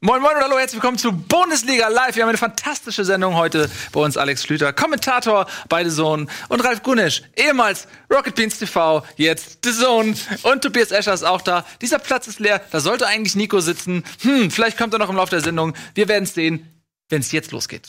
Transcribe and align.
Moin 0.00 0.22
Moin 0.22 0.36
und 0.36 0.44
hallo, 0.44 0.56
herzlich 0.56 0.80
willkommen 0.80 0.96
zu 0.96 1.10
Bundesliga 1.10 1.88
Live. 1.88 2.14
Wir 2.14 2.22
haben 2.22 2.28
eine 2.28 2.38
fantastische 2.38 3.04
Sendung 3.04 3.34
heute 3.34 3.68
bei 3.90 3.98
uns. 3.98 4.16
Alex 4.16 4.44
Schlüter, 4.44 4.72
Kommentator 4.72 5.48
bei 5.68 5.82
The 5.82 5.90
Zone 5.90 6.28
und 6.48 6.60
Ralf 6.60 6.84
Gunisch, 6.84 7.24
ehemals 7.34 7.88
Rocket 8.08 8.36
Beans 8.36 8.60
TV, 8.60 9.04
jetzt 9.16 9.58
The 9.64 9.72
Zone 9.72 10.14
und 10.44 10.62
Tobias 10.62 10.92
Escher 10.92 11.14
ist 11.14 11.24
auch 11.24 11.42
da. 11.42 11.66
Dieser 11.82 11.98
Platz 11.98 12.28
ist 12.28 12.38
leer, 12.38 12.60
da 12.70 12.78
sollte 12.78 13.08
eigentlich 13.08 13.34
Nico 13.34 13.58
sitzen. 13.58 14.04
Hm, 14.20 14.52
vielleicht 14.52 14.78
kommt 14.78 14.92
er 14.92 15.00
noch 15.00 15.10
im 15.10 15.16
Laufe 15.16 15.30
der 15.30 15.40
Sendung. 15.40 15.74
Wir 15.96 16.06
werden 16.06 16.22
es 16.22 16.34
sehen, 16.34 16.80
wenn 17.08 17.18
es 17.18 17.32
jetzt 17.32 17.50
losgeht. 17.50 17.88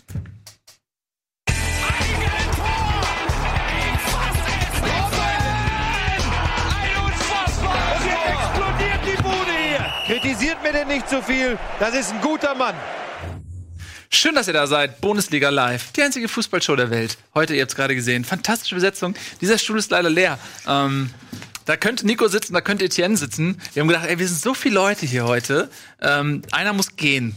Denn 10.74 10.88
nicht 10.88 11.10
zu 11.10 11.22
viel. 11.24 11.58
Das 11.80 11.96
ist 11.96 12.12
ein 12.12 12.22
guter 12.22 12.54
Mann. 12.54 12.76
Schön, 14.12 14.36
dass 14.36 14.48
ihr 14.48 14.54
da 14.54 14.68
seid. 14.68 15.02
Bundesliga 15.02 15.50
Live, 15.50 15.92
die 15.94 16.04
einzige 16.04 16.28
Fußballshow 16.28 16.76
der 16.76 16.92
Welt. 16.92 17.18
Heute, 17.34 17.56
ihr 17.56 17.62
habt 17.62 17.72
es 17.72 17.76
gerade 17.76 17.96
gesehen, 17.96 18.24
fantastische 18.24 18.76
Besetzung. 18.76 19.16
Dieser 19.42 19.58
Stuhl 19.58 19.80
ist 19.80 19.90
leider 19.90 20.12
leer. 20.12 20.38
Ähm, 20.68 21.10
da 21.66 21.76
könnte 21.76 22.06
Nico 22.06 22.28
sitzen, 22.28 22.54
da 22.54 22.62
könnte 22.62 22.86
Etienne 22.86 23.18
sitzen. 23.18 23.60
Wir 23.74 23.82
haben 23.82 23.88
gedacht, 23.88 24.06
ey, 24.08 24.20
wir 24.20 24.28
sind 24.28 24.42
so 24.42 24.54
viele 24.54 24.76
Leute 24.76 25.08
hier 25.08 25.26
heute. 25.26 25.72
Ähm, 26.02 26.44
einer 26.52 26.74
muss 26.74 26.96
gehen. 26.96 27.36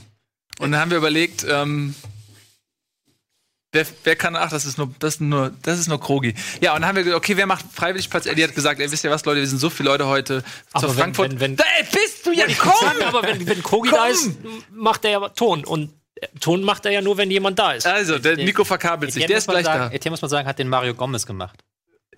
Und 0.58 0.72
dann 0.72 0.80
haben 0.80 0.90
wir 0.90 0.98
überlegt, 0.98 1.46
ähm, 1.48 1.94
Wer, 3.74 3.86
wer 4.04 4.16
kann, 4.16 4.36
ach, 4.36 4.50
das 4.50 4.66
ist 4.66 4.76
nur, 4.76 4.90
das 4.98 5.14
ist 5.14 5.20
nur, 5.22 5.50
das 5.62 5.78
ist 5.78 5.88
nur 5.88 5.98
Krogi. 5.98 6.34
Ja, 6.60 6.74
und 6.74 6.82
dann 6.82 6.88
haben 6.88 6.96
wir 6.96 7.04
gesagt, 7.04 7.24
okay, 7.24 7.38
wer 7.38 7.46
macht 7.46 7.64
freiwillig 7.72 8.10
Platz? 8.10 8.26
Eddie 8.26 8.44
hat 8.44 8.54
gesagt, 8.54 8.78
ey, 8.80 8.92
wisst 8.92 9.02
ihr 9.02 9.10
was, 9.10 9.24
Leute, 9.24 9.40
wir 9.40 9.46
sind 9.46 9.60
so 9.60 9.70
viele 9.70 9.88
Leute 9.88 10.06
heute 10.06 10.44
aber 10.72 10.80
zur 10.80 10.90
wenn, 10.90 11.02
Frankfurt. 11.02 11.30
Wenn, 11.32 11.40
wenn, 11.40 11.56
da, 11.56 11.64
ey, 11.78 11.86
bist 11.90 12.26
du 12.26 12.32
ja, 12.32 12.44
komm! 12.58 13.02
aber 13.06 13.22
wenn, 13.22 13.46
wenn 13.46 13.62
Krogi 13.62 13.88
Komm! 13.88 13.98
da 13.98 14.06
ist, 14.08 14.30
macht 14.70 15.06
er 15.06 15.10
ja 15.12 15.28
Ton. 15.30 15.64
Und 15.64 15.90
äh, 16.16 16.26
Ton 16.38 16.62
macht 16.62 16.84
er 16.84 16.92
ja 16.92 17.00
nur, 17.00 17.16
wenn 17.16 17.30
jemand 17.30 17.58
da 17.58 17.72
ist. 17.72 17.86
Also, 17.86 18.18
der 18.18 18.36
Nico 18.36 18.62
verkabelt 18.62 19.10
sich, 19.10 19.24
der 19.24 19.38
ist 19.38 19.48
gleich 19.48 19.64
sagen, 19.64 19.90
da. 19.90 19.96
Etienne 19.96 20.12
muss 20.12 20.20
man 20.20 20.28
sagen, 20.28 20.46
hat 20.46 20.58
den 20.58 20.68
Mario 20.68 20.92
Gomez 20.92 21.24
gemacht. 21.24 21.58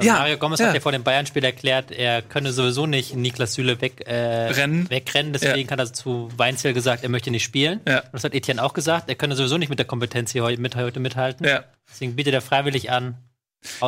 Ja, 0.02 0.14
Mario 0.14 0.38
Gomez 0.38 0.58
ja. 0.58 0.66
hat 0.66 0.74
ja 0.74 0.80
vor 0.80 0.90
dem 0.90 1.04
Bayern-Spiel 1.04 1.44
erklärt, 1.44 1.92
er 1.92 2.20
könne 2.20 2.52
sowieso 2.52 2.86
nicht 2.86 3.14
Niklas 3.14 3.54
Süle 3.54 3.80
weg, 3.80 4.02
äh, 4.06 4.12
Rennen. 4.50 4.90
wegrennen. 4.90 5.32
Deswegen 5.32 5.70
hat 5.70 5.78
er 5.78 5.92
zu 5.92 6.30
Weinzel 6.36 6.72
gesagt, 6.72 7.04
er 7.04 7.08
möchte 7.10 7.30
nicht 7.30 7.44
spielen. 7.44 7.80
Ja. 7.86 8.00
Und 8.00 8.12
das 8.12 8.24
hat 8.24 8.34
Etienne 8.34 8.60
auch 8.62 8.74
gesagt. 8.74 9.08
Er 9.08 9.14
könne 9.14 9.36
sowieso 9.36 9.56
nicht 9.56 9.68
mit 9.68 9.78
der 9.78 9.86
Kompetenz 9.86 10.32
hier 10.32 10.42
heute, 10.42 10.60
mit, 10.60 10.74
heute 10.74 10.98
mithalten. 10.98 11.46
Ja. 11.46 11.62
Deswegen 11.88 12.16
bietet 12.16 12.34
er 12.34 12.40
freiwillig 12.40 12.90
an, 12.90 13.16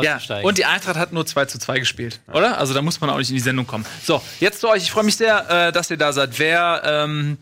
Ja, 0.00 0.14
auszusteigen. 0.14 0.46
und 0.48 0.58
die 0.58 0.64
Eintracht 0.64 0.96
hat 0.96 1.12
nur 1.12 1.26
2 1.26 1.46
zu 1.46 1.58
2 1.58 1.80
gespielt, 1.80 2.20
oder? 2.32 2.58
Also 2.58 2.72
da 2.72 2.82
muss 2.82 3.00
man 3.00 3.10
auch 3.10 3.18
nicht 3.18 3.30
in 3.30 3.34
die 3.36 3.40
Sendung 3.42 3.66
kommen. 3.66 3.84
So, 4.04 4.22
jetzt 4.38 4.60
zu 4.60 4.68
euch. 4.68 4.84
Ich 4.84 4.92
freue 4.92 5.04
mich 5.04 5.16
sehr, 5.16 5.50
äh, 5.50 5.72
dass 5.72 5.90
ihr 5.90 5.96
da 5.96 6.12
seid. 6.12 6.38
Wer 6.38 6.82
ähm, 6.84 7.36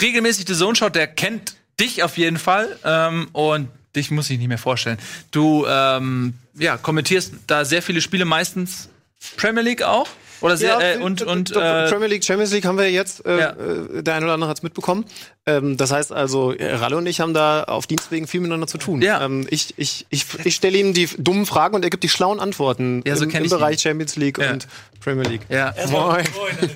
regelmäßig 0.00 0.46
die 0.46 0.54
Zone 0.54 0.74
schaut, 0.74 0.94
der 0.96 1.06
kennt 1.06 1.54
dich 1.78 2.02
auf 2.02 2.18
jeden 2.18 2.38
Fall. 2.38 2.76
Ähm, 2.84 3.28
und 3.32 3.68
dich 3.94 4.10
muss 4.10 4.28
ich 4.30 4.38
nicht 4.38 4.48
mehr 4.48 4.58
vorstellen. 4.58 4.98
Du 5.30 5.64
ähm, 5.68 6.34
ja, 6.58 6.76
kommentierst 6.76 7.32
da 7.46 7.64
sehr 7.64 7.82
viele 7.82 8.00
Spiele, 8.00 8.24
meistens 8.24 8.88
Premier 9.36 9.62
League 9.62 9.82
auch. 9.82 10.06
Oder 10.40 10.56
sehr, 10.56 10.78
äh, 10.78 10.98
und, 11.02 11.20
und 11.22 11.50
äh, 11.50 11.88
Premier 11.88 12.06
League, 12.06 12.24
Champions 12.24 12.52
League 12.52 12.64
haben 12.64 12.78
wir 12.78 12.88
jetzt, 12.88 13.26
äh, 13.26 13.38
Ja. 13.40 13.50
äh, 13.50 14.04
der 14.04 14.14
eine 14.14 14.26
oder 14.26 14.34
andere 14.34 14.48
hat 14.48 14.58
es 14.58 14.62
mitbekommen. 14.62 15.04
Ähm, 15.46 15.76
das 15.76 15.90
heißt 15.90 16.12
also, 16.12 16.54
Ralle 16.56 16.96
und 16.96 17.06
ich 17.06 17.18
haben 17.20 17.34
da 17.34 17.64
auf 17.64 17.88
Dienstwegen 17.88 18.28
viel 18.28 18.38
miteinander 18.38 18.68
zu 18.68 18.78
tun. 18.78 19.02
Ja. 19.02 19.20
Ähm, 19.24 19.48
ich 19.50 19.74
ich, 19.78 20.06
ich, 20.10 20.24
ich 20.44 20.54
stelle 20.54 20.78
ihm 20.78 20.94
die 20.94 21.08
dummen 21.18 21.44
Fragen 21.44 21.74
und 21.74 21.82
er 21.82 21.90
gibt 21.90 22.04
die 22.04 22.08
schlauen 22.08 22.38
Antworten 22.38 23.02
Ja, 23.04 23.16
so 23.16 23.24
im, 23.24 23.30
im 23.30 23.36
ich 23.36 23.50
ihn. 23.50 23.50
Bereich 23.50 23.80
Champions 23.80 24.14
League 24.14 24.38
Ja. 24.38 24.52
und 24.52 24.68
Premier 25.00 25.24
League. 25.28 25.42
ja, 25.48 25.74
Moin. 25.90 26.24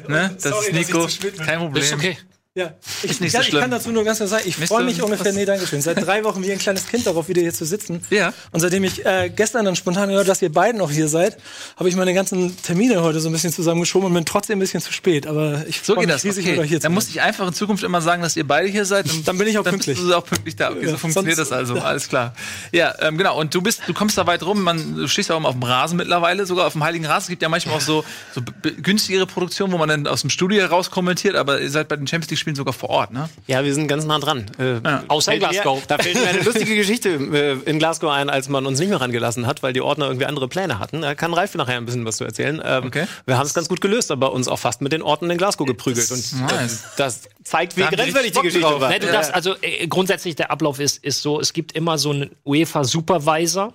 ne? 0.09 0.31
Das 0.43 0.43
Sorry, 0.43 0.67
ist 0.71 0.89
Nico. 0.89 1.07
Kein 1.45 1.59
Problem. 1.61 1.85
ist 1.85 1.93
okay. 1.93 2.19
Ja, 2.55 2.75
ich, 3.03 3.19
ja, 3.19 3.41
so 3.43 3.49
ich 3.49 3.51
kann 3.59 3.71
dazu 3.71 3.91
nur 3.93 4.05
ganz 4.05 4.19
klar 4.19 4.29
sagen, 4.29 4.43
ich 4.47 4.57
freue 4.57 4.85
mich 4.85 5.01
ungefähr, 5.01 5.33
nee, 5.33 5.47
Dankeschön, 5.47 5.81
seit 5.81 6.05
drei 6.05 6.23
Wochen 6.23 6.43
wie 6.43 6.53
ein 6.53 6.59
kleines 6.59 6.87
Kind 6.87 7.07
darauf, 7.07 7.27
wieder 7.29 7.41
hier 7.41 7.55
zu 7.55 7.65
sitzen. 7.65 8.03
Ja. 8.11 8.35
Und 8.51 8.61
seitdem 8.61 8.85
ich 8.85 9.07
äh, 9.07 9.31
gestern 9.35 9.65
dann 9.65 9.75
spontan 9.75 10.11
gehört, 10.11 10.29
dass 10.29 10.43
ihr 10.43 10.53
beiden 10.53 10.77
noch 10.79 10.91
hier 10.91 11.09
seid, 11.09 11.39
habe 11.79 11.89
ich 11.89 11.97
meine 11.97 12.13
ganzen 12.13 12.55
Termine 12.63 13.03
heute 13.03 13.21
so 13.21 13.31
ein 13.31 13.33
bisschen 13.33 13.55
zusammengeschoben 13.55 14.09
und 14.09 14.13
bin 14.13 14.27
trotzdem 14.27 14.59
ein 14.59 14.61
bisschen 14.61 14.83
zu 14.83 14.93
spät. 14.93 15.27
Aber 15.27 15.65
ich 15.67 15.81
So 15.83 15.95
freu 15.95 16.01
geht 16.03 16.09
mich 16.09 16.17
das. 16.17 16.25
riesig, 16.27 16.45
Okay. 16.45 16.53
wieder 16.57 16.65
hier 16.65 16.79
zu 16.79 16.83
Dann 16.83 16.93
muss 16.93 17.09
ich 17.09 17.23
einfach 17.23 17.49
in 17.49 17.55
Zukunft 17.55 17.85
immer 17.85 18.03
sagen, 18.03 18.21
dass 18.21 18.37
ihr 18.37 18.47
beide 18.47 18.69
hier 18.69 18.85
seid. 18.85 19.11
Und 19.11 19.27
Dann 19.27 19.39
bin 19.39 19.49
ich 19.49 19.57
auch 19.57 19.65
dann 19.65 19.73
pünktlich. 19.73 19.97
Bist 19.97 20.11
du 20.11 20.15
auch 20.15 20.27
pünktlich 20.27 20.55
da. 20.57 20.73
Okay, 20.73 20.85
so 20.85 20.91
Ja, 20.91 20.97
funktioniert 20.99 21.37
sonst- 21.37 21.51
das 21.53 21.57
also. 21.59 21.75
Alles 21.81 22.07
klar. 22.11 22.35
Ja, 22.71 22.95
ähm, 23.01 23.17
genau. 23.17 23.41
Und 23.41 23.55
du 23.55 23.63
bist, 23.63 23.81
du 23.87 23.95
kommst 23.95 24.19
da 24.19 24.27
weit 24.27 24.43
rum. 24.43 24.61
Man, 24.63 24.97
du 24.97 25.09
stehst 25.09 25.31
ja 25.31 25.37
auch 25.37 25.41
immer 25.41 25.49
auf 25.49 25.55
dem 25.55 25.63
Rasen 25.63 25.97
mittlerweile, 25.97 26.45
sogar 26.45 26.67
auf 26.67 26.75
dem 26.75 26.85
Heiligen 26.85 27.07
Rasen. 27.07 27.23
Es 27.23 27.29
gibt 27.31 27.41
ja 27.41 27.49
manchmal 27.49 27.77
auch 27.77 27.81
so, 27.81 28.05
so 28.35 28.43
günstigere 28.83 29.25
Produktionen, 29.27 29.73
wo 29.73 29.79
man 29.79 29.89
dann 29.89 30.07
aus 30.07 30.21
dem 30.21 30.29
Studio 30.29 30.61
heraus 30.61 30.91
kommentiert. 30.91 31.35
Aber 31.35 31.59
ihr 31.59 31.71
seid 31.71 31.89
bei 31.89 31.97
den 31.97 32.07
Champions 32.07 32.29
League 32.31 32.42
Spielen 32.43 32.57
sogar 32.57 32.75
vor 32.75 32.91
Ort, 32.91 33.13
ne? 33.13 33.29
Ja, 33.47 33.65
wir 33.65 33.73
sind 33.73 33.89
ganz 33.89 34.05
nah 34.05 34.19
dran. 34.19 34.45
Äh, 34.59 34.81
Außer 35.09 35.33
in 35.33 35.39
Glasgow. 35.41 35.83
Da 35.87 35.97
fällt 35.97 36.17
mir 36.17 36.29
eine 36.29 36.41
lustige 36.43 36.77
Geschichte 36.77 37.09
äh, 37.09 37.71
in 37.71 37.79
Glasgow 37.79 38.11
ein, 38.11 38.29
als 38.29 38.49
man 38.51 38.67
uns 38.67 38.79
nicht 38.79 38.91
mehr 38.91 39.01
rangelassen 39.01 39.47
hat, 39.47 39.63
weil 39.63 39.73
die 39.73 39.81
Ordner 39.81 40.07
irgendwie 40.07 40.27
andere 40.27 40.49
Pläne 40.49 40.79
hatten. 40.79 41.01
Da 41.03 41.15
kann 41.15 41.33
Ralf 41.33 41.55
nachher 41.55 41.77
ein 41.79 41.87
bisschen 41.87 42.05
was 42.05 42.19
zu 42.19 42.25
erzählen. 42.25 42.61
Ähm, 42.65 42.85
Okay. 42.85 43.07
Wir 43.25 43.39
haben 43.39 43.47
es 43.47 43.55
ganz 43.55 43.69
gut 43.69 43.81
gelöst, 43.81 44.11
aber 44.11 44.33
uns 44.33 44.49
auch 44.49 44.59
fast 44.59 44.83
mit 44.83 44.93
den 44.93 45.03
Orten 45.03 45.31
in 45.31 45.39
Glasgow 45.39 45.67
geprügelt. 45.67 46.11
Und 46.11 46.41
Nice. 46.43 46.83
das, 46.97 46.97
das 46.97 47.21
zeigt, 47.45 47.77
wie 47.77 47.83
grenzwertig 47.83 48.33
die 48.33 48.41
Geschichte 48.43 48.81
war. 48.81 48.91
Nee, 48.91 48.99
du 48.99 49.07
darfst, 49.11 49.33
also 49.33 49.55
äh, 49.63 49.87
grundsätzlich 49.87 50.35
der 50.35 50.51
Ablauf 50.51 50.81
ist, 50.81 51.03
ist 51.05 51.23
so, 51.23 51.41
es 51.41 51.53
gibt 51.53 51.73
immer 51.73 51.97
so 51.97 52.11
einen 52.11 52.31
UEFA-Supervisor. 52.45 53.73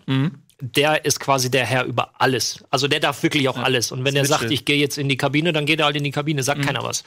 Der 0.59 1.05
ist 1.05 1.19
quasi 1.19 1.51
der 1.51 1.65
Herr 1.65 1.85
über 1.85 2.09
alles. 2.17 2.63
Also 2.71 2.87
der 2.87 2.99
darf 2.99 3.21
wirklich 3.21 3.47
auch 3.47 3.57
alles. 3.59 3.91
Und 3.91 4.03
wenn 4.05 4.15
er 4.15 4.25
sagt, 4.25 4.49
ich 4.49 4.65
gehe 4.65 4.77
jetzt 4.77 4.97
in 4.97 5.07
die 5.07 5.15
Kabine, 5.15 5.53
dann 5.53 5.65
geht 5.67 5.79
er 5.79 5.85
halt 5.85 5.95
in 5.95 6.03
die 6.03 6.09
Kabine, 6.11 6.41
sagt 6.41 6.63
keiner 6.65 6.83
was. 6.83 7.03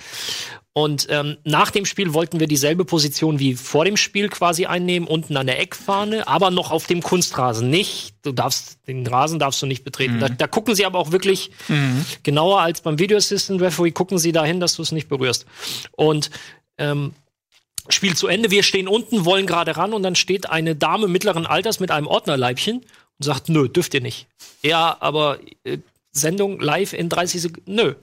Und 0.73 1.09
ähm, 1.11 1.37
nach 1.43 1.73
dem 1.73 1.85
Spiel 1.85 2.15
wollten 2.15 2.39
wir 2.39 2.47
dieselbe 2.47 2.85
Position 2.85 3.41
wie 3.41 3.55
vor 3.55 3.85
dem 3.85 3.97
Spiel 3.97 4.29
quasi 4.29 4.67
einnehmen, 4.67 5.09
unten 5.09 5.37
an 5.37 5.49
der 5.49 5.61
Eckfahne, 5.61 6.29
aber 6.29 6.53
noch 6.53 6.71
auf 6.71 6.87
dem 6.87 7.03
Kunstrasen. 7.03 7.71
Nicht, 7.71 8.15
du 8.23 8.31
darfst, 8.31 8.79
den 8.87 9.05
Rasen 9.05 9.41
darfst 9.41 9.61
du 9.63 9.67
nicht 9.67 9.83
betreten. 9.83 10.21
Da, 10.21 10.29
da 10.29 10.47
gucken 10.47 10.77
sie 10.77 10.87
aber 10.87 11.01
auch 11.01 11.11
wirklich 11.11 11.51
genauer 12.23 12.61
als 12.61 12.83
beim 12.83 13.01
Video 13.01 13.17
Assistant 13.17 13.61
Referee, 13.61 13.91
gucken 13.91 14.19
sie 14.19 14.31
dahin, 14.31 14.61
dass 14.61 14.77
du 14.77 14.83
es 14.83 14.93
nicht 14.93 15.09
berührst. 15.09 15.45
Und 15.97 16.31
ähm, 16.79 17.15
Spiel 17.89 18.15
zu 18.15 18.29
Ende, 18.29 18.53
wir 18.53 18.63
stehen 18.63 18.87
unten, 18.87 19.25
wollen 19.25 19.47
gerade 19.47 19.77
ran 19.77 19.93
und 19.93 20.03
dann 20.05 20.15
steht 20.15 20.49
eine 20.49 20.77
Dame 20.77 21.09
mittleren 21.09 21.47
Alters 21.47 21.81
mit 21.81 21.91
einem 21.91 22.07
Ordnerleibchen 22.07 22.77
und 22.77 23.25
sagt, 23.25 23.49
nö, 23.49 23.69
dürft 23.69 23.95
ihr 23.95 24.01
nicht. 24.01 24.29
Ja, 24.63 24.97
aber 25.01 25.39
äh, 25.65 25.79
Sendung 26.13 26.61
live 26.61 26.93
in 26.93 27.09
30 27.09 27.43
Sekunden, 27.43 27.75
nö. 27.75 27.95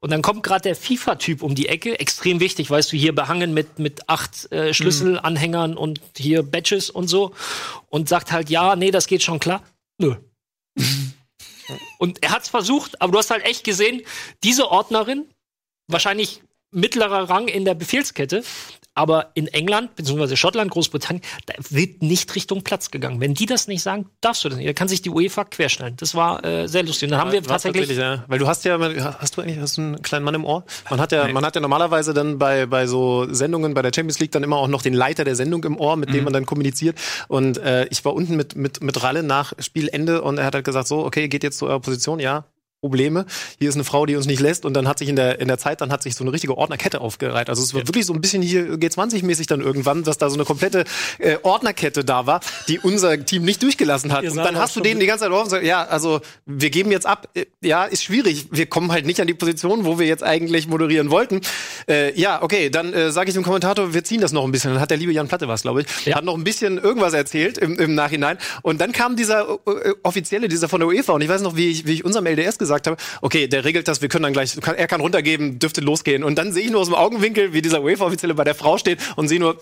Und 0.00 0.10
dann 0.10 0.22
kommt 0.22 0.44
gerade 0.44 0.62
der 0.62 0.76
FIFA-Typ 0.76 1.42
um 1.42 1.54
die 1.54 1.68
Ecke, 1.68 1.98
extrem 1.98 2.38
wichtig, 2.38 2.70
weißt 2.70 2.92
du, 2.92 2.96
hier 2.96 3.14
behangen 3.14 3.52
mit, 3.52 3.80
mit 3.80 4.08
acht 4.08 4.50
äh, 4.52 4.72
Schlüsselanhängern 4.72 5.76
und 5.76 6.00
hier 6.16 6.44
Badges 6.44 6.88
und 6.88 7.08
so 7.08 7.34
und 7.88 8.08
sagt 8.08 8.30
halt, 8.30 8.48
ja, 8.48 8.76
nee, 8.76 8.92
das 8.92 9.08
geht 9.08 9.24
schon 9.24 9.40
klar. 9.40 9.62
Nö. 9.98 10.14
und 11.98 12.22
er 12.22 12.30
hat's 12.30 12.48
versucht, 12.48 13.02
aber 13.02 13.12
du 13.12 13.18
hast 13.18 13.30
halt 13.30 13.44
echt 13.44 13.64
gesehen, 13.64 14.02
diese 14.44 14.70
Ordnerin, 14.70 15.26
wahrscheinlich 15.88 16.42
mittlerer 16.70 17.28
Rang 17.28 17.48
in 17.48 17.64
der 17.64 17.74
Befehlskette. 17.74 18.44
Aber 18.98 19.30
in 19.34 19.46
England, 19.46 19.94
beziehungsweise 19.94 20.36
Schottland, 20.36 20.72
Großbritannien, 20.72 21.22
da 21.46 21.54
wird 21.70 22.02
nicht 22.02 22.34
Richtung 22.34 22.64
Platz 22.64 22.90
gegangen. 22.90 23.20
Wenn 23.20 23.32
die 23.32 23.46
das 23.46 23.68
nicht 23.68 23.80
sagen, 23.80 24.06
darfst 24.20 24.44
du 24.44 24.48
das 24.48 24.58
nicht. 24.58 24.68
Da 24.68 24.72
kann 24.72 24.88
sich 24.88 25.02
die 25.02 25.10
UEFA 25.10 25.44
querstellen. 25.44 25.94
Das 25.98 26.16
war 26.16 26.44
äh, 26.44 26.66
sehr 26.66 26.82
lustig. 26.82 27.04
Und 27.04 27.12
dann 27.12 27.20
haben 27.20 27.30
wir 27.30 27.48
War's 27.48 27.62
tatsächlich. 27.62 27.96
ja. 27.96 28.24
Weil 28.26 28.40
du 28.40 28.48
hast 28.48 28.64
ja, 28.64 28.76
hast 29.20 29.36
du 29.36 29.42
eigentlich 29.42 29.60
hast 29.60 29.76
du 29.76 29.82
einen 29.82 30.02
kleinen 30.02 30.24
Mann 30.24 30.34
im 30.34 30.44
Ohr? 30.44 30.64
Man 30.90 31.00
hat 31.00 31.12
ja, 31.12 31.28
man 31.28 31.44
hat 31.44 31.54
ja 31.54 31.60
normalerweise 31.60 32.12
dann 32.12 32.38
bei, 32.38 32.66
bei 32.66 32.88
so 32.88 33.32
Sendungen 33.32 33.72
bei 33.74 33.82
der 33.82 33.92
Champions 33.94 34.18
League 34.18 34.32
dann 34.32 34.42
immer 34.42 34.56
auch 34.56 34.66
noch 34.66 34.82
den 34.82 34.94
Leiter 34.94 35.22
der 35.22 35.36
Sendung 35.36 35.62
im 35.62 35.78
Ohr, 35.78 35.96
mit 35.96 36.12
dem 36.12 36.24
man 36.24 36.32
dann 36.32 36.44
kommuniziert. 36.44 36.98
Und 37.28 37.58
äh, 37.58 37.86
ich 37.90 38.04
war 38.04 38.14
unten 38.14 38.34
mit, 38.34 38.56
mit, 38.56 38.82
mit 38.82 39.00
Ralle 39.02 39.22
nach 39.22 39.52
Spielende 39.60 40.22
und 40.22 40.38
er 40.38 40.44
hat 40.44 40.54
halt 40.54 40.64
gesagt, 40.64 40.88
so, 40.88 41.04
okay, 41.04 41.28
geht 41.28 41.44
jetzt 41.44 41.58
zu 41.58 41.66
eurer 41.66 41.80
Position, 41.80 42.18
ja. 42.18 42.46
Probleme. 42.80 43.26
Hier 43.58 43.68
ist 43.68 43.74
eine 43.74 43.82
Frau, 43.82 44.06
die 44.06 44.14
uns 44.14 44.26
nicht 44.26 44.40
lässt 44.40 44.64
und 44.64 44.74
dann 44.74 44.86
hat 44.86 45.00
sich 45.00 45.08
in 45.08 45.16
der 45.16 45.40
in 45.40 45.48
der 45.48 45.58
Zeit 45.58 45.80
dann 45.80 45.90
hat 45.90 46.02
sich 46.02 46.14
so 46.14 46.22
eine 46.22 46.32
richtige 46.32 46.56
Ordnerkette 46.56 47.00
aufgereiht. 47.00 47.48
Also 47.48 47.60
es 47.62 47.74
war 47.74 47.86
wirklich 47.88 48.06
so 48.06 48.12
ein 48.12 48.20
bisschen 48.20 48.40
hier 48.40 48.74
G20 48.74 49.24
mäßig 49.24 49.48
dann 49.48 49.60
irgendwann, 49.60 50.04
dass 50.04 50.16
da 50.16 50.30
so 50.30 50.36
eine 50.36 50.44
komplette 50.44 50.84
äh, 51.18 51.38
Ordnerkette 51.42 52.04
da 52.04 52.26
war, 52.26 52.40
die 52.68 52.78
unser 52.78 53.24
Team 53.24 53.42
nicht 53.44 53.64
durchgelassen 53.64 54.12
hat. 54.12 54.22
Ihr 54.22 54.30
Und 54.30 54.36
dann 54.36 54.56
hast 54.58 54.76
du 54.76 54.80
denen 54.80 55.00
die 55.00 55.06
ganze 55.06 55.24
Zeit 55.24 55.32
auf 55.32 55.44
und 55.44 55.50
sagst, 55.50 55.66
ja, 55.66 55.84
also 55.84 56.20
wir 56.46 56.70
geben 56.70 56.92
jetzt 56.92 57.04
ab. 57.06 57.28
Äh, 57.34 57.46
Ja, 57.62 57.84
ist 57.84 58.04
schwierig. 58.04 58.46
Wir 58.52 58.66
kommen 58.66 58.92
halt 58.92 59.06
nicht 59.06 59.20
an 59.20 59.26
die 59.26 59.34
Position, 59.34 59.84
wo 59.84 59.98
wir 59.98 60.06
jetzt 60.06 60.22
eigentlich 60.22 60.68
moderieren 60.68 61.10
wollten. 61.10 61.40
Äh, 61.88 62.18
ja, 62.18 62.42
okay, 62.42 62.70
dann 62.70 62.92
äh, 62.92 63.10
sage 63.10 63.30
ich 63.30 63.34
dem 63.34 63.42
Kommentator, 63.42 63.92
wir 63.92 64.04
ziehen 64.04 64.20
das 64.20 64.30
noch 64.30 64.44
ein 64.44 64.52
bisschen. 64.52 64.72
Dann 64.72 64.80
hat 64.80 64.90
der 64.90 64.98
liebe 64.98 65.12
Jan 65.12 65.26
Platte 65.26 65.48
was, 65.48 65.62
glaube 65.62 65.82
ich, 65.82 66.14
hat 66.14 66.24
noch 66.24 66.36
ein 66.36 66.44
bisschen 66.44 66.78
irgendwas 66.78 67.12
erzählt 67.12 67.58
im, 67.58 67.76
im 67.76 67.96
Nachhinein. 67.96 68.38
Und 68.62 68.80
dann 68.80 68.92
kam 68.92 69.16
dieser 69.16 69.58
äh, 69.66 69.94
offizielle, 70.04 70.46
dieser 70.46 70.68
von 70.68 70.78
der 70.78 70.88
UEFA. 70.88 71.14
Und 71.14 71.22
ich 71.22 71.28
weiß 71.28 71.42
noch, 71.42 71.56
wie 71.56 71.70
ich, 71.70 71.84
wie 71.84 71.94
ich 71.94 72.04
unserem 72.04 72.26
LDS 72.26 72.58
gesagt 72.58 72.67
habe, 72.70 72.96
okay, 73.20 73.48
der 73.48 73.64
regelt 73.64 73.88
das, 73.88 74.02
wir 74.02 74.08
können 74.08 74.24
dann 74.24 74.32
gleich, 74.32 74.56
er 74.56 74.86
kann 74.86 75.00
runtergeben, 75.00 75.58
dürfte 75.58 75.80
losgehen. 75.80 76.24
Und 76.24 76.36
dann 76.36 76.52
sehe 76.52 76.64
ich 76.64 76.70
nur 76.70 76.80
aus 76.80 76.88
dem 76.88 76.94
Augenwinkel, 76.94 77.52
wie 77.52 77.62
dieser 77.62 77.82
UEFA-Offizielle 77.82 78.34
bei 78.34 78.44
der 78.44 78.54
Frau 78.54 78.78
steht 78.78 78.98
und 79.16 79.28
sehe 79.28 79.40
nur, 79.40 79.58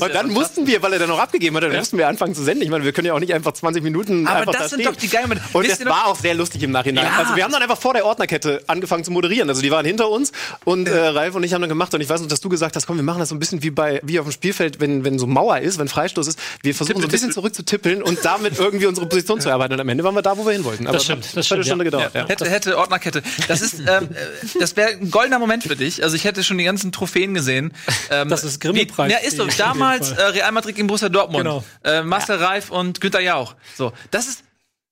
und 0.00 0.14
dann 0.14 0.30
mussten 0.30 0.66
wir, 0.66 0.80
weil 0.82 0.94
er 0.94 0.98
dann 0.98 1.10
noch 1.10 1.18
abgegeben 1.18 1.54
hat, 1.56 1.62
dann 1.62 1.76
mussten 1.76 1.98
wir 1.98 2.08
anfangen 2.08 2.34
zu 2.34 2.42
senden. 2.42 2.62
Ich 2.62 2.70
meine, 2.70 2.84
wir 2.84 2.92
können 2.92 3.06
ja 3.06 3.12
auch 3.12 3.20
nicht 3.20 3.34
einfach 3.34 3.52
20 3.52 3.82
Minuten 3.82 4.26
Aber 4.26 4.38
einfach 4.38 4.52
das 4.52 4.62
da 4.62 4.68
sind 4.70 4.80
stehen. 4.80 4.92
doch 4.92 4.98
die 4.98 5.08
geilen. 5.08 5.40
Und 5.52 5.62
Wisst 5.66 5.80
es 5.80 5.86
war 5.86 6.06
auch 6.06 6.16
sehr 6.18 6.34
lustig 6.34 6.62
im 6.62 6.70
Nachhinein. 6.70 7.04
Ja. 7.04 7.18
Also 7.18 7.36
wir 7.36 7.44
haben 7.44 7.52
dann 7.52 7.60
einfach 7.62 7.78
vor 7.78 7.92
der 7.92 8.06
Ordnerkette 8.06 8.62
angefangen 8.66 9.04
zu 9.04 9.10
moderieren. 9.10 9.48
Also 9.50 9.60
die 9.60 9.70
waren 9.70 9.84
hinter 9.84 10.08
uns 10.08 10.32
und 10.64 10.88
äh, 10.88 10.96
Ralf 10.98 11.34
und 11.34 11.42
ich 11.44 11.52
haben 11.52 11.60
dann 11.60 11.68
gemacht. 11.68 11.92
Und 11.92 12.00
ich 12.00 12.08
weiß 12.08 12.22
noch, 12.22 12.28
dass 12.28 12.40
du 12.40 12.48
gesagt 12.48 12.76
hast, 12.76 12.86
komm, 12.86 12.96
wir 12.96 13.02
machen 13.02 13.18
das 13.18 13.28
so 13.28 13.34
ein 13.34 13.38
bisschen 13.38 13.62
wie 13.62 13.70
bei 13.70 14.00
wie 14.04 14.18
auf 14.20 14.26
dem 14.26 14.32
Spielfeld, 14.32 14.80
wenn, 14.80 15.04
wenn 15.04 15.18
so 15.18 15.26
Mauer 15.26 15.58
ist, 15.58 15.78
wenn 15.78 15.88
Freistoß 15.88 16.26
ist. 16.26 16.38
Wir 16.62 16.74
versuchen 16.74 17.00
so 17.02 17.08
ein 17.08 17.10
bisschen 17.10 17.30
zurückzutippeln 17.32 18.02
und 18.02 18.24
damit 18.24 18.58
irgendwie 18.58 18.86
unsere 18.86 19.06
Position 19.06 19.38
zu 19.40 19.48
erarbeiten. 19.50 19.74
Und 19.74 19.80
am 19.80 19.88
Ende 19.90 20.02
waren 20.02 20.14
wir 20.14 20.22
da, 20.22 20.38
wo 20.38 20.46
wir 20.46 20.52
hin 20.52 20.64
wollten. 20.64 20.86
Aber 20.86 20.94
Das 20.94 21.04
stimmt, 21.04 21.24
hat 21.24 21.36
das 21.36 21.36
eine 21.36 21.44
stimmt, 21.44 21.66
Stunde 21.66 21.84
ja. 21.84 21.90
gedauert. 21.90 22.14
Ja. 22.14 22.26
Hätte, 22.26 22.48
hätte 22.48 22.78
Ordnerkette. 22.78 23.22
Das 23.48 23.60
ist, 23.60 23.80
ähm, 23.80 23.84
äh, 23.86 24.58
das 24.58 24.76
wäre 24.76 24.92
ein 24.92 25.10
goldener 25.10 25.38
Moment 25.38 25.64
für 25.64 25.76
dich. 25.76 26.02
Also 26.02 26.16
ich 26.16 26.24
hätte 26.24 26.42
schon 26.42 26.56
die 26.56 26.64
ganzen 26.64 26.90
Trophäen 26.90 27.34
gesehen. 27.34 27.72
Ähm, 28.10 28.28
Das 28.30 28.42
ist 28.44 28.60
Grimme-Preis. 28.60 28.77
Wie- 28.78 29.10
Ja, 29.10 29.18
ist 29.18 29.36
so. 29.36 29.46
Damals 29.46 30.12
äh. 30.12 30.22
Real 30.22 30.52
Madrid 30.52 30.76
gegen 30.76 30.86
Borussia 30.86 31.08
Dortmund. 31.08 31.44
Genau. 31.44 31.64
Äh, 31.84 32.02
Marcel 32.02 32.36
Reif 32.36 32.70
und 32.70 33.00
Günter 33.00 33.20
Jauch. 33.20 33.54
So, 33.76 33.92
das 34.10 34.26
ist, 34.28 34.44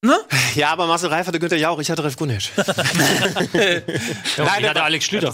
ne? 0.02 0.16
ja, 0.54 0.70
aber 0.70 0.86
Marcel 0.86 1.08
Reif 1.08 1.26
hatte 1.26 1.38
Günther 1.38 1.56
Jauch, 1.56 1.78
ich 1.80 1.90
hatte 1.90 2.02
Ralf 2.04 2.16
Gunesch. 2.16 2.50
Nein, 3.52 3.82
der 4.60 4.70
hatte 4.70 4.82
Alex 4.82 5.04
Schlüter. 5.06 5.32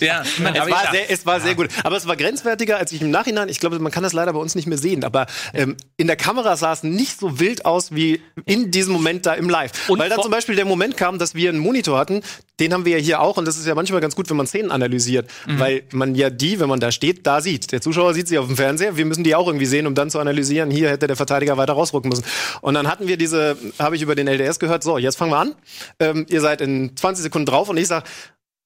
Ja. 0.00 0.22
Es 0.22 0.40
aber 0.40 0.70
war, 0.70 0.84
ja. 0.84 0.90
sehr, 0.92 1.10
es 1.10 1.26
war 1.26 1.40
sehr 1.40 1.54
gut. 1.54 1.68
Aber 1.84 1.96
es 1.96 2.06
war 2.06 2.16
grenzwertiger, 2.16 2.76
als 2.78 2.92
ich 2.92 3.00
im 3.02 3.10
Nachhinein, 3.10 3.48
ich 3.48 3.60
glaube, 3.60 3.78
man 3.78 3.92
kann 3.92 4.02
das 4.02 4.12
leider 4.12 4.32
bei 4.32 4.38
uns 4.38 4.54
nicht 4.54 4.66
mehr 4.66 4.78
sehen, 4.78 5.04
aber 5.04 5.26
ähm, 5.54 5.76
in 5.96 6.06
der 6.06 6.16
Kamera 6.16 6.56
sah 6.56 6.72
es 6.72 6.82
nicht 6.82 7.18
so 7.18 7.38
wild 7.40 7.64
aus 7.64 7.94
wie 7.94 8.20
in 8.44 8.70
diesem 8.70 8.92
Moment 8.92 9.26
da 9.26 9.34
im 9.34 9.48
Live. 9.48 9.88
Und 9.88 9.98
Weil 9.98 10.08
dann 10.08 10.16
vor- 10.16 10.24
zum 10.24 10.32
Beispiel 10.32 10.56
der 10.56 10.64
Moment 10.64 10.96
kam, 10.96 11.18
dass 11.18 11.34
wir 11.34 11.48
einen 11.50 11.58
Monitor 11.58 11.98
hatten, 11.98 12.22
den 12.60 12.72
haben 12.72 12.84
wir 12.84 12.92
ja 12.98 13.02
hier 13.04 13.20
auch 13.20 13.36
und 13.36 13.46
das 13.46 13.58
ist 13.58 13.66
ja 13.66 13.74
manchmal 13.74 14.00
ganz 14.00 14.16
gut, 14.16 14.30
wenn 14.30 14.36
man 14.36 14.46
Szenen 14.46 14.70
analysiert, 14.70 15.28
Mhm. 15.46 15.60
weil 15.60 15.82
man 15.92 16.14
ja 16.14 16.30
die, 16.30 16.58
wenn 16.58 16.68
man 16.68 16.80
da 16.80 16.90
steht, 16.90 17.26
da 17.26 17.40
sieht. 17.40 17.72
Der 17.72 17.80
Zuschauer 17.80 18.14
sieht 18.14 18.28
sie 18.28 18.38
auf 18.38 18.46
dem 18.46 18.56
Fernseher, 18.56 18.96
wir 18.96 19.04
müssen 19.04 19.24
die 19.24 19.34
auch 19.34 19.46
irgendwie 19.46 19.66
sehen, 19.66 19.86
um 19.86 19.94
dann 19.94 20.10
zu 20.10 20.18
analysieren, 20.18 20.70
hier 20.70 20.88
hätte 20.90 21.06
der 21.06 21.16
Verteidiger 21.16 21.56
weiter 21.56 21.74
rausrücken 21.74 22.08
müssen. 22.08 22.24
Und 22.62 22.74
dann 22.74 22.88
hatten 22.88 23.08
wir 23.08 23.16
diese, 23.16 23.56
habe 23.78 23.96
ich 23.96 24.02
über 24.02 24.14
den 24.14 24.26
LDS 24.28 24.58
gehört, 24.58 24.82
so, 24.82 24.96
jetzt 24.98 25.16
fangen 25.16 25.32
wir 25.32 25.38
an, 25.38 25.54
ähm, 26.00 26.26
ihr 26.28 26.40
seid 26.40 26.60
in 26.60 26.96
20 26.96 27.22
Sekunden 27.24 27.46
drauf 27.46 27.68
und 27.68 27.76
ich 27.76 27.88
sag, 27.88 28.04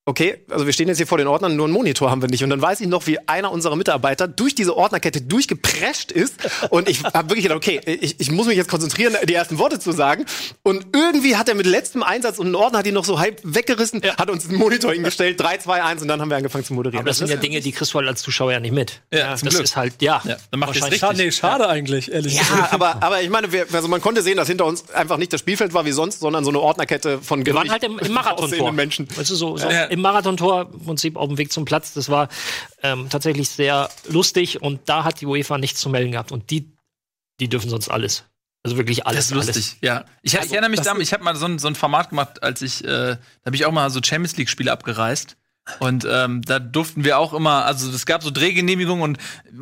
Okay, 0.07 0.39
also 0.49 0.65
wir 0.65 0.73
stehen 0.73 0.89
jetzt 0.89 0.97
hier 0.97 1.07
vor 1.07 1.19
den 1.19 1.27
Ordnern, 1.27 1.57
nur 1.57 1.67
einen 1.67 1.75
Monitor 1.75 2.11
haben 2.11 2.23
wir 2.23 2.29
nicht. 2.29 2.43
Und 2.43 2.49
dann 2.49 2.63
weiß 2.63 2.81
ich 2.81 2.89
noch, 2.89 3.07
wie 3.07 3.19
einer 3.29 3.53
unserer 3.53 3.77
Mitarbeiter 3.77 4.27
durch 4.27 4.55
diese 4.55 4.75
Ordnerkette 4.75 5.21
durchgeprescht 5.21 6.11
ist. 6.11 6.37
Und 6.71 6.89
ich 6.89 7.05
habe 7.05 7.29
wirklich 7.29 7.43
gedacht, 7.43 7.59
okay, 7.59 7.81
ich, 7.85 8.19
ich 8.19 8.31
muss 8.31 8.47
mich 8.47 8.57
jetzt 8.57 8.71
konzentrieren, 8.71 9.15
die 9.29 9.35
ersten 9.35 9.59
Worte 9.59 9.79
zu 9.79 9.93
sagen. 9.93 10.25
Und 10.63 10.87
irgendwie 10.95 11.37
hat 11.37 11.51
er 11.51 11.55
mit 11.55 11.67
letztem 11.67 12.03
Einsatz 12.03 12.39
und 12.39 12.49
ein 12.49 12.55
Ordner 12.55 12.79
hat 12.79 12.87
ihn 12.87 12.95
noch 12.95 13.05
so 13.05 13.21
halb 13.21 13.41
weggerissen, 13.45 14.01
hat 14.17 14.31
uns 14.31 14.49
einen 14.49 14.57
Monitor 14.57 14.93
hingestellt, 14.93 15.39
3, 15.39 15.59
2, 15.59 15.83
1 15.83 16.03
und 16.03 16.09
dann 16.09 16.21
haben 16.23 16.31
wir 16.31 16.37
angefangen 16.39 16.65
zu 16.65 16.73
moderieren. 16.73 17.01
Aber 17.01 17.11
das 17.11 17.19
sind 17.19 17.29
ja 17.29 17.37
Dinge, 17.37 17.61
die 17.61 17.71
kriegst 17.71 17.93
du 17.93 17.99
halt 17.99 18.09
als 18.09 18.23
Zuschauer 18.23 18.53
ja 18.53 18.61
nicht 18.61 18.73
mit. 18.73 19.03
Ja, 19.13 19.37
zum 19.37 19.47
das 19.47 19.55
Glück. 19.55 19.65
ist 19.65 19.77
halt, 19.77 20.01
ja. 20.01 20.23
Ja, 20.25 20.39
dann 20.51 20.61
macht 20.61 20.75
richtig. 20.75 20.99
Schade, 20.99 21.19
nee, 21.19 21.31
schade 21.31 21.69
eigentlich, 21.69 22.11
ehrlich 22.11 22.35
ja, 22.37 22.41
gesagt. 22.41 22.73
aber, 22.73 23.03
aber 23.03 23.21
ich 23.21 23.29
meine, 23.29 23.53
wir, 23.53 23.67
also 23.71 23.87
man 23.87 24.01
konnte 24.01 24.23
sehen, 24.23 24.39
dass 24.39 24.49
hinter 24.49 24.65
uns 24.65 24.91
einfach 24.91 25.19
nicht 25.19 25.33
das 25.33 25.41
Spielfeld 25.41 25.75
war 25.75 25.85
wie 25.85 25.93
sonst, 25.93 26.21
sondern 26.21 26.43
so 26.43 26.51
eine 26.51 26.59
Ordnerkette 26.59 27.19
von 27.21 27.45
Wir 27.45 27.55
waren 27.55 27.71
halt 27.71 27.85
im, 27.85 27.93
im 27.93 27.99
aussehenden 27.99 28.15
Marathontor. 28.15 28.73
Menschen. 28.73 29.09
Weißt 29.15 29.31
du, 29.31 29.35
so, 29.35 29.57
so 29.59 29.69
Ja. 29.69 29.90
Im 29.91 30.01
Marathontor, 30.01 30.71
im 30.73 30.85
Prinzip 30.85 31.17
auf 31.17 31.29
dem 31.29 31.37
Weg 31.37 31.53
zum 31.53 31.65
Platz. 31.65 31.93
Das 31.93 32.09
war 32.09 32.29
ähm, 32.83 33.09
tatsächlich 33.11 33.49
sehr 33.49 33.91
lustig 34.09 34.63
und 34.63 34.89
da 34.89 35.05
hat 35.05 35.21
die 35.21 35.27
UEFA 35.27 35.59
nichts 35.59 35.81
zu 35.81 35.91
melden 35.91 36.13
gehabt. 36.13 36.33
Und 36.33 36.51
die, 36.51 36.73
die 37.41 37.49
dürfen 37.49 37.69
sonst 37.69 37.89
alles. 37.89 38.25
Also 38.63 38.77
wirklich 38.77 39.07
alles. 39.07 39.29
Das 39.29 39.39
ist 39.39 39.47
lustig, 39.47 39.77
ja. 39.81 40.05
Ich, 40.23 40.35
ich 40.35 40.53
erinnere 40.53 40.71
mich 40.71 40.81
damals, 40.81 41.09
ich 41.09 41.13
habe 41.13 41.25
mal 41.25 41.35
so 41.35 41.47
ein, 41.47 41.59
so 41.59 41.67
ein 41.67 41.75
Format 41.75 42.11
gemacht, 42.11 42.43
als 42.43 42.63
ich, 42.63 42.85
äh, 42.85 42.87
da 42.87 43.19
habe 43.47 43.57
ich 43.57 43.65
auch 43.65 43.73
mal 43.73 43.91
so 43.91 44.01
Champions 44.03 44.37
League-Spiele 44.37 44.71
abgereist. 44.71 45.37
Und 45.79 46.05
ähm, 46.11 46.43
da 46.43 46.59
durften 46.59 47.05
wir 47.05 47.19
auch 47.19 47.33
immer, 47.33 47.65
also 47.65 47.91
es 47.93 48.05
gab 48.05 48.25
so 48.25 48.31
Drehgenehmigungen 48.33 49.05
und 49.05 49.19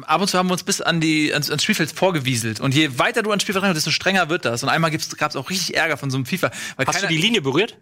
ab 0.06 0.22
und 0.22 0.28
zu 0.28 0.38
haben 0.38 0.48
wir 0.48 0.54
uns 0.54 0.62
bis 0.62 0.80
an 0.80 1.00
die 1.02 1.34
ans, 1.34 1.50
ans 1.50 1.62
Spielfeld 1.62 1.92
vorgewieselt. 1.92 2.60
Und 2.60 2.74
je 2.74 2.98
weiter 2.98 3.22
du 3.22 3.30
ans 3.30 3.42
Spielfeld 3.42 3.62
reinkommst, 3.62 3.86
desto 3.86 3.90
strenger 3.94 4.30
wird 4.30 4.46
das. 4.46 4.62
Und 4.62 4.70
einmal 4.70 4.90
gab 4.90 5.30
es 5.30 5.36
auch 5.36 5.50
richtig 5.50 5.76
Ärger 5.76 5.98
von 5.98 6.10
so 6.10 6.16
einem 6.16 6.24
FIFA. 6.24 6.50
Weil 6.76 6.86
Hast 6.86 6.94
du 6.96 7.00
keiner- 7.02 7.08
die 7.08 7.18
Linie 7.18 7.42
berührt? 7.42 7.76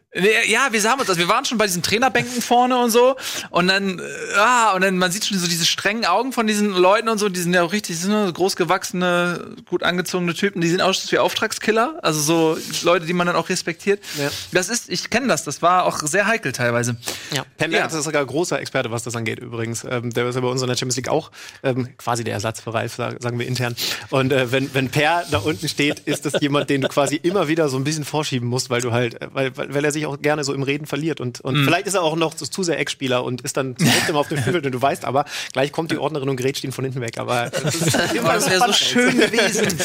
Ja, 0.48 0.72
wir 0.72 0.82
haben 0.90 0.98
uns, 0.98 1.08
also 1.08 1.20
wir 1.20 1.28
waren 1.28 1.44
schon 1.44 1.56
bei 1.58 1.66
diesen 1.66 1.82
Trainerbänken 1.82 2.42
vorne 2.42 2.76
und 2.78 2.90
so 2.90 3.16
und 3.50 3.68
dann, 3.68 3.98
äh, 3.98 4.02
ah, 4.38 4.72
und 4.72 4.80
dann 4.80 4.96
man 4.98 5.12
sieht 5.12 5.26
schon 5.26 5.38
so 5.38 5.46
diese 5.46 5.66
strengen 5.66 6.04
Augen 6.06 6.32
von 6.32 6.46
diesen 6.46 6.70
Leuten 6.70 7.08
und 7.08 7.18
so, 7.18 7.28
die 7.28 7.38
sind 7.40 7.52
ja 7.54 7.62
auch 7.62 7.72
richtig, 7.72 7.96
die 7.96 8.02
sind 8.02 8.12
nur 8.12 8.32
großgewachsene, 8.32 9.56
gut 9.68 9.82
angezogene 9.82 10.34
Typen, 10.34 10.60
die 10.62 10.68
sind 10.68 10.80
auch 10.80 10.94
wie 11.10 11.18
Auftragskiller, 11.18 11.98
also 12.02 12.20
so 12.20 12.58
Leute, 12.82 13.06
die 13.06 13.12
man 13.12 13.26
dann 13.26 13.36
auch 13.36 13.48
respektiert. 13.50 14.02
Ja. 14.18 14.30
Das 14.52 14.68
ist, 14.68 14.88
ich 14.88 15.10
kenne 15.10 15.28
das, 15.28 15.44
das 15.44 15.62
war 15.62 15.84
auch 15.84 15.98
sehr 16.00 16.26
heikel 16.26 16.52
teilweise. 16.52 16.96
Ja. 17.32 17.44
Pem 17.58 17.70
Ja. 17.70 17.80
Mertens 17.80 18.00
ist 18.00 18.05
sogar 18.06 18.24
großer 18.24 18.58
Experte, 18.60 18.90
was 18.90 19.02
das 19.02 19.14
angeht, 19.16 19.38
übrigens. 19.38 19.84
Ähm, 19.88 20.10
der 20.10 20.26
ist 20.28 20.34
ja 20.34 20.40
bei 20.40 20.48
uns 20.48 20.62
in 20.62 20.68
der 20.68 20.76
Champions 20.76 20.96
League 20.96 21.08
auch 21.10 21.30
ähm, 21.62 21.88
quasi 21.98 22.24
der 22.24 22.32
Ersatz 22.34 22.60
für 22.60 22.72
Ralf, 22.72 22.94
sag- 22.94 23.22
sagen 23.22 23.38
wir 23.38 23.46
intern. 23.46 23.76
Und 24.10 24.32
äh, 24.32 24.50
wenn, 24.50 24.72
wenn 24.74 24.88
Per 24.88 25.24
da 25.30 25.38
unten 25.38 25.68
steht, 25.68 26.00
ist 26.00 26.24
das 26.24 26.40
jemand, 26.40 26.70
den 26.70 26.80
du 26.80 26.88
quasi 26.88 27.16
immer 27.16 27.48
wieder 27.48 27.68
so 27.68 27.76
ein 27.76 27.84
bisschen 27.84 28.04
vorschieben 28.04 28.48
musst, 28.48 28.70
weil 28.70 28.80
du 28.80 28.92
halt, 28.92 29.20
äh, 29.20 29.28
weil, 29.32 29.56
weil, 29.56 29.74
weil 29.74 29.84
er 29.84 29.92
sich 29.92 30.06
auch 30.06 30.18
gerne 30.20 30.42
so 30.44 30.54
im 30.54 30.62
Reden 30.62 30.86
verliert. 30.86 31.20
Und, 31.20 31.40
und 31.42 31.64
vielleicht 31.64 31.86
ist 31.86 31.94
er 31.94 32.02
auch 32.02 32.16
noch 32.16 32.32
zu, 32.34 32.46
zu 32.46 32.62
sehr 32.62 32.78
Eckspieler 32.78 33.22
und 33.24 33.42
ist 33.42 33.56
dann 33.56 33.76
trotzdem 33.76 34.16
auf 34.16 34.28
dem 34.28 34.38
Spielfeld 34.40 34.64
und 34.66 34.72
du 34.72 34.80
weißt 34.80 35.04
aber, 35.04 35.24
gleich 35.52 35.72
kommt 35.72 35.90
die 35.90 35.98
Ordnerin 35.98 36.28
und 36.28 36.36
grätscht 36.36 36.64
ihn 36.64 36.72
von 36.72 36.84
hinten 36.84 37.00
weg. 37.00 37.18
Aber 37.18 37.50
das 37.50 37.74
ist 37.74 37.96
Oh, 38.18 38.22
das 38.26 38.48
wäre 38.50 38.64
so 38.66 38.72
schön 38.72 39.18
gewesen. 39.18 39.66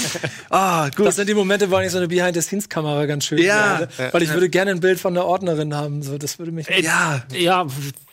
Ah, 0.49 0.89
gut. 0.89 1.05
Das 1.05 1.15
sind 1.15 1.29
die 1.29 1.33
Momente, 1.33 1.71
wo 1.71 1.75
eigentlich 1.75 1.91
so 1.93 1.97
eine 1.97 2.07
Behind-the-Scenes-Kamera 2.09 3.05
ganz 3.05 3.25
schön 3.25 3.37
Ja. 3.37 3.87
wäre. 3.97 4.13
Weil 4.13 4.21
ich 4.23 4.33
würde 4.33 4.49
gerne 4.49 4.71
ein 4.71 4.79
Bild 4.81 4.99
von 4.99 5.13
der 5.13 5.25
Ordnerin 5.25 5.73
haben. 5.73 6.03
So, 6.03 6.17
das 6.17 6.39
würde 6.39 6.51
mich. 6.51 6.67
ja, 6.67 7.23
Ja, 7.33 7.65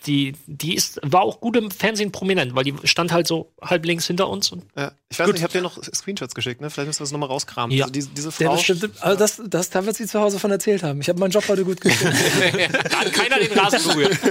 die, 0.05 0.33
die 0.47 0.75
ist, 0.75 0.99
war 1.03 1.21
auch 1.21 1.39
gut 1.41 1.55
im 1.57 1.71
Fernsehen 1.71 2.11
prominent, 2.11 2.55
weil 2.55 2.63
die 2.63 2.75
stand 2.83 3.11
halt 3.11 3.27
so 3.27 3.51
halb 3.61 3.85
links 3.85 4.07
hinter 4.07 4.29
uns 4.29 4.51
und 4.51 4.63
Ja. 4.75 4.91
Ich 5.11 5.17
weiß 5.17 5.25
nicht, 5.25 5.37
ich 5.37 5.43
habe 5.43 5.53
dir 5.53 5.61
noch 5.63 5.81
Screenshots 5.83 6.35
geschickt, 6.35 6.61
ne? 6.61 6.69
Vielleicht 6.69 6.85
müssen 6.85 6.99
wir 6.99 7.03
das 7.05 7.11
nochmal 7.11 7.29
rauskramen. 7.29 7.75
Ja. 7.75 7.85
Also 7.85 7.93
diese, 7.93 8.09
diese 8.09 8.29
Der 8.29 8.47
Frau. 8.47 8.55
bestimmt, 8.55 8.91
also 8.99 9.17
das, 9.17 9.41
das, 9.43 9.71
da 9.71 9.83
wird 9.83 9.95
sie 9.95 10.05
zu 10.05 10.19
Hause 10.19 10.37
von 10.37 10.51
erzählt 10.51 10.83
haben. 10.83 11.01
Ich 11.01 11.09
habe 11.09 11.19
meinen 11.19 11.31
Job 11.31 11.47
heute 11.47 11.65
gut 11.65 11.81
gemacht. 11.81 11.97
da 12.03 12.99
hat 12.99 13.11
keiner 13.13 13.39
den 13.39 13.51
Rasen 13.57 13.81
berührt. 13.87 14.17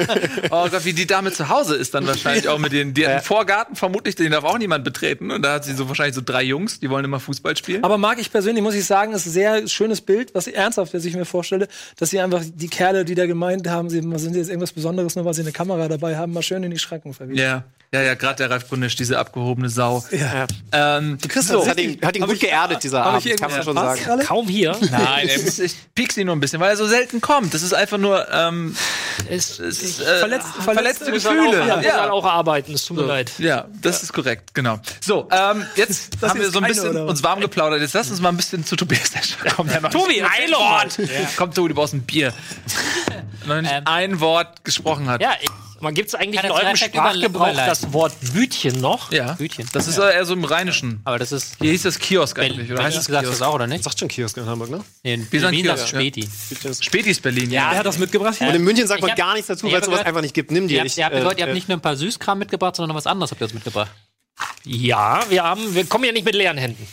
Oh 0.50 0.68
Gott, 0.68 0.84
wie 0.84 0.92
die 0.92 1.06
Dame 1.06 1.32
zu 1.32 1.48
Hause 1.48 1.74
ist 1.74 1.94
dann 1.94 2.06
wahrscheinlich 2.06 2.48
auch 2.48 2.58
mit 2.58 2.70
den, 2.72 2.94
die 2.94 3.04
hat 3.04 3.12
einen 3.12 3.22
Vorgarten 3.22 3.74
vermutlich, 3.74 4.14
den 4.14 4.30
darf 4.30 4.44
auch 4.44 4.56
niemand 4.56 4.84
betreten 4.84 5.32
und 5.32 5.42
da 5.42 5.54
hat 5.54 5.64
sie 5.64 5.74
so 5.74 5.88
wahrscheinlich 5.88 6.14
so 6.14 6.22
drei 6.24 6.44
Jungs, 6.44 6.78
die 6.78 6.88
wollen 6.90 7.04
immer 7.04 7.18
Fußball 7.18 7.56
spielen. 7.56 7.82
Aber 7.82 7.98
mag 7.98 8.20
ich 8.20 8.30
persönlich, 8.30 8.62
muss 8.62 8.74
ich 8.74 8.84
sagen, 8.84 9.12
ist 9.14 9.26
ein 9.26 9.32
sehr 9.32 9.66
schönes 9.66 10.00
Bild, 10.00 10.32
was 10.34 10.46
ich 10.46 10.54
ernsthaft, 10.54 10.94
was 10.94 11.04
ich 11.04 11.14
mir 11.14 11.24
vorstelle, 11.24 11.66
dass 11.96 12.10
sie 12.10 12.20
einfach 12.20 12.42
die 12.44 12.68
Kerle, 12.68 13.04
die 13.04 13.16
da 13.16 13.26
gemeint 13.26 13.66
haben, 13.66 13.90
sie 13.90 14.00
sind 14.00 14.36
jetzt 14.36 14.48
irgendwas 14.48 14.72
Besonderes, 14.72 15.16
nur 15.16 15.24
weil 15.24 15.34
sie 15.34 15.42
eine 15.42 15.52
Kamera 15.52 15.88
dabei 15.88 16.16
haben, 16.16 16.32
mal 16.32 16.42
schön 16.42 16.62
in 16.62 16.70
die 16.70 16.78
Schranken 16.78 17.14
verwiesen. 17.14 17.42
Ja, 17.42 17.64
ja, 17.92 18.02
ja, 18.02 18.14
gerade 18.14 18.36
der 18.36 18.50
Ralf 18.50 18.68
Gunnisch, 18.68 18.96
diese 18.96 19.18
abgehobene 19.18 19.68
Sau. 19.70 20.04
Ja. 20.10 20.46
Ähm, 20.72 21.16
Das 21.32 21.46
so. 21.48 21.66
hat 21.66 21.78
ihn, 21.80 21.98
hat 22.04 22.16
ihn 22.16 22.26
gut 22.26 22.38
geerdet, 22.38 22.82
dieser 22.84 23.02
Abend, 23.04 23.24
ich 23.24 23.36
kann 23.40 23.50
man 23.50 23.62
schon 23.62 23.74
sagen. 23.74 24.02
gerade? 24.04 24.24
Kaum 24.24 24.46
hier. 24.48 24.76
Nein, 24.90 25.26
ist, 25.28 25.58
ich 25.58 25.74
piekse 25.94 26.20
ihn 26.20 26.26
nur 26.26 26.36
ein 26.36 26.40
bisschen, 26.40 26.60
weil 26.60 26.70
er 26.70 26.76
so 26.76 26.86
selten 26.86 27.20
kommt. 27.20 27.54
Das 27.54 27.62
ist 27.62 27.72
einfach 27.72 27.96
nur 27.98 28.26
ähm, 28.30 28.76
Es, 29.30 29.58
es 29.58 29.82
ist, 29.82 30.00
äh, 30.00 30.04
Verletzt- 30.20 30.46
verletzte 30.62 31.06
verletzte- 31.06 31.12
Gefühle. 31.12 31.58
ja, 31.66 31.80
Ja, 31.80 31.82
ja. 31.82 32.10
auch 32.10 32.24
arbeiten, 32.26 32.74
es 32.74 32.84
tut 32.84 32.98
mir 32.98 33.04
leid. 33.04 33.32
Ja, 33.38 33.66
das 33.80 34.02
ist 34.02 34.12
korrekt, 34.12 34.52
genau. 34.54 34.78
So, 35.00 35.26
ähm, 35.30 35.64
jetzt 35.76 36.10
Das 36.20 36.30
haben 36.30 36.40
wir 36.40 36.50
so 36.50 36.58
ein 36.58 36.64
keine, 36.64 36.74
bisschen 36.74 36.94
was? 36.94 37.10
uns 37.10 37.22
warm 37.24 37.40
geplaudert. 37.40 37.80
Jetzt 37.80 37.94
lass 37.94 38.10
uns 38.10 38.20
mal 38.20 38.28
ein 38.28 38.36
bisschen 38.36 38.66
zu 38.66 38.76
Tobias. 38.76 39.10
Kommt 39.56 39.72
ja 39.72 39.80
noch 39.80 39.90
Tobi, 39.90 40.22
Eilord! 40.22 40.98
Komm, 41.36 41.54
Tobi, 41.54 41.68
du 41.70 41.74
brauchst 41.74 41.94
ein 41.94 42.02
Bier. 42.02 42.32
Noch 43.46 43.60
nicht 43.62 43.72
Ähm. 43.72 43.82
ein 43.86 44.20
Wort 44.20 44.62
gesprochen 44.64 45.08
hat. 45.08 45.22
Ja, 45.22 45.30
ich, 45.40 45.48
man 45.80 45.94
gibt 45.94 46.08
es 46.08 46.14
eigentlich 46.14 46.40
Kann 46.40 46.50
in 46.50 46.56
das 46.56 46.64
eurem 46.64 46.76
Sprachgebrauch 46.76 47.54
das 47.54 47.92
Wort 47.92 48.12
Wütchen 48.20 48.80
noch. 48.80 49.12
Ja. 49.12 49.38
Hütchen. 49.38 49.68
Das 49.72 49.86
ist 49.86 49.98
eher 49.98 50.24
so 50.24 50.34
im 50.34 50.44
Rheinischen. 50.44 51.00
Aber 51.04 51.18
das 51.18 51.32
ist. 51.32 51.56
Hier 51.60 51.70
hieß 51.70 51.82
das 51.82 51.98
Kiosk 51.98 52.38
eigentlich, 52.38 52.56
Berlin, 52.56 52.72
oder 52.72 52.84
heißt 52.84 52.98
es 52.98 53.06
gesagt 53.06 53.24
Kiosk? 53.24 53.38
das 53.40 53.46
auch, 53.46 53.54
oder 53.54 53.66
nicht? 53.66 53.84
Sagt 53.84 53.98
schon 53.98 54.08
Kiosk 54.08 54.36
in 54.36 54.46
Hamburg, 54.46 54.70
ne? 54.70 54.84
Nee, 55.02 55.14
in 55.14 55.32
Wir 55.32 55.40
sagen 55.40 55.56
Berlin 55.56 55.64
Kiosk, 55.66 55.82
das 55.82 55.92
ja. 55.92 55.98
Späti. 55.98 56.84
Spätis 56.84 57.20
Berlin, 57.20 57.50
ja. 57.50 57.68
Wer 57.70 57.78
hat 57.78 57.86
das 57.86 57.98
mitgebracht? 57.98 58.40
Und 58.40 58.54
in 58.54 58.62
München 58.62 58.86
sagt 58.86 59.02
man 59.02 59.14
gar 59.14 59.34
nichts 59.34 59.48
dazu, 59.48 59.70
weil 59.70 59.80
es 59.80 59.86
sowas 59.86 60.04
einfach 60.04 60.22
nicht 60.22 60.34
gibt. 60.34 60.50
Nimm 60.50 60.68
dir. 60.68 60.74
Ihr 60.74 60.80
habt, 60.80 60.90
Ich, 60.90 60.98
ihr 60.98 61.04
habt 61.04 61.14
gehört, 61.14 61.38
ihr 61.38 61.44
äh, 61.44 61.48
habt 61.48 61.54
nicht 61.54 61.68
nur 61.68 61.78
ein 61.78 61.82
paar 61.82 61.96
Süßkram 61.96 62.38
mitgebracht, 62.38 62.76
sondern 62.76 62.88
noch 62.88 62.96
was 62.96 63.06
anderes 63.06 63.30
habt 63.30 63.40
ihr 63.40 63.44
uns 63.44 63.54
mitgebracht. 63.54 63.90
Ja, 64.64 65.20
wir 65.28 65.42
haben, 65.42 65.74
wir 65.74 65.84
kommen 65.86 66.04
ja 66.04 66.12
nicht 66.12 66.24
mit 66.24 66.34
leeren 66.34 66.58
Händen. 66.58 66.86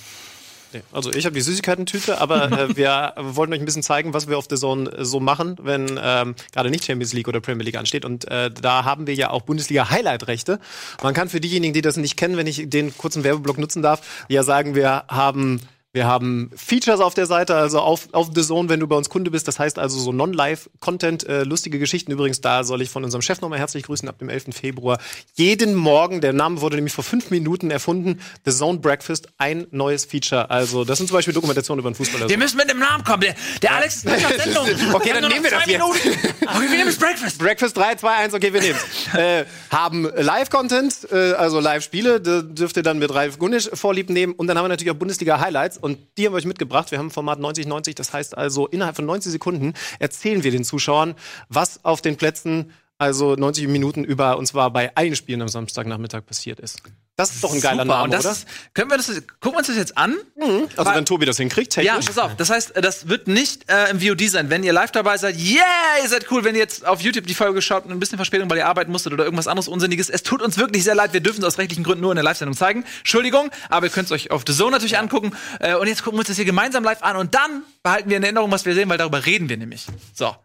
Nee, 0.74 0.82
Also 0.92 1.12
ich 1.12 1.26
habe 1.26 1.36
die 1.36 1.42
Süßigkeiten-Tüte, 1.42 2.20
aber 2.20 2.52
äh, 2.52 2.76
wir 2.78 3.14
wollten 3.18 3.54
euch 3.54 3.60
ein 3.60 3.66
bisschen 3.66 3.84
zeigen, 3.84 4.14
was 4.14 4.28
wir 4.28 4.38
auf 4.38 4.48
der 4.48 4.58
Zone 4.58 4.90
äh, 4.92 5.06
so 5.06 5.20
machen, 5.20 5.58
wenn 5.62 6.00
ähm, 6.02 6.36
gerade 6.52 6.70
nicht 6.70 6.86
Champions 6.86 7.14
League 7.14 7.28
oder 7.28 7.42
Premier 7.42 7.64
League 7.64 7.78
ansteht. 7.78 8.06
Und 8.06 8.30
äh, 8.30 8.52
da 8.52 8.84
haben 8.84 9.08
wir 9.08 9.14
ja 9.14 9.30
auch 9.30 9.44
Bundesliga-Highlight-Rechte. 9.44 10.60
Man 11.02 11.14
kann 11.14 11.30
für 11.30 11.40
diejenigen, 11.40 11.74
die 11.74 11.82
das 11.82 11.98
nicht 11.98 12.18
kennen, 12.18 12.38
wenn 12.38 12.48
ich 12.48 12.70
den 12.70 12.96
kurzen 12.98 13.24
Werbeblock 13.24 13.58
nutzen 13.58 13.82
darf, 13.82 14.26
ja 14.28 14.44
sagen, 14.44 14.76
wir 14.76 15.06
haben 15.08 15.62
Wir 15.96 16.08
haben 16.08 16.52
Features 16.54 17.00
auf 17.00 17.14
der 17.14 17.26
Seite, 17.26 17.56
also 17.56 17.80
auf, 17.80 18.10
auf 18.12 18.30
The 18.36 18.42
Zone, 18.42 18.68
wenn 18.68 18.82
du 18.82 18.88
bei 18.88 18.98
uns 18.98 19.08
Kunde 19.08 19.32
bist. 19.32 19.48
Das 19.48 19.60
heißt 19.60 19.80
also 19.80 19.98
so 19.98 20.12
Non-Live-Content, 20.12 21.26
äh, 21.26 21.44
lustige 21.44 21.80
Geschichten. 21.80 22.12
Übrigens, 22.12 22.42
da 22.42 22.66
soll 22.66 22.82
ich 22.82 22.90
von 22.90 23.06
unserem 23.06 23.22
Chef 23.22 23.40
nochmal 23.40 23.60
herzlich 23.60 23.84
grüßen 23.84 24.10
ab 24.10 24.20
dem 24.20 24.28
11. 24.28 24.48
Februar. 24.52 25.00
Jeden 25.36 25.74
Morgen, 25.74 26.20
der 26.20 26.34
Name 26.34 26.60
wurde 26.60 26.76
nämlich 26.76 26.92
vor 26.92 27.06
fünf 27.06 27.32
Minuten 27.32 27.72
erfunden, 27.72 28.20
The 28.44 28.52
Zone 28.52 28.80
Breakfast, 28.80 29.30
ein 29.38 29.68
neues 29.72 30.04
Feature. 30.04 30.50
Also, 30.52 30.84
das 30.84 30.98
sind 30.98 31.08
zum 31.08 31.16
Beispiel 31.16 31.34
Dokumentationen 31.34 31.80
über 31.80 31.90
den 31.90 31.96
Fußballer. 31.96 32.28
Wir 32.28 32.38
müssen 32.38 32.58
mit 32.58 32.70
dem 32.70 32.80
Namen 32.80 33.06
kommen. 33.06 33.22
Der, 33.22 33.36
der 33.62 33.76
Alex 33.76 33.96
ist 33.96 34.06
nicht 34.06 34.26
auf 34.26 34.34
Sendung. 34.36 34.68
Okay, 34.96 35.12
dann 35.14 35.30
nehmen 35.30 35.46
wir 35.46 35.52
das 35.52 35.66
jetzt. 35.66 35.82
Okay, 35.82 36.70
wir 36.70 36.70
nehmen 36.70 36.88
das 36.88 36.98
Breakfast. 36.98 37.38
Breakfast 37.38 37.78
3, 37.78 37.96
2, 37.96 38.16
1, 38.16 38.34
okay, 38.34 38.52
wir 38.52 38.60
nehmen 38.60 38.80
äh, 39.14 39.46
Haben 39.70 40.10
Live-Content, 40.14 41.08
äh, 41.12 41.34
also 41.34 41.62
Live-Spiele, 41.62 42.20
da 42.20 42.42
dürft 42.42 42.76
ihr 42.76 42.84
dann 42.84 43.00
mit 43.00 43.14
Ralf 43.14 43.40
Gunnisch 43.40 43.70
vorlieb 43.74 44.10
nehmen. 44.10 44.34
Und 44.34 44.48
dann 44.48 44.58
haben 44.58 44.66
wir 44.66 44.70
natürlich 44.70 44.92
auch 44.92 44.98
Bundesliga-Highlights 44.98 45.85
und 45.86 46.00
die 46.18 46.26
haben 46.26 46.34
wir 46.34 46.38
euch 46.38 46.48
mitgebracht. 46.48 46.90
Wir 46.90 46.98
haben 46.98 47.08
ein 47.08 47.12
Format 47.12 47.38
90-90, 47.38 47.94
das 47.94 48.12
heißt 48.12 48.36
also 48.36 48.66
innerhalb 48.66 48.96
von 48.96 49.06
90 49.06 49.32
Sekunden 49.32 49.76
erzählen 50.00 50.44
wir 50.44 50.50
den 50.50 50.64
Zuschauern, 50.64 51.14
was 51.48 51.86
auf 51.86 52.02
den 52.02 52.18
Plätzen 52.18 52.72
also 52.98 53.36
90 53.36 53.68
Minuten 53.68 54.04
über, 54.04 54.38
und 54.38 54.46
zwar 54.48 54.72
bei 54.72 54.96
allen 54.96 55.16
Spielen 55.16 55.42
am 55.42 55.48
Samstagnachmittag 55.50 56.26
passiert 56.26 56.60
ist. 56.60 56.82
Das 57.18 57.34
ist 57.34 57.42
doch 57.46 57.54
ein 57.54 57.62
geiler 57.62 57.84
Super. 57.84 57.94
Name, 57.96 58.04
Und 58.06 58.12
das 58.14 58.26
oder? 58.26 58.36
können 58.74 58.90
wir 58.92 58.98
das, 58.98 59.08
gucken 59.08 59.54
wir 59.54 59.58
uns 59.60 59.68
das 59.68 59.78
jetzt 59.78 59.98
an? 59.98 60.16
Also 60.76 60.94
wenn 60.94 61.06
Tobi 61.06 61.26
das 61.26 61.38
hinkriegt, 61.38 61.74
Ja, 61.78 61.84
technisch. 61.96 62.08
pass 62.08 62.18
auf. 62.18 62.36
Das 62.36 62.50
heißt, 62.50 62.74
das 62.76 63.08
wird 63.08 63.30
nicht 63.30 63.72
äh, 63.72 63.90
im 63.90 64.02
VOD 64.02 64.30
sein. 64.30 64.50
Wenn 64.50 64.64
ihr 64.66 64.74
live 64.74 64.92
dabei 64.92 65.18
seid, 65.18 65.38
yeah, 65.38 65.64
ihr 66.04 66.10
seid 66.10 66.30
cool. 66.30 66.44
Wenn 66.44 66.56
ihr 66.56 66.62
jetzt 66.62 66.86
auf 66.86 67.00
YouTube 67.00 67.26
die 67.26 67.34
Folge 67.34 67.62
schaut 67.62 67.86
und 67.86 67.92
ein 67.92 68.00
bisschen 68.02 68.18
Verspätung, 68.18 68.50
weil 68.50 68.58
ihr 68.58 68.68
arbeiten 68.68 68.92
musstet 68.92 69.14
oder 69.14 69.24
irgendwas 69.24 69.48
anderes 69.48 69.70
Unsinniges, 69.70 70.10
es 70.10 70.24
tut 70.24 70.42
uns 70.42 70.58
wirklich 70.58 70.84
sehr 70.84 70.94
leid. 70.96 71.14
Wir 71.14 71.22
dürfen 71.22 71.40
es 71.40 71.46
aus 71.46 71.58
rechtlichen 71.58 71.86
Gründen 71.86 72.02
nur 72.02 72.12
in 72.12 72.18
der 72.18 72.24
Live-Sendung 72.26 72.56
zeigen. 72.58 72.84
Entschuldigung, 73.00 73.50
aber 73.70 73.86
ihr 73.86 73.92
könnt 73.94 74.08
es 74.08 74.12
euch 74.12 74.32
auf 74.32 74.44
The 74.46 74.54
Zone 74.54 74.72
natürlich 74.72 74.98
angucken. 74.98 75.32
Äh, 75.62 75.76
und 75.76 75.88
jetzt 75.88 76.04
gucken 76.04 76.18
wir 76.18 76.20
uns 76.20 76.28
das 76.28 76.36
hier 76.36 76.44
gemeinsam 76.46 76.84
live 76.84 77.02
an 77.02 77.16
und 77.16 77.34
dann 77.34 77.64
behalten 77.82 78.10
wir 78.10 78.18
in 78.18 78.24
Erinnerung, 78.24 78.52
was 78.52 78.66
wir 78.66 78.74
sehen, 78.74 78.90
weil 78.90 78.98
darüber 78.98 79.26
reden 79.26 79.48
wir 79.48 79.56
nämlich. 79.56 79.86
So. 80.14 80.36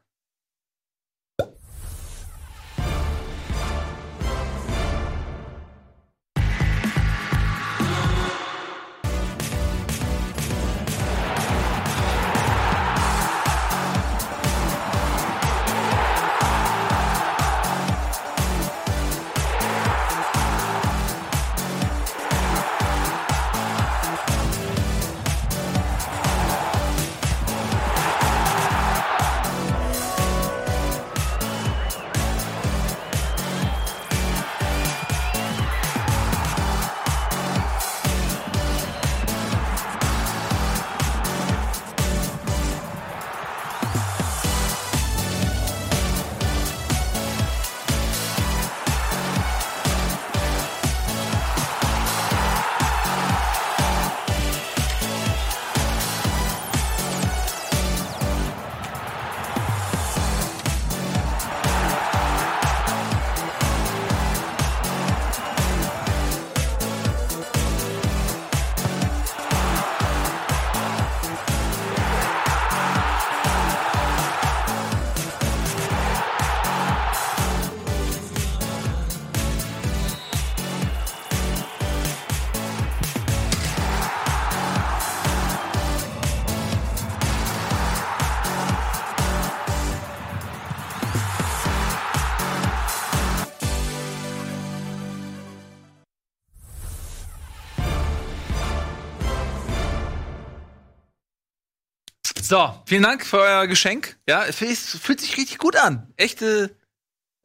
So, 102.51 102.75
vielen 102.85 103.05
Dank 103.05 103.25
für 103.25 103.39
euer 103.39 103.69
Geschenk. 103.69 104.17
Ja, 104.27 104.45
es 104.45 104.57
fühlt, 104.57 105.21
sich 105.21 105.37
richtig 105.37 105.59
gut 105.59 105.77
an. 105.77 106.13
Echte 106.17 106.75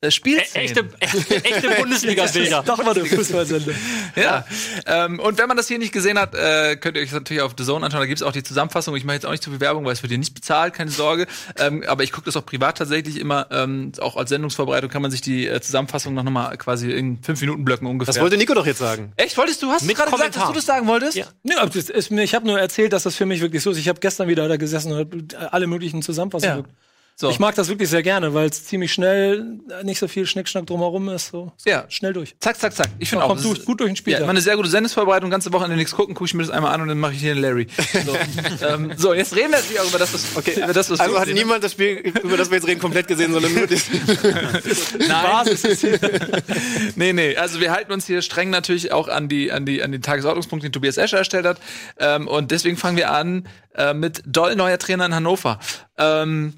Spielszenen. 0.10 0.66
Echte, 0.66 0.90
echte, 1.00 1.46
echte 1.46 1.70
Bundesliga-Bilder. 1.70 2.64
Doch 2.66 2.84
mal 2.84 2.96
eine 2.96 3.06
Fußballsendung. 3.06 3.76
Ja. 4.16 4.46
Ähm, 4.86 5.20
und 5.20 5.38
wenn 5.38 5.48
man 5.48 5.58
das 5.58 5.68
hier 5.68 5.80
nicht 5.80 5.94
gesehen 5.94 6.20
hat, 6.20 6.36
äh, 6.36 6.76
könnt 6.76 6.98
ihr 6.98 7.02
euch 7.02 7.10
das 7.10 7.20
natürlich 7.20 7.42
auf 7.42 7.54
The 7.58 7.64
Zone 7.64 7.86
anschauen. 7.86 8.02
Da 8.02 8.06
gibt's 8.06 8.22
auch 8.22 8.32
die 8.32 8.44
Zusammenfassung. 8.44 8.96
Ich 8.96 9.04
mache 9.04 9.16
jetzt 9.16 9.26
auch 9.26 9.32
nicht 9.32 9.44
zu 9.44 9.50
viel 9.50 9.60
Werbung, 9.60 9.86
weil 9.86 9.94
es 9.94 10.04
wird 10.04 10.12
hier 10.12 10.18
nicht 10.18 10.34
bezahlt, 10.34 10.74
keine 10.74 10.92
Sorge. 10.92 11.28
Ähm, 11.58 11.84
aber 11.88 12.04
ich 12.04 12.12
gucke 12.12 12.26
das 12.26 12.36
auch 12.38 12.46
privat 12.46 12.78
tatsächlich 12.78 13.20
immer. 13.20 13.48
Ähm, 13.52 13.94
auch 14.00 14.16
als 14.18 14.30
Sendungsvorbereitung 14.30 14.90
kann 14.90 15.02
man 15.02 15.12
sich 15.12 15.22
die 15.22 15.48
äh, 15.48 15.62
Zusammenfassung 15.62 16.14
noch 16.14 16.24
mal 16.24 16.56
quasi 16.58 16.92
in 16.92 17.22
fünf 17.24 17.42
Minuten 17.42 17.66
Blöcken 17.66 17.88
ungefähr. 17.88 18.14
Das 18.14 18.22
wollte 18.22 18.38
Nico 18.38 18.54
doch 18.54 18.66
jetzt 18.66 18.80
sagen. 18.80 19.14
Echt? 19.16 19.38
Wolltest 19.38 19.64
du? 19.64 19.72
Hast 19.72 19.90
du 19.90 19.94
gerade 19.94 20.12
gesagt, 20.12 20.36
dass 20.36 20.48
du 20.48 20.54
das 20.54 20.66
sagen 20.66 20.88
wolltest? 20.88 21.18
Ja. 21.18 21.26
Das 21.44 21.76
ist 21.90 22.12
ich 22.12 22.36
habe 22.36 22.48
nur 22.48 22.60
erzählt, 22.60 22.94
dass 22.94 23.04
das 23.04 23.16
für 23.16 23.26
mich 23.26 23.42
wirklich 23.42 23.64
so 23.64 23.72
ist. 23.72 23.78
Ich 23.78 23.90
habe 23.90 24.00
gestern 24.00 24.28
wieder 24.28 24.48
da 24.48 24.58
gesessen 24.58 24.92
und 24.92 25.36
hab 25.36 25.54
alle 25.54 25.68
möglichen 25.68 26.02
Zusammenfassungen. 26.02 26.60
Ja. 26.60 26.85
So. 27.18 27.30
Ich 27.30 27.40
mag 27.40 27.56
das 27.56 27.70
wirklich 27.70 27.90
sehr 27.90 28.04
gerne, 28.04 28.34
weil 28.34 28.50
es 28.50 28.66
ziemlich 28.66 28.92
schnell, 28.92 29.58
äh, 29.70 29.86
nicht 29.86 30.00
so 30.00 30.10
viel 30.10 30.26
Schnickschnack 30.26 30.66
drumherum 30.66 31.08
ist. 31.08 31.28
So 31.30 31.54
Ja. 31.66 31.86
schnell 31.88 32.12
durch. 32.12 32.36
Zack, 32.42 32.58
zack, 32.60 32.74
zack. 32.76 32.90
Ich 33.00 33.08
finde 33.10 33.22
Ja, 33.22 33.26
auch. 33.26 33.30
kommt 33.36 33.46
durch- 33.46 33.64
gut 33.64 33.80
durch 33.80 33.90
den 33.90 33.96
Ja, 33.96 34.00
Spieltag. 34.00 34.22
immer 34.24 34.32
eine 34.32 34.42
sehr 34.42 34.58
gute 34.58 34.68
Sendungsvorbereitung. 34.68 35.30
Ganze 35.30 35.54
Wochenende 35.54 35.78
nichts 35.78 35.96
gucken, 35.96 36.14
gucke 36.14 36.26
ich 36.28 36.34
mir 36.34 36.44
das 36.44 36.52
einmal 36.52 36.74
an 36.74 36.82
und 36.82 36.90
dann 36.90 37.00
mache 37.00 37.14
ich 37.14 37.20
hier 37.22 37.32
einen 37.32 37.40
Larry. 37.42 37.68
So, 38.06 38.18
ähm, 38.68 38.92
so 38.98 39.14
jetzt 39.14 39.34
reden 39.34 39.52
wir 39.52 39.60
natürlich 39.60 39.80
auch 39.80 39.88
über 39.88 39.98
das, 40.00 40.14
was, 40.14 40.26
okay. 40.36 40.56
über 40.62 40.74
das, 40.74 40.90
was 40.90 41.00
Also 41.00 41.14
wir 41.14 41.22
hat 41.22 41.30
niemand 41.30 41.64
das 41.64 41.72
Spiel, 41.72 42.00
über 42.22 42.36
das 42.36 42.50
wir 42.50 42.58
jetzt 42.58 42.68
reden, 42.68 42.82
komplett 42.82 43.08
gesehen, 43.08 43.32
sondern 43.32 43.54
nur 43.54 43.66
das. 43.66 43.84
Nein. 45.08 45.46
nee, 46.96 47.14
nee. 47.14 47.38
Also 47.38 47.62
wir 47.62 47.72
halten 47.72 47.94
uns 47.94 48.06
hier 48.06 48.22
streng 48.22 48.50
natürlich 48.50 48.92
auch 48.92 49.08
an 49.08 49.30
die, 49.30 49.54
an 49.54 49.66
die, 49.66 49.82
an 49.82 49.94
den 49.94 50.02
Tagesordnungspunkt, 50.02 50.66
den 50.66 50.74
Tobias 50.74 50.98
Escher 50.98 51.20
erstellt 51.20 51.46
hat. 51.46 51.60
Ähm, 51.98 52.28
und 52.28 52.52
deswegen 52.52 52.76
fangen 52.76 52.98
wir 52.98 53.12
an 53.12 53.48
äh, 53.76 53.94
mit 53.94 54.22
Doll, 54.26 54.56
neuer 54.58 54.78
Trainer 54.78 55.06
in 55.06 55.16
Hannover. 55.16 55.60
Ähm, 55.98 56.56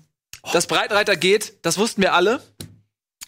dass 0.53 0.67
Breitreiter 0.67 1.15
geht, 1.15 1.53
das 1.65 1.77
wussten 1.77 2.01
wir 2.01 2.13
alle. 2.13 2.41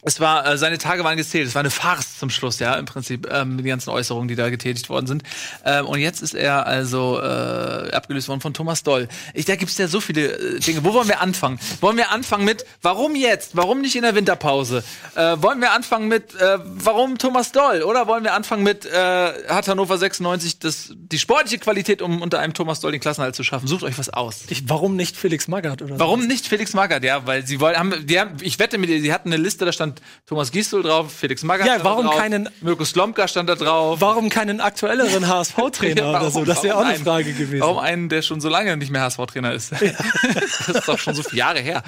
Es 0.02 0.20
war, 0.20 0.46
äh, 0.46 0.58
seine 0.58 0.78
Tage 0.78 1.04
waren 1.04 1.18
gezählt. 1.18 1.48
Es 1.48 1.56
war 1.56 1.60
eine 1.60 1.70
Farce 1.70 2.18
zum 2.20 2.30
Schluss, 2.30 2.60
ja, 2.60 2.76
im 2.76 2.86
Prinzip, 2.86 3.28
ähm, 3.32 3.58
die 3.58 3.64
ganzen 3.64 3.90
Äußerungen, 3.90 4.30
die 4.30 4.36
da 4.36 4.50
getätigt 4.50 4.90
worden 4.90 5.08
sind. 5.08 5.24
Ähm, 5.66 5.86
und 5.86 6.00
jetzt 6.00 6.22
ist 6.22 6.36
er 6.36 6.66
also 6.66 7.20
äh, 7.22 7.92
abgelöst 7.92 8.30
worden 8.30 8.40
von 8.40 8.54
Thomas 8.54 8.84
Doll. 8.84 9.10
Ich, 9.34 9.46
da 9.46 9.56
gibt's 9.58 9.78
ja 9.78 9.88
so 9.88 10.00
viele 10.00 10.38
äh, 10.38 10.60
Dinge. 10.60 10.86
Wo 10.86 10.94
wollen 10.94 11.10
wir 11.10 11.20
anfangen? 11.20 11.60
Wollen 11.82 11.98
wir 11.98 12.12
anfangen 12.12 12.46
mit, 12.46 12.66
warum 12.82 13.16
jetzt? 13.16 13.58
Warum 13.58 13.82
nicht 13.82 13.96
in 13.98 14.04
der 14.04 14.16
Winterpause? 14.16 14.84
Äh, 15.16 15.36
wollen 15.42 15.60
wir 15.60 15.74
anfangen 15.74 16.08
mit, 16.08 16.34
äh, 16.36 16.60
warum 16.64 17.18
Thomas 17.18 17.52
Doll? 17.52 17.82
Oder 17.82 18.08
wollen 18.08 18.24
wir 18.24 18.34
anfangen 18.34 18.64
mit, 18.64 18.86
äh, 18.86 19.32
hat 19.50 19.68
Hannover 19.68 19.98
96 19.98 20.60
das, 20.60 20.94
die 20.96 21.20
sportliche 21.20 21.60
Qualität, 21.60 22.02
um 22.02 22.22
unter 22.22 22.40
einem 22.40 22.54
Thomas 22.54 22.80
Doll 22.80 22.94
den 22.94 23.02
Klassenhalt 23.02 23.36
zu 23.36 23.44
schaffen? 23.44 23.68
Sucht 23.68 23.84
euch 23.84 23.98
was 23.98 24.10
aus. 24.10 24.44
Ich, 24.48 24.70
warum 24.70 24.96
nicht 24.96 25.18
Felix 25.18 25.50
Magath 25.50 25.82
oder 25.82 25.96
so? 25.96 26.00
Warum 26.00 26.26
nicht 26.26 26.48
Felix 26.48 26.74
Magath? 26.74 27.04
Ja, 27.04 27.28
weil 27.28 27.46
sie 27.46 27.60
wollen, 27.60 27.76
haben, 27.76 28.08
die 28.08 28.18
haben, 28.18 28.38
ich 28.42 28.60
wette 28.60 28.78
mit 28.78 28.90
dir, 28.90 29.02
sie 29.02 29.14
hatten 29.14 29.34
eine 29.34 29.42
Liste, 29.42 29.66
da 29.66 29.74
stand 29.74 29.89
Thomas 30.26 30.52
Gisdol 30.52 30.84
drauf, 30.84 31.12
Felix 31.12 31.44
Magath 31.44 31.68
Ja, 31.68 31.74
stand 31.74 31.86
warum 31.86 32.06
drauf, 32.06 32.18
keinen- 32.18 32.50
Mirko 32.62 32.86
Slomka 32.86 33.28
stand 33.28 33.50
da 33.50 33.56
drauf. 33.56 34.00
Warum 34.02 34.30
keinen 34.30 34.62
aktuelleren 34.62 35.28
HSV-Trainer 35.28 36.02
Ja, 36.02 36.10
oder 36.20 36.32
so? 36.32 36.46
Das 36.46 36.64
wäre 36.64 36.76
auch 36.76 36.80
warum 36.80 36.88
eine 36.88 36.96
einen- 36.96 37.04
Frage 37.04 37.34
gewesen. 37.34 37.60
Warum 37.62 37.80
einen, 37.80 38.10
der 38.10 38.22
schon 38.22 38.42
so 38.42 38.50
lange 38.50 38.76
nicht 38.78 38.92
mehr 38.92 39.02
HSV-Trainer 39.02 39.54
ist? 39.54 39.72
das 39.72 39.82
ist 40.70 40.88
doch 40.88 40.98
schon 41.00 41.14
so 41.16 41.24
viele 41.24 41.40
Jahre 41.40 41.60
her. 41.60 41.84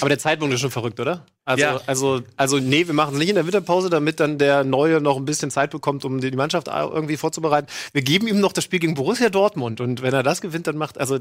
Aber 0.00 0.08
der 0.08 0.18
Zeitpunkt 0.18 0.54
ist 0.54 0.60
schon 0.60 0.70
verrückt, 0.70 1.00
oder? 1.00 1.24
Also, 1.44 1.62
Ja. 1.62 1.80
also, 1.86 2.22
also 2.36 2.58
nee, 2.58 2.86
wir 2.86 2.94
machen 2.94 3.12
es 3.14 3.18
nicht 3.18 3.28
in 3.28 3.34
der 3.34 3.44
Winterpause, 3.44 3.90
damit 3.90 4.18
dann 4.20 4.38
der 4.38 4.64
Neue 4.64 5.00
noch 5.00 5.16
ein 5.16 5.24
bisschen 5.24 5.50
Zeit 5.50 5.70
bekommt, 5.70 6.04
um 6.04 6.20
die 6.20 6.30
Mannschaft 6.32 6.68
irgendwie 6.68 7.16
vorzubereiten. 7.16 7.66
Wir 7.92 8.02
geben 8.02 8.26
ihm 8.28 8.40
noch 8.40 8.52
das 8.52 8.64
Spiel 8.64 8.78
gegen 8.80 8.94
Borussia 8.94 9.28
Dortmund 9.28 9.80
und 9.80 10.02
wenn 10.02 10.14
er 10.14 10.22
das 10.22 10.40
gewinnt, 10.40 10.66
dann 10.66 10.76
macht, 10.78 10.98
also 10.98 11.18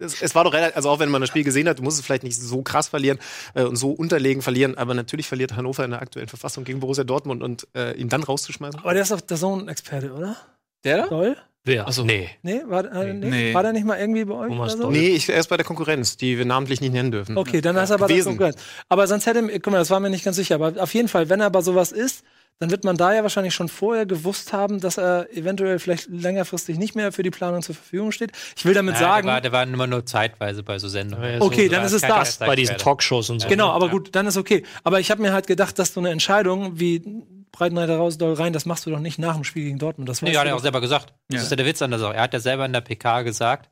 es, 0.00 0.22
es 0.22 0.34
war 0.34 0.44
doch 0.44 0.52
relativ, 0.52 0.76
also 0.76 0.90
auch 0.90 0.98
wenn 0.98 1.10
man 1.10 1.20
das 1.20 1.28
Spiel 1.28 1.44
gesehen 1.44 1.68
hat, 1.68 1.78
du 1.78 1.82
musst 1.82 1.98
es 1.98 2.04
vielleicht 2.04 2.22
nicht 2.22 2.36
so 2.36 2.62
krass 2.62 2.88
verlieren 2.88 3.18
äh, 3.54 3.62
und 3.62 3.76
so 3.76 3.90
unterlegen 3.90 4.42
verlieren, 4.42 4.76
aber 4.78 4.94
natürlich 4.94 5.26
verliert 5.26 5.56
Hannover 5.56 5.84
in 5.84 5.90
der 5.90 6.02
aktuellen 6.02 6.28
Verfassung 6.28 6.64
gegen 6.64 6.80
Borussia 6.80 7.04
Dortmund 7.04 7.42
und 7.42 7.68
äh, 7.74 7.92
ihn 7.96 8.08
dann 8.08 8.22
rauszuschmeißen. 8.22 8.80
Aber 8.80 8.94
der 8.94 9.02
ist 9.02 9.12
doch 9.12 9.20
der 9.20 9.36
Sohn-Experte, 9.36 10.12
oder? 10.12 10.36
Der 10.84 10.98
da? 10.98 11.06
Doll? 11.08 11.36
Wer? 11.62 11.86
Achso. 11.86 12.04
Nee. 12.04 12.30
Nee, 12.42 12.62
war, 12.66 12.90
äh, 12.90 13.12
nee? 13.12 13.28
Nee. 13.28 13.54
war 13.54 13.62
der 13.62 13.72
nicht 13.72 13.84
mal 13.84 13.98
irgendwie 13.98 14.24
bei 14.24 14.34
euch 14.34 14.48
Thomas 14.48 14.74
oder 14.76 14.84
so? 14.84 14.90
Nee, 14.90 15.08
ich, 15.08 15.28
er 15.28 15.40
ist 15.40 15.48
bei 15.48 15.58
der 15.58 15.66
Konkurrenz, 15.66 16.16
die 16.16 16.38
wir 16.38 16.46
namentlich 16.46 16.80
nicht 16.80 16.92
nennen 16.92 17.10
dürfen. 17.10 17.36
Okay, 17.36 17.60
dann 17.60 17.76
ist 17.76 17.90
er 17.90 17.94
aber 17.96 18.06
das 18.06 18.08
gewesen. 18.08 18.28
Konkurrenz. 18.30 18.56
Aber 18.88 19.06
sonst 19.06 19.26
hätte, 19.26 19.42
guck 19.60 19.70
mal, 19.70 19.78
das 19.78 19.90
war 19.90 20.00
mir 20.00 20.08
nicht 20.08 20.24
ganz 20.24 20.36
sicher. 20.36 20.54
Aber 20.54 20.82
auf 20.82 20.94
jeden 20.94 21.08
Fall, 21.08 21.28
wenn 21.28 21.40
er 21.40 21.46
aber 21.46 21.60
sowas 21.60 21.92
ist, 21.92 22.24
dann 22.60 22.70
wird 22.70 22.84
man 22.84 22.96
da 22.96 23.12
ja 23.14 23.22
wahrscheinlich 23.22 23.54
schon 23.54 23.68
vorher 23.68 24.06
gewusst 24.06 24.52
haben, 24.52 24.80
dass 24.80 24.98
er 24.98 25.28
eventuell 25.36 25.78
vielleicht 25.78 26.08
längerfristig 26.08 26.78
nicht 26.78 26.94
mehr 26.94 27.10
für 27.10 27.22
die 27.22 27.30
Planung 27.30 27.62
zur 27.62 27.74
Verfügung 27.74 28.12
steht. 28.12 28.32
Ich 28.56 28.64
will 28.66 28.74
damit 28.74 28.94
Ja, 28.94 29.00
sagen, 29.00 29.26
Der 29.26 29.34
war, 29.34 29.40
der 29.40 29.52
war 29.52 29.62
immer 29.64 29.86
nur 29.86 30.04
zeitweise 30.06 30.62
bei 30.62 30.78
so 30.78 30.86
Sendungen. 30.88 31.40
Okay, 31.40 31.66
so 31.66 31.72
dann 31.72 31.84
ist 31.84 31.92
es 31.92 32.02
das. 32.02 32.38
Bei 32.38 32.54
diesen. 32.54 32.76
Talkshows 32.76 33.30
und 33.30 33.40
so. 33.40 33.48
genau, 33.48 33.70
aber 33.70 33.86
Ja. 33.86 33.92
gut, 33.92 34.14
dann 34.14 34.26
ist 34.26 34.36
okay. 34.36 34.62
Aber 34.84 35.00
ich 35.00 35.10
habe 35.10 35.22
mir 35.22 35.32
halt 35.32 35.46
gedacht, 35.46 35.78
dass 35.78 35.94
du 35.94 36.00
eine 36.00 36.10
Entscheidung 36.10 36.78
wie 36.78 37.02
Breitenreiter 37.50 37.96
raus, 37.96 38.16
doll 38.18 38.34
rein, 38.34 38.52
das 38.52 38.64
machst 38.66 38.86
du 38.86 38.90
doch 38.90 39.00
nicht 39.00 39.18
nach 39.18 39.34
dem 39.34 39.42
Spiel 39.44 39.64
gegen 39.64 39.78
Dortmund. 39.78 40.08
Das 40.08 40.22
Nee, 40.22 40.36
hat 40.36 40.46
er 40.46 40.54
auch 40.54 40.60
selber 40.60 40.80
gesagt. 40.80 41.14
Das 41.28 41.36
Ja. 41.38 41.42
ist 41.44 41.50
ja 41.50 41.56
der 41.56 41.66
Witz 41.66 41.82
an 41.82 41.90
der 41.90 41.98
Sache. 41.98 42.14
Er 42.14 42.22
hat 42.22 42.32
ja 42.34 42.40
selber 42.40 42.64
in 42.66 42.72
der 42.72 42.80
PK 42.82 43.22
gesagt, 43.22 43.70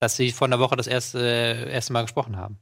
dass 0.00 0.16
sie 0.16 0.32
vor 0.32 0.46
einer 0.46 0.58
Woche 0.58 0.76
das 0.76 0.86
erste, 0.86 1.20
äh, 1.20 1.70
erste 1.72 1.92
Mal 1.92 2.02
gesprochen 2.02 2.36
haben. 2.36 2.58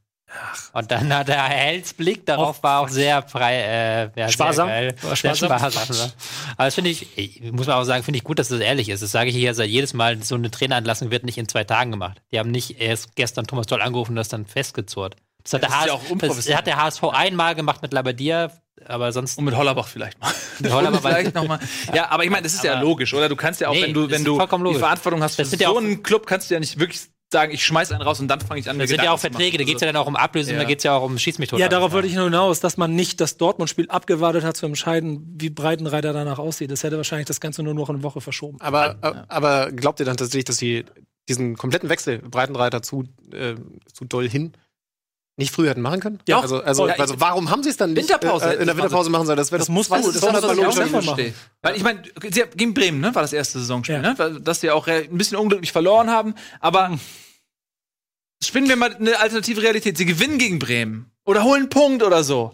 Und 0.72 0.90
dann 0.90 1.12
hat 1.14 1.28
der 1.28 1.42
Hells 1.44 1.94
Blick 1.94 2.26
darauf 2.26 2.62
war 2.62 2.80
auch 2.80 2.88
sehr 2.88 3.22
frei, 3.22 4.10
äh, 4.14 4.20
ja, 4.20 4.28
Sparsam? 4.28 4.68
Sehr, 4.68 4.80
geil. 4.92 4.94
War 5.02 5.16
sehr 5.16 5.34
sparsam? 5.34 5.70
sparsam. 5.70 6.10
Aber 6.56 6.64
das 6.64 6.74
finde 6.74 6.90
ich, 6.90 7.40
muss 7.52 7.66
man 7.66 7.76
auch 7.76 7.84
sagen, 7.84 8.02
finde 8.02 8.18
ich 8.18 8.24
gut, 8.24 8.38
dass 8.38 8.48
das 8.48 8.60
ehrlich 8.60 8.88
ist. 8.88 9.02
Das 9.02 9.12
sage 9.12 9.30
ich 9.30 9.36
hier 9.36 9.54
seit 9.54 9.68
jedes 9.68 9.94
Mal, 9.94 10.22
so 10.22 10.34
eine 10.34 10.50
Traineranlassung 10.50 11.10
wird 11.10 11.24
nicht 11.24 11.38
in 11.38 11.48
zwei 11.48 11.64
Tagen 11.64 11.90
gemacht. 11.92 12.20
Die 12.32 12.38
haben 12.38 12.50
nicht 12.50 12.80
erst 12.80 13.14
gestern 13.16 13.46
Thomas 13.46 13.66
Doll 13.66 13.80
angerufen 13.82 14.12
und 14.12 14.16
das 14.16 14.28
dann 14.28 14.46
festgezurrt. 14.46 15.16
Das 15.44 15.52
hat, 15.54 15.62
Das 15.62 15.70
der, 15.70 15.78
ist 15.80 15.88
ja 16.20 16.32
das 16.34 16.54
hat 16.56 16.66
der 16.66 16.76
HSV 16.76 17.04
einmal 17.12 17.54
gemacht 17.54 17.80
mit 17.80 17.92
Labadia, 17.92 18.50
aber 18.84 19.12
sonst 19.12 19.38
Und 19.38 19.44
mit 19.44 19.54
Hollerbach 19.56 19.86
vielleicht 19.86 20.20
mal. 20.20 20.32
mit 20.58 20.72
Hollerbach 20.72 21.00
vielleicht 21.02 21.34
noch 21.36 21.46
mal. 21.46 21.60
Ja, 21.94 22.10
aber 22.10 22.24
ich 22.24 22.30
meine, 22.30 22.42
das 22.42 22.54
ist 22.54 22.64
ja 22.64 22.72
Aber- 22.72 22.82
logisch, 22.82 23.14
oder? 23.14 23.28
Du 23.28 23.36
kannst 23.36 23.60
ja 23.60 23.68
auch, 23.68 23.72
Nee, 23.74 23.82
wenn 23.82 23.94
du, 23.94 24.10
wenn 24.10 24.24
du 24.24 24.38
die. 24.72 24.74
Verantwortung 24.78 25.22
hast 25.22 25.36
für 25.36 25.42
Das 25.44 25.52
ja 25.52 25.68
so 25.68 25.74
auch- 25.76 25.78
einen 25.80 26.02
Club, 26.02 26.26
kannst 26.26 26.50
du 26.50 26.54
ja 26.54 26.60
nicht 26.60 26.80
wirklich 26.80 27.00
sagen, 27.36 27.52
ich 27.52 27.64
schmeiß 27.64 27.92
einen 27.92 28.02
raus 28.02 28.18
und 28.20 28.28
dann 28.28 28.40
fange 28.40 28.60
ich 28.60 28.70
an, 28.70 28.76
mir 28.76 28.84
Das 28.84 28.90
sind 28.90 29.02
ja 29.02 29.10
auch 29.10 29.16
Gedanken 29.16 29.20
zu 29.20 29.26
machen. 29.28 29.32
Verträge, 29.34 29.58
da 29.58 29.64
geht 29.64 29.74
es 29.76 29.80
ja 29.82 29.86
dann 29.86 29.96
auch 29.96 30.06
um 30.06 30.16
Ablösung, 30.16 30.54
Ja. 30.54 30.60
da 30.60 30.64
geht 30.64 30.78
es 30.78 30.84
ja 30.84 30.94
auch 30.96 31.02
um 31.02 31.18
Schießmethoden. 31.18 31.60
Ja, 31.60 31.68
darauf 31.68 31.92
wollte 31.92 32.08
ich 32.08 32.14
nur 32.14 32.24
hinaus, 32.24 32.60
dass 32.60 32.76
man 32.76 32.94
nicht 32.94 33.20
das 33.20 33.36
Dortmund-Spiel 33.36 33.88
abgewartet 33.90 34.44
hat, 34.44 34.56
zu 34.56 34.66
entscheiden, 34.66 35.34
wie 35.38 35.50
Breitenreiter 35.50 36.12
danach 36.12 36.38
aussieht. 36.38 36.70
Das 36.70 36.82
hätte 36.82 36.96
wahrscheinlich 36.96 37.26
das 37.26 37.40
Ganze 37.40 37.62
nur 37.62 37.74
noch 37.74 37.88
eine 37.90 38.02
Woche 38.02 38.20
verschoben. 38.20 38.58
Aber, 38.60 38.96
aber 39.28 39.70
glaubt 39.72 40.00
ihr 40.00 40.06
dann 40.06 40.16
tatsächlich, 40.16 40.44
dass 40.46 40.56
sie 40.56 40.84
diesen 41.28 41.56
kompletten 41.56 41.88
Wechsel 41.88 42.18
Breitenreiter 42.20 42.82
zu, 42.82 43.04
äh, 43.32 43.54
zu 43.92 44.04
doll 44.04 44.28
hin 44.28 44.52
nicht 45.38 45.50
früher 45.52 45.68
hätten 45.68 45.82
machen 45.82 46.00
können? 46.00 46.18
Ja. 46.26 46.40
Also, 46.40 46.62
also, 46.62 46.88
Ja, 46.88 46.94
also 46.94 47.20
warum 47.20 47.50
haben 47.50 47.62
sie 47.62 47.68
es 47.68 47.76
dann 47.76 47.92
nicht 47.92 48.08
Winterpause 48.08 48.46
äh, 48.46 48.48
hätten 48.52 48.60
in 48.62 48.66
der 48.68 48.74
sie 48.76 48.82
Winterpause 48.82 49.10
machen 49.10 49.26
sollen? 49.26 49.36
Das, 49.36 49.50
wäre 49.52 49.58
Das 49.58 49.66
doch 49.66 49.74
muss- 49.74 49.88
das 49.88 50.12
das 50.12 50.22
auch 50.24 50.54
logisch 50.54 50.54
selber 50.54 50.70
gewesen. 50.72 50.92
machen. 50.92 51.04
verstehe. 51.04 51.34
Weil 51.60 51.76
ich 51.76 51.82
meine, 51.82 52.02
sie 52.30 52.44
gegen 52.56 52.72
Bremen, 52.72 53.00
ne, 53.00 53.14
war 53.14 53.20
das 53.20 53.34
erste 53.34 53.58
Saisonspiel, 53.58 53.96
Ja. 54.02 54.14
ne? 54.14 54.40
Dass 54.40 54.60
die 54.60 54.70
auch 54.70 54.86
re- 54.86 55.06
ein 55.10 55.18
bisschen 55.18 55.36
unglücklich 55.36 55.72
verloren 55.72 56.08
haben. 56.08 56.34
Aber 56.60 56.96
spinnen 58.46 58.68
wir 58.68 58.76
mal 58.76 58.94
eine 58.94 59.18
alternative 59.18 59.62
Realität. 59.62 59.96
Sie 59.96 60.06
gewinnen 60.06 60.38
gegen 60.38 60.58
Bremen 60.58 61.10
oder 61.24 61.44
holen 61.44 61.62
einen 61.62 61.68
Punkt 61.70 62.02
oder 62.02 62.22
so. 62.24 62.52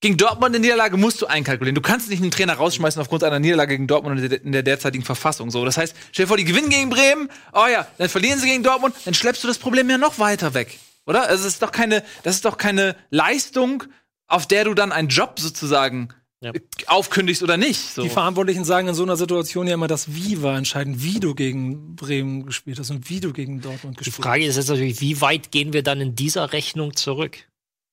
Gegen 0.00 0.16
Dortmund 0.18 0.54
eine 0.54 0.60
Niederlage 0.60 0.98
musst 0.98 1.22
du 1.22 1.26
einkalkulieren. 1.26 1.74
Du 1.74 1.80
kannst 1.80 2.10
nicht 2.10 2.20
einen 2.20 2.30
Trainer 2.30 2.54
rausschmeißen 2.54 3.00
aufgrund 3.00 3.24
einer 3.24 3.38
Niederlage 3.38 3.70
gegen 3.74 3.86
Dortmund 3.86 4.20
in 4.20 4.52
der- 4.52 4.62
derzeitigen 4.62 5.02
Verfassung. 5.04 5.50
So, 5.50 5.64
das 5.64 5.78
heißt, 5.78 5.94
stell 6.12 6.24
dir 6.24 6.28
vor, 6.28 6.36
die 6.36 6.44
gewinnen 6.44 6.68
gegen 6.68 6.90
Bremen. 6.90 7.30
Oh 7.54 7.66
ja, 7.70 7.86
dann 7.96 8.10
verlieren 8.10 8.38
sie 8.38 8.46
gegen 8.46 8.62
Dortmund. 8.62 8.94
Dann 9.06 9.14
schleppst 9.14 9.42
du 9.42 9.48
das 9.48 9.58
Problem 9.58 9.88
ja 9.88 9.96
noch 9.96 10.18
weiter 10.18 10.52
weg, 10.52 10.78
oder? 11.06 11.22
Also 11.28 11.48
ist 11.48 11.62
doch 11.62 11.72
keine, 11.72 12.04
das 12.22 12.34
ist 12.36 12.44
doch 12.44 12.58
keine 12.58 12.96
Leistung, 13.10 13.84
auf 14.26 14.46
der 14.46 14.64
du 14.64 14.74
dann 14.74 14.92
einen 14.92 15.08
Job 15.08 15.40
sozusagen 15.40 16.08
Ja. 16.44 16.52
aufkündigst 16.88 17.42
oder 17.42 17.56
nicht. 17.56 17.80
So. 17.80 18.02
Die 18.02 18.10
Verantwortlichen 18.10 18.64
sagen 18.64 18.88
in 18.88 18.94
so 18.94 19.02
einer 19.02 19.16
Situation 19.16 19.66
ja 19.66 19.74
immer, 19.74 19.86
das 19.86 20.14
Wie 20.14 20.42
war 20.42 20.58
entscheidend, 20.58 21.02
wie 21.02 21.18
du 21.20 21.34
gegen 21.34 21.96
Bremen 21.96 22.44
gespielt 22.44 22.78
hast 22.78 22.90
und 22.90 23.08
wie 23.08 23.20
du 23.20 23.32
gegen 23.32 23.60
Dortmund 23.60 23.96
Die 23.96 24.04
gespielt 24.04 24.18
hast. 24.18 24.24
Frage 24.24 24.44
ist 24.44 24.56
jetzt 24.56 24.68
natürlich, 24.68 25.00
wie 25.00 25.20
weit 25.20 25.50
gehen 25.50 25.72
wir 25.72 25.82
dann 25.82 26.00
in 26.00 26.14
dieser 26.14 26.52
Rechnung 26.52 26.94
zurück? 26.94 27.38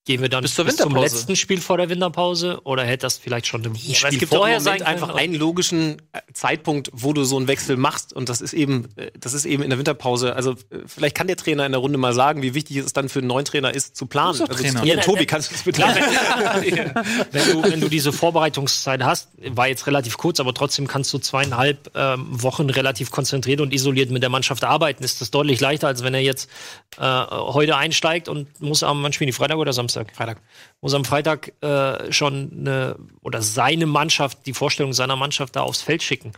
Gehen 0.04 0.20
wir 0.20 0.30
dann 0.30 0.42
Bis 0.42 0.56
zur 0.56 0.66
zum 0.68 0.90
Winterpause. 0.90 1.16
letzten 1.16 1.36
Spiel 1.36 1.62
vor 1.62 1.78
der 1.78 1.88
Winterpause 1.90 2.62
oder 2.64 2.84
hätte 2.84 3.04
das 3.04 3.20
vielleicht 3.20 3.46
schon 3.46 3.64
im 3.64 3.74
aber 3.74 4.12
Spiel 4.12 4.28
vorher 4.28 4.60
sein 4.60 4.82
einfach 4.82 5.14
einen 5.14 5.36
logischen 5.36 6.02
äh, 6.12 6.22
Zeitpunkt, 6.34 6.90
wo 6.92 7.14
du 7.14 7.24
so 7.24 7.38
einen 7.38 7.48
Wechsel 7.48 7.78
machst 7.78 8.12
und 8.12 8.28
das 8.28 8.42
ist 8.42 8.54
eben, 8.54 8.88
äh, 8.96 9.12
das 9.20 9.34
ist 9.34 9.46
eben 9.46 9.62
in 9.62 9.70
der 9.70 9.78
Winterpause. 9.78 10.36
Also 10.36 10.54
äh, 10.54 10.80
vielleicht 10.88 11.16
kann 11.16 11.28
der 11.28 11.38
Trainer 11.38 11.68
in 11.68 11.72
der 11.72 11.80
Runde 11.82 12.00
mal 12.00 12.14
sagen, 12.14 12.42
wie 12.42 12.56
wichtig 12.56 12.78
es 12.78 12.94
dann 12.94 13.10
für 13.10 13.20
einen 13.20 13.28
neuen 13.28 13.46
Trainer 13.46 13.76
ist 13.76 13.96
zu 13.96 14.08
planen. 14.08 14.40
Du 14.40 14.46
Also, 14.46 14.64
Trainer. 14.64 14.84
Ja, 14.84 14.98
Tobi, 15.02 15.28
kannst 15.28 15.52
du 15.52 15.54
das 15.54 15.64
bitte? 15.64 15.84
wenn, 17.32 17.52
du, 17.52 17.64
wenn 17.72 17.80
du 17.80 17.88
diese 17.88 18.12
Vorbereitungszeit 18.12 19.04
hast, 19.04 19.30
war 19.52 19.68
jetzt 19.68 19.86
relativ 19.86 20.18
kurz, 20.18 20.40
aber 20.40 20.56
trotzdem 20.56 20.88
kannst 20.88 21.14
du 21.14 21.20
zweieinhalb 21.20 21.92
ähm, 21.94 22.26
Wochen 22.42 22.72
relativ 22.72 23.12
konzentriert 23.12 23.62
und 23.62 23.72
isoliert 23.72 24.10
mit 24.10 24.24
der 24.24 24.32
Mannschaft 24.32 24.64
arbeiten. 24.64 25.04
Ist 25.04 25.22
das 25.22 25.30
deutlich 25.30 25.60
leichter, 25.60 25.86
als 25.86 26.02
wenn 26.02 26.16
er 26.16 26.22
jetzt 26.22 26.50
äh, 26.98 27.04
heute 27.04 27.78
einsteigt 27.78 28.30
und 28.30 28.60
muss 28.60 28.82
am, 28.82 29.12
spielen 29.14 29.28
die 29.28 29.34
Freitag 29.34 29.58
oder 29.58 29.74
Samstag? 29.74 29.91
Freitag. 29.94 30.42
Muss 30.82 30.94
am 30.94 31.06
Freitag 31.06 31.54
äh, 31.62 32.12
schon 32.12 32.52
eine, 32.52 32.98
oder 33.22 33.42
seine 33.42 33.86
Mannschaft, 33.86 34.46
die 34.46 34.54
Vorstellung 34.54 34.94
seiner 34.94 35.16
Mannschaft 35.16 35.56
da 35.56 35.62
aufs 35.62 35.82
Feld 35.82 36.04
schicken. 36.04 36.32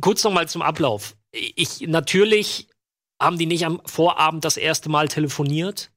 Kurz 0.00 0.24
noch 0.24 0.32
mal 0.32 0.48
zum 0.48 0.62
Ablauf. 0.62 1.16
Ich, 1.32 1.80
natürlich 1.80 2.68
haben 3.20 3.38
die 3.38 3.46
nicht 3.46 3.66
am 3.66 3.80
Vorabend 3.86 4.44
das 4.44 4.56
erste 4.56 4.88
Mal 4.88 5.08
telefoniert. 5.08 5.90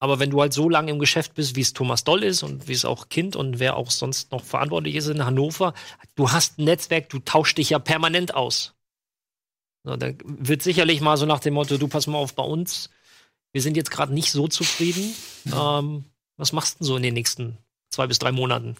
Aber 0.00 0.20
wenn 0.20 0.30
du 0.30 0.40
halt 0.40 0.52
so 0.52 0.68
lange 0.68 0.92
im 0.92 1.00
Geschäft 1.00 1.34
bist, 1.34 1.56
wie 1.56 1.60
es 1.60 1.72
Thomas 1.72 2.04
Doll 2.04 2.22
ist 2.22 2.44
und 2.44 2.68
wie 2.68 2.72
es 2.72 2.84
auch 2.84 3.08
Kind 3.08 3.34
und 3.34 3.58
wer 3.58 3.76
auch 3.76 3.90
sonst 3.90 4.30
noch 4.30 4.44
verantwortlich 4.44 4.94
ist 4.94 5.08
in 5.08 5.24
Hannover, 5.24 5.74
du 6.14 6.30
hast 6.30 6.58
ein 6.58 6.64
Netzwerk, 6.64 7.08
du 7.08 7.18
tauschst 7.18 7.58
dich 7.58 7.70
ja 7.70 7.80
permanent 7.80 8.34
aus. 8.34 8.74
So, 9.84 9.96
da 9.96 10.12
wird 10.22 10.62
sicherlich 10.62 11.00
mal 11.00 11.16
so 11.16 11.26
nach 11.26 11.40
dem 11.40 11.54
Motto, 11.54 11.78
du 11.78 11.88
pass 11.88 12.06
mal 12.06 12.18
auf 12.18 12.34
bei 12.34 12.44
uns, 12.44 12.90
wir 13.58 13.62
sind 13.62 13.76
jetzt 13.76 13.90
gerade 13.90 14.14
nicht 14.14 14.30
so 14.30 14.46
zufrieden. 14.46 15.12
ähm, 15.46 16.04
was 16.36 16.52
machst 16.52 16.74
du 16.74 16.78
denn 16.78 16.86
so 16.86 16.96
in 16.96 17.02
den 17.02 17.14
nächsten 17.14 17.58
zwei 17.90 18.06
bis 18.06 18.20
drei 18.20 18.30
Monaten? 18.30 18.76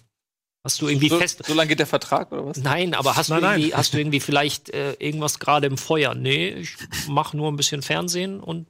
Hast 0.63 0.81
du 0.81 0.87
irgendwie 0.87 1.09
so, 1.09 1.19
fest. 1.19 1.43
so 1.45 1.53
lange 1.53 1.67
geht 1.67 1.79
der 1.79 1.85
Vertrag 1.85 2.31
oder 2.31 2.45
was? 2.45 2.55
Nein, 2.59 2.93
aber 2.93 3.17
hast, 3.17 3.27
Nein, 3.27 3.41
du, 3.41 3.45
nein. 3.45 3.59
irgendwie, 3.59 3.75
hast 3.75 3.93
du 3.93 3.97
irgendwie 3.97 4.21
vielleicht 4.21 4.69
äh, 4.69 4.93
irgendwas 4.93 5.39
gerade 5.39 5.67
im 5.67 5.77
Feuer? 5.77 6.15
Nee, 6.15 6.47
ich 6.51 6.77
mache 7.09 7.35
nur 7.35 7.51
ein 7.51 7.57
bisschen 7.57 7.81
Fernsehen 7.81 8.39
und 8.39 8.67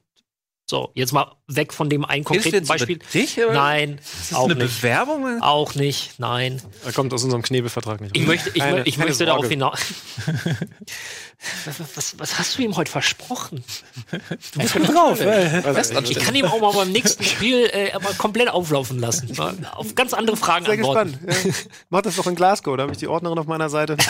so, 0.69 0.91
jetzt 0.93 1.13
mal 1.13 1.31
weg 1.47 1.73
von 1.73 1.89
dem 1.89 2.05
einen 2.05 2.23
konkreten 2.23 2.53
jetzt 2.57 2.65
über 2.65 2.73
Beispiel. 2.75 2.99
Dich, 3.11 3.39
oder? 3.39 3.53
Nein, 3.53 3.97
Ist 3.97 4.29
das 4.29 4.37
auch 4.37 4.45
eine 4.45 4.53
nicht. 4.53 4.77
Bewerbung? 4.81 5.41
Auch 5.41 5.73
nicht, 5.73 6.19
nein. 6.19 6.61
Er 6.85 6.91
kommt 6.93 7.11
aus 7.11 7.23
unserem 7.23 7.41
Knebelvertrag 7.41 8.01
nicht. 8.01 8.15
Ich 8.15 8.27
möchte, 8.27 8.49
ich, 8.49 8.59
Keine- 8.59 8.83
ich 8.83 8.95
keine 8.97 9.07
möchte 9.07 9.25
darauf 9.25 9.47
hinaus. 9.49 9.79
was, 11.65 11.79
was, 11.95 12.19
was 12.19 12.37
hast 12.37 12.55
du 12.57 12.61
ihm 12.61 12.75
heute 12.77 12.91
versprochen? 12.91 13.63
Du 14.11 14.59
bist 14.59 14.75
gut 14.75 14.89
drauf. 14.89 15.19
Ich 16.09 16.19
kann 16.19 16.35
ihm 16.35 16.45
auch 16.45 16.59
mal 16.61 16.71
beim 16.73 16.91
nächsten 16.91 17.23
Spiel 17.23 17.67
äh, 17.73 17.91
aber 17.93 18.13
komplett 18.13 18.49
auflaufen 18.49 18.99
lassen. 18.99 19.35
Auf 19.73 19.95
ganz 19.95 20.13
andere 20.13 20.37
Fragen 20.37 20.65
Sehr 20.65 20.75
antworten. 20.75 21.17
gespannt. 21.25 21.45
Ja. 21.45 21.51
Mach 21.89 22.01
das 22.03 22.15
doch 22.15 22.27
in 22.27 22.35
Glasgow, 22.35 22.77
da 22.77 22.83
habe 22.83 22.91
ich 22.91 22.99
die 22.99 23.07
Ordnerin 23.07 23.39
auf 23.39 23.47
meiner 23.47 23.69
Seite. 23.69 23.97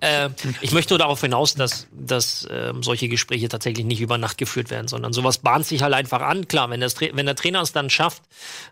Äh, 0.00 0.30
ich 0.60 0.72
möchte 0.72 0.92
nur 0.94 0.98
darauf 0.98 1.20
hinaus, 1.20 1.54
dass, 1.54 1.86
dass 1.92 2.46
ähm, 2.50 2.82
solche 2.82 3.08
Gespräche 3.08 3.48
tatsächlich 3.48 3.84
nicht 3.84 4.00
über 4.00 4.18
Nacht 4.18 4.38
geführt 4.38 4.70
werden, 4.70 4.88
sondern 4.88 4.99
sowas 5.12 5.38
bahnt 5.38 5.66
sich 5.66 5.82
halt 5.82 5.94
einfach 5.94 6.20
an. 6.20 6.48
Klar, 6.48 6.70
wenn, 6.70 6.80
das, 6.80 7.00
wenn 7.00 7.26
der 7.26 7.36
Trainer 7.36 7.60
es 7.62 7.72
dann 7.72 7.90
schafft, 7.90 8.22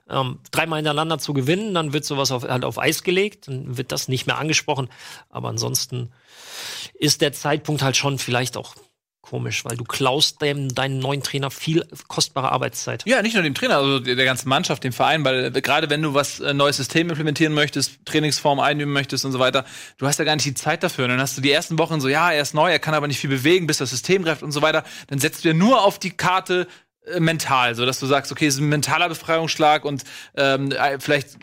ähm, 0.09 0.38
dreimal 0.51 0.79
hintereinander 0.79 1.19
zu 1.19 1.33
gewinnen, 1.33 1.75
dann 1.75 1.93
wird 1.93 2.05
sowas 2.05 2.31
auf, 2.31 2.43
halt 2.43 2.64
auf 2.64 2.79
Eis 2.79 3.03
gelegt, 3.03 3.49
dann 3.49 3.77
wird 3.77 3.93
das 3.93 4.09
nicht 4.09 4.27
mehr 4.27 4.38
angesprochen. 4.38 4.88
Aber 5.31 5.49
ansonsten 5.49 6.11
ist 6.95 7.21
der 7.21 7.33
Zeitpunkt 7.33 7.83
halt 7.83 7.97
schon 7.97 8.19
vielleicht 8.19 8.57
auch 8.57 8.75
komisch, 9.29 9.64
weil 9.64 9.77
du 9.77 9.85
klaust 9.85 10.41
dem, 10.41 10.75
deinen 10.75 11.01
neuen 11.01 11.23
Trainer 11.23 11.51
viel 11.51 11.87
kostbare 12.09 12.51
Arbeitszeit. 12.51 13.05
Ja, 13.07 13.21
nicht 13.21 13.35
nur 13.35 13.43
dem 13.43 13.55
Trainer, 13.55 13.77
also 13.77 14.01
der 14.01 14.25
ganzen 14.25 14.49
Mannschaft, 14.49 14.85
dem 14.85 14.93
Verein, 14.93 15.25
weil 15.25 15.55
äh, 15.55 15.61
gerade 15.61 15.91
wenn 15.91 16.01
du 16.01 16.14
was 16.14 16.41
äh, 16.41 16.55
neues 16.55 16.79
System 16.79 17.11
implementieren 17.11 17.53
möchtest, 17.53 18.07
Trainingsform 18.07 18.59
einüben 18.59 18.93
möchtest 18.93 19.27
und 19.27 19.33
so 19.33 19.38
weiter, 19.38 19.67
du 19.99 20.07
hast 20.07 20.19
ja 20.19 20.25
gar 20.25 20.35
nicht 20.35 20.47
die 20.47 20.55
Zeit 20.55 20.83
dafür. 20.83 21.05
Und 21.05 21.11
dann 21.11 21.21
hast 21.21 21.37
du 21.37 21.43
die 21.43 21.53
ersten 21.53 21.79
Wochen 21.79 22.01
so, 22.01 22.09
ja, 22.09 22.33
er 22.33 22.41
ist 22.41 22.55
neu, 22.55 22.71
er 22.71 22.79
kann 22.79 22.95
aber 22.95 23.07
nicht 23.07 23.21
viel 23.21 23.29
bewegen, 23.29 23.67
bis 23.67 23.79
das 23.79 23.91
System 23.91 24.23
greift 24.23 24.43
und 24.43 24.53
so 24.53 24.62
weiter. 24.62 24.83
Dann 25.09 25.19
setzt 25.19 25.45
du 25.45 25.49
ja 25.49 25.55
nur 25.55 25.85
auf 25.85 25.99
die 25.99 26.11
Karte 26.11 26.67
äh, 27.05 27.21
mental, 27.21 27.75
so 27.75 27.85
dass 27.85 28.01
du 28.01 28.07
sagst, 28.07 28.33
okay, 28.33 28.47
es 28.47 28.55
ist 28.55 28.61
ein 28.61 28.69
mentaler 28.69 29.09
Befreiungsschlag 29.09 29.85
und 29.85 30.05
ähm, 30.37 30.73
äh, 30.73 30.99
vielleicht 30.99 31.38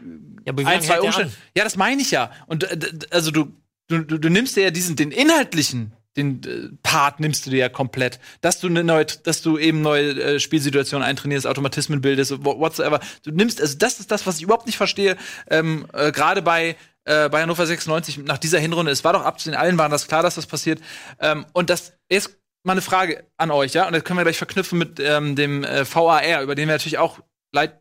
Ja, 0.46 0.54
ein, 0.54 0.82
zwei 0.82 1.02
Umstände. 1.02 1.32
Ja, 1.56 1.64
das 1.64 1.76
meine 1.76 2.02
ich 2.02 2.10
ja. 2.12 2.32
Und 2.48 2.68
also 3.14 3.30
du, 3.30 3.54
du, 3.88 4.00
du, 4.00 4.18
du 4.18 4.30
nimmst 4.30 4.56
dir 4.56 4.64
ja 4.64 4.72
diesen, 4.72 4.96
den 4.96 5.12
inhaltlichen, 5.12 5.95
den 6.18 6.42
äh, 6.44 6.76
Part 6.84 7.20
nimmst 7.20 7.46
du 7.46 7.50
dir 7.50 7.60
ja 7.60 7.70
komplett. 7.70 8.20
Dass 8.42 8.60
du 8.60 8.68
eine 8.68 8.84
neue, 8.84 9.06
dass 9.06 9.42
du 9.42 9.58
eben 9.58 9.82
neue 9.82 10.12
äh, 10.22 10.40
Spielsituationen 10.40 11.06
eintrainierst, 11.08 11.46
Automatismen 11.48 12.02
bildest, 12.02 12.32
wha- 12.46 12.58
whatsoever. 12.60 13.00
Du 13.24 13.32
nimmst, 13.32 13.62
also 13.62 13.78
das 13.78 14.00
ist 14.00 14.12
das, 14.12 14.26
was 14.26 14.38
ich 14.38 14.44
überhaupt 14.44 14.66
nicht 14.66 14.78
verstehe, 14.78 15.18
ähm, 15.50 15.88
äh, 15.94 16.12
gerade 16.12 16.42
bei 16.42 16.76
äh, 17.06 17.30
bei 17.30 17.42
Hannover 17.42 17.66
96 17.66 18.18
nach 18.20 18.38
dieser 18.40 18.60
Hinrunde. 18.60 18.92
Es 18.92 19.04
war 19.04 19.14
doch 19.14 19.24
abzusehen, 19.24 19.56
allen 19.56 19.78
war 19.78 19.90
das 19.90 20.08
klar, 20.08 20.24
dass 20.24 20.36
das 20.36 20.48
passiert. 20.48 20.82
Ähm, 21.20 21.46
und 21.54 21.70
das 21.70 21.94
ist 22.10 22.38
mal 22.64 22.72
eine 22.72 22.82
Frage 22.82 23.26
an 23.38 23.52
euch, 23.52 23.74
ja? 23.74 23.86
Und 23.86 23.94
das 23.94 24.04
können 24.04 24.18
wir 24.18 24.24
gleich 24.24 24.38
verknüpfen 24.40 24.80
mit 24.80 25.00
ähm, 25.00 25.36
dem 25.36 25.64
äh, 25.64 25.86
VAR, 25.86 26.42
über 26.42 26.56
den 26.56 26.68
wir 26.68 26.74
natürlich 26.74 26.98
auch 26.98 27.20
leid 27.52 27.80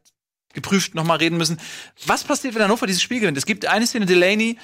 geprüft 0.52 0.94
noch 0.94 1.04
mal 1.04 1.16
reden 1.16 1.36
müssen. 1.38 1.58
Was 2.06 2.22
passiert, 2.22 2.54
wenn 2.54 2.62
Hannover 2.62 2.86
dieses 2.86 3.02
Spiel 3.02 3.20
gewinnt? 3.20 3.38
Es 3.38 3.46
gibt 3.46 3.66
eine 3.66 3.86
Szene, 3.86 4.06
Delaney 4.06 4.58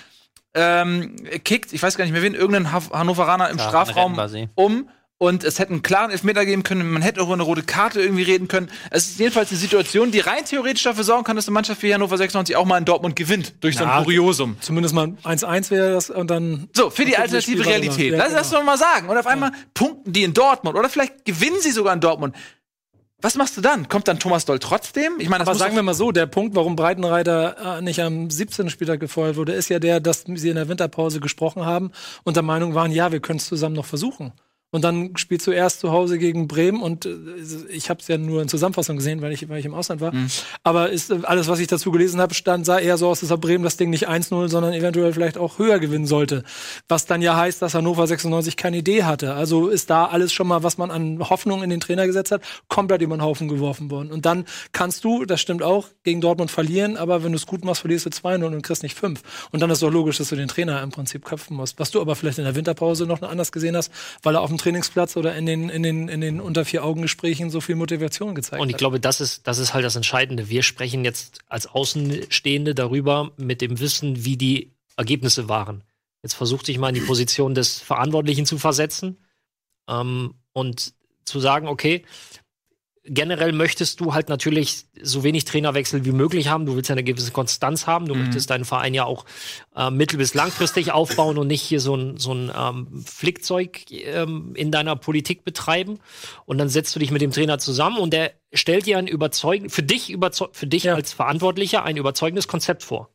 ähm, 0.55 1.17
kickt, 1.45 1.73
ich 1.73 1.83
weiß 1.83 1.97
gar 1.97 2.05
nicht 2.05 2.13
mehr 2.13 2.23
wen, 2.23 2.35
irgendeinen 2.35 2.73
Hannoveraner 2.73 3.51
im 3.51 3.59
Ja, 3.59 3.69
Strafraum 3.69 4.19
um 4.55 4.89
und 5.23 5.45
es 5.45 5.59
hätte 5.59 5.73
einen 5.73 5.83
klaren 5.83 6.11
Elfmeter 6.11 6.47
geben 6.47 6.63
können, 6.63 6.91
man 6.91 7.03
hätte 7.03 7.21
auch 7.21 7.27
über 7.27 7.35
eine 7.35 7.43
rote 7.43 7.63
Karte 7.63 8.01
irgendwie 8.01 8.23
reden 8.23 8.49
können. 8.49 8.71
Es 8.91 9.07
ist 9.11 9.19
jedenfalls 9.19 9.51
eine 9.51 9.59
Situation, 9.59 10.11
die 10.11 10.21
rein 10.21 10.47
theoretisch 10.47 10.83
dafür 10.85 11.05
sorgen 11.05 11.25
kann, 11.25 11.37
dass 11.37 11.47
eine 11.47 11.53
Mannschaft 11.53 11.83
wie 11.83 11.93
Hannover 11.93 12.17
96 12.17 12.57
auch 12.57 12.65
mal 12.65 12.79
in 12.79 12.87
Dortmund 12.87 13.17
gewinnt, 13.17 13.53
durch 13.61 13.77
so 13.77 13.85
ein 13.85 13.91
Ja, 13.91 14.03
Kuriosum. 14.03 14.57
Zumindest 14.61 14.95
mal 14.95 15.09
1-1 15.23 15.71
wäre 15.71 15.93
das 15.93 16.09
und 16.09 16.31
dann. 16.31 16.71
So, 16.75 16.89
für 16.89 17.05
die 17.05 17.19
alternative 17.19 17.67
Realität. 17.67 18.13
weiter. 18.15 18.25
Lass 18.25 18.33
Ja, 18.33 18.39
das 18.39 18.51
doch 18.51 18.65
mal 18.65 18.79
sagen. 18.79 19.11
Und 19.11 19.19
auf 19.19 19.27
einmal 19.27 19.53
punkten 19.75 20.15
die 20.15 20.23
in 20.23 20.33
Dortmund. 20.33 20.79
Oder 20.79 20.89
vielleicht 20.89 21.27
gewinnen 21.27 21.61
sie 21.61 21.71
sogar 21.73 21.93
in 21.93 22.01
Dortmund. 22.01 22.35
Was 23.23 23.35
machst 23.37 23.57
du 23.57 23.61
dann? 23.61 23.89
Kommt 23.89 24.09
dann 24.09 24.19
Thomas 24.19 24.45
Doll 24.45 24.59
trotzdem? 24.59 25.15
Ich 25.19 25.29
meine, 25.29 25.45
das 25.45 25.49
Aber 25.49 25.59
sagen 25.59 25.77
wir 25.77 25.83
mal 25.83 25.95
so, 25.95 26.11
der 26.11 26.27
Punkt, 26.27 26.55
warum 26.55 26.77
Breitenreiter 26.77 27.79
äh, 27.79 27.83
nicht 27.83 28.01
am 28.01 28.31
17. 28.31 28.71
Spieltag 28.71 29.01
gefeuert 29.01 29.37
wurde, 29.37 29.53
ist 29.53 29.69
ja 29.69 29.79
der, 29.79 30.01
dass 30.01 30.25
sie 30.27 30.49
in 30.49 30.57
der 30.57 30.69
Winterpause 30.69 31.21
gesprochen 31.21 31.67
haben 31.67 31.93
und 32.25 32.37
der 32.37 32.43
Meinung 32.43 32.75
waren, 32.75 32.93
ja, 32.93 33.13
wir 33.13 33.21
können 33.21 33.39
es 33.39 33.47
zusammen 33.47 33.75
noch 33.75 33.87
versuchen. 33.87 34.33
Und 34.73 34.85
dann 34.85 35.17
spielst 35.17 35.47
du 35.49 35.51
erst 35.51 35.81
zu 35.81 35.91
Hause 35.91 36.17
gegen 36.19 36.47
Bremen 36.47 36.81
und 36.81 37.05
äh, 37.05 37.17
ich 37.71 37.91
habe 37.91 38.01
es 38.01 38.07
ja 38.07 38.19
nur 38.19 38.41
in 38.41 38.49
Zusammenfassung 38.49 38.97
gesehen, 38.97 39.21
weil 39.21 39.33
ich, 39.33 39.49
weil 39.49 39.59
ich 39.59 39.67
im 39.67 39.75
Ausland 39.75 40.01
war. 40.01 40.13
Aber 40.63 40.91
ist, 40.91 41.11
äh, 41.11 41.19
alles, 41.25 41.49
was 41.49 41.59
ich 41.59 41.67
dazu 41.67 41.91
gelesen 41.91 42.21
habe, 42.21 42.35
stand, 42.35 42.65
sah 42.65 42.79
eher 42.79 42.97
so 42.97 43.09
aus, 43.09 43.21
dass 43.21 43.41
Bremen 43.41 43.65
das 43.65 43.77
Ding 43.77 43.91
nicht 43.91 44.09
1-0, 44.09 44.49
sondern 44.49 44.73
eventuell 44.73 45.13
vielleicht 45.13 45.39
auch 45.39 45.59
höher 45.59 45.81
gewinnen 45.81 46.07
sollte. 46.07 46.45
Was 46.89 47.07
dann 47.07 47.21
ja 47.21 47.37
heißt, 47.37 47.61
dass 47.63 47.75
Hannover 47.75 48.07
96 48.07 48.57
keine 48.57 48.79
Idee 48.79 49.03
hatte. 49.03 49.35
Also 49.35 49.69
ist 49.69 49.91
da 49.91 50.07
alles 50.07 50.33
schon 50.33 50.47
mal, 50.47 50.63
was 50.63 50.79
man 50.79 50.93
an 50.93 51.19
Hoffnung 51.19 51.65
in 51.65 51.71
den 51.71 51.81
Trainer 51.81 52.07
gesetzt 52.07 52.31
hat, 52.31 52.43
komplett 52.69 53.03
über 53.03 53.17
den 53.17 53.23
Haufen 53.23 53.49
geworfen 53.49 53.91
worden. 53.91 54.13
Und 54.13 54.25
dann 54.25 54.45
kannst 54.71 55.03
du, 55.03 55.25
das 55.25 55.41
stimmt 55.41 55.65
auch, 55.65 55.89
gegen 56.05 56.21
Dortmund 56.21 56.51
verlieren, 56.51 56.97
aber 56.97 57.25
wenn 57.25 57.33
du 57.33 57.37
es 57.37 57.47
gut 57.47 57.65
machst, 57.65 57.81
verlierst 57.81 58.07
du 58.07 58.11
2-0 58.11 58.45
und 58.45 58.63
kriegst 58.63 58.85
nicht 58.85 58.97
5. 58.97 59.21
Und 59.51 59.61
dann 59.61 59.71
ist 59.71 59.83
doch 59.83 59.91
logisch, 59.91 60.19
dass 60.19 60.29
du 60.29 60.37
den 60.37 60.49
Trainer 60.49 60.81
im 60.83 60.91
Prinzip 60.91 61.25
köpfen 61.25 61.57
musst. 61.57 61.81
Was 61.81 61.91
du 61.91 62.01
aber 62.01 62.15
vielleicht 62.15 62.39
in 62.39 62.45
der 62.45 62.55
Winterpause 62.55 63.07
noch 63.07 63.21
anders 63.23 63.51
gesehen 63.51 63.77
hast, 63.77 63.91
weil 64.23 64.37
er 64.37 64.43
auf 64.43 64.49
dem 64.49 64.60
Trainingsplatz 64.61 65.17
oder 65.17 65.35
in 65.37 65.47
den, 65.47 65.69
in 65.69 65.83
den, 65.83 66.09
in 66.09 66.21
den 66.21 66.41
unter 66.41 66.65
vier 66.65 66.85
Augen 66.85 67.03
Gesprächen 67.03 67.51
so 67.51 67.61
viel 67.61 67.77
Motivation 67.77 68.35
gezeigt 68.35 68.61
Und 68.61 68.69
ich 68.69 68.75
hat. 68.75 68.79
glaube, 68.79 69.01
das 69.01 69.21
ist, 69.21 69.47
das 69.47 69.59
ist 69.59 69.75
halt 69.75 69.85
das 69.85 69.97
Entscheidende. 69.97 70.49
Wir 70.49 70.63
sprechen 70.63 71.05
jetzt 71.05 71.41
als 71.49 71.67
Außenstehende 71.67 72.75
darüber 72.75 73.33
mit 73.37 73.61
dem 73.61 73.81
Wissen, 73.81 74.25
wie 74.25 74.37
die 74.37 74.73
Ergebnisse 74.97 75.49
waren. 75.49 75.85
Jetzt 76.23 76.35
versucht 76.35 76.67
sich 76.67 76.79
mal 76.79 76.91
in 76.91 76.95
die 76.95 77.01
Position 77.01 77.55
des 77.55 77.79
Verantwortlichen 77.79 78.47
zu 78.47 78.59
versetzen 78.59 79.19
ähm, 79.89 80.35
und 80.53 80.93
zu 81.25 81.41
sagen, 81.41 81.69
okay, 81.69 82.05
generell 83.13 83.53
möchtest 83.53 84.01
du 84.01 84.15
halt 84.15 84.29
natürlich 84.29 84.87
so 85.03 85.25
wenig 85.25 85.45
Trainerwechsel 85.45 86.05
wie 86.05 86.13
möglich 86.13 86.49
haben. 86.49 86.65
Du 86.65 86.77
willst 86.77 86.89
ja 86.89 86.95
eine 86.95 87.03
gewisse 87.03 87.33
Konstanz 87.33 87.87
haben. 87.89 88.07
Du 88.07 88.15
möchtest 88.15 88.51
deinen 88.51 88.65
Verein 88.65 88.95
ja 88.95 89.05
auch 89.05 89.25
äh, 89.75 89.91
mittel- 89.91 90.17
bis 90.17 90.33
langfristig 90.35 90.93
aufbauen 90.93 91.37
und 91.37 91.49
nicht 91.49 91.61
hier 91.63 91.81
so 91.81 91.97
ein, 91.97 92.17
so 92.19 92.33
ein 92.33 92.53
ähm, 92.57 93.05
Flickzeug 93.05 93.91
ähm, 93.91 94.55
in 94.55 94.71
deiner 94.71 94.95
Politik 94.95 95.45
betreiben. 95.45 95.99
Und 96.47 96.59
dann 96.59 96.69
setzt 96.69 96.95
du 96.95 97.01
dich 97.01 97.11
mit 97.11 97.21
dem 97.21 97.33
Trainer 97.33 97.59
zusammen 97.59 97.99
und 97.99 98.13
der 98.13 98.33
stellt 98.53 98.87
dir 98.87 98.97
ein 98.99 99.09
überzeugen, 99.09 99.71
für 99.71 99.83
dich, 99.83 100.11
überzeug 100.11 100.51
für 100.53 100.69
dich 100.69 100.85
Ja. 100.85 100.95
als 100.95 101.13
Verantwortlicher 101.13 101.85
ein 101.85 101.97
überzeugendes 101.97 102.47
Konzept 102.47 102.85
vor. 102.85 103.11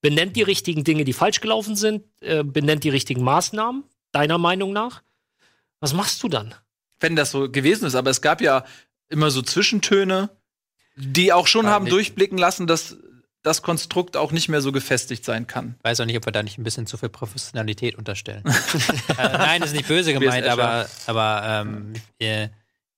Benennt 0.00 0.36
die 0.36 0.42
richtigen 0.42 0.84
Dinge, 0.84 1.04
die 1.04 1.12
falsch 1.12 1.40
gelaufen 1.40 1.76
sind, 1.76 2.04
äh, 2.22 2.42
benennt 2.44 2.82
die 2.84 2.90
richtigen 2.90 3.22
Maßnahmen, 3.22 3.84
deiner 4.12 4.38
Meinung 4.38 4.72
nach. 4.72 5.02
Was 5.80 5.92
machst 5.92 6.22
du 6.22 6.28
dann? 6.28 6.54
wenn 7.00 7.14
das 7.14 7.30
so 7.30 7.48
gewesen 7.48 7.86
ist. 7.86 7.94
Aber 7.94 8.10
es 8.10 8.22
gab 8.22 8.40
ja 8.40 8.64
immer 9.08 9.30
so 9.30 9.42
Zwischentöne, 9.42 10.30
die 10.96 11.32
auch 11.32 11.46
schon 11.46 11.66
War 11.66 11.72
haben 11.72 11.84
nicht- 11.84 11.92
durchblicken 11.92 12.38
lassen, 12.38 12.66
dass 12.66 12.96
das 13.42 13.62
Konstrukt 13.62 14.16
auch 14.16 14.32
nicht 14.32 14.48
mehr 14.48 14.60
so 14.60 14.72
gefestigt 14.72 15.24
sein 15.24 15.46
kann. 15.46 15.76
Weiß 15.82 16.00
auch 16.00 16.04
nicht, 16.06 16.16
ob 16.16 16.26
wir 16.26 16.32
da 16.32 16.42
nicht 16.42 16.58
ein 16.58 16.64
bisschen 16.64 16.86
zu 16.86 16.96
viel 16.98 17.08
Professionalität 17.08 17.96
unterstellen. 17.96 18.42
äh, 19.18 19.28
nein, 19.32 19.60
das 19.60 19.70
ist 19.70 19.76
nicht 19.76 19.88
böse 19.88 20.12
gemeint, 20.12 20.46
aber, 20.46 20.86
aber 21.06 21.42
ähm, 21.44 21.92
äh, 22.18 22.48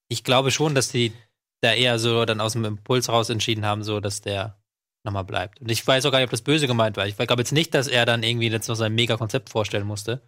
ich 0.08 0.24
glaube 0.24 0.50
schon, 0.50 0.74
dass 0.74 0.88
die 0.88 1.12
da 1.60 1.72
eher 1.72 1.98
so 1.98 2.24
dann 2.24 2.40
aus 2.40 2.54
dem 2.54 2.64
Impuls 2.64 3.08
raus 3.10 3.28
entschieden 3.28 3.66
haben, 3.66 3.84
so 3.84 4.00
dass 4.00 4.22
der 4.22 4.56
nochmal 5.04 5.24
bleibt. 5.24 5.60
Und 5.60 5.70
ich 5.70 5.86
weiß 5.86 6.04
auch 6.06 6.10
gar 6.10 6.18
nicht, 6.18 6.26
ob 6.26 6.30
das 6.30 6.42
böse 6.42 6.66
gemeint 6.66 6.96
war. 6.96 7.06
Ich 7.06 7.16
glaube 7.16 7.40
jetzt 7.42 7.52
nicht, 7.52 7.74
dass 7.74 7.86
er 7.86 8.06
dann 8.06 8.22
irgendwie 8.22 8.48
jetzt 8.48 8.68
noch 8.68 8.74
sein 8.74 8.94
Mega-Konzept 8.94 9.50
vorstellen 9.50 9.86
musste. 9.86 10.22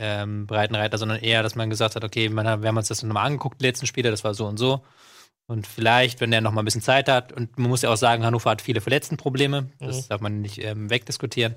Ähm, 0.00 0.46
Breitenreiter, 0.46 0.96
sondern 0.96 1.18
eher, 1.18 1.42
dass 1.42 1.56
man 1.56 1.70
gesagt 1.70 1.96
hat, 1.96 2.04
okay, 2.04 2.28
man, 2.28 2.62
wir 2.62 2.68
haben 2.68 2.76
uns 2.76 2.86
das 2.88 3.02
nochmal 3.02 3.26
angeguckt, 3.26 3.60
die 3.60 3.66
letzten 3.66 3.86
Spiele, 3.86 4.10
das 4.12 4.22
war 4.22 4.32
so 4.32 4.46
und 4.46 4.56
so. 4.56 4.80
Und 5.46 5.66
vielleicht, 5.66 6.20
wenn 6.20 6.30
der 6.30 6.40
noch 6.40 6.52
mal 6.52 6.62
ein 6.62 6.64
bisschen 6.66 6.82
Zeit 6.82 7.08
hat, 7.08 7.32
und 7.32 7.58
man 7.58 7.68
muss 7.70 7.82
ja 7.82 7.90
auch 7.90 7.96
sagen, 7.96 8.24
Hannover 8.24 8.50
hat 8.50 8.62
viele 8.62 8.80
Verletztenprobleme, 8.80 9.70
das 9.80 10.06
darf 10.08 10.20
man 10.20 10.40
nicht 10.40 10.62
ähm, 10.62 10.88
wegdiskutieren, 10.90 11.54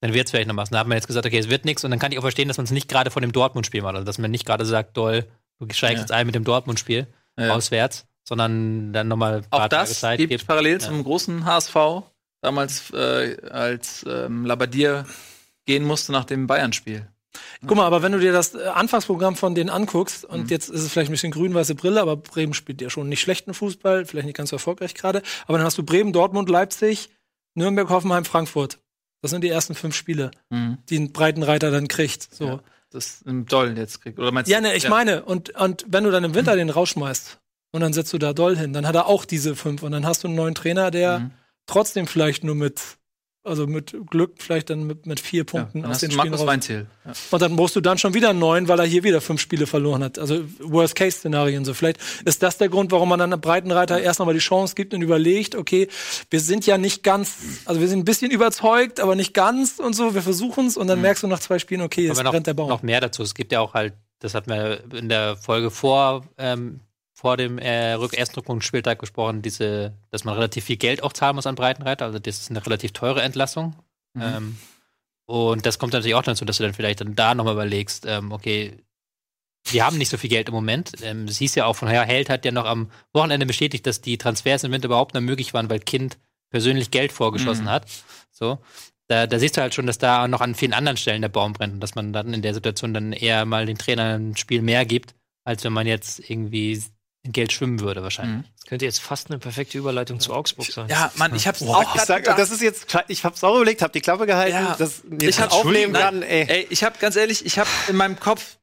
dann 0.00 0.14
wird 0.14 0.26
es 0.26 0.30
vielleicht 0.30 0.48
noch 0.48 0.56
was. 0.56 0.70
Dann 0.70 0.78
hat 0.78 0.86
man 0.86 0.96
jetzt 0.96 1.08
gesagt, 1.08 1.26
okay, 1.26 1.38
es 1.38 1.50
wird 1.50 1.64
nichts, 1.64 1.84
und 1.84 1.90
dann 1.90 1.98
kann 1.98 2.10
ich 2.12 2.18
auch 2.18 2.22
verstehen, 2.22 2.48
dass 2.48 2.56
man 2.56 2.64
es 2.64 2.70
nicht 2.70 2.88
gerade 2.88 3.10
vor 3.10 3.20
dem 3.20 3.32
Dortmund-Spiel 3.32 3.82
macht. 3.82 3.94
Also, 3.96 4.06
dass 4.06 4.18
man 4.18 4.30
nicht 4.30 4.46
gerade 4.46 4.64
sagt, 4.64 4.96
doll, 4.96 5.26
du 5.58 5.66
steigst 5.72 5.82
Ja. 5.96 6.00
jetzt 6.00 6.12
ein 6.12 6.26
mit 6.26 6.36
dem 6.36 6.44
Dortmund-Spiel 6.44 7.06
Ja. 7.38 7.54
auswärts, 7.54 8.06
sondern 8.26 8.92
dann 8.92 9.08
nochmal 9.08 9.38
ein 9.38 9.46
Auch 9.50 9.68
das 9.68 10.00
Zeit 10.00 10.18
gibt 10.18 10.30
gibt. 10.30 10.46
parallel 10.46 10.74
Ja. 10.74 10.78
zum 10.78 11.02
großen 11.02 11.44
HSV, 11.44 11.74
damals 12.40 12.90
äh, 12.92 13.36
als 13.50 14.06
ähm, 14.08 14.46
Labadier 14.46 15.04
gehen 15.66 15.84
musste 15.84 16.12
nach 16.12 16.24
dem 16.24 16.46
Bayern-Spiel. 16.46 17.06
Guck 17.66 17.76
mal, 17.76 17.84
aber 17.84 18.02
wenn 18.02 18.12
du 18.12 18.18
dir 18.18 18.32
das 18.32 18.54
äh, 18.54 18.64
Anfangsprogramm 18.66 19.36
von 19.36 19.54
denen 19.54 19.70
anguckst, 19.70 20.24
und 20.24 20.50
jetzt 20.50 20.70
ist 20.70 20.82
es 20.82 20.92
vielleicht 20.92 21.10
ein 21.10 21.12
bisschen 21.12 21.32
grün-weiße 21.32 21.74
Brille, 21.74 22.00
aber 22.00 22.16
Bremen 22.16 22.54
spielt 22.54 22.80
ja 22.80 22.88
schon 22.90 23.08
nicht 23.08 23.20
schlechten 23.20 23.54
Fußball, 23.54 24.06
vielleicht 24.06 24.26
nicht 24.26 24.36
ganz 24.36 24.50
so 24.50 24.56
erfolgreich 24.56 24.94
gerade, 24.94 25.22
aber 25.46 25.58
dann 25.58 25.66
hast 25.66 25.76
du 25.78 25.82
Bremen, 25.82 26.12
Dortmund, 26.12 26.48
Leipzig, 26.48 27.10
Nürnberg, 27.54 27.88
Hoffenheim, 27.90 28.24
Frankfurt. 28.24 28.78
Das 29.20 29.30
sind 29.32 29.42
die 29.42 29.48
ersten 29.48 29.74
fünf 29.74 29.96
Spiele, 29.96 30.30
die 30.88 30.96
ein 30.98 31.12
Breitenreiter 31.12 31.70
dann 31.70 31.88
kriegt. 31.88 32.32
So. 32.34 32.44
Ja. 32.46 32.60
Das 32.90 33.20
im 33.22 33.44
Doll 33.46 33.76
jetzt 33.76 34.00
kriegt. 34.00 34.18
Oder 34.18 34.32
meinst 34.32 34.50
Ja, 34.50 34.60
ne, 34.62 34.74
ich 34.74 34.88
meine, 34.88 35.24
und, 35.24 35.50
und 35.56 35.84
wenn 35.88 36.04
du 36.04 36.10
dann 36.10 36.24
im 36.24 36.34
Winter 36.34 36.56
den 36.56 36.70
rausschmeißt 36.70 37.38
und 37.72 37.80
dann 37.82 37.92
setzt 37.92 38.12
du 38.14 38.18
da 38.18 38.32
Doll 38.32 38.56
hin, 38.56 38.72
dann 38.72 38.86
hat 38.86 38.94
er 38.94 39.06
auch 39.06 39.24
diese 39.26 39.56
fünf 39.56 39.82
und 39.82 39.92
dann 39.92 40.06
hast 40.06 40.24
du 40.24 40.28
einen 40.28 40.36
neuen 40.36 40.54
Trainer, 40.54 40.90
der 40.90 41.18
Mhm. 41.18 41.30
trotzdem 41.66 42.06
vielleicht 42.06 42.44
nur 42.44 42.54
mit, 42.54 42.80
also 43.44 43.66
mit 43.66 43.96
Glück 44.10 44.34
vielleicht 44.38 44.70
dann 44.70 44.86
mit, 44.86 45.06
mit 45.06 45.20
vier 45.20 45.40
Ja, 45.40 45.44
Punkten 45.44 45.82
dann 45.82 45.90
aus 45.90 46.00
den 46.00 46.10
Spielen 46.10 46.30
Markus 46.30 46.46
raus. 46.46 46.68
Ja. 46.68 46.84
Und 47.30 47.42
dann 47.42 47.56
brauchst 47.56 47.76
du 47.76 47.80
dann 47.80 47.98
schon 47.98 48.14
wieder 48.14 48.32
neuen, 48.32 48.68
weil 48.68 48.78
er 48.78 48.84
hier 48.84 49.04
wieder 49.04 49.20
fünf 49.20 49.40
Spiele 49.40 49.66
verloren 49.66 50.04
hat. 50.04 50.18
Also 50.18 50.44
Worst-Case-Szenarien 50.60 51.64
so. 51.64 51.74
Vielleicht 51.74 51.98
ist 52.24 52.42
das 52.42 52.58
der 52.58 52.68
Grund, 52.68 52.92
warum 52.92 53.08
man 53.08 53.18
dann 53.18 53.32
einem 53.32 53.40
Breitenreiter 53.40 54.00
erst 54.00 54.18
nochmal 54.18 54.34
die 54.34 54.40
Chance 54.40 54.74
gibt 54.74 54.92
und 54.94 55.02
überlegt, 55.02 55.54
okay, 55.54 55.88
wir 56.30 56.40
sind 56.40 56.66
ja 56.66 56.78
nicht 56.78 57.02
ganz, 57.02 57.36
also 57.64 57.80
wir 57.80 57.88
sind 57.88 58.00
ein 58.00 58.04
bisschen 58.04 58.30
überzeugt, 58.30 59.00
aber 59.00 59.14
nicht 59.14 59.34
ganz 59.34 59.78
und 59.78 59.94
so, 59.94 60.14
wir 60.14 60.22
versuchen 60.22 60.66
es 60.66 60.76
und 60.76 60.86
dann 60.86 61.00
merkst 61.00 61.22
du 61.22 61.26
nach 61.26 61.40
zwei 61.40 61.58
Spielen, 61.58 61.80
okay, 61.80 62.02
jetzt 62.06 62.18
Aber 62.18 62.24
noch, 62.24 62.32
brennt 62.32 62.46
der 62.46 62.54
Baum. 62.54 62.68
noch 62.68 62.82
mehr 62.82 63.00
dazu. 63.00 63.22
Es 63.22 63.34
gibt 63.34 63.52
ja 63.52 63.60
auch 63.60 63.74
halt, 63.74 63.94
das 64.20 64.34
hatten 64.34 64.50
wir 64.50 64.82
in 64.94 65.08
der 65.08 65.36
Folge 65.36 65.70
vor, 65.70 66.26
ähm, 66.36 66.80
vor 67.20 67.36
dem 67.36 67.58
äh, 67.58 67.94
Rück 67.94 68.14
ersten 68.16 68.36
Rückrundenspieltag 68.36 69.00
gesprochen, 69.00 69.42
diese, 69.42 69.92
dass 70.12 70.22
man 70.22 70.34
relativ 70.34 70.66
viel 70.66 70.76
Geld 70.76 71.02
auch 71.02 71.12
zahlen 71.12 71.34
muss 71.34 71.48
an 71.48 71.56
Breitenreiter. 71.56 72.04
Also 72.04 72.20
das 72.20 72.38
ist 72.38 72.50
eine 72.50 72.64
relativ 72.64 72.92
teure 72.92 73.22
Entlassung. 73.22 73.74
Ähm, 74.20 74.56
und 75.26 75.66
das 75.66 75.80
kommt 75.80 75.94
natürlich 75.94 76.14
auch 76.14 76.22
dazu, 76.22 76.44
dass 76.44 76.58
du 76.58 76.62
dann 76.62 76.74
vielleicht 76.74 77.00
dann 77.00 77.16
da 77.16 77.34
nochmal 77.34 77.54
überlegst, 77.54 78.06
ähm, 78.06 78.30
okay, 78.30 78.76
wir 79.66 79.84
haben 79.84 79.98
nicht 79.98 80.10
so 80.10 80.16
viel 80.16 80.30
Geld 80.30 80.48
im 80.48 80.54
Moment. 80.54 80.92
Ähm, 81.02 81.24
es 81.24 81.38
hieß 81.38 81.56
ja 81.56 81.66
auch 81.66 81.74
von 81.74 81.88
Herr 81.88 82.04
Held 82.04 82.30
hat 82.30 82.44
ja 82.44 82.52
noch 82.52 82.66
am 82.66 82.88
Wochenende 83.12 83.46
bestätigt, 83.46 83.84
dass 83.88 84.00
die 84.00 84.16
Transfers 84.16 84.62
im 84.62 84.70
Winter 84.70 84.86
überhaupt 84.86 85.14
noch 85.14 85.20
möglich 85.20 85.52
waren, 85.54 85.68
weil 85.68 85.80
Kind 85.80 86.18
persönlich 86.50 86.92
Geld 86.92 87.10
vorgeschossen 87.10 87.64
Mhm. 87.64 87.70
hat. 87.70 87.90
So. 88.30 88.58
Da, 89.08 89.26
da 89.26 89.38
siehst 89.40 89.56
du 89.56 89.60
halt 89.60 89.74
schon, 89.74 89.86
dass 89.88 89.98
da 89.98 90.28
noch 90.28 90.40
an 90.40 90.54
vielen 90.54 90.72
anderen 90.72 90.96
Stellen 90.96 91.22
der 91.22 91.30
Baum 91.30 91.52
brennt 91.52 91.74
und 91.74 91.80
dass 91.80 91.96
man 91.96 92.12
dann 92.12 92.32
in 92.32 92.42
der 92.42 92.54
Situation 92.54 92.94
dann 92.94 93.12
eher 93.12 93.44
mal 93.44 93.66
den 93.66 93.76
Trainern 93.76 94.30
ein 94.30 94.36
Spiel 94.36 94.62
mehr 94.62 94.86
gibt, 94.86 95.16
als 95.44 95.64
wenn 95.64 95.72
man 95.72 95.86
jetzt 95.88 96.30
irgendwie 96.30 96.80
in 97.28 97.32
Geld 97.32 97.52
schwimmen 97.52 97.80
würde, 97.80 98.02
wahrscheinlich. 98.02 98.46
Das 98.56 98.64
könnte 98.66 98.84
jetzt 98.86 99.00
fast 99.00 99.28
eine 99.30 99.38
perfekte 99.38 99.76
Überleitung 99.76 100.18
zu 100.18 100.32
Augsburg 100.32 100.66
sein. 100.72 100.88
Ja, 100.88 101.12
Mann, 101.16 101.34
ich 101.34 101.46
hab's 101.46 101.60
Boah, 101.60 101.78
auch 101.78 101.94
ich 101.94 102.00
sag, 102.02 102.24
das 102.24 102.50
ist 102.50 102.62
jetzt, 102.62 102.86
ich 103.08 103.22
hab's 103.24 103.44
auch 103.44 103.54
überlegt, 103.56 103.82
hab 103.82 103.92
die 103.92 104.00
Klappe 104.00 104.26
gehalten, 104.26 104.56
Ja. 104.56 104.76
das 104.78 105.02
Ich 105.18 105.22
jetzt 105.22 105.40
hab- 105.40 105.52
aufnehmen 105.52 105.92
Nein. 105.92 106.02
kann, 106.02 106.22
ey. 106.22 106.46
Ey, 106.48 106.66
ich 106.70 106.82
habe 106.84 106.96
ganz 106.98 107.16
ehrlich, 107.16 107.44
ich 107.44 107.58
habe 107.58 107.68
in 107.88 107.96
meinem 107.96 108.18
Kopf 108.18 108.56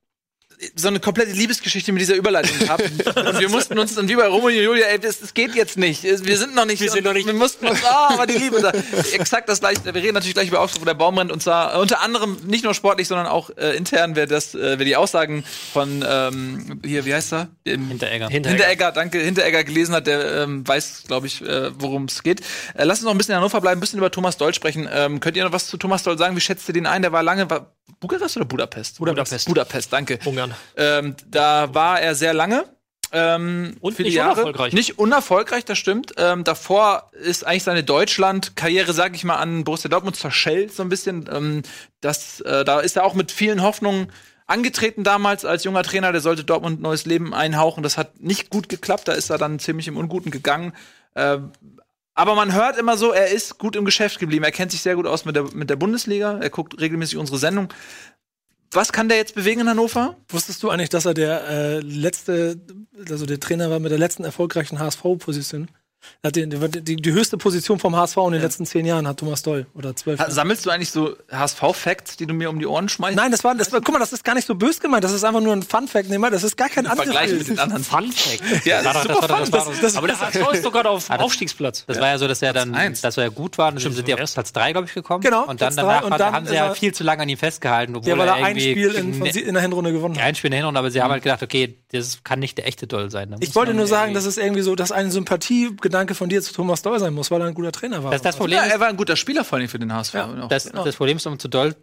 so 0.75 0.87
eine 0.87 0.99
komplette 0.99 1.31
Liebesgeschichte 1.31 1.91
mit 1.91 2.01
dieser 2.01 2.15
Überleitung 2.15 2.57
gehabt. 2.59 2.83
und 2.83 3.39
wir 3.39 3.49
mussten 3.49 3.77
uns 3.79 3.95
dann 3.95 4.07
wie 4.09 4.15
bei 4.15 4.27
Romeo 4.27 4.47
und 4.47 4.63
Julia, 4.63 4.87
ey, 4.87 4.99
das, 4.99 5.19
das 5.19 5.33
geht 5.33 5.55
jetzt 5.55 5.77
nicht. 5.77 6.03
Wir 6.03 6.37
sind 6.37 6.55
noch 6.55 6.65
nicht. 6.65 6.81
Wir 6.81 6.91
sind 6.91 7.03
noch 7.03 7.13
nicht. 7.13 7.25
Wir 7.27 7.33
mussten 7.33 7.67
uns, 7.67 7.83
ah, 7.83 8.09
aber 8.13 8.25
die 8.27 8.37
Liebe. 8.37 8.61
Da. 8.61 8.71
Exakt 9.13 9.49
das 9.49 9.59
gleiche. 9.59 9.83
Wir 9.85 9.95
reden 9.95 10.13
natürlich 10.13 10.33
gleich 10.35 10.47
über 10.47 10.59
Augsburg, 10.61 10.81
wo 10.81 10.85
der 10.85 10.93
Baum 10.93 11.15
brennt. 11.15 11.31
Und 11.31 11.41
zwar 11.43 11.75
äh, 11.75 11.77
unter 11.79 12.01
anderem 12.01 12.37
nicht 12.45 12.63
nur 12.63 12.73
sportlich, 12.73 13.07
sondern 13.07 13.27
auch 13.27 13.49
äh, 13.57 13.75
intern, 13.75 14.15
wer 14.15 14.27
das, 14.27 14.55
äh, 14.55 14.77
wer 14.79 14.85
die 14.85 14.95
Aussagen 14.95 15.43
von 15.73 16.03
ähm, 16.07 16.79
hier, 16.85 17.05
wie 17.05 17.13
heißt 17.13 17.33
er? 17.33 17.49
Dem- 17.65 17.87
Hinteregger. 17.89 18.29
Hinteregger, 18.29 18.91
danke, 18.91 19.19
Hinteregger 19.19 19.63
gelesen 19.63 19.93
hat, 19.95 20.07
der 20.07 20.43
ähm, 20.43 20.67
weiß, 20.67 21.03
glaube 21.07 21.27
ich, 21.27 21.41
äh, 21.41 21.71
worum 21.79 22.05
es 22.05 22.23
geht. 22.23 22.41
Äh, 22.75 22.83
lass 22.85 22.99
uns 22.99 23.05
noch 23.05 23.11
ein 23.11 23.17
bisschen 23.17 23.33
in 23.33 23.37
Hannover 23.37 23.61
bleiben, 23.61 23.77
ein 23.77 23.81
bisschen 23.81 23.99
über 23.99 24.11
Thomas 24.11 24.37
Doll 24.37 24.53
sprechen. 24.53 24.87
Ähm, 24.91 25.19
könnt 25.19 25.37
ihr 25.37 25.43
noch 25.43 25.51
was 25.51 25.67
zu 25.67 25.77
Thomas 25.77 26.03
Doll 26.03 26.17
sagen? 26.17 26.35
Wie 26.35 26.41
schätzt 26.41 26.67
ihr 26.69 26.73
den 26.73 26.85
ein? 26.85 27.01
Der 27.01 27.11
war 27.11 27.23
lange, 27.23 27.49
war 27.49 27.71
Bukarest 27.99 28.35
oder 28.37 28.45
Budapest? 28.45 28.97
Budapest. 28.97 29.47
Budapest, 29.47 29.93
danke. 29.93 30.19
Ungarn. 30.25 30.44
Ähm, 30.77 31.15
da 31.27 31.73
war 31.73 31.99
er 32.01 32.15
sehr 32.15 32.33
lange. 32.33 32.65
Ähm, 33.11 33.77
Und 33.79 33.95
viele 33.95 34.09
nicht 34.09 34.15
Jahre. 34.15 34.33
unerfolgreich. 34.33 34.73
Nicht 34.73 34.99
unerfolgreich, 34.99 35.63
das 35.63 35.77
stimmt. 35.77 36.13
Ähm, 36.17 36.43
davor 36.43 37.11
ist 37.13 37.45
eigentlich 37.45 37.63
seine 37.63 37.83
Deutschland-Karriere, 37.83 38.93
sag 38.93 39.15
ich 39.15 39.23
mal, 39.23 39.35
an 39.37 39.63
Borussia 39.63 39.89
Dortmund 39.89 40.15
zerschellt 40.17 40.73
so 40.73 40.83
ein 40.83 40.89
bisschen. 40.89 41.29
Ähm, 41.31 41.61
das, 42.01 42.41
äh, 42.41 42.65
da 42.65 42.79
ist 42.79 42.97
er 42.97 43.05
auch 43.05 43.13
mit 43.13 43.31
vielen 43.31 43.61
Hoffnungen 43.61 44.11
angetreten 44.47 45.03
damals 45.03 45.45
als 45.45 45.63
junger 45.63 45.83
Trainer. 45.83 46.11
Der 46.11 46.21
sollte 46.21 46.43
Dortmund 46.43 46.81
neues 46.81 47.05
Leben 47.05 47.33
einhauchen. 47.33 47.83
Das 47.83 47.97
hat 47.97 48.19
nicht 48.19 48.49
gut 48.49 48.69
geklappt. 48.69 49.07
Da 49.07 49.13
ist 49.13 49.29
er 49.29 49.37
dann 49.37 49.59
ziemlich 49.59 49.87
im 49.87 49.97
Unguten 49.97 50.31
gegangen. 50.31 50.73
Ähm, 51.15 51.51
aber 52.15 52.35
man 52.35 52.53
hört 52.53 52.77
immer 52.77 52.95
so, 52.95 53.11
er 53.11 53.27
ist 53.27 53.57
gut 53.57 53.75
im 53.75 53.83
Geschäft 53.85 54.19
geblieben. 54.19 54.45
Er 54.45 54.51
kennt 54.51 54.71
sich 54.71 54.81
sehr 54.81 54.95
gut 54.95 55.05
aus 55.05 55.25
mit 55.25 55.35
der, 55.35 55.43
mit 55.53 55.69
der 55.69 55.75
Bundesliga. 55.75 56.39
Er 56.41 56.49
guckt 56.49 56.79
regelmäßig 56.79 57.17
unsere 57.17 57.37
Sendung. 57.37 57.69
Was 58.71 58.91
kann 58.91 59.09
der 59.09 59.17
jetzt 59.17 59.35
bewegen 59.35 59.61
in 59.61 59.69
Hannover? 59.69 60.17
Wusstest 60.29 60.61
du 60.61 60.69
eigentlich, 60.69 60.89
dass 60.89 61.05
er 61.05 61.13
der 61.13 61.47
äh, 61.47 61.79
letzte, 61.79 62.59
also 63.09 63.25
der 63.25 63.39
Trainer 63.39 63.69
war 63.69 63.79
mit 63.79 63.91
der 63.91 63.99
letzten 63.99 64.23
erfolgreichen 64.23 64.79
HSV-Position? 64.79 65.69
Hat 66.23 66.35
die, 66.35 66.47
die, 66.49 66.95
die, 66.97 67.11
höchste 67.11 67.37
Position 67.37 67.79
vom 67.79 67.95
HSV 67.95 68.17
in 68.17 68.31
den 68.33 68.41
letzten 68.41 68.65
zehn 68.65 68.85
Jahren 68.85 69.07
hat 69.07 69.17
Thomas 69.19 69.43
Doll 69.43 69.65
oder 69.75 69.95
zwölf. 69.95 70.19
Ha- 70.19 70.29
Sammelst 70.29 70.65
du 70.65 70.69
eigentlich 70.69 70.89
so 70.91 71.15
HSV-Facts, 71.31 72.17
die 72.17 72.25
du 72.25 72.33
mir 72.33 72.49
um 72.49 72.59
die 72.59 72.65
Ohren 72.65 72.89
schmeißt? 72.89 73.15
Nein, 73.15 73.31
das 73.31 73.43
war, 73.43 73.55
das 73.55 73.71
war, 73.71 73.81
guck 73.81 73.93
mal, 73.93 73.99
das 73.99 74.13
ist 74.13 74.23
gar 74.23 74.35
nicht 74.35 74.45
so 74.47 74.55
bös 74.55 74.79
gemeint. 74.79 75.03
Das 75.03 75.11
ist 75.11 75.23
einfach 75.23 75.41
nur 75.41 75.53
ein 75.53 75.63
Fun-Fact. 75.63 76.09
Nee, 76.09 76.17
mal, 76.17 76.31
das 76.31 76.43
ist 76.43 76.57
gar 76.57 76.69
kein 76.69 76.85
Vergleich 76.85 77.31
mit 77.31 77.47
den 77.47 77.59
anderen. 77.59 77.83
Fun 77.83 78.11
Fact. 78.11 78.65
Ja, 78.65 78.81
das 78.81 78.95
ist 78.95 79.01
super 79.03 79.27
das 79.27 79.29
war 79.29 79.39
das 79.39 79.51
war 79.51 79.65
doch- 79.65 79.81
Das, 79.81 79.95
Aber 79.95 80.07
der 80.07 80.19
HSV 80.19 80.51
ist 80.53 80.63
sogar 80.63 80.85
auf 80.87 81.07
dem 81.07 81.19
Aufstiegsplatz. 81.19 81.85
Das 81.85 81.99
war 81.99 82.07
ja 82.07 82.17
so, 82.17 82.27
dass 82.27 82.41
er 82.41 82.53
dann, 82.53 82.73
dass 83.01 83.17
er 83.17 83.29
gut 83.29 83.57
war 83.57 83.69
und 83.73 83.83
dann 83.83 83.93
sind 83.93 84.07
die 84.07 84.13
auf 84.13 84.19
erst. 84.19 84.33
Platz 84.33 84.51
3, 84.53 84.71
glaube 84.71 84.87
ich, 84.87 84.93
gekommen. 84.93 85.21
Genau, 85.21 85.41
Und 85.41 85.61
dann 85.61 85.73
Platz 85.73 85.75
drei. 85.75 85.81
danach 85.83 86.03
Und 86.05 86.11
hat- 86.13 86.19
dann 86.19 86.33
haben 86.33 86.45
sie 86.45 86.53
ist 86.53 86.57
ja 86.59 86.67
er- 86.67 86.75
viel 86.75 86.93
zu 86.93 87.03
lange 87.03 87.23
an 87.23 87.29
ihm 87.29 87.37
festgehalten, 87.37 87.95
obwohl 87.95 88.09
ja, 88.11 88.17
weil 88.17 88.27
er 88.27 88.35
ein 88.35 88.57
irgendwie 88.57 88.71
Spiel 88.71 88.91
in, 88.95 89.25
in 89.47 89.53
der 89.53 89.61
Hinrunde 89.61 89.91
gewonnen 89.91 90.15
hat. 90.17 90.23
ein 90.23 90.35
Spiel 90.35 90.47
in 90.49 90.51
der 90.51 90.57
Hinrunde, 90.59 90.79
aber 90.79 90.91
sie 90.91 91.01
haben 91.01 91.11
halt 91.11 91.23
gedacht, 91.23 91.43
okay, 91.43 91.77
das 91.91 92.23
kann 92.23 92.39
nicht 92.39 92.57
der 92.57 92.67
echte 92.67 92.87
Doll 92.87 93.09
sein. 93.11 93.35
Ich 93.39 93.55
wollte 93.55 93.73
nur 93.73 93.87
sagen, 93.87 94.13
dass 94.13 94.25
es 94.25 94.37
irgendwie 94.37 94.61
so, 94.61 94.75
dass 94.75 94.91
ein 94.91 95.11
Sympathiegedanke 95.95 96.15
von 96.15 96.29
dir 96.29 96.41
zu 96.41 96.53
Thomas 96.53 96.81
Doll 96.81 96.99
sein 96.99 97.13
muss, 97.13 97.31
weil 97.31 97.41
er 97.41 97.47
ein 97.47 97.53
guter 97.53 97.71
Trainer 97.71 98.03
war. 98.03 98.11
das, 98.11 98.21
das 98.21 98.35
Problem 98.37 98.57
Ja, 98.57 98.65
ist, 98.65 98.73
er 98.73 98.79
war 98.79 98.87
ein 98.87 98.97
guter 98.97 99.15
Spieler 99.15 99.43
vor 99.43 99.57
allem 99.57 99.67
für 99.69 99.79
den 99.79 99.93
HSV. 99.93 100.13
Ja, 100.13 100.43
Auch. 100.43 100.47
das, 100.49 100.69
genau. 100.69 100.83
das 100.83 100.95
Problem 100.95 101.17
ist, 101.17 101.25
um 101.25 101.39
zu 101.39 101.47
doll 101.47 101.75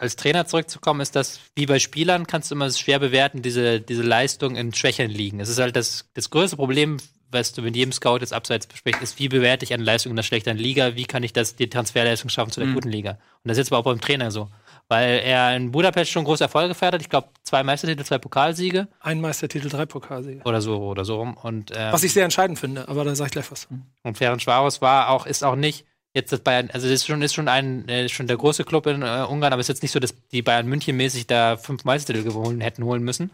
als 0.00 0.16
Trainer 0.16 0.46
zurückzukommen, 0.46 1.00
ist, 1.00 1.14
dass 1.14 1.38
wie 1.54 1.66
bei 1.66 1.78
Spielern 1.78 2.26
kannst 2.26 2.50
du 2.50 2.56
immer 2.56 2.68
schwer 2.70 2.98
bewerten, 2.98 3.42
diese, 3.42 3.80
diese 3.80 4.02
Leistung 4.02 4.56
in 4.56 4.74
Schwächen 4.74 5.08
liegen. 5.08 5.38
Es 5.38 5.48
ist 5.48 5.60
halt 5.60 5.76
das, 5.76 6.06
das 6.14 6.30
größte 6.30 6.56
Problem, 6.56 6.96
was 7.30 7.52
du 7.52 7.62
mit 7.62 7.76
jedem 7.76 7.92
Scout 7.92 8.18
jetzt 8.18 8.32
abseits 8.32 8.66
besprichst, 8.66 9.00
ist, 9.02 9.18
wie 9.20 9.28
bewerte 9.28 9.64
ich 9.64 9.72
eine 9.72 9.84
Leistung 9.84 10.10
in 10.10 10.16
der 10.16 10.24
schlechteren 10.24 10.56
Liga, 10.58 10.96
wie 10.96 11.04
kann 11.04 11.22
ich 11.22 11.32
das, 11.32 11.54
die 11.54 11.68
Transferleistung 11.70 12.30
schaffen 12.30 12.50
zu 12.50 12.60
der 12.60 12.72
guten 12.72 12.88
Liga. 12.90 13.12
Und 13.12 13.48
das 13.48 13.52
ist 13.52 13.58
jetzt 13.58 13.72
aber 13.72 13.78
auch 13.78 13.84
beim 13.84 14.00
Trainer 14.00 14.32
so. 14.32 14.48
Weil 14.88 15.20
er 15.20 15.56
in 15.56 15.72
Budapest 15.72 16.10
schon 16.12 16.24
große 16.24 16.44
Erfolge 16.44 16.68
gefeiert 16.68 16.94
hat. 16.94 17.00
Ich 17.00 17.08
glaube, 17.08 17.28
zwei 17.42 17.62
Meistertitel, 17.64 18.04
zwei 18.04 18.18
Pokalsiege 18.18 18.88
ein 19.00 19.20
Meistertitel, 19.20 19.68
drei 19.68 19.84
Pokalsiege. 19.86 20.42
oder 20.44 20.60
so 20.60 20.78
oder 20.78 21.04
so 21.04 21.16
rum. 21.16 21.36
Und, 21.42 21.72
ähm, 21.74 21.92
Was 21.92 22.04
ich 22.04 22.12
sehr 22.12 22.24
entscheidend 22.24 22.58
finde, 22.58 22.88
aber 22.88 23.04
da 23.04 23.14
sage 23.14 23.28
ich 23.28 23.32
gleich 23.32 23.50
was. 23.50 23.66
Und 24.02 24.16
Ferenc 24.16 24.40
Schwaros 24.40 24.80
war 24.80 25.10
auch, 25.10 25.26
ist 25.26 25.42
auch 25.42 25.56
nicht 25.56 25.84
jetzt 26.14 26.32
das 26.32 26.40
Bayern, 26.40 26.70
also 26.72 26.86
das 26.86 26.94
ist 26.94 27.06
schon, 27.06 27.20
ist 27.20 27.34
schon 27.34 27.48
ein, 27.48 27.86
äh, 27.88 28.08
schon 28.08 28.26
der 28.26 28.38
große 28.38 28.64
Club 28.64 28.86
in 28.86 29.02
äh, 29.02 29.26
Ungarn, 29.28 29.52
aber 29.52 29.60
es 29.60 29.68
ist 29.68 29.76
jetzt 29.76 29.82
nicht 29.82 29.92
so, 29.92 29.98
dass 30.00 30.14
die 30.32 30.40
Bayern 30.42 30.66
München 30.66 30.96
mäßig 30.96 31.26
da 31.26 31.56
fünf 31.58 31.84
Meistertitel 31.84 32.24
gewonnen 32.24 32.60
hätten 32.62 32.84
holen 32.84 33.02
müssen. 33.02 33.30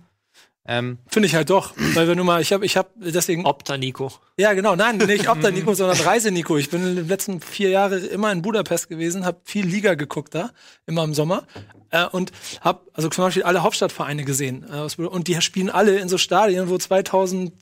Ähm, 0.65 0.99
Finde 1.09 1.27
ich 1.27 1.35
halt 1.35 1.51
doch, 1.51 1.75
weil 1.95 2.07
wir 2.07 2.15
nun 2.15 2.25
mal, 2.25 2.41
ich 2.41 2.53
habe, 2.53 2.65
ich 2.65 2.77
habe 2.77 2.89
deswegen, 2.97 3.47
Opta 3.47 3.77
Nico. 3.77 4.13
ja 4.39 4.53
genau, 4.53 4.77
nein, 4.77 4.97
nicht 4.97 5.29
Opta 5.29 5.51
Nico, 5.51 5.75
sondern 5.75 5.99
Reise 5.99 6.31
Nico. 6.31 6.57
Ich 6.57 6.71
bin 6.71 6.87
in 6.87 6.97
den 6.97 7.09
letzten 7.09 7.41
vier 7.41 7.71
Jahre 7.71 7.99
immer 7.99 8.31
in 8.31 8.43
Budapest 8.43 8.89
gewesen, 8.89 9.25
habe 9.27 9.41
viel 9.45 9.67
Liga 9.67 9.95
geguckt 9.95 10.37
da, 10.37 10.51
immer 10.87 11.03
im 11.03 11.15
Sommer 11.15 11.49
äh, 11.91 12.07
und 12.07 12.31
habe 12.61 12.81
also 12.93 13.09
zum 13.09 13.25
Beispiel 13.25 13.43
alle 13.43 13.65
Hauptstadtvereine 13.65 14.25
gesehen 14.25 14.65
äh, 14.69 14.75
aus 14.75 14.97
Budapest. 14.97 15.17
und 15.17 15.27
die 15.27 15.41
spielen 15.43 15.69
alle 15.69 15.99
in 15.99 16.09
so 16.09 16.17
Stadien, 16.17 16.69
wo 16.69 16.79
2000 16.79 17.53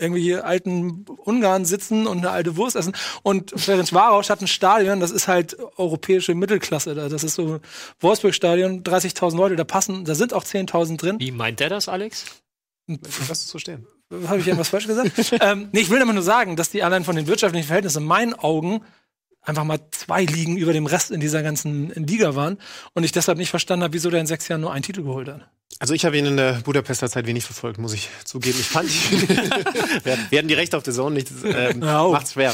irgendwie 0.00 0.36
alten 0.36 1.04
Ungarn 1.24 1.64
sitzen 1.64 2.06
und 2.06 2.18
eine 2.18 2.30
alte 2.30 2.56
Wurst 2.56 2.76
essen. 2.76 2.94
Und 3.22 3.52
Ferenc 3.54 3.92
Varos 3.92 4.30
hat 4.30 4.40
ein 4.40 4.46
Stadion, 4.46 5.00
das 5.00 5.10
ist 5.10 5.28
halt 5.28 5.56
europäische 5.76 6.34
Mittelklasse. 6.34 6.94
da. 6.94 7.08
Das 7.08 7.24
ist 7.24 7.34
so 7.34 7.60
Wolfsburg-Stadion, 8.00 8.82
30.000 8.82 9.36
Leute, 9.36 9.56
da 9.56 9.64
passen, 9.64 10.04
da 10.04 10.14
sind 10.14 10.32
auch 10.32 10.44
10.000 10.44 10.96
drin. 10.96 11.16
Wie 11.18 11.30
meint 11.30 11.60
der 11.60 11.68
das, 11.68 11.88
Alex? 11.88 12.24
Lass 12.86 13.42
es 13.42 13.48
so 13.48 13.58
stehen. 13.58 13.86
Habe 14.26 14.40
ich 14.40 14.46
irgendwas 14.46 14.70
falsch 14.70 14.86
gesagt? 14.86 15.12
ähm, 15.40 15.68
nee, 15.72 15.80
ich 15.80 15.90
will 15.90 16.00
damit 16.00 16.14
nur 16.14 16.24
sagen, 16.24 16.56
dass 16.56 16.70
die 16.70 16.82
allein 16.82 17.04
von 17.04 17.14
den 17.14 17.26
wirtschaftlichen 17.26 17.66
Verhältnissen 17.66 18.02
in 18.02 18.08
meinen 18.08 18.34
Augen 18.34 18.82
einfach 19.42 19.64
mal 19.64 19.80
zwei 19.90 20.24
Ligen 20.24 20.56
über 20.56 20.72
dem 20.72 20.86
Rest 20.86 21.10
in 21.10 21.20
dieser 21.20 21.42
ganzen 21.42 21.90
Liga 21.90 22.34
waren 22.34 22.58
und 22.94 23.04
ich 23.04 23.12
deshalb 23.12 23.38
nicht 23.38 23.50
verstanden 23.50 23.84
habe, 23.84 23.94
wieso 23.94 24.10
der 24.10 24.20
in 24.20 24.26
sechs 24.26 24.48
Jahren 24.48 24.60
nur 24.60 24.72
einen 24.72 24.82
Titel 24.82 25.02
geholt 25.02 25.28
hat. 25.28 25.48
Also 25.78 25.94
ich 25.94 26.04
habe 26.04 26.18
ihn 26.18 26.26
in 26.26 26.36
der 26.36 26.54
Budapester 26.54 27.08
Zeit 27.08 27.26
wenig 27.26 27.44
verfolgt, 27.44 27.78
muss 27.78 27.94
ich 27.94 28.08
zugeben. 28.24 28.58
Ich 28.58 28.66
fand, 28.66 28.90
hatten- 30.04 30.26
wir 30.30 30.38
hatten 30.38 30.48
die 30.48 30.54
Rechte 30.54 30.76
auf 30.76 30.82
der 30.82 30.92
Zone 30.92 31.14
nicht. 31.14 31.28
Ähm, 31.44 31.82
oh. 31.82 32.12
macht's 32.12 32.32
schwer. 32.32 32.52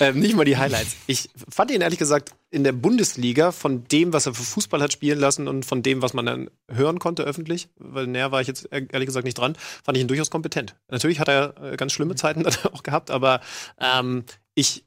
Ähm, 0.00 0.20
nicht 0.20 0.36
mal 0.36 0.44
die 0.44 0.56
Highlights. 0.56 0.94
Ich 1.06 1.28
fand 1.48 1.70
ihn 1.72 1.80
ehrlich 1.80 1.98
gesagt 1.98 2.32
in 2.50 2.62
der 2.64 2.72
Bundesliga 2.72 3.50
von 3.52 3.84
dem, 3.88 4.12
was 4.12 4.26
er 4.26 4.34
für 4.34 4.44
Fußball 4.44 4.80
hat 4.80 4.92
spielen 4.92 5.18
lassen 5.18 5.48
und 5.48 5.64
von 5.64 5.82
dem, 5.82 6.02
was 6.02 6.12
man 6.14 6.26
dann 6.26 6.50
hören 6.70 6.98
konnte 7.00 7.24
öffentlich, 7.24 7.68
weil 7.78 8.06
näher 8.06 8.30
war 8.30 8.40
ich 8.40 8.46
jetzt 8.46 8.68
ehrlich 8.70 9.06
gesagt 9.06 9.24
nicht 9.24 9.38
dran, 9.38 9.56
fand 9.82 9.96
ich 9.96 10.02
ihn 10.02 10.08
durchaus 10.08 10.30
kompetent. 10.30 10.76
Natürlich 10.88 11.18
hat 11.18 11.28
er 11.28 11.54
äh, 11.72 11.76
ganz 11.76 11.92
schlimme 11.92 12.14
Zeiten 12.14 12.44
dann 12.44 12.54
auch 12.72 12.82
gehabt, 12.84 13.10
aber 13.10 13.40
ähm, 13.80 14.24
ich 14.54 14.84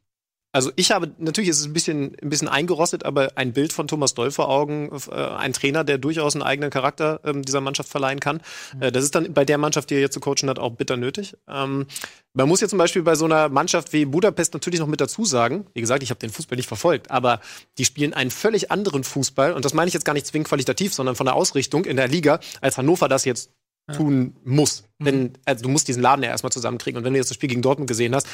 also 0.54 0.72
ich 0.76 0.92
habe, 0.92 1.12
natürlich 1.18 1.50
ist 1.50 1.60
es 1.62 1.66
ein 1.66 1.74
bisschen, 1.74 2.16
ein 2.22 2.30
bisschen 2.30 2.50
eingerostet, 2.50 3.06
aber 3.06 3.32
ein 3.36 3.54
Bild 3.54 3.72
von 3.72 3.88
Thomas 3.88 4.14
Doll 4.14 4.32
vor 4.32 4.50
Augen, 4.50 4.92
äh, 5.10 5.16
ein 5.16 5.54
Trainer, 5.54 5.84
der 5.84 5.98
durchaus 5.98 6.36
einen 6.36 6.44
eigenen 6.44 6.70
Charakter 6.70 7.22
ähm, 7.24 7.44
dieser 7.44 7.62
Mannschaft 7.62 7.90
verleihen 7.90 8.20
kann. 8.20 8.42
Äh, 8.80 8.92
das 8.92 9.04
ist 9.04 9.16
dann 9.16 9.34
bei 9.34 9.46
der 9.46 9.58
Mannschaft, 9.58 9.90
die 9.90 9.96
er 9.96 10.02
jetzt 10.02 10.14
zu 10.14 10.20
coachen 10.20 10.50
hat, 10.50 10.60
auch 10.60 10.72
bitter 10.72 10.98
nötig. 10.98 11.38
Ähm, 11.48 11.86
man 12.34 12.48
muss 12.50 12.60
jetzt 12.60 12.72
zum 12.72 12.80
Beispiel 12.80 13.04
bei 13.04 13.16
so 13.16 13.26
einer 13.26 13.48
Mannschaft 13.50 13.94
wie 13.94 14.06
Budapest 14.06 14.54
natürlich 14.54 14.80
noch 14.80 14.88
mit 14.88 15.00
dazu 15.00 15.24
sagen, 15.24 15.68
wie 15.74 15.82
gesagt, 15.82 16.04
ich 16.04 16.10
habe 16.10 16.20
den 16.20 16.30
Fußball 16.30 16.58
nicht 16.58 16.68
verfolgt, 16.68 17.12
aber 17.12 17.40
die 17.78 17.86
spielen 17.86 18.14
einen 18.14 18.32
völlig 18.32 18.72
anderen 18.72 19.04
Fußball 19.04 19.54
und 19.54 19.64
das 19.64 19.74
meine 19.74 19.88
ich 19.88 19.94
jetzt 19.94 20.06
gar 20.06 20.14
nicht 20.14 20.28
zwingend 20.28 20.50
qualitativ, 20.50 20.94
sondern 20.94 21.16
von 21.16 21.26
der 21.26 21.36
Ausrichtung 21.36 21.86
in 21.86 21.96
der 21.96 22.10
Liga, 22.10 22.40
als 22.60 22.78
Hannover 22.78 23.08
das 23.08 23.24
jetzt 23.26 23.52
tun 23.92 24.36
muss. 24.44 24.84
Denn 25.00 25.34
also, 25.46 25.64
du 25.64 25.70
musst 25.70 25.88
diesen 25.88 26.02
Laden 26.02 26.24
ja 26.24 26.30
erstmal 26.30 26.52
zusammenkriegen. 26.52 26.98
Und 26.98 27.04
wenn 27.04 27.14
du 27.14 27.20
jetzt 27.20 27.30
das 27.30 27.36
Spiel 27.36 27.50
gegen 27.50 27.62
Dortmund 27.62 27.90
gesehen 27.90 28.16
hast, 28.16 28.28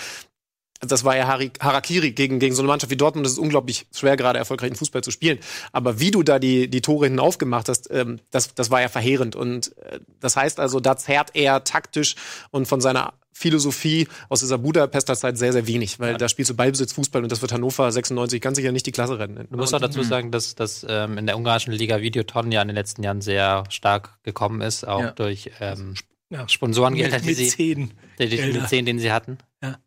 das 0.81 1.03
war 1.03 1.15
ja 1.17 1.27
Harakiri 1.27 2.11
gegen, 2.11 2.39
gegen 2.39 2.53
so 2.55 2.61
eine 2.61 2.67
Mannschaft 2.67 2.91
wie 2.91 2.97
Dortmund. 2.97 3.25
Das 3.25 3.33
ist 3.33 3.39
unglaublich 3.39 3.87
schwer, 3.95 4.17
gerade 4.17 4.39
erfolgreichen 4.39 4.75
Fußball 4.75 5.01
zu 5.03 5.11
spielen. 5.11 5.39
Aber 5.71 5.99
wie 5.99 6.11
du 6.11 6.23
da 6.23 6.39
die, 6.39 6.69
die 6.69 6.81
Tore 6.81 7.05
hinten 7.05 7.19
aufgemacht 7.19 7.69
hast, 7.69 7.89
ähm, 7.91 8.19
das, 8.31 8.53
das 8.55 8.69
war 8.71 8.81
ja 8.81 8.87
verheerend. 8.89 9.35
Und 9.35 9.77
äh, 9.77 9.99
das 10.19 10.35
heißt 10.35 10.59
also, 10.59 10.79
da 10.79 10.97
zerrt 10.97 11.31
er 11.33 11.63
taktisch 11.63 12.15
und 12.51 12.67
von 12.67 12.81
seiner 12.81 13.13
Philosophie 13.31 14.07
aus 14.29 14.39
dieser 14.39 14.57
Budapester 14.57 15.15
Zeit 15.15 15.37
sehr, 15.37 15.53
sehr 15.53 15.67
wenig, 15.67 15.99
weil 15.99 16.17
da 16.17 16.27
spielst 16.27 16.49
du 16.49 16.55
Ballbesitz, 16.55 16.93
Fußball 16.93 17.21
und 17.21 17.31
das 17.31 17.41
wird 17.43 17.51
Hannover 17.51 17.91
96 17.91 18.41
ganz 18.41 18.57
sicher 18.57 18.71
nicht 18.71 18.87
die 18.87 18.91
Klasse 18.91 19.19
rennen. 19.19 19.47
Du 19.51 19.57
musst 19.57 19.75
auch 19.75 19.79
dazu 19.79 20.01
sagen, 20.01 20.31
dass, 20.31 20.55
dass 20.55 20.83
ähm, 20.89 21.19
in 21.19 21.27
der 21.27 21.37
ungarischen 21.37 21.71
Liga 21.71 22.01
Videoton 22.01 22.51
ja 22.51 22.63
in 22.63 22.67
den 22.67 22.75
letzten 22.75 23.03
Jahren 23.03 23.21
sehr 23.21 23.63
stark 23.69 24.17
gekommen 24.23 24.61
ist, 24.61 24.87
auch 24.87 25.01
Ja. 25.01 25.11
durch 25.11 25.51
ähm, 25.59 25.93
Ja. 26.31 26.49
Sponsorengelder, 26.49 27.19
die 27.19 27.33
sie, 27.35 27.49
die, 27.55 27.75
die, 28.19 28.27
die 28.29 28.37
Gelder. 28.37 28.65
10, 28.65 28.85
den 28.87 28.97
sie 28.97 29.11
hatten. 29.11 29.37
Ja. 29.61 29.77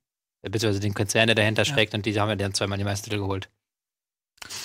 Beziehungsweise 0.42 0.80
den 0.80 0.94
Konzern, 0.94 1.26
der 1.26 1.34
dahinter 1.34 1.64
steckt 1.64 1.94
und 1.94 2.06
die 2.06 2.18
haben 2.18 2.28
ja 2.28 2.36
dann 2.36 2.54
zweimal 2.54 2.78
die 2.78 2.84
Meistertitel 2.84 3.18
geholt. 3.18 3.50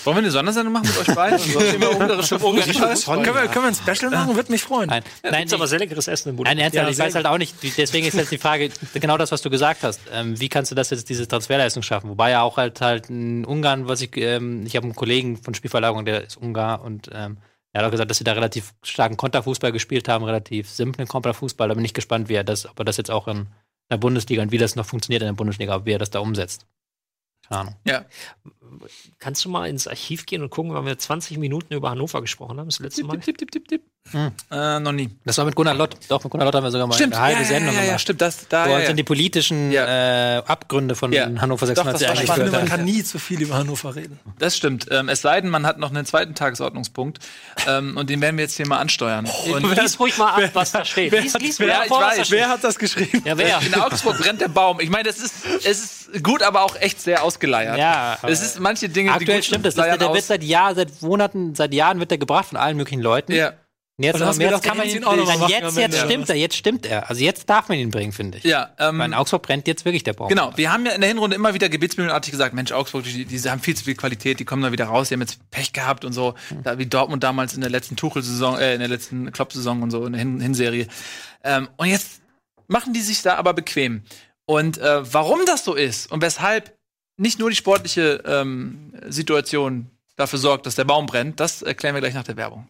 Wollen 0.06 0.18
wir 0.18 0.20
eine 0.20 0.32
Sondersendung 0.32 0.72
machen 0.72 0.88
mit 0.88 0.98
euch 0.98 1.16
beiden? 1.16 1.38
Ungarische 1.96 2.40
Fußball? 2.40 3.24
Können 3.24 3.36
wir, 3.36 3.48
können 3.48 3.66
wir 3.66 3.68
ein 3.68 3.76
Special 3.76 4.10
machen? 4.10 4.36
Würde 4.36 4.52
mich 4.52 4.64
freuen. 4.64 4.88
Nein, 4.88 5.04
nein, 5.24 5.40
Gibt's 5.40 5.54
aber 5.54 5.68
sehr 5.68 5.80
leckeres 5.80 6.08
Essen 6.08 6.30
im 6.30 6.36
Nein, 6.36 6.56
Budapest. 6.58 6.62
ernsthaft, 6.62 6.86
Ja, 6.86 6.92
ich 6.92 7.00
weiß 7.00 7.16
halt 7.16 7.26
auch 7.26 7.38
nicht, 7.38 7.56
deswegen 7.78 8.08
ist 8.08 8.14
jetzt 8.14 8.32
die 8.32 8.38
Frage, 8.38 8.70
genau 8.94 9.18
das, 9.18 9.32
was 9.32 9.42
du 9.42 9.50
gesagt 9.50 9.84
hast. 9.84 10.00
Ähm, 10.14 10.40
wie 10.40 10.48
kannst 10.48 10.72
du 10.72 10.76
das 10.76 10.92
jetzt, 10.92 11.10
diese 11.10 11.28
Transferleistung 11.28 11.84
schaffen? 11.84 12.10
Wobei 12.10 12.32
ja 12.32 12.42
auch 12.44 12.58
halt 12.58 12.80
halt 12.82 13.10
in 13.10 13.44
Ungarn, 13.46 13.88
was 13.88 14.02
ich, 14.02 14.16
ähm, 14.16 14.66
ich 14.66 14.76
habe 14.76 14.86
einen 14.86 14.96
Kollegen 14.96 15.38
von 15.38 15.54
Spielverlagerung, 15.54 16.06
der 16.06 16.24
ist 16.24 16.38
Ungar 16.38 16.82
und 16.82 17.10
ähm, 17.12 17.38
er 17.74 17.82
hat 17.82 17.88
auch 17.88 17.92
gesagt, 17.92 18.10
dass 18.10 18.18
sie 18.18 18.24
da 18.24 18.32
relativ 18.32 18.74
starken 18.84 19.18
Konterfußball 19.18 19.74
gespielt 19.74 20.08
haben, 20.08 20.24
relativ 20.24 20.70
simplen 20.70 21.10
Konterfußball. 21.10 21.68
Da 21.68 21.74
bin 21.74 21.84
ich 21.84 21.94
gespannt, 21.94 22.30
wie 22.30 22.36
er 22.36 22.46
das, 22.46 22.66
ob 22.66 22.80
er 22.80 22.86
das 22.86 22.96
jetzt 22.96 23.12
auch 23.12 23.28
in 23.28 23.48
der 23.90 23.98
Bundesliga 23.98 24.42
und 24.42 24.52
wie 24.52 24.58
das 24.58 24.76
noch 24.76 24.86
funktioniert 24.86 25.22
in 25.22 25.28
der 25.28 25.34
Bundesliga, 25.34 25.86
wie 25.86 25.94
er 25.94 26.00
das 26.00 26.10
da 26.10 26.20
umsetzt. 26.20 26.66
Keine 27.48 27.62
Ahnung. 27.62 27.76
Ja. 27.86 28.06
Kannst 29.20 29.44
du 29.46 29.50
mal 29.50 29.68
ins 29.70 29.88
Archiv 29.88 30.26
gehen 30.26 30.42
und 30.42 30.50
gucken, 30.50 30.74
wann 30.74 30.86
wir 30.86 30.98
20 30.98 31.38
Minuten 31.38 31.74
über 31.74 31.90
Hannover 31.90 32.22
gesprochen 32.22 32.60
haben, 32.60 32.68
das 32.68 32.80
letzte 32.80 33.04
Mal? 33.04 33.18
Tipp, 33.20 33.38
tipp, 33.38 33.52
tipp, 33.52 33.68
tipp. 33.68 33.82
Äh, 34.52 34.80
noch 34.82 34.92
nie. 34.92 35.10
Das 35.26 35.36
war 35.40 35.46
mit 35.46 35.56
Gunnar 35.56 35.74
Lott. 35.74 35.96
Doch, 36.10 36.24
mit 36.24 36.30
Gunnar 36.32 36.46
Lott 36.46 36.54
haben 36.54 36.64
wir 36.64 36.70
sogar 36.70 36.86
mal 36.86 36.96
eine 37.02 37.20
halbe 37.20 37.42
ja, 37.42 37.46
Sendung 37.48 37.74
ja, 37.74 37.74
ja, 37.74 37.80
ja, 37.80 37.86
gemacht. 37.88 38.02
stimmt. 38.02 38.22
Das, 38.22 38.48
da, 38.48 38.66
Wo 38.66 38.70
ja, 38.70 38.76
uns 38.76 38.84
ja. 38.84 38.90
in 38.92 38.98
die 38.98 39.04
politischen 39.04 39.72
Ja. 39.72 40.38
äh, 40.38 40.44
Abgründe 40.46 40.94
von 40.94 41.12
Ja. 41.12 41.26
Hannover 41.26 41.66
Doch, 41.66 41.74
das 41.86 41.98
96 42.00 42.08
war 42.08 42.14
Ich 42.14 42.22
spannend. 42.32 42.52
man 42.52 42.66
kann 42.70 42.86
nie 42.86 43.04
zu 43.04 43.18
viel 43.18 43.42
über 43.42 43.56
Hannover 43.56 43.96
reden. 43.96 44.20
Das 44.38 44.56
stimmt. 44.56 44.86
Ähm, 44.92 45.10
es 45.10 45.22
sei 45.22 45.42
denn, 45.42 45.50
man 45.50 45.66
hat 45.66 45.80
noch 45.80 45.90
einen 45.90 46.06
zweiten 46.06 46.36
Tagesordnungspunkt. 46.36 47.18
ähm, 47.68 47.98
und 47.98 48.12
den 48.12 48.22
werden 48.22 48.38
wir 48.38 48.44
jetzt 48.44 48.58
hier 48.58 48.68
mal 48.68 48.78
ansteuern. 48.78 49.26
und 49.52 49.76
Lies 49.76 50.00
ruhig 50.00 50.16
mal 50.20 50.34
ab, 50.44 50.52
was 50.54 50.72
da 50.72 50.86
steht. 50.86 51.12
Lies, 51.12 51.34
lies 51.40 51.58
mir 51.58 51.66
wer- 51.68 51.86
vor, 51.86 52.00
was 52.00 52.20
weiß, 52.20 52.28
steht. 52.28 52.38
Wer 52.40 52.50
hat 52.50 52.64
das 52.64 52.78
geschrieben? 52.78 53.24
Ja, 53.26 53.36
wer? 53.40 53.60
in 53.64 53.74
Augsburg 53.74 54.20
brennt 54.20 54.40
der 54.40 54.50
Baum. 54.50 54.80
Ich 54.82 54.92
meine, 54.92 55.06
das 55.10 55.18
ist, 55.18 55.34
es 55.66 55.66
ist 56.12 56.24
gut, 56.24 56.44
aber 56.44 56.62
auch 56.62 56.76
echt 56.76 57.02
sehr 57.02 57.24
ausgeleiert. 57.24 57.80
Ja, 57.80 58.20
Es 58.22 58.44
ist 58.44 58.60
manche 58.66 58.90
Dinge, 58.90 59.12
die 59.12 59.16
Aktuell 59.16 59.38
gut 59.38 59.46
stimmt 59.46 59.66
das. 59.66 59.76
der 59.76 60.00
wird 60.00 60.24
seit 60.24 60.44
Jahren, 60.44 60.76
seit 60.76 61.02
Monaten, 61.02 61.56
seit 61.56 61.74
Jahren 61.74 62.00
wird 62.00 62.12
der 62.12 62.18
gebracht 62.18 62.48
von 62.50 62.58
allen 62.58 62.76
möglichen 62.78 63.02
Leuten. 63.02 63.32
Ja. 63.32 63.54
Jetzt, 63.98 64.16
Und 64.16 64.26
hast 64.26 64.42
aber 64.42 64.52
jetzt 64.52 64.64
kann 64.64 64.76
man 64.76 64.88
jetzt 64.88 64.96
ihn 64.98 65.04
ihn 65.04 65.08
auch 65.08 65.16
noch 65.16 65.40
machen 65.40 65.50
jetzt, 65.50 65.78
jetzt 65.78 65.98
stimmt 66.02 66.30
er, 66.30 66.36
jetzt 66.36 66.58
stimmt 66.58 66.86
er. 66.86 67.10
Also 67.10 67.24
jetzt 67.24 67.50
darf 67.50 67.70
man 67.70 67.78
ihn 67.78 67.92
bringen, 67.92 68.12
finde 68.12 68.40
ich. 68.40 68.44
Ja, 68.44 68.72
ähm, 68.78 69.00
Weil 69.00 69.06
in 69.06 69.14
Augsburg 69.14 69.44
brennt 69.44 69.70
jetzt 69.70 69.86
wirklich 69.86 70.04
der 70.04 70.12
Baum. 70.12 70.28
Genau, 70.28 70.52
wir 70.58 70.74
haben 70.74 70.86
ja 70.86 70.92
in 70.92 71.00
der 71.00 71.08
Hinrunde 71.08 71.38
immer 71.38 71.54
wieder 71.54 71.70
gebetsmühlenartig 71.70 72.30
gesagt, 72.30 72.54
Mensch, 72.54 72.74
Augsburg, 72.74 73.06
die, 73.06 73.24
die 73.24 73.50
haben 73.50 73.62
viel 73.62 73.78
zu 73.78 73.86
viel 73.86 73.96
Qualität, 73.96 74.42
die 74.42 74.46
kommen 74.46 74.64
da 74.64 74.74
wieder 74.74 74.86
raus, 74.86 75.08
die 75.08 75.14
haben 75.14 75.22
jetzt 75.22 75.50
Pech 75.50 75.72
gehabt 75.72 76.04
und 76.04 76.12
so, 76.12 76.36
da, 76.64 76.78
wie 76.78 76.88
Dortmund 76.88 77.24
damals 77.24 77.54
in 77.54 77.62
der 77.62 77.70
letzten 77.70 77.96
Tuchel-Saison, 77.96 78.60
äh, 78.60 78.74
in 78.74 78.80
der 78.80 78.90
letzten 78.90 79.32
Klopp-Saison 79.32 79.82
und 79.82 79.92
so, 79.92 80.06
in 80.06 80.12
der 80.12 80.20
Hin 80.20 80.42
Hinserie. 80.42 80.88
Ähm, 81.46 81.70
und 81.78 81.88
jetzt 81.88 82.22
machen 82.68 82.92
die 82.92 83.02
sich 83.02 83.22
da 83.22 83.36
aber 83.36 83.54
bequem. 83.54 84.04
Und 84.46 84.78
äh, 84.78 85.14
warum 85.14 85.40
das 85.46 85.64
so 85.64 85.74
ist 85.74 86.12
und 86.12 86.22
weshalb 86.22 86.76
nicht 87.18 87.40
nur 87.40 87.50
die 87.50 87.56
sportliche 87.56 88.22
ähm, 88.26 88.94
Situation 89.08 89.90
dafür 90.16 90.40
sorgt, 90.40 90.66
dass 90.66 90.76
der 90.76 90.86
Baum 90.86 91.06
brennt, 91.06 91.40
das 91.40 91.62
erklären 91.62 91.96
wir 91.96 92.02
gleich 92.02 92.14
nach 92.14 92.24
der 92.24 92.38
Werbung. 92.38 92.68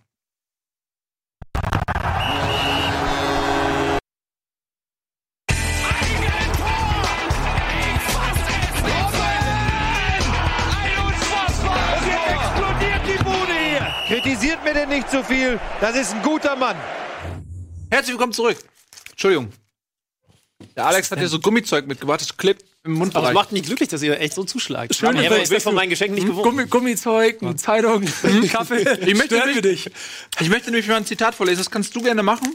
Kritisiert 14.08 14.63
mir 14.63 14.73
denn 14.73 14.89
nicht 14.89 15.10
zu 15.10 15.23
viel. 15.23 15.60
Das 15.81 15.95
ist 15.95 16.13
ein 16.13 16.21
guter 16.21 16.55
Mann. 16.55 16.77
Herzlich 17.89 18.13
willkommen 18.13 18.34
zurück. 18.34 18.58
Entschuldigung. 19.10 19.51
Der 20.75 20.85
Alex 20.88 21.09
hat 21.11 21.19
hier 21.19 21.29
so 21.29 21.39
Gummizeug 21.39 21.88
mitgebracht, 21.88 22.19
das 22.21 22.35
klebt 22.35 22.63
im 22.83 22.91
Aber 22.91 22.99
Mundbereich. 22.99 23.29
es 23.29 23.33
macht 23.33 23.51
mich 23.53 23.63
glücklich, 23.63 23.88
dass 23.89 24.01
ihr 24.01 24.19
echt 24.19 24.33
so 24.33 24.43
zuschlagt. 24.43 24.93
Schön, 24.93 25.17
Aber 25.17 25.38
ich 25.41 25.49
bin 25.49 25.61
von 25.61 25.73
meinen 25.73 25.89
Geschenken 25.89 26.15
nicht 26.15 26.27
gewohnt. 26.27 26.43
Gummi, 26.45 26.65
Gummizeug, 26.67 27.41
eine 27.41 27.55
Zeitung, 27.55 28.03
Kaffee. 28.51 28.81
Ich 29.05 29.15
möchte 29.15 29.35
wir 29.53 29.61
dich. 29.61 29.89
Ich 30.39 30.49
möchte 30.49 30.69
nämlich 30.71 30.88
mal 30.88 30.97
ein 30.97 31.05
Zitat 31.05 31.33
vorlesen, 31.33 31.59
das 31.59 31.71
kannst 31.71 31.95
du 31.95 32.01
gerne 32.01 32.23
machen, 32.23 32.53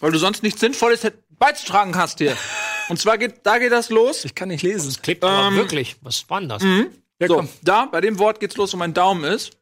weil 0.00 0.12
du 0.12 0.18
sonst 0.18 0.42
nichts 0.42 0.60
Sinnvolles 0.60 1.00
beizutragen 1.30 1.96
hast 1.96 2.18
hier. 2.18 2.36
Und 2.90 3.00
zwar 3.00 3.16
geht, 3.16 3.36
da 3.44 3.58
geht 3.58 3.72
das 3.72 3.88
los. 3.88 4.26
Ich 4.26 4.34
kann 4.34 4.48
nicht 4.48 4.62
lesen. 4.62 4.94
Klebt 5.02 5.24
aber 5.24 5.48
Ähm, 5.48 5.56
wirklich. 5.56 5.96
Was 6.02 6.28
war 6.28 6.40
denn 6.40 6.50
das? 6.50 6.62
Ja, 6.62 7.28
So, 7.28 7.36
komm. 7.36 7.48
da, 7.62 7.86
bei 7.86 8.02
dem 8.02 8.18
Wort 8.18 8.40
geht's 8.40 8.56
los, 8.56 8.74
wo 8.74 8.76
mein 8.76 8.92
Daumen 8.92 9.24
ist. 9.24 9.52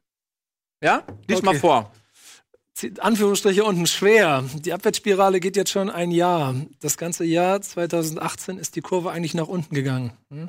Ja? 0.83 1.05
Lies 1.29 1.39
Okay. 1.39 1.47
mal 1.47 1.55
vor. 1.55 1.93
Zieht 2.75 3.01
Anführungsstriche 3.01 3.65
unten 3.65 3.87
schwer. 3.87 4.45
Die 4.55 4.73
Abwärtsspirale 4.73 5.41
geht 5.41 5.57
jetzt 5.57 5.71
schon 5.71 5.91
ein 5.91 6.11
Jahr. 6.11 6.55
Das 6.81 6.97
ganze 6.97 7.25
Jahr 7.25 7.61
2018 7.61 8.59
ist 8.59 8.77
die 8.77 8.81
Kurve 8.81 9.11
eigentlich 9.11 9.35
nach 9.35 9.49
unten 9.49 9.75
gegangen. 9.75 10.13
Hm? 10.31 10.49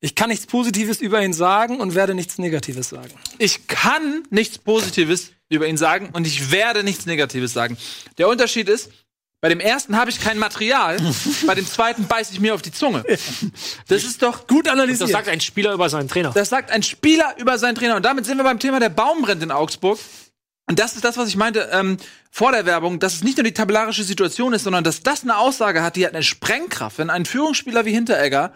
Ich 0.00 0.14
kann 0.14 0.30
nichts 0.30 0.46
Positives 0.46 1.00
über 1.00 1.22
ihn 1.22 1.32
sagen 1.32 1.80
und 1.80 1.94
werde 1.94 2.14
nichts 2.14 2.38
Negatives 2.38 2.88
sagen. 2.88 3.12
Ich 3.38 3.66
kann 3.68 4.22
nichts 4.30 4.58
Positives 4.58 5.32
über 5.48 5.66
ihn 5.68 5.76
sagen 5.76 6.10
und 6.12 6.26
ich 6.26 6.50
werde 6.50 6.82
nichts 6.84 7.06
Negatives 7.06 7.52
sagen. 7.52 7.76
Der 8.18 8.28
Unterschied 8.28 8.68
ist, 8.68 8.90
bei 9.40 9.48
dem 9.48 9.58
ersten 9.60 9.96
habe 9.96 10.10
ich 10.10 10.20
kein 10.20 10.38
Material, 10.38 10.98
bei 11.46 11.54
dem 11.56 11.66
zweiten 11.66 12.06
beiße 12.06 12.32
ich 12.32 12.40
mir 12.40 12.54
auf 12.54 12.62
die 12.62 12.72
Zunge. 12.72 13.04
Das 13.88 14.04
ist 14.04 14.22
doch 14.22 14.46
Gut 14.46 14.66
Das 14.66 14.72
analysiert. 14.72 15.10
sagt 15.10 15.28
ein 15.28 15.40
Spieler 15.40 15.72
über 15.72 15.88
seinen 15.88 16.08
Trainer. 16.08 16.30
Das 16.32 16.48
sagt 16.48 16.70
ein 16.70 16.84
Spieler 16.84 17.34
über 17.38 17.58
seinen 17.58 17.74
Trainer. 17.74 17.96
Und 17.96 18.04
damit 18.04 18.26
sind 18.26 18.36
wir 18.38 18.44
beim 18.44 18.60
Thema 18.60 18.78
der 18.78 18.88
Baum 18.88 19.22
brennt 19.22 19.42
in 19.42 19.50
Augsburg. 19.50 19.98
Und 20.68 20.78
das 20.78 20.94
ist 20.94 21.04
das, 21.04 21.16
was 21.16 21.28
ich 21.28 21.36
meinte 21.36 21.68
ähm, 21.72 21.96
vor 22.30 22.52
der 22.52 22.64
Werbung, 22.66 22.98
dass 22.98 23.14
es 23.14 23.24
nicht 23.24 23.36
nur 23.36 23.44
die 23.44 23.52
tabellarische 23.52 24.04
Situation 24.04 24.52
ist, 24.52 24.64
sondern 24.64 24.84
dass 24.84 25.02
das 25.02 25.22
eine 25.22 25.36
Aussage 25.36 25.82
hat, 25.82 25.96
die 25.96 26.06
hat 26.06 26.14
eine 26.14 26.22
Sprengkraft. 26.22 26.98
Wenn 26.98 27.10
ein 27.10 27.24
Führungsspieler 27.24 27.84
wie 27.84 27.92
Hinteregger 27.92 28.52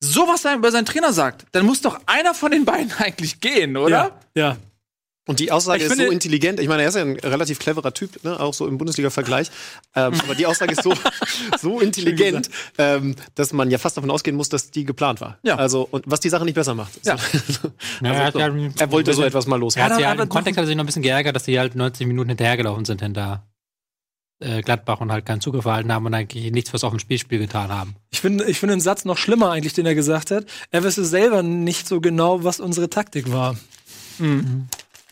sowas 0.00 0.44
über 0.44 0.70
seinen 0.70 0.86
Trainer 0.86 1.12
sagt, 1.12 1.46
dann 1.52 1.66
muss 1.66 1.80
doch 1.80 2.00
einer 2.06 2.34
von 2.34 2.52
den 2.52 2.64
beiden 2.64 2.92
eigentlich 2.98 3.40
gehen, 3.40 3.76
oder? 3.76 3.90
ja, 3.90 4.20
ja. 4.34 4.56
Und 5.28 5.40
die 5.40 5.52
Aussage 5.52 5.84
Ich 5.84 5.90
ist 5.90 5.98
so 5.98 6.10
intelligent. 6.10 6.58
Ich 6.58 6.68
meine, 6.68 6.82
er 6.82 6.88
ist 6.88 6.94
ja 6.94 7.02
ein 7.02 7.16
relativ 7.16 7.58
cleverer 7.58 7.92
Typ, 7.92 8.24
ne? 8.24 8.40
auch 8.40 8.54
so 8.54 8.66
im 8.66 8.78
Bundesliga-Vergleich. 8.78 9.50
Ähm, 9.94 10.14
aber 10.24 10.34
die 10.34 10.46
Aussage 10.46 10.72
ist 10.72 10.82
so, 10.82 10.94
so 11.60 11.80
intelligent, 11.80 12.48
ähm, 12.78 13.14
dass 13.34 13.52
man 13.52 13.70
ja 13.70 13.76
fast 13.76 13.98
davon 13.98 14.10
ausgehen 14.10 14.38
muss, 14.38 14.48
dass 14.48 14.70
die 14.70 14.86
geplant 14.86 15.20
war. 15.20 15.36
Ja. 15.42 15.56
Also, 15.56 15.86
und 15.90 16.04
was 16.06 16.20
die 16.20 16.30
Sache 16.30 16.46
nicht 16.46 16.54
besser 16.54 16.74
macht. 16.74 16.92
Ja. 17.04 17.16
Ja, 18.00 18.12
er, 18.12 18.24
hat 18.26 18.34
ja, 18.36 18.46
Er 18.78 18.92
wollte 18.92 19.12
so 19.12 19.22
etwas 19.22 19.46
mal 19.46 19.56
er 19.56 19.60
loswerden. 19.60 19.90
hat 19.90 19.98
sich 19.98 20.06
aber 20.06 20.18
halt, 20.18 20.28
im 20.28 20.28
Kontext 20.28 20.56
hat 20.56 20.64
er 20.64 20.66
sich 20.66 20.76
noch 20.76 20.84
ein 20.84 20.86
bisschen 20.86 21.02
geärgert, 21.02 21.34
dass 21.36 21.42
die 21.44 21.58
halt 21.58 21.74
90 21.74 22.06
Minuten 22.06 22.28
hinterhergelaufen 22.28 22.84
sind 22.84 23.02
hinter 23.02 23.44
äh, 24.40 24.62
Gladbach 24.62 25.00
und 25.00 25.10
halt 25.10 25.26
keinen 25.26 25.40
Zugriff 25.40 25.62
verhalten 25.64 25.92
haben 25.92 26.06
und 26.06 26.14
eigentlich 26.14 26.50
nichts 26.52 26.72
was 26.72 26.84
auf 26.84 26.90
dem 26.92 27.00
Spielspiel 27.00 27.38
getan 27.38 27.70
haben. 27.70 27.96
Ich 28.10 28.20
finde 28.20 28.44
ich 28.44 28.60
finde 28.60 28.76
den 28.76 28.80
Satz 28.80 29.04
noch 29.04 29.18
schlimmer 29.18 29.50
eigentlich, 29.50 29.72
den 29.74 29.84
er 29.84 29.94
gesagt 29.94 30.30
hat. 30.30 30.44
Er 30.70 30.84
wüsste 30.84 31.04
selber 31.04 31.42
nicht 31.42 31.88
so 31.88 32.00
genau, 32.00 32.44
was 32.44 32.60
unsere 32.60 32.88
Taktik 32.88 33.30
war. 33.32 33.56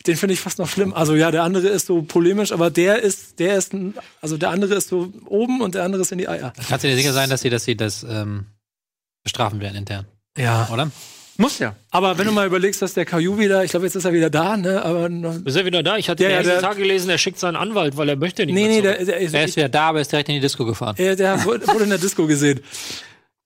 Den 0.07 0.17
finde 0.17 0.35
ich 0.35 0.41
fast 0.41 0.59
noch 0.59 0.69
schlimm. 0.69 0.93
Also 0.95 1.15
ja, 1.15 1.31
der 1.31 1.43
andere 1.43 1.69
ist 1.69 1.87
so 1.87 2.03
polemisch, 2.03 2.53
aber 2.53 2.71
der 2.71 3.03
ist, 3.03 3.39
der 3.39 3.57
ist, 3.57 3.73
ein, 3.75 3.95
also 4.21 4.37
der 4.37 4.51
andere 4.51 4.75
ist 4.75 4.89
so 4.89 5.13
oben 5.27 5.61
und 5.61 5.75
der 5.75 5.85
andere 5.85 6.03
ist 6.03 6.13
in 6.13 6.19
die 6.19 6.29
Eier. 6.29 6.53
Kannst 6.69 6.85
du 6.85 6.89
dir 6.89 6.97
sicher 6.97 7.13
sein, 7.13 7.29
dass 7.31 7.41
sie, 7.41 7.51
dass 7.51 7.65
sie 7.65 7.77
das 7.77 8.05
ähm, 8.09 8.47
bestrafen 9.25 9.61
werden 9.61 9.77
intern, 9.77 10.07
Ja. 10.39 10.69
oder? 10.73 10.91
Muss 11.39 11.59
ja. 11.59 11.77
Aber 11.91 12.17
wenn 12.17 12.27
du 12.27 12.33
mal 12.33 12.47
überlegst, 12.47 12.81
dass 12.81 12.95
der 12.95 13.05
Kajubi 13.05 13.47
da, 13.47 13.63
ich 13.63 13.71
glaube, 13.71 13.85
jetzt 13.85 13.95
ist 13.95 14.07
er 14.07 14.13
wieder 14.15 14.31
da, 14.31 14.57
ne? 14.57 14.83
Aber 14.83 15.11
noch, 15.11 15.35
Ist 15.45 15.55
er 15.57 15.67
wieder 15.67 15.83
da? 15.83 15.99
Ich 15.99 16.09
hatte 16.09 16.23
Ja, 16.25 16.31
ja, 16.31 16.37
den 16.39 16.47
ersten 16.49 16.61
der- 16.63 16.71
Tag 16.71 16.79
gelesen, 16.79 17.11
er 17.11 17.19
schickt 17.19 17.39
seinen 17.39 17.57
Anwalt, 17.57 17.97
weil 17.99 18.09
er 18.09 18.17
möchte 18.17 18.47
nicht 18.47 18.55
nee, 18.55 18.69
nee, 18.69 18.81
mehr 18.81 18.97
der, 18.97 19.05
der, 19.05 19.21
Er 19.21 19.29
der, 19.31 19.45
ist 19.45 19.57
wieder 19.57 19.69
da, 19.69 19.89
aber 19.89 20.01
ist 20.01 20.11
direkt 20.11 20.31
in 20.31 20.37
die 20.37 20.41
Disco 20.41 20.65
gefahren. 20.65 20.95
der, 20.97 21.15
der 21.15 21.45
wurde 21.45 21.65
in 21.85 21.91
der 21.91 21.99
Disco 21.99 22.27
gesehen. 22.27 22.61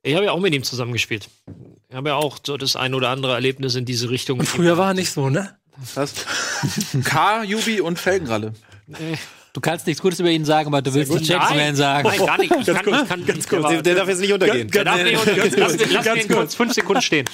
Ich 0.02 0.14
habe 0.14 0.24
ja 0.26 0.30
auch 0.32 0.38
mit 0.38 0.54
ihm 0.54 0.62
zusammengespielt. 0.62 1.28
Ich 1.88 1.96
habe 1.96 2.10
ja 2.10 2.14
auch 2.14 2.38
so 2.46 2.56
das 2.56 2.76
ein 2.76 2.94
oder 2.94 3.08
andere 3.08 3.34
Erlebnis 3.34 3.74
in 3.74 3.84
diese 3.86 4.08
Richtung. 4.08 4.38
Und 4.38 4.46
früher 4.46 4.78
war 4.78 4.88
er 4.90 4.94
nicht 4.94 5.10
so, 5.10 5.28
ne? 5.28 5.58
Was? 5.94 6.14
K, 7.04 7.42
Jubi 7.44 7.80
und 7.80 7.98
Felgenralle. 7.98 8.52
Du 9.52 9.60
kannst 9.60 9.86
nichts 9.86 10.00
Gutes 10.02 10.20
über 10.20 10.30
ihn 10.30 10.44
sagen, 10.44 10.68
aber 10.68 10.82
du 10.82 10.92
willst 10.94 11.12
nicht 11.12 11.26
Gentleman 11.28 11.74
sagen. 11.74 12.08
Nein, 12.08 12.18
gar 12.26 12.38
nicht. 12.38 12.52
Ich 12.56 12.66
kann, 12.66 12.76
ich 13.02 13.08
kann, 13.08 13.26
ganz 13.26 13.48
kurz. 13.48 13.68
Der, 13.68 13.82
der 13.82 13.94
darf 13.96 14.08
jetzt 14.08 14.20
nicht 14.20 14.32
untergehen. 14.32 14.70
Der 14.70 14.84
darf 14.84 15.02
nicht 15.02 15.16
unter- 15.18 15.56
Lass 15.58 15.76
lass 15.90 16.04
den 16.04 16.28
kurz 16.28 16.54
fünf 16.54 16.72
Sekunden 16.72 17.02
stehen. 17.02 17.28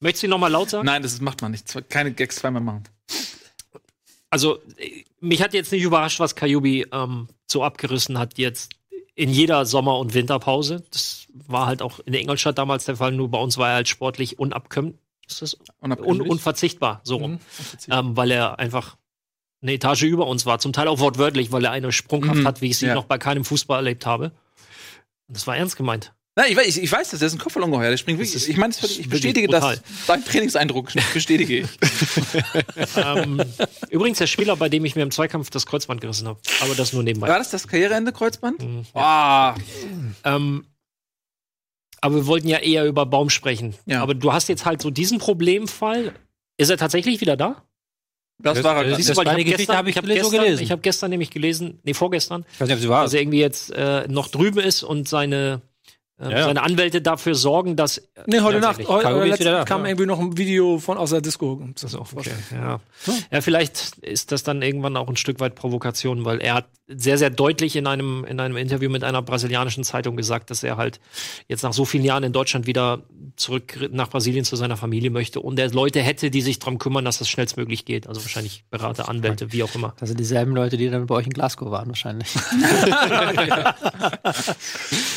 Möchtest 0.00 0.22
du 0.22 0.26
ihn 0.26 0.30
nochmal 0.30 0.50
laut 0.52 0.70
sagen? 0.70 0.84
Nein, 0.86 1.02
das 1.02 1.20
macht 1.20 1.42
man 1.42 1.52
nicht. 1.52 1.74
Keine 1.88 2.12
Gags 2.12 2.36
zweimal 2.36 2.62
machen. 2.62 2.84
Also, 4.30 4.58
äh, 4.76 5.04
mich 5.20 5.42
hat 5.42 5.54
jetzt 5.54 5.72
nicht 5.72 5.82
überrascht, 5.82 6.20
was 6.20 6.34
Kajubi 6.36 6.86
ähm, 6.92 7.28
so 7.46 7.64
abgerissen 7.64 8.18
hat 8.18 8.38
jetzt 8.38 8.72
in 9.14 9.30
jeder 9.30 9.64
Sommer- 9.64 9.98
und 9.98 10.12
Winterpause. 10.14 10.84
Das 10.90 11.26
war 11.32 11.66
halt 11.66 11.80
auch 11.82 12.00
in 12.00 12.12
Ingolstadt 12.14 12.58
damals 12.58 12.84
der 12.84 12.96
Fall, 12.96 13.12
nur 13.12 13.30
bei 13.30 13.38
uns 13.38 13.56
war 13.56 13.70
er 13.70 13.74
halt 13.76 13.88
sportlich 13.88 14.38
unabkömmlich. 15.80 16.12
Ist 16.12 16.18
das 16.18 16.20
un 16.20 16.20
unverzichtbar, 16.30 17.00
so 17.04 17.16
rum. 17.16 17.32
Mhm. 17.32 17.38
Ähm, 17.90 18.16
weil 18.16 18.30
er 18.30 18.58
einfach 18.58 18.96
eine 19.62 19.72
Etage 19.72 20.02
über 20.04 20.26
uns 20.26 20.46
war, 20.46 20.58
zum 20.58 20.72
Teil 20.72 20.86
auch 20.88 20.98
wortwörtlich, 21.00 21.50
weil 21.52 21.64
er 21.64 21.70
eine 21.72 21.90
Sprungkraft 21.92 22.40
Mhm, 22.40 22.46
hat, 22.46 22.60
wie 22.60 22.68
ich 22.70 22.78
sie 22.78 22.86
ja. 22.86 22.94
noch 22.94 23.04
bei 23.06 23.18
keinem 23.18 23.44
Fußball 23.44 23.78
erlebt 23.78 24.06
habe. 24.06 24.32
Und 25.28 25.36
das 25.36 25.46
war 25.46 25.56
ernst 25.56 25.76
gemeint. 25.76 26.12
Nein, 26.38 26.48
ich 26.50 26.56
weiß, 26.58 26.76
ich, 26.76 26.92
weiß 26.92 27.08
das, 27.10 27.20
der 27.20 27.28
ist 27.28 27.32
ein 27.32 27.38
Kopfballungeheuer. 27.38 27.88
Der 27.88 27.96
springt 27.96 28.18
wirklich. 28.18 28.34
ist 28.36 28.46
Ich 28.46 28.58
meine, 28.58 28.74
ich 28.78 29.08
bestätige 29.08 29.48
das. 29.48 29.80
Dein 30.06 30.22
Trainingseindruck 30.22 30.92
bestätige 31.14 31.60
ich. 31.60 31.68
ähm, 32.96 33.42
übrigens 33.88 34.18
der 34.18 34.26
Spieler, 34.26 34.54
bei 34.56 34.68
dem 34.68 34.84
ich 34.84 34.94
mir 34.96 35.02
im 35.02 35.10
Zweikampf 35.10 35.48
das 35.48 35.64
Kreuzband 35.64 36.02
gerissen 36.02 36.28
habe. 36.28 36.38
Aber 36.60 36.74
das 36.74 36.92
nur 36.92 37.02
nebenbei. 37.02 37.28
War 37.28 37.38
das 37.38 37.50
das 37.50 37.66
Karriereende 37.66 38.12
Kreuzband? 38.12 38.60
Mhm. 38.62 38.84
Ah, 38.92 39.54
Ähm, 40.24 40.66
aber 42.06 42.14
wir 42.16 42.26
wollten 42.26 42.48
ja 42.48 42.58
eher 42.58 42.86
über 42.86 43.04
Baum 43.06 43.28
sprechen. 43.30 43.74
Ja. 43.86 44.02
Aber 44.02 44.14
du 44.14 44.32
hast 44.32 44.48
jetzt 44.48 44.64
halt 44.64 44.80
so 44.82 44.90
diesen 44.90 45.18
Problemfall. 45.18 46.12
Ist 46.58 46.70
er 46.70 46.76
tatsächlich 46.78 47.20
wieder 47.20 47.36
da? 47.36 47.62
das, 48.38 48.62
war 48.62 48.84
er. 48.84 48.96
Siehst 48.96 49.10
du, 49.10 49.16
weil 49.16 49.38
ich 49.38 49.44
die 49.44 49.50
hab 49.52 49.58
gestern- 49.58 49.76
habe 49.76 49.90
ich 49.90 49.96
hab 49.96 50.06
so 50.06 50.12
gestern, 50.12 50.30
gelesen. 50.44 50.62
Ich 50.62 50.70
habe 50.70 50.82
gestern 50.82 51.10
nämlich 51.10 51.30
gelesen, 51.30 51.78
nee, 51.84 51.94
vorgestern, 51.94 52.44
Ich 52.52 52.60
weiß 52.60 52.68
nicht, 52.68 52.76
ob 52.76 52.82
sie 52.82 52.88
war. 52.88 53.02
dass 53.04 53.14
er 53.14 53.20
irgendwie 53.20 53.40
jetzt 53.40 53.70
äh, 53.72 54.06
noch 54.08 54.28
drüben 54.28 54.58
ist 54.58 54.82
und 54.82 55.08
seine, 55.08 55.62
äh, 56.18 56.24
Ja, 56.24 56.30
ja. 56.30 56.44
seine 56.44 56.62
Anwälte 56.62 57.02
dafür 57.02 57.34
sorgen, 57.34 57.76
dass. 57.76 58.02
Nee, 58.26 58.40
heute 58.40 58.60
Nacht. 58.60 58.86
Heute, 58.86 59.28
ist 59.28 59.44
da, 59.44 59.64
kam 59.64 59.82
ja. 59.82 59.88
irgendwie 59.88 60.06
noch 60.06 60.18
ein 60.18 60.36
Video 60.36 60.78
von 60.78 60.98
aus 60.98 61.10
der 61.10 61.20
Disco. 61.20 61.62
So, 61.76 62.00
okay, 62.00 62.30
ja. 62.52 62.80
ja, 63.30 63.40
vielleicht 63.40 63.98
ist 63.98 64.32
das 64.32 64.42
dann 64.42 64.62
irgendwann 64.62 64.96
auch 64.96 65.08
ein 65.08 65.16
Stück 65.16 65.40
weit 65.40 65.54
Provokation, 65.54 66.24
weil 66.24 66.40
er 66.40 66.54
hat 66.54 66.66
sehr, 66.88 67.18
sehr 67.18 67.30
deutlich 67.30 67.74
in 67.74 67.86
einem, 67.86 68.24
in 68.24 68.38
einem 68.38 68.56
Interview 68.56 68.88
mit 68.88 69.02
einer 69.02 69.20
brasilianischen 69.20 69.82
Zeitung 69.82 70.16
gesagt, 70.16 70.50
dass 70.50 70.62
er 70.62 70.76
halt 70.76 71.00
jetzt 71.48 71.62
nach 71.62 71.72
so 71.72 71.84
vielen 71.84 72.04
Jahren 72.04 72.22
in 72.22 72.32
Deutschland 72.32 72.66
wieder 72.66 73.02
zurück 73.34 73.88
nach 73.90 74.08
Brasilien 74.08 74.44
zu 74.44 74.54
seiner 74.54 74.76
Familie 74.76 75.10
möchte 75.10 75.40
und 75.40 75.58
er 75.58 75.68
Leute 75.70 76.00
hätte, 76.00 76.30
die 76.30 76.42
sich 76.42 76.60
darum 76.60 76.78
kümmern, 76.78 77.04
dass 77.04 77.18
das 77.18 77.28
schnellstmöglich 77.28 77.84
geht. 77.84 78.06
Also 78.06 78.22
wahrscheinlich 78.22 78.64
Berater, 78.70 79.08
Anwälte, 79.08 79.52
wie 79.52 79.64
auch 79.64 79.74
immer. 79.74 79.94
Das 79.98 80.08
sind 80.08 80.20
dieselben 80.20 80.54
Leute, 80.54 80.76
die 80.76 80.88
dann 80.88 81.06
bei 81.06 81.16
euch 81.16 81.26
in 81.26 81.32
Glasgow 81.32 81.70
waren, 81.70 81.88
wahrscheinlich. 81.88 82.28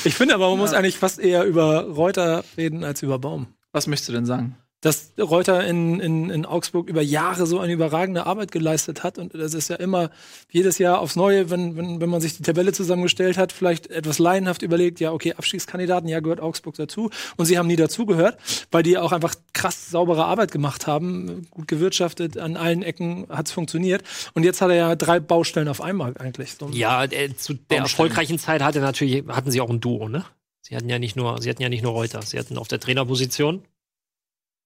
Ich 0.05 0.13
finde 0.15 0.33
aber, 0.35 0.49
man 0.49 0.59
muss 0.59 0.73
eigentlich 0.73 0.88
fast 0.97 1.19
eher 1.19 1.43
über 1.43 1.83
Reuter 1.83 2.43
reden 2.57 2.83
als 2.83 3.01
über 3.01 3.19
Baum. 3.19 3.47
Was 3.71 3.87
möchtest 3.87 4.09
du 4.09 4.13
denn 4.13 4.25
sagen? 4.25 4.57
dass 4.81 5.11
Reuter 5.19 5.65
in, 5.65 5.99
in, 5.99 6.29
in 6.29 6.45
Augsburg 6.45 6.87
über 6.87 7.01
Jahre 7.01 7.45
so 7.45 7.59
eine 7.59 7.73
überragende 7.73 8.25
Arbeit 8.25 8.51
geleistet 8.51 9.03
hat. 9.03 9.17
Und 9.17 9.33
das 9.33 9.53
ist 9.53 9.69
ja 9.69 9.75
immer 9.75 10.09
jedes 10.49 10.77
Jahr 10.77 10.99
aufs 10.99 11.17
Neue, 11.17 11.49
wenn, 11.49 11.75
wenn, 11.75 11.99
wenn 11.99 12.09
man 12.09 12.21
sich 12.21 12.37
die 12.37 12.43
Tabelle 12.43 12.71
zusammengestellt 12.71 13.37
hat, 13.37 13.51
vielleicht 13.51 13.87
etwas 13.87 14.19
laienhaft 14.19 14.61
überlegt, 14.61 15.01
ja, 15.01 15.11
okay, 15.11 15.33
Abstiegskandidaten, 15.33 16.07
ja, 16.07 16.21
gehört 16.21 16.39
Augsburg 16.39 16.75
dazu. 16.75 17.09
Und 17.35 17.45
sie 17.45 17.57
haben 17.57 17.67
nie 17.67 17.75
dazugehört, 17.75 18.37
weil 18.71 18.83
die 18.83 18.97
auch 18.97 19.11
einfach 19.11 19.35
krass 19.53 19.89
saubere 19.89 20.23
Arbeit 20.25 20.53
gemacht 20.53 20.87
haben, 20.87 21.47
gut 21.49 21.67
gewirtschaftet, 21.67 22.37
an 22.37 22.55
allen 22.55 22.81
Ecken 22.81 23.27
hat's 23.29 23.51
funktioniert. 23.51 24.03
Und 24.33 24.43
jetzt 24.43 24.61
hat 24.61 24.69
er 24.69 24.75
ja 24.75 24.95
drei 24.95 25.19
Baustellen 25.19 25.67
auf 25.67 25.81
einmal 25.81 26.15
eigentlich. 26.17 26.53
So 26.53 26.69
Ja, 26.69 27.03
äh, 27.03 27.35
zu 27.35 27.55
der 27.55 27.79
erfolgreichen 27.79 28.39
Zeit 28.39 28.63
hatte 28.63 28.79
natürlich, 28.79 29.25
hatten 29.27 29.51
sie 29.51 29.59
auch 29.59 29.69
ein 29.69 29.81
Duo, 29.81 30.07
ne? 30.07 30.23
Sie 30.69 30.75
hatten 30.75 30.87
ja 30.87 30.99
nicht 30.99 31.15
nur, 31.15 31.41
sie 31.41 31.49
hatten 31.49 31.63
ja 31.63 31.69
nicht 31.69 31.81
nur 31.81 31.93
Reuter, 31.93 32.21
sie 32.21 32.37
hatten 32.37 32.57
auf 32.59 32.67
der 32.67 32.79
Trainerposition. 32.79 33.63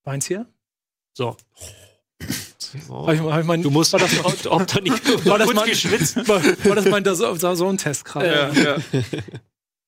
Meins 0.04 0.28
hier? 0.28 0.45
So. 1.14 1.38
Hab 2.89 3.14
ich, 3.14 3.22
hab 3.22 3.39
ich 3.39 3.45
mein, 3.45 3.62
Du 3.62 3.70
musst 3.70 3.93
war 3.93 4.01
das, 4.01 4.45
ob 4.47 4.68
da 4.68 4.82
nicht 4.82 5.26
war 5.26 5.39
das 5.39 5.54
mein, 5.54 5.66
geschwitzt. 5.66 6.28
war, 6.28 6.43
war 6.43 6.76
das 6.76 6.86
mein 6.89 7.06
Dazone-Test 7.06 8.04
gerade? 8.04 8.82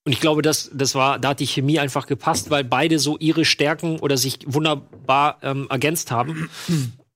Und 0.06 0.12
ich 0.14 0.22
glaube, 0.22 0.42
das, 0.42 0.72
das 0.74 0.96
war, 0.96 1.20
da 1.20 1.30
hat 1.30 1.42
die 1.42 1.48
Chemie 1.48 1.80
einfach 1.80 2.08
gepasst, 2.08 2.50
weil 2.50 2.64
beide 2.64 2.98
so 2.98 3.18
ihre 3.18 3.44
Stärken 3.44 4.00
oder 4.00 4.16
sich 4.18 4.40
wunderbar 4.46 5.40
ähm, 5.42 5.68
ergänzt 5.70 6.12
haben. 6.12 6.50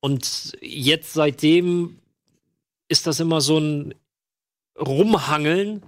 Und 0.02 0.58
jetzt 0.60 1.14
seitdem 1.14 2.00
ist 2.90 3.08
das 3.08 3.22
immer 3.22 3.40
so 3.40 3.60
ein 3.60 3.94
Rumhangeln, 4.78 5.84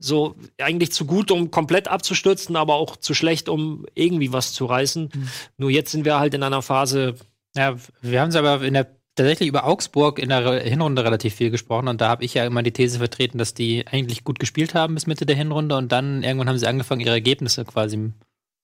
so 0.00 0.34
eigentlich 0.58 0.92
zu 0.92 1.04
gut, 1.04 1.30
um 1.30 1.50
komplett 1.50 1.86
abzustürzen, 1.86 2.56
aber 2.56 2.74
auch 2.74 2.96
zu 2.96 3.14
schlecht, 3.14 3.48
um 3.48 3.86
irgendwie 3.94 4.32
was 4.32 4.52
zu 4.52 4.64
reißen. 4.64 5.10
Nur 5.58 5.70
jetzt 5.70 5.92
sind 5.92 6.04
wir 6.04 6.18
halt 6.18 6.34
in 6.34 6.42
einer 6.42 6.62
Phase, 6.62 7.14
Ja, 7.54 7.76
wir 8.00 8.20
haben 8.20 8.30
es 8.30 8.36
aber 8.36 8.62
in 8.62 8.74
der, 8.74 8.88
tatsächlich 9.14 9.48
über 9.48 9.64
Augsburg 9.64 10.18
in 10.18 10.30
der 10.30 10.62
Hinrunde 10.62 11.04
relativ 11.04 11.34
viel 11.34 11.50
gesprochen 11.50 11.88
und 11.88 12.00
da 12.00 12.08
habe 12.08 12.24
ich 12.24 12.34
ja 12.34 12.46
immer 12.46 12.62
die 12.62 12.72
These 12.72 12.98
vertreten, 12.98 13.38
dass 13.38 13.54
die 13.54 13.86
eigentlich 13.86 14.24
gut 14.24 14.38
gespielt 14.38 14.74
haben 14.74 14.94
bis 14.94 15.06
Mitte 15.06 15.26
der 15.26 15.36
Hinrunde 15.36 15.76
und 15.76 15.92
dann 15.92 16.22
irgendwann 16.22 16.48
haben 16.48 16.58
sie 16.58 16.66
angefangen, 16.66 17.02
ihre 17.02 17.10
Ergebnisse 17.10 17.64
quasi 17.64 18.12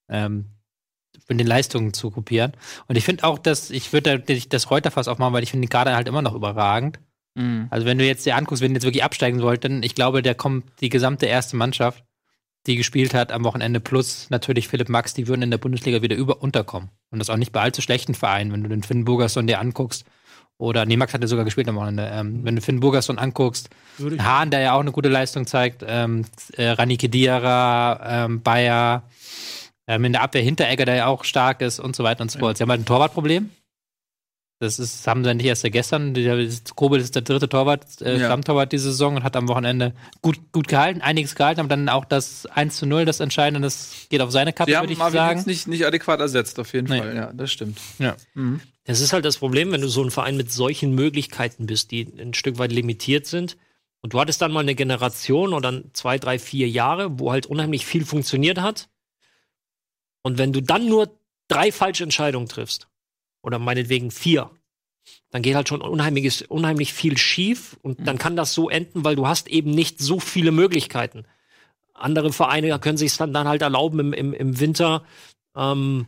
ähm, 0.09 0.47
von 1.27 1.39
den 1.39 1.47
Leistungen 1.47 1.93
zu 1.93 2.11
kopieren. 2.11 2.53
Und 2.87 2.97
ich 2.97 3.05
finde 3.05 3.25
auch, 3.25 3.39
dass 3.39 3.71
ich 3.71 3.93
würde 3.93 4.19
da 4.19 4.35
das 4.49 4.71
Reuterfass 4.71 5.09
aufmachen, 5.09 5.35
weil 5.35 5.43
ich 5.43 5.51
finde 5.51 5.67
die 5.67 5.71
Kader 5.71 5.97
halt 5.97 6.09
immer 6.09 6.23
noch 6.23 6.35
überragend. 6.35 6.99
Mhm. 7.37 7.69
Also 7.71 7.87
wenn 7.87 7.99
du 7.99 8.05
jetzt 8.05 8.27
dir 8.27 8.37
anguckst, 8.37 8.63
wenn 8.63 8.73
die 8.73 8.77
jetzt 8.77 8.85
wirklich 8.85 9.05
absteigen 9.05 9.39
sollten, 9.39 9.83
ich 9.83 9.95
glaube, 9.95 10.23
der 10.23 10.35
kommt 10.35 10.65
die 10.81 10.89
gesamte 10.89 11.27
erste 11.27 11.57
Mannschaft, 11.57 12.03
die 12.67 12.77
gespielt 12.77 13.15
hat 13.15 13.31
am 13.31 13.45
Wochenende, 13.45 13.79
plus 13.79 14.29
natürlich 14.31 14.69
Philipp 14.69 14.89
Max, 14.89 15.15
die 15.15 15.29
würden 15.29 15.43
in 15.43 15.51
der 15.51 15.59
Bundesliga 15.59 16.03
wieder 16.03 16.17
über 16.17 16.43
unterkommen. 16.43 16.91
Und 17.11 17.21
das 17.21 17.31
auch 17.31 17.37
nicht 17.37 17.53
bei 17.53 17.61
allzu 17.61 17.81
schlechten 17.81 18.15
Vereinen, 18.15 18.53
wenn 18.53 18.63
du 18.63 18.69
den 18.69 18.83
Finn 18.83 19.05
Burgerson 19.05 19.47
dir 19.47 19.61
anguckst. 19.61 20.05
Oder, 20.59 20.87
nee, 20.87 20.97
Max 20.97 21.13
hat 21.13 21.21
ja 21.21 21.27
sogar 21.27 21.45
gespielt 21.45 21.69
am 21.69 21.77
Wochenende. 21.77 22.09
Ähm, 22.11 22.41
wenn 22.43 22.57
du 22.57 22.63
Finn 22.63 22.81
Burgerson 22.81 23.19
anguckst, 23.19 23.69
Hahn, 24.19 24.51
der 24.51 24.61
ja 24.61 24.73
auch 24.73 24.81
eine 24.81 24.91
gute 24.91 25.11
Leistung 25.11 25.47
zeigt, 25.47 25.85
ähm, 25.87 26.25
äh, 26.57 26.71
Rani 26.71 26.97
Kedira, 26.97 28.25
ähm, 28.25 28.43
Bayer, 28.43 29.03
ähm, 29.87 30.05
in 30.07 30.13
der 30.13 30.23
Abwehr 30.23 30.43
Hinteregger, 30.43 30.87
der 30.87 30.97
ja 30.97 31.07
auch 31.07 31.25
stark 31.25 31.61
ist 31.61 31.79
und 31.79 31.95
so 31.95 32.05
weiter 32.05 32.23
und 32.23 32.31
so 32.31 32.39
fort. 32.39 32.57
Sie 32.57 32.63
haben 32.63 32.71
halt 32.71 32.81
ein 32.81 32.87
Torwartproblem. 32.87 33.51
Das 34.59 34.79
ist, 34.79 35.07
haben 35.07 35.23
sie 35.23 35.35
nicht 35.35 35.45
erst 35.45 35.63
seit 35.63 35.73
gestern. 35.73 36.15
Kobel 36.77 36.99
ist 36.99 37.15
der 37.15 37.21
dritte 37.23 37.47
Torwart, 37.49 38.01
äh, 38.01 38.19
Ja. 38.19 38.25
Stammtorwart 38.27 38.73
diese 38.73 38.85
Saison 38.91 39.17
und 39.17 39.23
hat 39.23 39.37
am 39.37 39.49
Wochenende 39.49 39.93
gut, 40.23 40.39
gut 40.51 40.67
gehalten, 40.67 41.03
einiges 41.03 41.35
gehalten, 41.35 41.61
aber 41.61 41.69
dann 41.69 41.91
auch 41.91 42.07
das 42.07 42.47
1 42.47 42.75
zu 42.79 42.87
0, 42.87 43.05
das 43.05 43.21
Entscheidende, 43.21 43.61
das 43.61 44.07
geht 44.09 44.23
auf 44.23 44.31
seine 44.31 44.55
Kappe, 44.55 44.73
würde 44.73 44.93
ich 44.95 44.99
Marvin 44.99 45.19
sagen. 45.19 45.43
nicht, 45.47 45.69
nicht 45.69 45.85
adäquat 45.85 46.21
ersetzt, 46.21 46.59
auf 46.59 46.73
jeden 46.73 46.89
Nee. 46.89 46.99
Fall. 47.01 47.15
Ja, 47.15 47.33
das 47.35 47.53
stimmt. 47.53 47.79
Ja. 47.99 48.17
Das 48.85 49.01
ist 49.01 49.13
halt 49.13 49.27
das 49.27 49.37
Problem, 49.37 49.73
wenn 49.73 49.83
du 49.83 49.89
so 49.89 50.03
ein 50.03 50.11
Verein 50.11 50.39
mit 50.39 50.51
solchen 50.51 50.95
Möglichkeiten 50.95 51.67
bist, 51.67 51.91
die 51.91 52.09
ein 52.19 52.33
Stück 52.33 52.57
weit 52.59 52.73
limitiert 52.73 53.27
sind. 53.27 53.59
Und 54.01 54.15
du 54.15 54.21
hattest 54.21 54.41
dann 54.41 54.53
mal 54.53 54.61
eine 54.61 54.75
Generation 54.75 55.53
oder 55.53 55.71
dann 55.73 55.91
zwei, 55.93 56.19
drei, 56.19 56.39
vier 56.39 56.69
Jahre, 56.69 57.19
wo 57.19 57.33
halt 57.33 57.45
unheimlich 57.47 57.85
viel 57.85 58.07
funktioniert 58.07 58.59
hat. 58.61 58.89
Und 60.23 60.39
wenn 60.39 60.53
du 60.53 60.61
dann 60.63 60.87
nur 60.89 61.11
drei 61.49 61.73
falsche 61.73 62.05
Entscheidungen 62.05 62.49
triffst, 62.49 62.89
oder 63.47 63.61
meinetwegen 63.61 64.11
vier, 64.11 64.51
dann 65.31 65.41
geht 65.41 65.55
halt 65.55 65.69
schon 65.69 65.81
unheimliches, 65.81 66.43
unheimlich 66.43 66.93
viel 66.93 67.17
schief 67.17 67.77
und 67.81 68.07
dann 68.09 68.19
kann 68.19 68.35
das 68.35 68.53
so 68.53 68.69
enden, 68.69 69.05
weil 69.05 69.15
du 69.15 69.29
hast 69.29 69.47
eben 69.49 69.71
nicht 69.71 70.01
so 70.01 70.19
viele 70.19 70.51
Möglichkeiten. 70.51 71.25
Andere 71.95 72.33
Vereine 72.33 72.77
können 72.81 72.99
sich 72.99 73.17
dann, 73.17 73.33
dann 73.33 73.47
halt 73.47 73.63
erlauben 73.63 74.01
im, 74.01 74.13
im, 74.13 74.35
im 74.35 74.59
Winter, 74.59 75.05
ähm, 75.57 76.07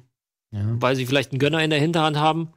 weil 0.50 0.96
sie 0.96 1.06
vielleicht 1.06 1.30
einen 1.30 1.38
Gönner 1.38 1.62
in 1.62 1.70
der 1.70 1.78
Hinterhand 1.78 2.16
haben, 2.16 2.52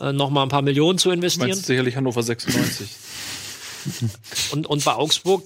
äh, 0.00 0.12
noch 0.12 0.30
mal 0.30 0.44
ein 0.44 0.48
paar 0.48 0.62
Millionen 0.62 0.98
zu 0.98 1.10
Du 1.10 1.14
investieren. 1.14 1.50
meinst 1.50 1.66
sicherlich 1.66 1.94
Hannover 1.94 2.22
96. 2.22 2.88
Und, 4.52 4.66
und 4.66 4.84
bei 4.84 4.94
Augsburg, 4.94 5.44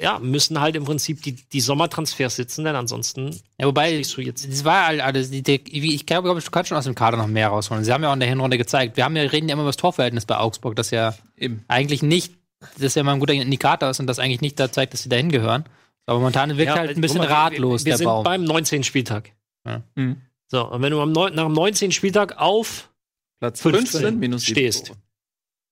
ja, 0.00 0.18
müssen 0.18 0.60
halt 0.60 0.74
im 0.76 0.84
Prinzip 0.84 1.22
die, 1.22 1.32
die 1.32 1.60
Sommertransfers 1.60 2.36
sitzen, 2.36 2.64
denn 2.64 2.74
ansonsten 2.76 3.38
Ja, 3.58 3.66
wobei, 3.66 4.00
du 4.02 4.20
jetzt. 4.22 4.44
es 4.46 4.64
war 4.64 4.86
halt 4.86 5.00
alles, 5.00 5.30
die, 5.30 5.42
ich 5.94 6.06
glaube, 6.06 6.28
du 6.28 6.50
kannst 6.50 6.68
schon 6.68 6.78
aus 6.78 6.84
dem 6.84 6.94
Kader 6.94 7.16
noch 7.18 7.26
mehr 7.26 7.48
rausholen. 7.48 7.84
Sie 7.84 7.92
haben 7.92 8.02
ja 8.02 8.08
auch 8.10 8.14
in 8.14 8.20
der 8.20 8.28
Hinrunde 8.28 8.58
gezeigt, 8.58 8.96
wir 8.96 9.04
haben 9.04 9.16
ja, 9.16 9.22
reden 9.24 9.48
ja 9.48 9.52
immer 9.52 9.62
über 9.62 9.68
das 9.68 9.76
Torverhältnis 9.76 10.24
bei 10.26 10.36
Augsburg, 10.38 10.76
das 10.76 10.90
ja 10.90 11.14
Eben. 11.36 11.64
eigentlich 11.68 12.02
nicht, 12.02 12.32
das 12.78 12.94
ja 12.94 13.02
mal 13.02 13.12
ein 13.12 13.20
guter 13.20 13.34
Indikator 13.34 13.90
ist 13.90 14.00
und 14.00 14.06
das 14.06 14.18
eigentlich 14.18 14.40
nicht 14.40 14.58
da 14.58 14.72
zeigt, 14.72 14.92
dass 14.94 15.02
sie 15.02 15.08
dahin 15.08 15.30
gehören. 15.30 15.64
Aber 16.06 16.18
momentan 16.18 16.56
wirkt 16.56 16.70
Ja, 16.70 16.78
halt 16.78 16.96
ein 16.96 17.00
bisschen 17.00 17.20
guck 17.20 17.28
mal, 17.28 17.34
ratlos, 17.34 17.82
wir, 17.82 17.86
wir 17.86 17.90
der 17.92 17.98
sind 17.98 18.04
Baum. 18.06 18.24
beim 18.24 18.44
19. 18.44 18.82
Spieltag. 18.84 19.30
Ja. 19.66 19.82
Mhm. 19.94 20.16
So, 20.48 20.68
und 20.70 20.82
wenn 20.82 20.90
du 20.90 21.00
am 21.00 21.12
neun- 21.12 21.34
nach 21.34 21.44
dem 21.44 21.52
19. 21.52 21.92
Spieltag 21.92 22.38
auf 22.38 22.90
Platz 23.40 23.60
15 23.60 24.00
15 24.00 24.18
minus 24.18 24.44
stehst. 24.44 24.92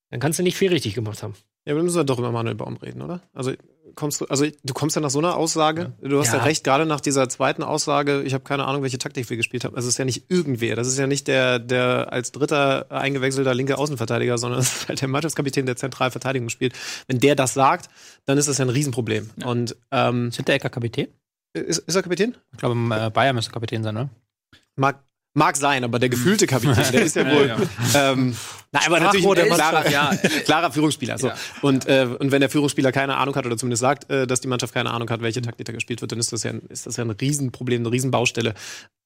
Dann 0.09 0.19
kannst 0.19 0.39
du 0.39 0.43
nicht 0.43 0.57
viel 0.57 0.69
richtig 0.71 0.93
gemacht 0.95 1.21
haben. 1.23 1.33
Ja, 1.65 1.73
dann 1.75 1.83
müssen 1.83 1.95
wir 1.97 2.03
doch 2.03 2.17
über 2.19 2.31
Manuel 2.31 2.55
Baum 2.55 2.77
reden, 2.77 3.01
oder? 3.01 3.21
Also 3.33 3.53
kommst 3.95 4.21
du, 4.21 4.25
also 4.25 4.45
du 4.63 4.73
kommst 4.73 4.95
ja 4.95 5.01
nach 5.01 5.09
so 5.09 5.19
einer 5.19 5.35
Aussage. 5.37 5.93
Du 6.01 6.19
hast 6.19 6.27
ja, 6.33 6.37
Ja. 6.37 6.43
recht, 6.43 6.63
gerade 6.63 6.85
nach 6.85 7.01
dieser 7.01 7.29
zweiten 7.29 7.63
Aussage. 7.63 8.21
Ich 8.23 8.33
habe 8.33 8.43
keine 8.43 8.65
Ahnung, 8.65 8.81
welche 8.83 8.97
Taktik 8.97 9.29
wir 9.29 9.37
gespielt 9.37 9.63
haben. 9.63 9.75
Also 9.75 9.87
es 9.87 9.95
ist 9.95 9.97
ja 9.97 10.05
nicht 10.05 10.25
irgendwer. 10.29 10.75
Das 10.75 10.87
ist 10.87 10.97
ja 10.97 11.07
nicht 11.07 11.27
der, 11.27 11.59
der 11.59 12.11
als 12.11 12.31
dritter 12.31 12.91
eingewechselter 12.91 13.53
linke 13.53 13.77
Außenverteidiger, 13.77 14.37
sondern 14.37 14.59
es 14.61 14.73
ist 14.73 14.87
halt 14.89 15.01
der 15.01 15.07
Mannschaftskapitän, 15.07 15.65
der 15.65 15.75
Zentralverteidigung 15.75 16.49
spielt. 16.49 16.73
Wenn 17.07 17.19
der 17.19 17.35
das 17.35 17.53
sagt, 17.53 17.89
dann 18.25 18.37
ist 18.37 18.47
das 18.47 18.57
ja 18.57 18.65
ein 18.65 18.69
Riesenproblem. 18.69 19.29
Und 19.45 19.75
ähm, 19.91 20.29
Ist 20.29 20.37
Hinteregger 20.37 20.69
Kapitän? 20.69 21.07
ist, 21.53 21.79
ist 21.79 21.95
er 21.95 22.03
Kapitän? 22.03 22.35
Ich 22.53 22.59
glaube, 22.59 22.75
äh, 22.95 23.09
Bayern 23.09 23.35
müsste 23.35 23.51
Kapitän 23.51 23.83
sein, 23.83 23.93
ne? 23.95 24.09
Mag, 24.77 25.03
mag 25.33 25.55
sein, 25.55 25.83
aber 25.83 25.99
der 25.99 26.09
gefühlte 26.09 26.47
Kapitän, 26.47 26.91
der 26.91 27.03
ist 27.03 27.15
ja 27.15 27.25
wohl. 27.25 27.55
Ähm, 27.93 28.35
na, 28.71 28.79
aber 28.85 28.99
natürlich 29.01 29.27
ein 29.27 29.47
klarer, 29.47 29.83
Mannschaft. 29.83 29.91
ja, 29.91 30.15
klarer 30.45 30.71
Führungsspieler. 30.71 31.17
So. 31.17 31.27
Ja. 31.27 31.35
Und, 31.61 31.87
äh, 31.87 32.07
und 32.19 32.31
wenn 32.31 32.39
der 32.39 32.49
Führungsspieler 32.49 32.91
keine 32.93 33.17
Ahnung 33.17 33.35
hat 33.35 33.45
oder 33.45 33.57
zumindest 33.57 33.81
sagt, 33.81 34.09
äh, 34.09 34.25
dass 34.25 34.39
die 34.39 34.47
Mannschaft 34.47 34.73
keine 34.73 34.91
Ahnung 34.91 35.09
hat, 35.09 35.21
welche 35.21 35.41
Taktik 35.41 35.65
da 35.65 35.73
gespielt 35.73 36.01
wird, 36.01 36.13
dann 36.13 36.19
ist 36.19 36.31
das 36.31 36.43
ja 36.43 36.51
ein, 36.51 36.61
ist 36.69 36.85
das 36.85 36.95
ja 36.95 37.03
ein 37.03 37.09
Riesenproblem, 37.09 37.81
eine 37.81 37.91
Riesenbaustelle. 37.91 38.53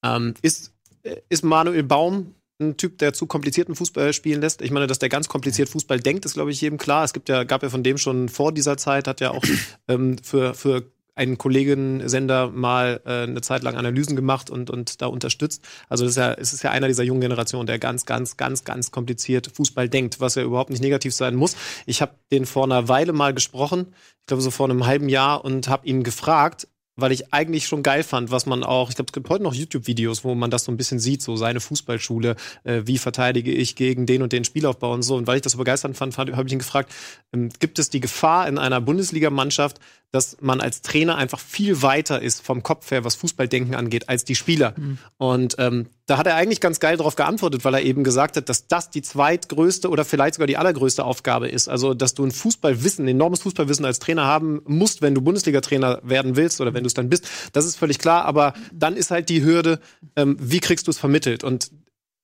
Ähm, 0.04 0.36
ist, 0.44 0.72
äh, 1.04 1.16
ist 1.30 1.44
Manuel 1.44 1.84
Baum 1.84 2.36
ein 2.60 2.78
Typ, 2.78 3.00
der 3.00 3.14
zu 3.14 3.26
komplizierten 3.26 3.76
Fußball 3.76 4.14
spielen 4.14 4.42
lässt. 4.42 4.62
Ich 4.62 4.72
meine, 4.72 4.88
dass 4.88 5.00
der 5.00 5.10
ganz 5.10 5.28
kompliziert 5.28 5.68
Fußball 5.70 6.00
denkt, 6.00 6.26
ist, 6.26 6.36
glaube 6.36 6.52
ich, 6.52 6.62
jedem 6.62 6.78
klar. 6.78 7.04
Es 7.04 7.14
gibt 7.14 7.28
ja, 7.28 7.44
gab 7.44 7.64
ja 7.64 7.70
von 7.70 7.84
dem 7.84 7.98
schon 7.98 8.30
vor 8.30 8.54
dieser 8.54 8.78
Zeit, 8.78 9.08
hat 9.08 9.20
ja 9.20 9.32
auch 9.32 9.44
ähm, 9.88 10.18
für, 10.24 10.54
für 10.54 10.84
einen 11.16 11.38
Kollegensender 11.38 12.50
mal 12.50 13.02
äh, 13.06 13.24
eine 13.24 13.42
Zeit 13.42 13.64
lang 13.64 13.76
Analysen 13.76 14.16
gemacht 14.16 14.50
und, 14.50 14.70
und 14.70 15.02
da 15.02 15.08
unterstützt. 15.08 15.64
Also 15.90 16.04
das 16.04 16.12
ist 16.12 16.18
ja, 16.18 16.34
es 16.34 16.54
ist 16.54 16.64
ja 16.64 16.72
einer 16.72 16.88
dieser 16.88 17.04
jungen 17.04 17.22
Generationen, 17.22 17.68
der 17.68 17.80
ganz, 17.80 18.06
ganz, 18.06 18.38
ganz, 18.38 18.64
ganz 18.66 18.92
kompliziert 18.92 19.50
Fußball 19.54 19.90
denkt, 19.90 20.20
was 20.20 20.36
ja 20.36 20.44
überhaupt 20.44 20.70
nicht 20.70 20.82
negativ 20.82 21.14
sein 21.14 21.36
muss. 21.36 21.56
Ich 21.86 22.02
habe 22.02 22.16
den 22.32 22.46
vor 22.46 22.66
einer 22.66 22.88
Weile 22.88 23.14
mal 23.14 23.34
gesprochen, 23.34 23.94
ich 24.20 24.28
glaube 24.28 24.42
so 24.42 24.52
vor 24.52 24.70
einem 24.70 24.86
halben 24.86 25.10
Jahr, 25.10 25.46
und 25.46 25.68
habe 25.68 25.88
ihn 25.88 26.04
gefragt, 26.04 26.68
weil 26.96 27.12
ich 27.12 27.34
eigentlich 27.34 27.68
schon 27.68 27.84
geil 27.84 28.04
fand, 28.04 28.32
was 28.32 28.46
man 28.46 28.64
auch, 28.64 28.90
ich 28.90 28.96
glaube, 28.96 29.10
es 29.10 29.14
gibt 29.14 29.30
heute 29.30 29.44
noch 29.44 29.54
YouTube-Videos, 29.54 30.24
wo 30.24 30.34
man 30.34 30.50
das 30.50 30.64
so 30.64 30.72
ein 30.72 30.78
bisschen 30.78 31.00
sieht, 31.00 31.22
so 31.22 31.36
seine 31.36 31.60
Fußballschule, 31.60 32.36
äh, 32.64 32.84
wie 32.86 32.98
verteidige 32.98 33.52
ich 33.52 33.76
gegen 33.76 34.06
den 34.06 34.22
und 34.22 34.32
den 34.32 34.46
Spielaufbau 34.46 34.94
und 34.94 35.04
so. 35.04 35.16
Und 35.16 35.28
weil 35.28 35.38
ich 35.38 35.42
das 35.42 35.54
so 35.54 35.58
begeisternd 35.58 35.98
fand, 35.98 36.18
habe 36.18 36.44
ich 36.46 36.54
ihn 36.54 36.60
gefragt, 36.60 36.94
ähm, 37.34 37.50
gibt 37.60 37.80
es 37.80 37.90
die 37.90 38.00
Gefahr 38.00 38.48
in 38.48 38.58
einer 38.58 38.80
Bundesligamannschaft, 38.80 39.80
dass 40.12 40.38
man 40.42 40.62
als 40.62 40.82
Trainer 40.82 41.18
einfach 41.18 41.40
viel 41.40 41.82
weiter 41.82 42.22
ist 42.22 42.42
vom 42.42 42.64
Kopf 42.64 42.90
her, 42.92 43.04
was 43.04 43.16
Fußballdenken 43.16 43.76
angeht, 43.76 44.08
als 44.08 44.24
die 44.24 44.36
Spieler. 44.36 44.74
Und 45.18 45.56
ähm, 45.60 45.88
da 46.06 46.18
hat 46.18 46.28
er 46.28 46.36
eigentlich 46.36 46.62
ganz 46.62 46.80
geil 46.80 46.98
darauf 46.98 47.16
geantwortet, 47.16 47.66
weil 47.66 47.74
er 47.74 47.82
eben 47.82 48.04
gesagt 48.04 48.38
hat, 48.38 48.48
dass 48.48 48.68
das 48.68 48.92
die 48.92 49.02
zweitgrößte 49.02 49.90
oder 49.90 50.06
vielleicht 50.06 50.36
sogar 50.36 50.48
die 50.48 50.58
allergrößte 50.58 51.04
Aufgabe 51.04 51.48
ist. 51.50 51.68
Also, 51.68 51.94
dass 51.94 52.14
du 52.14 52.24
ein 52.24 52.32
Fußballwissen, 52.32 53.06
ein 53.06 53.10
enormes 53.10 53.42
Fußballwissen 53.42 53.86
als 53.86 54.00
Trainer 54.00 54.26
haben 54.26 54.62
musst, 54.66 55.02
wenn 55.02 55.16
du 55.16 55.22
Bundesliga-Trainer 55.22 56.02
werden 56.04 56.36
willst 56.36 56.62
oder 56.62 56.74
wenn 56.74 56.84
du 56.84 56.88
es 56.88 56.94
dann 56.94 57.10
bist. 57.10 57.28
Das 57.54 57.66
ist 57.66 57.76
völlig 57.76 58.00
klar. 58.00 58.26
Aber 58.26 58.54
dann 58.72 58.96
ist 58.96 59.12
halt 59.12 59.30
die 59.30 59.44
Hürde, 59.44 59.80
ähm, 60.16 60.38
wie 60.40 60.60
kriegst 60.60 60.88
du 60.88 60.92
es 60.92 60.98
vermittelt? 60.98 61.44
Und 61.44 61.72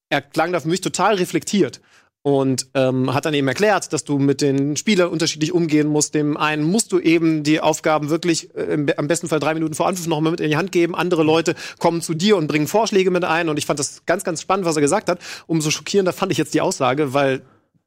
er 0.10 0.22
klang 0.22 0.52
da 0.52 0.60
für 0.60 0.68
mich 0.68 0.82
total 0.82 1.16
reflektiert. 1.16 1.82
Und 2.24 2.68
ähm, 2.76 3.14
hat 3.14 3.26
dann 3.26 3.34
eben 3.34 3.48
erklärt, 3.48 3.94
dass 3.94 4.04
du 4.04 4.20
mit 4.20 4.42
den 4.42 4.78
Spielern 4.78 5.10
unterschiedlich 5.10 5.54
umgehen 5.54 5.88
musst. 5.88 6.14
Dem 6.14 6.38
einen 6.38 6.64
musst 6.64 6.92
du 6.92 7.00
eben 7.00 7.44
die 7.44 7.60
Aufgaben 7.60 8.10
wirklich 8.10 8.54
äh, 8.56 8.74
im, 8.74 8.88
am 8.96 9.08
besten 9.08 9.28
Fall 9.28 9.40
drei 9.40 9.54
Minuten 9.56 9.74
vor 9.74 9.88
Anpfiff 9.88 10.08
noch 10.08 10.22
mal 10.22 10.30
mit 10.30 10.40
in 10.40 10.50
die 10.50 10.58
Hand 10.58 10.72
geben. 10.72 10.94
Andere 10.96 11.24
Leute 11.24 11.56
kommen 11.80 12.02
zu 12.02 12.14
dir 12.14 12.38
und 12.38 12.48
bringen 12.48 12.68
Vorschläge 12.68 13.10
mit 13.10 13.24
ein. 13.24 13.50
Und 13.50 13.58
ich 13.58 13.66
fand 13.66 13.80
das 13.80 14.06
ganz, 14.06 14.24
ganz 14.24 14.42
spannend, 14.42 14.66
was 14.66 14.76
er 14.76 14.82
gesagt 14.82 15.10
hat. 15.10 15.20
Umso 15.48 15.72
schockierender 15.72 16.14
fand 16.14 16.32
ich 16.32 16.38
jetzt 16.38 16.54
die 16.54 16.62
Aussage, 16.62 17.14
weil 17.14 17.42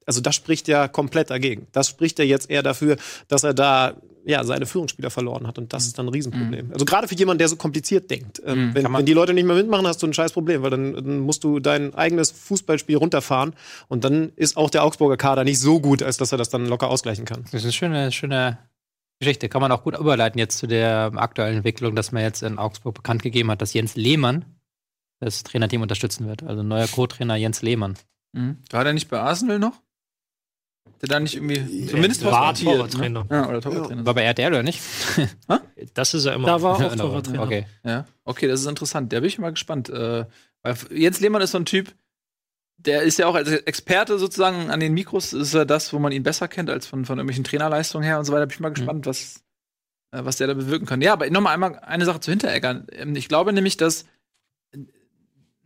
also 0.07 0.21
das 0.21 0.35
spricht 0.35 0.69
ja 0.69 0.89
komplett 0.89 1.31
dagegen. 1.31 1.67
Das 1.73 1.89
spricht 1.89 2.19
ja 2.19 2.25
jetzt 2.25 2.51
eher 2.51 2.63
dafür, 2.63 2.97
dass 3.29 3.45
er 3.45 3.55
da 3.55 3.95
ja, 4.27 4.43
seine 4.43 4.67
Führungsspieler 4.67 5.11
verloren 5.11 5.47
hat. 5.47 5.59
Und 5.59 5.73
das 5.73 5.87
ist 5.87 5.99
dann 5.99 6.07
ein 6.07 6.13
Riesenproblem. 6.13 6.73
Also 6.73 6.85
gerade 6.85 7.09
für 7.09 7.15
jemanden, 7.15 7.39
der 7.39 7.49
so 7.49 7.57
kompliziert 7.57 8.11
denkt. 8.11 8.41
Ähm, 8.45 8.71
wenn, 8.73 8.91
wenn 8.91 9.05
die 9.05 9.13
Leute 9.13 9.35
nicht 9.35 9.45
mehr 9.45 9.57
mitmachen, 9.57 9.87
hast 9.87 10.03
du 10.03 10.07
ein 10.07 10.15
scheiß 10.15 10.33
Problem, 10.33 10.63
weil 10.63 10.71
dann, 10.71 10.95
dann 10.95 11.21
musst 11.21 11.45
du 11.45 11.61
dein 11.61 11.95
eigenes 11.95 12.31
Fußballspiel 12.31 12.97
runterfahren. 12.97 13.55
Und 13.89 14.05
dann 14.05 14.33
ist 14.37 14.57
auch 14.57 14.71
der 14.71 14.85
Augsburger 14.85 15.17
Kader 15.17 15.45
nicht 15.45 15.61
so 15.61 15.79
gut, 15.79 16.03
als 16.03 16.17
dass 16.17 16.33
er 16.33 16.39
das 16.39 16.49
dann 16.49 16.67
locker 16.67 16.89
ausgleichen 16.89 17.27
kann. 17.27 17.43
Das 17.45 17.55
ist 17.55 17.65
eine 17.65 17.73
schöne, 17.73 18.13
schöne 18.13 18.59
Geschichte. 19.21 19.49
Kann 19.49 19.61
man 19.61 19.73
auch 19.73 19.83
gut 19.83 19.99
überleiten 19.99 20.39
jetzt 20.39 20.59
zu 20.59 20.67
der 20.67 21.13
aktuellen 21.17 21.59
Entwicklung, 21.59 21.95
dass 21.95 22.11
man 22.11 22.23
jetzt 22.23 22.43
in 22.43 22.59
Augsburg 22.59 22.95
bekannt 22.95 23.23
gegeben 23.23 23.51
hat, 23.51 23.61
dass 23.61 23.75
Jens 23.75 23.95
Lehmann 23.95 24.47
das 25.21 25.43
Trainerteam 25.43 25.83
unterstützen 25.83 26.27
wird. 26.27 26.43
Also 26.43 26.63
neuer 26.63 26.89
Co-Trainer 26.89 27.37
Jens 27.37 27.61
Lehmann. 27.63 27.95
Mhm. 28.33 28.59
War 28.71 28.85
der 28.85 28.95
nicht 28.95 29.09
bei 29.09 29.21
Arsenal 29.21 29.59
noch? 29.59 29.84
Der 31.05 31.09
da 31.17 31.21
nicht 31.21 31.35
irgendwie 31.35 31.87
zumindest 31.87 32.25
war 32.25 32.55
Torwarttrainer. 32.55 33.25
Ne? 33.25 33.29
Ja, 33.31 33.49
oder 33.49 33.61
Torwarttrainer. 33.61 34.07
War 34.07 34.15
bei 34.15 34.23
RTL 34.23 34.49
oder 34.53 34.63
nicht? 34.63 34.81
Das 35.93 36.15
ist 36.15 36.25
er 36.25 36.35
immer. 36.35 36.47
Da 36.47 36.63
war 36.63 36.75
auch 36.77 36.81
Ja, 36.81 36.89
Torwarttrainer. 36.97 37.43
okay. 37.43 37.67
Ja, 37.85 38.07
okay, 38.25 38.49
das 38.49 38.61
ist 38.63 38.67
interessant. 38.67 39.13
Da 39.13 39.21
bin 39.21 39.29
ich 39.29 39.39
mal 39.39 39.51
gespannt. 39.51 39.91
Äh, 39.91 40.25
weil 40.63 40.77
Jens 40.91 41.21
Lehmann 41.21 41.43
ist 41.43 41.51
so 41.51 41.59
ein 41.59 41.67
Typ, 41.67 41.95
der 42.79 43.03
ist 43.03 43.19
ja 43.19 43.27
auch 43.27 43.35
als 43.35 43.51
Experte 43.51 44.19
sozusagen 44.19 44.71
an 44.71 44.81
den 44.81 44.95
Mikros, 44.95 45.33
ist 45.35 45.53
er 45.55 45.67
das, 45.67 45.93
wo 45.93 45.99
man 45.99 46.11
ihn 46.13 46.23
besser 46.23 46.49
kennt 46.49 46.71
als 46.71 46.87
von, 46.87 47.05
von 47.05 47.19
irgendwelchen 47.19 47.45
Trainerleistungen 47.45 48.07
her 48.07 48.19
und 48.19 48.25
so 48.25 48.33
weiter. 48.33 48.47
Bin 48.47 48.55
ich 48.55 48.61
mal 48.61 48.71
gespannt, 48.73 49.05
was, 49.07 49.43
äh, 50.13 50.25
was 50.25 50.37
der 50.37 50.47
da 50.47 50.55
bewirken 50.55 50.87
kann. 50.87 51.03
Ja, 51.03 51.13
aber 51.13 51.29
nochmal 51.29 51.53
einmal 51.55 51.79
eine 51.81 52.05
Sache 52.07 52.21
zu 52.21 52.31
Hintereggern. 52.31 52.87
Ähm, 52.93 53.15
Ich 53.15 53.29
glaube 53.29 53.53
nämlich, 53.53 53.77
dass 53.77 54.07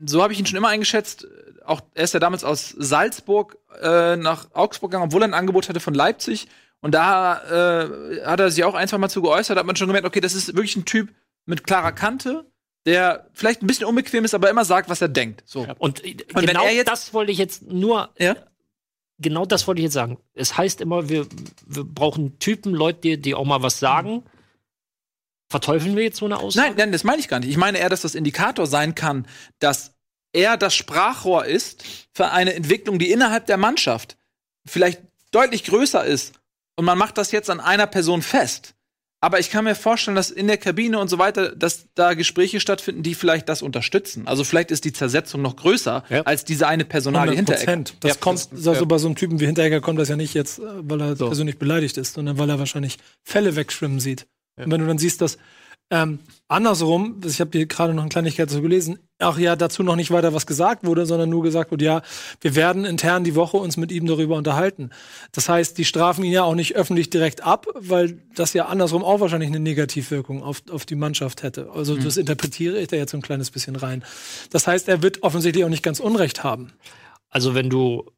so 0.04 0.22
habe 0.22 0.32
ich 0.32 0.38
ihn 0.38 0.46
schon 0.46 0.56
immer 0.56 0.68
eingeschätzt. 0.68 1.26
Auch 1.64 1.80
er 1.94 2.04
ist 2.04 2.14
ja 2.14 2.20
damals 2.20 2.44
aus 2.44 2.70
Salzburg 2.70 3.58
äh, 3.80 4.16
nach 4.16 4.48
Augsburg 4.54 4.90
gegangen, 4.90 5.08
obwohl 5.08 5.22
er 5.22 5.28
ein 5.28 5.34
Angebot 5.34 5.68
hatte 5.68 5.80
von 5.80 5.94
Leipzig. 5.94 6.48
Und 6.80 6.94
da 6.94 7.82
äh, 7.82 8.24
hat 8.24 8.40
er 8.40 8.50
sich 8.50 8.64
auch 8.64 8.74
ein, 8.74 8.88
zwei 8.88 8.98
Mal 8.98 9.08
zu 9.08 9.22
geäußert, 9.22 9.58
hat 9.58 9.66
man 9.66 9.76
schon 9.76 9.88
gemerkt, 9.88 10.06
okay, 10.06 10.20
das 10.20 10.34
ist 10.34 10.54
wirklich 10.54 10.76
ein 10.76 10.84
Typ 10.84 11.12
mit 11.44 11.64
klarer 11.64 11.92
Kante, 11.92 12.46
der 12.86 13.28
vielleicht 13.32 13.62
ein 13.62 13.66
bisschen 13.66 13.86
unbequem 13.86 14.24
ist, 14.24 14.34
aber 14.34 14.48
immer 14.48 14.64
sagt, 14.64 14.88
was 14.88 15.02
er 15.02 15.08
denkt. 15.08 15.42
So. 15.44 15.66
Und, 15.78 16.04
äh, 16.04 16.16
wenn 16.32 16.46
genau 16.46 16.64
das 16.84 17.12
wollte 17.12 17.32
ich 17.32 17.38
jetzt 17.38 17.62
nur. 17.62 18.10
Ja? 18.18 18.36
Genau 19.18 19.44
das 19.44 19.66
wollte 19.66 19.80
ich 19.80 19.84
jetzt 19.84 19.94
sagen. 19.94 20.18
Es 20.34 20.56
heißt 20.56 20.80
immer, 20.80 21.08
wir, 21.08 21.26
wir 21.66 21.84
brauchen 21.84 22.38
Typen, 22.38 22.72
Leute, 22.72 23.00
die, 23.00 23.20
die 23.20 23.34
auch 23.34 23.44
mal 23.44 23.62
was 23.62 23.80
sagen. 23.80 24.24
Verteufeln 25.50 25.96
wir 25.96 26.02
jetzt 26.04 26.18
so 26.18 26.26
eine 26.26 26.38
Aussage? 26.38 26.68
Nein, 26.68 26.76
nein, 26.76 26.92
das 26.92 27.04
meine 27.04 27.20
ich 27.20 27.28
gar 27.28 27.40
nicht. 27.40 27.48
Ich 27.50 27.56
meine 27.56 27.78
eher, 27.78 27.88
dass 27.88 28.02
das 28.02 28.14
Indikator 28.14 28.66
sein 28.66 28.94
kann, 28.94 29.26
dass 29.60 29.92
er 30.32 30.56
das 30.56 30.74
Sprachrohr 30.74 31.46
ist 31.46 31.84
für 32.12 32.30
eine 32.30 32.54
Entwicklung, 32.54 32.98
die 32.98 33.10
innerhalb 33.10 33.46
der 33.46 33.56
Mannschaft 33.56 34.16
vielleicht 34.66 35.00
deutlich 35.30 35.64
größer 35.64 36.04
ist. 36.04 36.34
Und 36.76 36.84
man 36.84 36.98
macht 36.98 37.18
das 37.18 37.32
jetzt 37.32 37.50
an 37.50 37.60
einer 37.60 37.86
Person 37.86 38.22
fest. 38.22 38.74
Aber 39.20 39.40
ich 39.40 39.50
kann 39.50 39.64
mir 39.64 39.74
vorstellen, 39.74 40.14
dass 40.14 40.30
in 40.30 40.46
der 40.46 40.58
Kabine 40.58 41.00
und 41.00 41.08
so 41.08 41.18
weiter, 41.18 41.56
dass 41.56 41.86
da 41.96 42.14
Gespräche 42.14 42.60
stattfinden, 42.60 43.02
die 43.02 43.16
vielleicht 43.16 43.48
das 43.48 43.62
unterstützen. 43.62 44.28
Also 44.28 44.44
vielleicht 44.44 44.70
ist 44.70 44.84
die 44.84 44.92
Zersetzung 44.92 45.42
noch 45.42 45.56
größer 45.56 46.04
Ja. 46.08 46.22
als 46.22 46.44
diese 46.44 46.68
eine 46.68 46.84
Personalie 46.84 47.32
100 47.32 47.36
Hinteregger. 47.58 47.64
Prozent. 47.82 47.94
Das 48.04 48.10
Ja, 48.10 48.20
kommt, 48.20 48.38
das- 48.38 48.52
also 48.68 48.72
ja. 48.74 48.84
bei 48.84 48.98
so 48.98 49.08
einem 49.08 49.16
Typen 49.16 49.40
wie 49.40 49.46
Hinteregger 49.46 49.80
kommt 49.80 49.98
das 49.98 50.08
ja 50.08 50.14
nicht 50.16 50.34
jetzt, 50.34 50.60
äh, 50.60 50.62
weil 50.88 51.00
er 51.00 51.16
So. 51.16 51.26
persönlich 51.26 51.58
beleidigt 51.58 51.96
ist, 51.96 52.14
sondern 52.14 52.38
weil 52.38 52.48
er 52.48 52.60
wahrscheinlich 52.60 52.98
Fälle 53.24 53.56
wegschwimmen 53.56 53.98
sieht. 53.98 54.28
Und 54.64 54.70
wenn 54.72 54.80
du 54.80 54.86
dann 54.86 54.98
siehst, 54.98 55.20
dass 55.20 55.38
ähm, 55.90 56.18
andersrum, 56.48 57.22
ich 57.24 57.40
habe 57.40 57.50
hier 57.56 57.66
gerade 57.66 57.94
noch 57.94 58.02
eine 58.02 58.10
Kleinigkeit 58.10 58.50
so 58.50 58.60
gelesen, 58.60 58.98
auch 59.20 59.38
ja 59.38 59.56
dazu 59.56 59.82
noch 59.82 59.96
nicht 59.96 60.10
weiter 60.10 60.34
was 60.34 60.46
gesagt 60.46 60.84
wurde, 60.84 61.06
sondern 61.06 61.30
nur 61.30 61.42
gesagt 61.42 61.70
wurde, 61.70 61.84
ja, 61.84 62.02
wir 62.42 62.54
werden 62.54 62.84
intern 62.84 63.24
die 63.24 63.34
Woche 63.34 63.56
uns 63.56 63.78
mit 63.78 63.90
ihm 63.90 64.06
darüber 64.06 64.36
unterhalten. 64.36 64.90
Das 65.32 65.48
heißt, 65.48 65.78
die 65.78 65.86
strafen 65.86 66.24
ihn 66.24 66.32
ja 66.32 66.42
auch 66.42 66.54
nicht 66.54 66.76
öffentlich 66.76 67.08
direkt 67.08 67.42
ab, 67.42 67.66
weil 67.74 68.20
das 68.34 68.52
ja 68.52 68.66
andersrum 68.66 69.02
auch 69.02 69.20
wahrscheinlich 69.20 69.48
eine 69.48 69.60
Negativwirkung 69.60 70.42
auf, 70.42 70.62
auf 70.70 70.84
die 70.84 70.94
Mannschaft 70.94 71.42
hätte. 71.42 71.70
Also 71.72 71.96
das 71.96 72.18
interpretiere 72.18 72.78
ich 72.78 72.88
da 72.88 72.96
jetzt 72.96 73.12
so 73.12 73.16
ein 73.16 73.22
kleines 73.22 73.50
bisschen 73.50 73.76
rein. 73.76 74.04
Das 74.50 74.66
heißt, 74.66 74.88
er 74.88 75.02
wird 75.02 75.22
offensichtlich 75.22 75.64
auch 75.64 75.70
nicht 75.70 75.82
ganz 75.82 76.00
Unrecht 76.00 76.44
haben. 76.44 76.74
Also 77.30 77.54
wenn 77.54 77.70
du 77.70 78.10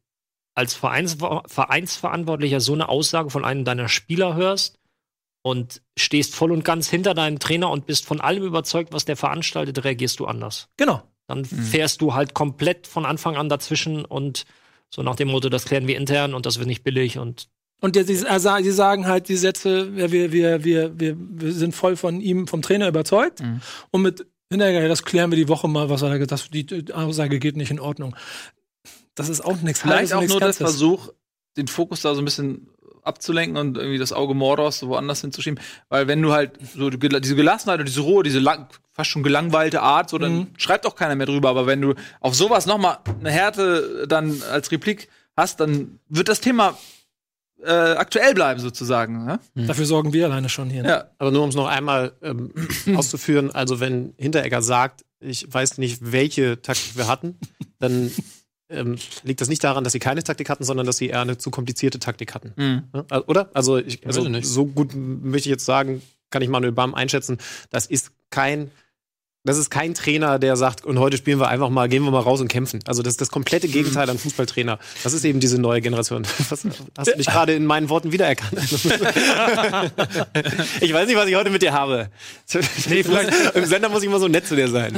als 0.55 0.73
Vereins 0.73 1.17
Vereinsverantwortlicher 1.47 2.59
so 2.59 2.73
eine 2.73 2.89
Aussage 2.89 3.29
von 3.29 3.45
einem 3.45 3.63
deiner 3.63 3.87
Spieler 3.87 4.35
hörst 4.35 4.80
und 5.43 5.81
stehst 5.97 6.35
voll 6.35 6.51
und 6.51 6.63
ganz 6.63 6.89
hinter 6.89 7.13
deinem 7.13 7.39
Trainer 7.39 7.69
und 7.69 7.85
bist 7.87 8.05
von 8.05 8.21
allem 8.21 8.43
überzeugt, 8.43 8.93
was 8.93 9.05
der 9.05 9.17
veranstaltet, 9.17 9.83
reagierst 9.83 10.19
du 10.19 10.25
anders. 10.25 10.67
Genau. 10.77 11.01
Dann 11.27 11.45
fährst 11.45 12.01
du 12.01 12.13
halt 12.13 12.33
komplett 12.33 12.87
von 12.87 13.05
Anfang 13.05 13.35
an 13.37 13.47
dazwischen 13.49 14.05
und 14.05 14.45
so 14.89 15.01
nach 15.03 15.15
dem 15.15 15.29
Motto, 15.29 15.47
das 15.49 15.65
klären 15.65 15.87
wir 15.87 15.97
intern 15.97 16.33
und 16.33 16.45
das 16.45 16.57
wird 16.57 16.67
nicht 16.67 16.83
billig 16.83 17.17
und 17.17 17.47
Und 17.79 17.95
die, 17.95 17.99
er 18.25 18.39
sa- 18.39 18.59
die 18.61 18.71
sagen 18.71 19.07
halt 19.07 19.29
die 19.29 19.37
Sätze, 19.37 19.91
ja, 19.95 20.11
wir, 20.11 20.31
wir, 20.33 20.63
wir, 20.65 20.99
wir, 20.99 21.15
wir 21.17 21.53
sind 21.53 21.73
voll 21.73 21.95
von 21.95 22.19
ihm, 22.21 22.47
vom 22.47 22.61
Trainer 22.61 22.87
überzeugt. 22.89 23.41
Und 23.91 24.01
mit 24.01 24.25
Hinterher, 24.51 24.89
das 24.89 25.03
klären 25.05 25.31
wir 25.31 25.37
die 25.37 25.47
Woche 25.47 25.69
mal, 25.69 25.89
was 25.89 26.01
er 26.01 26.09
da 26.09 26.17
gesagt 26.17 26.43
hat. 26.43 26.53
Die, 26.53 26.93
Aussage 26.93 27.39
geht 27.39 27.55
nicht 27.55 27.71
in 27.71 27.79
Ordnung. 27.79 28.15
Das 29.15 29.29
ist 29.29 29.39
auch 29.39 29.55
nichts 29.61 29.81
Vielleicht 29.81 30.11
auch 30.13 30.19
nichts 30.19 30.33
nur 30.33 30.41
der. 30.41 30.53
Versuch, 30.53 31.09
den 31.55 31.69
Fokus 31.69 32.01
da 32.01 32.13
so 32.13 32.21
ein 32.21 32.25
bisschen 32.25 32.67
abzulenken 33.03 33.57
und 33.57 33.77
irgendwie 33.77 33.97
das 33.97 34.13
Auge 34.13 34.33
Mordors 34.33 34.79
so 34.79 34.87
woanders 34.89 35.21
hinzuschieben. 35.21 35.59
Weil 35.89 36.07
wenn 36.07 36.21
du 36.21 36.31
halt 36.33 36.53
so 36.75 36.89
diese 36.89 37.35
Gelassenheit 37.35 37.79
und 37.79 37.87
diese 37.87 38.01
Ruhe, 38.01 38.23
diese 38.23 38.39
lang, 38.39 38.67
fast 38.91 39.09
schon 39.09 39.23
gelangweilte 39.23 39.81
Art, 39.81 40.09
so 40.09 40.17
dann 40.17 40.33
Mhm. 40.33 40.47
schreibt 40.57 40.85
auch 40.85 40.95
keiner 40.95 41.15
mehr 41.15 41.27
drüber. 41.27 41.49
Aber 41.49 41.65
wenn 41.67 41.81
du 41.81 41.93
auf 42.19 42.35
sowas 42.35 42.65
noch 42.65 42.77
mal 42.77 42.97
eine 43.19 43.31
Härte 43.31 44.05
dann 44.07 44.41
als 44.51 44.71
Replik 44.71 45.07
hast, 45.37 45.59
dann 45.59 45.99
wird 46.09 46.27
das 46.29 46.41
Thema 46.41 46.77
äh, 47.63 47.69
aktuell 47.71 48.33
bleiben 48.33 48.59
sozusagen. 48.59 49.23
Ne? 49.25 49.39
Dafür 49.53 49.85
sorgen 49.85 50.13
wir 50.13 50.25
alleine 50.25 50.49
schon 50.49 50.69
hier. 50.71 50.81
ne? 50.81 50.89
Ja. 50.89 51.03
Aber 51.19 51.29
nur 51.29 51.43
um 51.43 51.49
es 51.49 51.55
noch 51.55 51.67
einmal 51.67 52.13
ähm, 52.23 52.51
auszuführen, 52.95 53.51
also 53.51 53.79
wenn 53.79 54.13
Hinteregger 54.17 54.63
sagt, 54.63 55.05
ich 55.19 55.45
weiß 55.53 55.77
nicht, 55.77 56.11
welche 56.11 56.59
Taktik 56.63 56.97
wir 56.97 57.07
hatten, 57.07 57.37
dann 57.77 58.11
ähm, 58.71 58.97
liegt 59.23 59.41
das 59.41 59.49
nicht 59.49 59.63
daran, 59.63 59.83
dass 59.83 59.93
sie 59.93 59.99
keine 59.99 60.23
Taktik 60.23 60.49
hatten, 60.49 60.63
sondern 60.63 60.85
dass 60.85 60.97
sie 60.97 61.09
eher 61.09 61.21
eine 61.21 61.37
zu 61.37 61.51
komplizierte 61.51 61.99
Taktik 61.99 62.33
hatten. 62.33 62.53
Mhm. 62.55 62.83
Ja, 62.93 63.05
also- 63.09 63.27
Oder? 63.27 63.49
Also, 63.53 63.77
ich, 63.77 64.05
also 64.05 64.27
so 64.41 64.65
gut 64.65 64.91
möchte 64.95 65.49
ich 65.49 65.51
jetzt 65.51 65.65
sagen, 65.65 66.01
kann 66.29 66.41
ich 66.41 66.49
Manuel 66.49 66.71
Baum 66.71 66.95
einschätzen, 66.95 67.37
das 67.69 67.85
ist 67.85 68.11
kein 68.29 68.71
das 69.43 69.57
ist 69.57 69.71
kein 69.71 69.95
Trainer, 69.95 70.37
der 70.37 70.55
sagt, 70.55 70.85
und 70.85 70.99
heute 70.99 71.17
spielen 71.17 71.39
wir 71.39 71.47
einfach 71.47 71.71
mal, 71.71 71.89
gehen 71.89 72.03
wir 72.03 72.11
mal 72.11 72.19
raus 72.19 72.41
und 72.41 72.47
kämpfen. 72.47 72.79
Also 72.85 73.01
das 73.01 73.13
ist 73.13 73.21
das 73.21 73.31
komplette 73.31 73.67
Gegenteil 73.67 74.07
an 74.07 74.19
Fußballtrainer. 74.19 74.77
Das 75.03 75.13
ist 75.13 75.25
eben 75.25 75.39
diese 75.39 75.59
neue 75.59 75.81
Generation. 75.81 76.27
Was, 76.49 76.63
hast 76.95 77.11
du 77.11 77.17
mich 77.17 77.25
gerade 77.25 77.53
in 77.55 77.65
meinen 77.65 77.89
Worten 77.89 78.11
wiedererkannt? 78.11 78.53
ich 80.81 80.93
weiß 80.93 81.07
nicht, 81.07 81.17
was 81.17 81.27
ich 81.27 81.35
heute 81.35 81.49
mit 81.49 81.63
dir 81.63 81.73
habe. 81.73 82.09
Nee, 82.87 83.03
vielleicht, 83.03 83.55
Im 83.55 83.65
Sender 83.65 83.89
muss 83.89 84.03
ich 84.03 84.07
immer 84.09 84.19
so 84.19 84.27
nett 84.27 84.45
zu 84.45 84.55
dir 84.55 84.67
sein. 84.67 84.95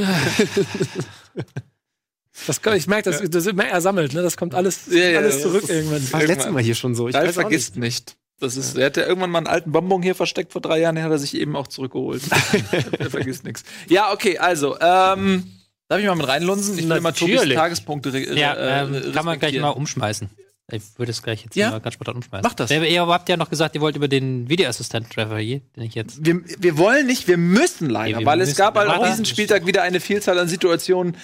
Das, 2.47 2.61
ich 2.75 2.87
merke, 2.87 3.09
das, 3.09 3.21
das 3.29 3.47
er 3.47 3.81
sammelt, 3.81 4.13
ne? 4.13 4.21
Das 4.21 4.37
kommt 4.37 4.53
alles, 4.55 4.81
Ja, 4.89 5.09
ja, 5.09 5.19
alles 5.19 5.35
das 5.35 5.43
zurück 5.43 5.63
irgendwann. 5.67 6.11
War 6.11 6.19
das 6.19 6.29
letzte 6.29 6.51
Mal 6.51 6.63
hier 6.63 6.75
schon 6.75 6.95
so. 6.95 7.07
Ich 7.07 7.15
auch 7.15 7.31
vergisst 7.31 7.77
nicht. 7.77 8.17
Das 8.39 8.57
ist, 8.57 8.77
er 8.77 8.87
hatte 8.87 9.01
irgendwann 9.01 9.29
mal 9.29 9.37
einen 9.37 9.47
alten 9.47 9.71
Bonbon 9.71 10.01
hier 10.01 10.15
versteckt 10.15 10.51
vor 10.51 10.61
drei 10.61 10.79
Jahren, 10.79 10.95
den 10.95 11.03
hat 11.05 11.11
er 11.11 11.19
sich 11.19 11.35
eben 11.35 11.55
auch 11.55 11.67
zurückgeholt. 11.67 12.23
er 12.99 13.09
vergisst 13.09 13.45
nichts. 13.45 13.63
Ja, 13.87 14.11
okay, 14.11 14.37
also, 14.37 14.77
ähm, 14.81 15.49
darf 15.87 15.99
ich 15.99 16.05
mal 16.05 16.15
mit 16.15 16.27
reinlunsen? 16.27 16.77
Ich 16.77 16.89
will 16.89 16.99
mal 16.99 17.13
Tobis. 17.13 17.41
Tagespunkte 17.53 18.11
re 18.11 18.37
Ja, 18.37 18.53
äh, 18.53 18.83
ähm, 18.83 19.13
kann 19.13 19.23
man 19.23 19.39
gleich 19.39 19.57
mal 19.59 19.69
umschmeißen. 19.69 20.29
Ich 20.71 20.81
würde 20.97 21.11
es 21.11 21.21
gleich 21.21 21.43
jetzt 21.43 21.55
Ja? 21.55 21.71
mal 21.71 21.79
ganz 21.81 21.93
spontan 21.93 22.15
umschmeißen. 22.15 22.43
Mach 22.43 22.53
das. 22.53 22.71
Ihr, 22.71 22.83
ihr 22.83 23.05
habt 23.05 23.29
ja 23.29 23.37
noch 23.37 23.49
gesagt, 23.49 23.75
ihr 23.75 23.81
wollt 23.81 23.95
über 23.95 24.07
den 24.07 24.49
Videoassistent 24.49 25.09
Trevor 25.09 25.37
hier, 25.37 25.61
den 25.75 25.83
ich 25.83 25.93
jetzt. 25.95 26.25
wir, 26.25 26.41
wir 26.59 26.77
wollen 26.77 27.05
nicht, 27.05 27.27
wir 27.27 27.37
müssen 27.37 27.89
leider, 27.89 28.17
Nee, 28.17 28.23
wir 28.23 28.25
weil 28.25 28.41
es 28.41 28.49
müssen. 28.49 28.57
gab 28.57 28.75
halt 28.77 28.89
auch 28.89 29.05
diesen 29.05 29.23
das. 29.23 29.29
Spieltag 29.29 29.65
wieder 29.65 29.83
eine 29.83 29.99
Vielzahl 29.99 30.39
an 30.39 30.47
Situationen, 30.47 31.17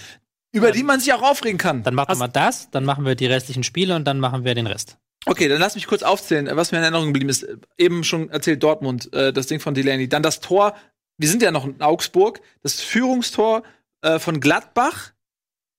über 0.51 0.71
die 0.71 0.83
man 0.83 0.99
sich 0.99 1.13
auch 1.13 1.21
aufregen 1.21 1.57
kann. 1.57 1.83
Dann 1.83 1.95
machen 1.95 2.17
wir 2.17 2.27
das, 2.27 2.71
dann 2.71 2.85
machen 2.85 3.05
wir 3.05 3.15
die 3.15 3.27
restlichen 3.27 3.63
Spiele 3.63 3.95
und 3.95 4.05
dann 4.05 4.19
machen 4.19 4.43
wir 4.43 4.55
den 4.55 4.67
Rest. 4.67 4.97
Okay, 5.25 5.47
dann 5.47 5.59
lass 5.59 5.75
mich 5.75 5.85
kurz 5.85 6.01
aufzählen, 6.01 6.49
was 6.53 6.71
mir 6.71 6.77
in 6.77 6.83
Erinnerung 6.83 7.07
geblieben 7.07 7.29
ist. 7.29 7.45
Eben 7.77 8.03
schon 8.03 8.29
erzählt 8.29 8.63
Dortmund, 8.63 9.13
äh, 9.13 9.33
das 9.33 9.47
Ding 9.47 9.59
von 9.59 9.73
Delaney. 9.73 10.07
Dann 10.07 10.23
das 10.23 10.39
Tor, 10.39 10.75
wir 11.17 11.27
sind 11.27 11.41
ja 11.41 11.51
noch 11.51 11.65
in 11.65 11.81
Augsburg, 11.81 12.41
das 12.63 12.81
Führungstor 12.81 13.63
äh, 14.01 14.17
von 14.17 14.39
Gladbach 14.39 15.11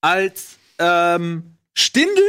als 0.03 0.59
ähm, 0.79 1.57
Stindl 1.75 2.23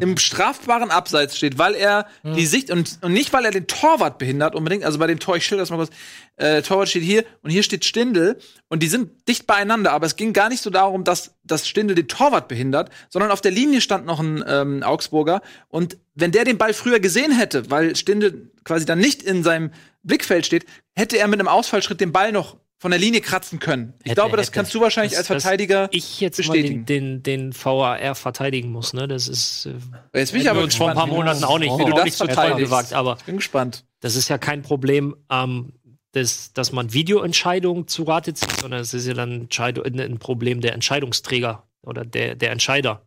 im 0.00 0.16
strafbaren 0.16 0.90
Abseits 0.90 1.36
steht, 1.36 1.58
weil 1.58 1.74
er 1.74 2.06
die 2.36 2.46
Sicht 2.46 2.70
und, 2.70 2.98
und 3.02 3.12
nicht, 3.12 3.32
weil 3.32 3.44
er 3.44 3.50
den 3.50 3.66
Torwart 3.66 4.18
behindert 4.18 4.54
unbedingt. 4.54 4.84
Also 4.84 4.98
bei 4.98 5.06
dem 5.06 5.18
Tor, 5.18 5.36
ich 5.36 5.44
schilder 5.44 5.62
das 5.62 5.70
mal 5.70 5.76
kurz. 5.76 5.90
Äh, 6.36 6.62
Torwart 6.62 6.88
steht 6.88 7.02
hier 7.02 7.24
und 7.42 7.50
hier 7.50 7.62
steht 7.62 7.84
Stindel 7.84 8.38
und 8.68 8.82
die 8.82 8.86
sind 8.86 9.28
dicht 9.28 9.46
beieinander, 9.46 9.92
aber 9.92 10.06
es 10.06 10.16
ging 10.16 10.32
gar 10.32 10.48
nicht 10.48 10.62
so 10.62 10.70
darum, 10.70 11.04
dass, 11.04 11.34
dass 11.42 11.66
Stindel 11.66 11.96
den 11.96 12.06
Torwart 12.06 12.46
behindert, 12.48 12.90
sondern 13.08 13.30
auf 13.30 13.40
der 13.40 13.50
Linie 13.50 13.80
stand 13.80 14.06
noch 14.06 14.20
ein 14.20 14.44
ähm, 14.46 14.82
Augsburger 14.82 15.42
und 15.68 15.98
wenn 16.14 16.30
der 16.30 16.44
den 16.44 16.58
Ball 16.58 16.74
früher 16.74 17.00
gesehen 17.00 17.32
hätte, 17.32 17.70
weil 17.70 17.96
Stindel 17.96 18.50
quasi 18.64 18.84
dann 18.84 18.98
nicht 18.98 19.22
in 19.22 19.42
seinem 19.42 19.70
Blickfeld 20.02 20.46
steht, 20.46 20.66
hätte 20.94 21.18
er 21.18 21.26
mit 21.28 21.40
einem 21.40 21.48
Ausfallschritt 21.48 22.00
den 22.00 22.12
Ball 22.12 22.32
noch 22.32 22.56
von 22.80 22.90
der 22.92 23.00
Linie 23.00 23.20
kratzen 23.20 23.58
können. 23.58 23.94
Ich 24.00 24.06
Hätte, 24.12 24.14
glaube, 24.20 24.36
das 24.36 24.46
hätte. 24.46 24.54
kannst 24.54 24.74
du 24.74 24.80
wahrscheinlich 24.80 25.12
Dass- 25.12 25.18
als 25.30 25.42
Verteidiger 25.42 25.88
ich 25.90 26.20
jetzt 26.20 26.36
bestätigen. 26.36 26.80
mal 26.80 26.84
den, 26.84 27.22
den, 27.24 27.50
den 27.50 27.52
VAR 27.54 28.14
verteidigen 28.14 28.70
muss, 28.70 28.92
ne? 28.92 29.08
Das 29.08 29.26
ist 29.28 29.66
äh, 29.66 30.18
Jetzt 30.18 30.32
bin 30.32 30.40
ich 30.42 30.48
aber 30.50 30.62
uns 30.62 30.76
vor 30.76 30.88
ein 30.88 30.94
paar 30.94 31.06
Monaten 31.08 31.42
auch 31.44 31.58
nicht, 31.58 31.72
wie 31.72 31.80
wie 31.80 31.84
du 31.90 31.96
das 31.96 32.04
nicht 32.04 32.18
gewagt, 32.58 32.92
aber 32.92 33.16
Ich 33.18 33.24
bin 33.24 33.36
gespannt. 33.36 33.84
das 34.00 34.14
ist 34.16 34.28
ja 34.28 34.38
kein 34.38 34.62
Problem, 34.62 35.16
ähm, 35.30 35.72
dass, 36.12 36.52
dass 36.52 36.72
man 36.72 36.92
Videoentscheidungen 36.92 37.86
zu 37.88 38.04
Rate 38.04 38.32
zieht, 38.34 38.60
sondern 38.60 38.80
es 38.80 38.94
ist 38.94 39.06
ja 39.06 39.14
dann 39.14 39.48
ein 39.50 40.18
Problem 40.18 40.60
der 40.60 40.72
Entscheidungsträger 40.74 41.64
oder 41.82 42.04
der, 42.04 42.34
der 42.34 42.50
Entscheider. 42.52 43.02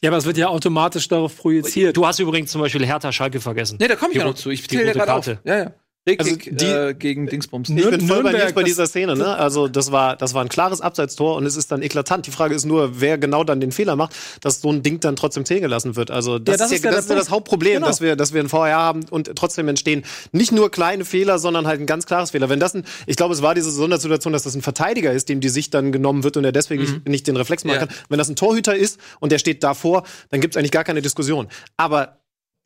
Ja, 0.00 0.10
aber 0.10 0.16
es 0.18 0.24
wird 0.26 0.36
ja 0.38 0.48
automatisch 0.48 1.08
darauf 1.08 1.36
projiziert. 1.36 1.96
Du 1.96 2.06
hast 2.06 2.18
übrigens 2.18 2.50
zum 2.50 2.60
Beispiel 2.60 2.84
Hertha 2.86 3.10
Schalke 3.12 3.40
vergessen. 3.40 3.78
Nee, 3.80 3.88
da 3.88 3.96
komme 3.96 4.12
ich 4.12 4.18
ja 4.18 4.24
noch 4.24 4.34
zu. 4.34 4.50
Ich 4.50 4.62
die 4.62 4.68
zähle 4.76 4.82
ja 4.82 4.88
rote 4.92 4.98
gerade 4.98 5.14
auf. 5.14 5.24
Karte. 5.24 5.40
Ja, 5.44 5.58
ja. 5.58 5.72
Also 6.18 6.36
die- 6.36 6.64
äh, 6.64 6.94
gegen 6.94 7.26
Dingsbums. 7.26 7.68
Nür- 7.68 7.84
Ich 7.84 7.90
bin 7.98 8.00
voll 8.08 8.22
bei 8.22 8.30
Nürnberg, 8.30 8.54
bei 8.54 8.62
das- 8.62 8.68
dieser 8.70 8.86
Szene, 8.86 9.16
ne? 9.16 9.36
Also 9.36 9.68
das 9.68 9.92
war, 9.92 10.16
das 10.16 10.34
war 10.34 10.42
ein 10.42 10.48
klares 10.48 10.80
Abseitstor 10.80 11.36
und 11.36 11.44
es 11.46 11.56
ist 11.56 11.70
dann 11.72 11.82
eklatant. 11.82 12.26
Die 12.26 12.30
Frage 12.30 12.54
ist 12.54 12.64
nur, 12.64 13.00
wer 13.00 13.18
genau 13.18 13.44
dann 13.44 13.60
den 13.60 13.72
Fehler 13.72 13.96
macht, 13.96 14.14
dass 14.40 14.60
so 14.60 14.70
ein 14.70 14.82
Ding 14.82 15.00
dann 15.00 15.16
trotzdem 15.16 15.44
zählen 15.44 15.60
gelassen 15.62 15.96
wird. 15.96 16.10
Also 16.10 16.38
das, 16.38 16.56
das 16.56 16.70
ist, 16.70 16.78
ist 16.78 16.84
ja, 16.84 16.90
ja 16.90 16.96
das 16.96 17.04
ist 17.06 17.10
ja 17.10 17.16
das. 17.16 17.30
Hauptproblem, 17.30 17.74
Genau. 17.74 17.86
dass 17.86 18.00
wir, 18.00 18.16
dass 18.16 18.32
wir 18.32 18.40
ein 18.42 18.48
VR 18.48 18.76
haben 18.76 19.04
und 19.10 19.30
trotzdem 19.36 19.68
entstehen 19.68 20.04
nicht 20.32 20.52
nur 20.52 20.70
kleine 20.70 21.04
Fehler, 21.04 21.38
sondern 21.38 21.66
halt 21.66 21.80
ein 21.80 21.86
ganz 21.86 22.06
klares 22.06 22.30
Fehler. 22.30 22.48
Wenn 22.48 22.60
das 22.60 22.74
ein, 22.74 22.84
ich 23.06 23.16
glaube, 23.16 23.34
es 23.34 23.42
war 23.42 23.54
diese 23.54 23.70
Sondersituation, 23.70 24.32
dass 24.32 24.44
das 24.44 24.54
ein 24.54 24.62
Verteidiger 24.62 25.12
ist, 25.12 25.28
dem 25.28 25.40
die 25.40 25.48
Sicht 25.48 25.74
dann 25.74 25.92
genommen 25.92 26.24
wird 26.24 26.36
und 26.36 26.44
er 26.44 26.52
deswegen 26.52 26.82
nicht, 26.82 27.08
nicht 27.08 27.26
den 27.26 27.36
Reflex 27.36 27.64
machen 27.64 27.74
Ja. 27.80 27.86
kann. 27.86 27.94
Wenn 28.08 28.18
das 28.18 28.28
ein 28.28 28.36
Torhüter 28.36 28.74
ist 28.76 28.98
und 29.20 29.32
der 29.32 29.38
steht 29.38 29.62
davor, 29.62 30.04
dann 30.30 30.40
gibt 30.40 30.54
es 30.54 30.58
eigentlich 30.58 30.70
gar 30.72 30.84
keine 30.84 31.02
Diskussion. 31.02 31.48
Aber 31.76 32.18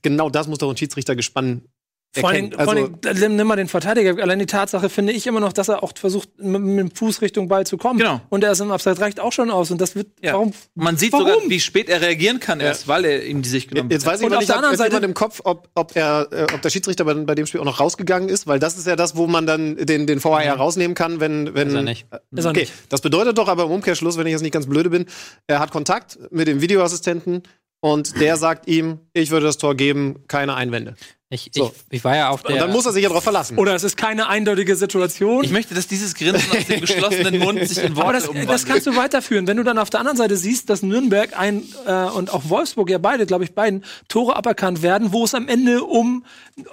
genau 0.03 0.30
das 0.30 0.47
muss 0.49 0.59
doch 0.59 0.70
ein 0.70 0.76
Schiedsrichter 0.76 1.14
gespannt 1.16 1.62
Vor 2.14 2.28
allem, 2.28 2.52
erkennen. 2.52 2.98
vor 3.02 3.10
allem 3.10 3.36
nimm 3.36 3.46
mal 3.46 3.56
den 3.56 3.68
Verteidiger. 3.68 4.22
Allein 4.22 4.38
die 4.38 4.46
Tatsache 4.46 4.90
finde 4.90 5.14
ich 5.14 5.26
immer 5.26 5.40
noch, 5.40 5.54
dass 5.54 5.68
er 5.68 5.82
auch 5.82 5.92
versucht, 5.96 6.28
mit, 6.38 6.60
mit 6.60 6.78
dem 6.78 6.90
Fuß 6.94 7.22
Richtung 7.22 7.48
Ball 7.48 7.66
zu 7.66 7.78
kommen. 7.78 7.98
Genau. 7.98 8.20
Und 8.28 8.44
er 8.44 8.52
ist 8.52 8.60
im 8.60 8.70
Abseits 8.70 9.00
reicht 9.00 9.18
auch 9.18 9.32
schon 9.32 9.50
aus. 9.50 9.70
Und 9.70 9.80
das 9.80 9.94
wird. 9.94 10.08
Ja. 10.20 10.34
Warum? 10.34 10.52
Man 10.74 10.98
sieht 10.98 11.14
Warum? 11.14 11.26
sogar, 11.26 11.48
wie 11.48 11.60
spät 11.60 11.88
er 11.88 12.02
reagieren 12.02 12.38
kann 12.38 12.60
erst, 12.60 12.86
weil 12.86 13.06
er 13.06 13.24
ihm 13.24 13.40
die 13.40 13.48
Sicht 13.48 13.70
genommen 13.70 13.90
Jetzt 13.90 14.04
weiß 14.04 14.20
ich 14.20 14.26
Und 14.26 14.32
aber 14.32 14.42
auf 14.42 14.70
nicht, 14.70 14.80
der 14.80 14.92
hat 14.92 15.02
im 15.02 15.14
Kopf, 15.14 15.40
ob, 15.44 15.70
ob, 15.74 15.96
er, 15.96 16.28
äh, 16.30 16.46
ob 16.52 16.60
der 16.60 16.68
Schiedsrichter 16.68 17.04
bei, 17.04 17.14
bei 17.14 17.34
dem 17.34 17.46
Spiel 17.46 17.60
auch 17.60 17.64
noch 17.64 17.80
rausgegangen 17.80 18.28
ist, 18.28 18.46
weil 18.46 18.58
das 18.58 18.76
ist 18.76 18.86
ja 18.86 18.94
das, 18.94 19.16
wo 19.16 19.26
man 19.26 19.46
dann 19.46 19.76
den, 19.76 20.06
den 20.06 20.22
VAR 20.22 20.44
rausnehmen 20.54 20.94
kann, 20.94 21.18
wenn. 21.18 21.54
wenn 21.54 21.68
Ist 21.68 21.74
er 21.74 21.82
nicht. 21.82 22.06
Äh, 22.10 22.18
Ist 22.36 22.44
er 22.44 22.50
okay, 22.50 22.60
nicht. 22.60 22.72
das 22.90 23.00
bedeutet 23.00 23.38
doch 23.38 23.48
aber 23.48 23.64
im 23.64 23.70
Umkehrschluss, 23.70 24.18
wenn 24.18 24.26
ich 24.26 24.32
jetzt 24.32 24.42
nicht 24.42 24.52
ganz 24.52 24.66
blöde 24.66 24.90
bin, 24.90 25.06
er 25.46 25.60
hat 25.60 25.70
Kontakt 25.70 26.18
mit 26.30 26.46
dem 26.46 26.60
Videoassistenten 26.60 27.42
und 27.80 28.20
der 28.20 28.36
sagt 28.36 28.68
ihm, 28.68 29.00
ich 29.12 29.30
würde 29.30 29.46
das 29.46 29.58
Tor 29.58 29.74
geben, 29.74 30.24
keine 30.28 30.54
Einwände. 30.54 30.94
Ich, 31.32 31.50
So. 31.54 31.72
ich, 31.90 31.96
ich 31.98 32.04
war 32.04 32.14
ja 32.16 32.28
auf 32.28 32.42
der. 32.42 32.52
Und 32.54 32.60
dann 32.60 32.70
muss 32.72 32.84
er 32.86 32.92
sich 32.92 33.02
ja 33.02 33.08
darauf 33.08 33.24
verlassen. 33.24 33.58
Oder 33.58 33.74
es 33.74 33.84
ist 33.84 33.96
keine 33.96 34.28
eindeutige 34.28 34.76
Situation. 34.76 35.42
Ich 35.44 35.50
möchte, 35.50 35.74
dass 35.74 35.86
dieses 35.88 36.14
Grinsen 36.14 36.50
aus 36.52 36.66
dem 36.66 36.80
geschlossenen 36.82 37.38
Mund 37.38 37.66
sich 37.66 37.78
in 37.78 37.96
Worte 37.96 38.02
aber 38.08 38.12
das, 38.12 38.28
umwandelt. 38.28 38.50
das 38.50 38.66
kannst 38.66 38.86
du 38.86 38.96
weiterführen. 38.96 39.46
Wenn 39.46 39.56
du 39.56 39.62
dann 39.64 39.78
auf 39.78 39.88
der 39.90 40.00
anderen 40.00 40.16
Seite 40.18 40.36
siehst, 40.36 40.68
dass 40.68 40.82
Nürnberg 40.82 41.38
ein 41.38 41.62
äh, 41.86 41.92
und 42.10 42.32
auch 42.32 42.42
Wolfsburg 42.48 42.90
ja 42.90 42.98
beide, 42.98 43.24
glaube 43.26 43.44
ich, 43.44 43.54
beiden 43.54 43.84
Tore 44.08 44.36
aberkannt 44.36 44.82
werden, 44.82 45.12
wo 45.12 45.24
es 45.24 45.34
am 45.34 45.48
Ende 45.48 45.82
um, 45.84 46.24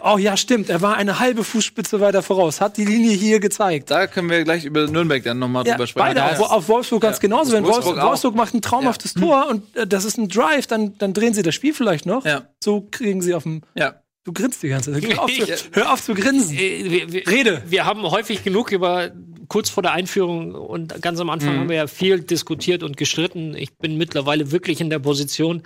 oh 0.03 0.17
ja, 0.17 0.35
stimmt, 0.35 0.69
er 0.69 0.81
war 0.81 0.95
eine 0.97 1.19
halbe 1.19 1.43
Fußspitze 1.45 2.01
weiter 2.01 2.21
voraus, 2.21 2.59
hat 2.59 2.75
die 2.77 2.85
Linie 2.85 3.11
hier 3.13 3.39
gezeigt. 3.39 3.89
da 3.91 4.07
können 4.07 4.29
wir 4.29 4.43
gleich 4.43 4.65
über 4.65 4.87
Nürnberg 4.87 5.23
dann 5.23 5.39
nochmal 5.39 5.65
Ja, 5.65 5.73
drüber 5.75 5.87
sprechen. 5.87 6.15
beide, 6.15 6.25
auf, 6.25 6.51
auf 6.51 6.67
Wolfsburg 6.67 7.01
ganz 7.01 7.19
genauso. 7.21 7.53
Wenn 7.53 7.63
Wolfsburg 7.63 7.85
Wolfsburg. 7.85 8.09
Wolfsburg 8.09 8.35
macht 8.35 8.53
ein 8.53 8.61
traumhaftes 8.61 9.13
Tor 9.13 9.47
und 9.49 9.75
äh, 9.77 9.87
das 9.87 10.03
ist 10.03 10.17
ein 10.17 10.27
Drive, 10.27 10.67
dann, 10.67 10.97
dann 10.97 11.13
drehen 11.13 11.33
sie 11.33 11.43
das 11.43 11.55
Spiel 11.55 11.73
vielleicht 11.73 12.05
noch. 12.05 12.25
Ja. 12.25 12.43
So 12.61 12.85
kriegen 12.91 13.21
sie 13.21 13.33
auf 13.33 13.43
dem. 13.43 13.61
ja. 13.75 13.93
Du 14.29 14.33
grinst 14.33 14.61
die 14.61 14.69
ganze 14.69 14.93
Zeit. 14.93 15.03
Hör 15.07 15.23
auf, 15.23 15.31
zu, 15.33 15.47
hör 15.71 15.93
auf 15.93 16.03
zu 16.03 16.13
grinsen. 16.13 16.55
Äh, 16.55 16.83
wir, 16.91 17.11
wir, 17.11 17.27
Rede. 17.27 17.63
Wir 17.67 17.85
haben 17.85 18.03
häufig 18.03 18.43
genug 18.43 18.71
über 18.71 19.09
kurz 19.47 19.71
vor 19.71 19.81
der 19.81 19.93
Einführung 19.93 20.53
und 20.53 21.01
ganz 21.01 21.19
am 21.19 21.31
Anfang 21.31 21.55
Mhm. 21.55 21.59
haben 21.61 21.69
wir 21.69 21.75
ja 21.77 21.87
viel 21.87 22.19
diskutiert 22.19 22.83
und 22.83 22.95
gestritten. 22.97 23.55
Ich 23.55 23.73
bin 23.75 23.97
mittlerweile 23.97 24.51
wirklich 24.51 24.79
in 24.79 24.91
der 24.91 24.99
Position, 24.99 25.63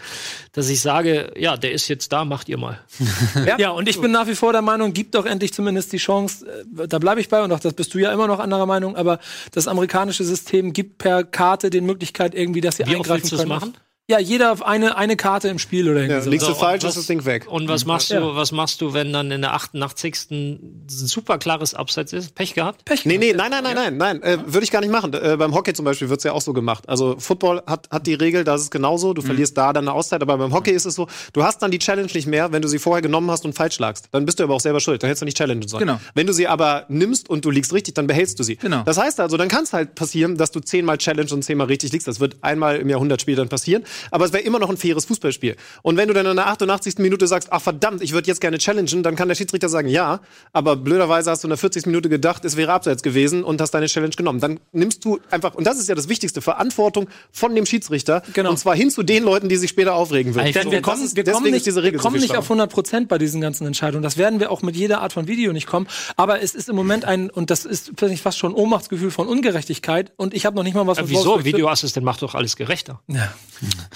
dass 0.54 0.70
ich 0.70 0.80
sage, 0.80 1.34
ja, 1.38 1.58
der 1.58 1.74
ist 1.74 1.90
jetzt 1.90 2.14
da, 2.14 2.24
macht 2.24 2.48
ihr 2.48 2.58
mal. 2.58 2.80
Ja. 3.60 3.72
und 3.72 3.90
ich 3.90 4.00
bin 4.00 4.12
nach 4.12 4.28
wie 4.28 4.36
vor 4.36 4.54
der 4.54 4.62
Meinung, 4.62 4.94
gib 4.94 5.12
doch 5.12 5.26
endlich 5.26 5.52
zumindest 5.54 5.92
die 5.92 5.98
Chance, 5.98 6.46
äh, 6.80 6.88
da 6.88 6.98
bleibe 7.00 7.20
ich 7.20 7.28
bei 7.28 7.44
und 7.44 7.52
auch 7.52 7.60
das 7.60 7.74
bist 7.74 7.94
du 7.94 7.98
ja 8.00 8.14
immer 8.14 8.28
noch 8.28 8.40
anderer 8.40 8.66
Meinung, 8.66 8.96
aber 8.96 9.20
das 9.52 9.68
amerikanische 9.68 10.24
System 10.24 10.72
gibt 10.72 11.00
per 11.00 11.26
Karte 11.26 11.70
den 11.70 11.86
Möglichkeit 11.86 12.34
irgendwie, 12.36 12.62
dass 12.62 12.78
sie 12.78 12.86
Wie 12.86 12.92
oft 12.96 13.00
eingreifen 13.12 13.24
willst 13.24 13.32
du 13.34 13.36
es 13.36 13.42
können. 13.42 13.50
machen? 13.50 13.74
Ja, 14.10 14.20
jeder 14.20 14.52
auf 14.52 14.66
eine, 14.66 14.98
eine 14.98 15.16
Karte 15.16 15.48
im 15.48 15.60
Spiel 15.60 15.88
oder 15.90 16.00
irgendwie 16.02 16.16
Ja, 16.16 16.22
so. 16.22 16.30
liegst 16.30 16.46
du 16.46 16.54
falsch, 16.54 16.84
ist 16.84 16.98
das 16.98 17.08
Ding 17.08 17.24
weg. 17.24 17.46
Und 17.50 17.70
was 17.70 17.86
machst 17.86 18.10
du, 18.10 18.16
Ja. 18.16 18.36
was 18.36 18.52
machst 18.52 18.82
du, 18.82 18.94
wenn 18.94 19.14
dann 19.14 19.32
in 19.32 19.40
der 19.40 19.54
88. 19.54 20.30
ein 20.30 20.84
super 20.90 21.38
klares 21.38 21.74
Abseits 21.74 22.12
ist? 22.12 22.36
Pech 22.36 22.54
gehabt? 22.54 22.84
Pech 22.84 23.06
Nee, 23.06 23.18
gehabt. 23.18 23.24
nee, 23.26 23.50
nein, 23.50 23.52
nein, 23.52 23.64
nein, 23.64 23.76
nein, 23.98 24.20
nein, 24.20 24.24
äh, 24.24 24.40
würde 24.46 24.66
ich 24.66 24.72
gar 24.72 24.82
nicht 24.82 24.90
machen. 24.92 25.14
Äh, 25.14 25.38
beim 25.38 25.54
Hockey 25.56 25.72
zum 25.74 25.86
Beispiel 25.86 26.10
wird's 26.10 26.26
ja 26.26 26.34
auch 26.34 26.42
so 26.42 26.52
gemacht. 26.52 26.90
Also 26.90 27.16
Football 27.18 27.64
hat, 27.66 27.90
hat 27.92 28.06
die 28.06 28.16
Regel, 28.16 28.44
da 28.44 28.56
ist 28.56 28.64
es 28.64 28.72
genauso, 28.72 29.14
du 29.14 29.22
Mhm. 29.22 29.26
verlierst 29.28 29.58
da 29.58 29.72
dann 29.72 29.86
eine 29.88 29.94
Auszeit, 29.96 30.22
aber 30.22 30.38
beim 30.38 30.54
Hockey 30.54 30.72
ist 30.72 30.86
es 30.86 30.96
so, 30.96 31.08
du 31.32 31.44
hast 31.46 31.60
dann 31.62 31.72
die 31.72 31.80
Challenge 31.80 32.10
nicht 32.14 32.28
mehr, 32.28 32.52
wenn 32.52 32.62
du 32.62 32.68
sie 32.68 32.80
vorher 32.80 33.02
genommen 33.02 33.32
hast 33.32 33.46
und 33.46 33.54
falsch 33.56 33.80
lagst. 33.80 34.10
Dann 34.12 34.26
bist 34.26 34.38
du 34.38 34.44
aber 34.44 34.54
auch 34.56 34.60
selber 34.60 34.82
schuld, 34.82 35.02
dann 35.02 35.08
hättest 35.08 35.22
du 35.22 35.26
nicht 35.28 35.38
challengen 35.38 35.66
sollen. 35.70 35.80
Genau. 35.80 36.02
Wenn 36.14 36.28
du 36.28 36.34
sie 36.34 36.50
aber 36.50 36.84
nimmst 36.90 37.30
und 37.30 37.46
du 37.46 37.52
liegst 37.52 37.72
richtig, 37.72 37.94
dann 37.96 38.08
behältst 38.08 38.38
du 38.38 38.44
sie. 38.44 38.58
Genau. 38.58 38.84
Das 38.84 38.98
heißt 38.98 39.22
also, 39.22 39.38
dann 39.38 39.48
kann 39.48 39.64
es 39.64 39.72
halt 39.72 39.96
passieren, 39.96 40.36
dass 40.36 40.52
du 40.52 40.60
zehnmal 40.60 40.98
challenge 40.98 41.32
und 41.34 41.42
zehnmal 41.44 41.68
richtig 41.68 41.94
liegst. 41.94 42.06
Das 42.10 42.20
wird 42.20 42.36
einmal 42.42 42.76
im 42.76 42.90
Jahrhundertspiel 42.90 43.38
dann 43.38 43.48
passieren, 43.48 43.86
aber 44.12 44.26
es 44.26 44.34
wäre 44.34 44.44
immer 44.44 44.60
noch 44.60 44.70
ein 44.70 44.78
faires 44.78 45.06
Fußballspiel. 45.06 45.56
Und 45.82 45.98
wenn 45.98 46.08
du 46.08 46.14
dann 46.14 46.26
in 46.26 46.36
der 46.36 46.48
88. 46.48 46.98
Minute 47.00 47.28
sagst, 47.28 47.50
ach 47.52 47.62
verdammt, 47.62 48.02
ich 48.02 48.14
würde 48.14 48.28
jetzt 48.28 48.42
gerne 48.42 48.58
challengen, 48.58 49.04
dann 49.04 49.16
kann 49.16 49.28
der 49.28 49.36
Schiedsrichter 49.36 49.70
sagen, 49.70 49.88
ja, 49.88 50.20
aber 50.52 50.76
blöderweise 50.76 51.32
hast 51.32 51.44
du 51.44 51.48
in 51.48 51.50
der 51.50 51.58
40. 51.58 51.86
Minute 51.88 52.10
gedacht, 52.10 52.46
es 52.46 52.56
wäre 52.58 52.72
abseits 52.74 53.04
gewesen 53.04 53.44
und 53.44 53.60
hast 53.62 53.72
deine 53.72 53.88
Challenge 53.88 54.16
genommen. 54.16 54.40
Dann 54.40 54.60
nimmst 54.72 55.04
du 55.06 55.20
einfach, 55.32 55.54
und 55.56 55.66
das 55.68 55.80
ist 55.80 55.90
ja 55.90 55.96
das 55.96 56.10
Wichtigste, 56.10 56.42
Verantwortung 56.42 57.08
von 57.32 57.56
dem 57.56 57.66
Schiedsrichter. 57.66 58.24
Genau. 58.34 58.50
Und 58.52 58.58
zwar 58.58 58.76
hin 58.76 58.90
zu 58.92 59.04
den 59.04 59.24
Leuten, 59.24 59.50
die 59.50 59.56
sich 59.56 59.70
später 59.70 59.96
aufregen 59.96 60.36
würden. 60.36 60.52
Denn 60.54 60.72
wir 60.72 60.82
kommen, 60.82 61.04
ist- 61.04 61.16
wir 61.16 61.24
kommen 61.24 61.52
nicht, 61.52 61.66
wir 61.66 61.98
kommen 61.98 62.18
so 62.20 62.22
nicht 62.22 62.36
auf 62.38 62.46
100 62.46 62.72
Prozent 62.72 63.08
bei 63.10 63.18
diesen 63.18 63.42
ganzen 63.42 63.66
Entscheidungen. 63.68 64.04
Das 64.04 64.18
werden 64.18 64.40
wir 64.40 64.52
auch 64.52 64.62
mit 64.62 64.76
jeder 64.76 65.02
Art 65.02 65.14
von 65.14 65.28
Video 65.28 65.54
nicht 65.54 65.68
kommen. 65.68 65.88
Aber 66.18 66.42
es 66.42 66.56
ist 66.56 66.70
im 66.70 66.76
Moment 66.76 67.06
ein, 67.06 67.30
und 67.30 67.50
das 67.50 67.66
ist 67.66 67.92
finde 67.98 68.14
ich, 68.14 68.22
fast 68.22 68.38
schon 68.38 68.54
Ohnmachtsgefühl 68.54 69.12
von 69.12 69.28
Ungerechtigkeit. 69.28 70.12
Und 70.18 70.34
ich 70.34 70.46
habe 70.46 70.56
noch 70.56 70.64
nicht 70.64 70.74
mal 70.74 70.88
was 70.88 70.98
mit 70.98 71.10
Wieso? 71.10 71.20
Wolfsburg 71.26 71.40
zu- 71.42 71.46
Videoassistent 71.46 72.06
macht 72.06 72.22
doch 72.22 72.36
alles 72.36 72.56
gerechter. 72.56 73.02
Ja. 73.08 73.34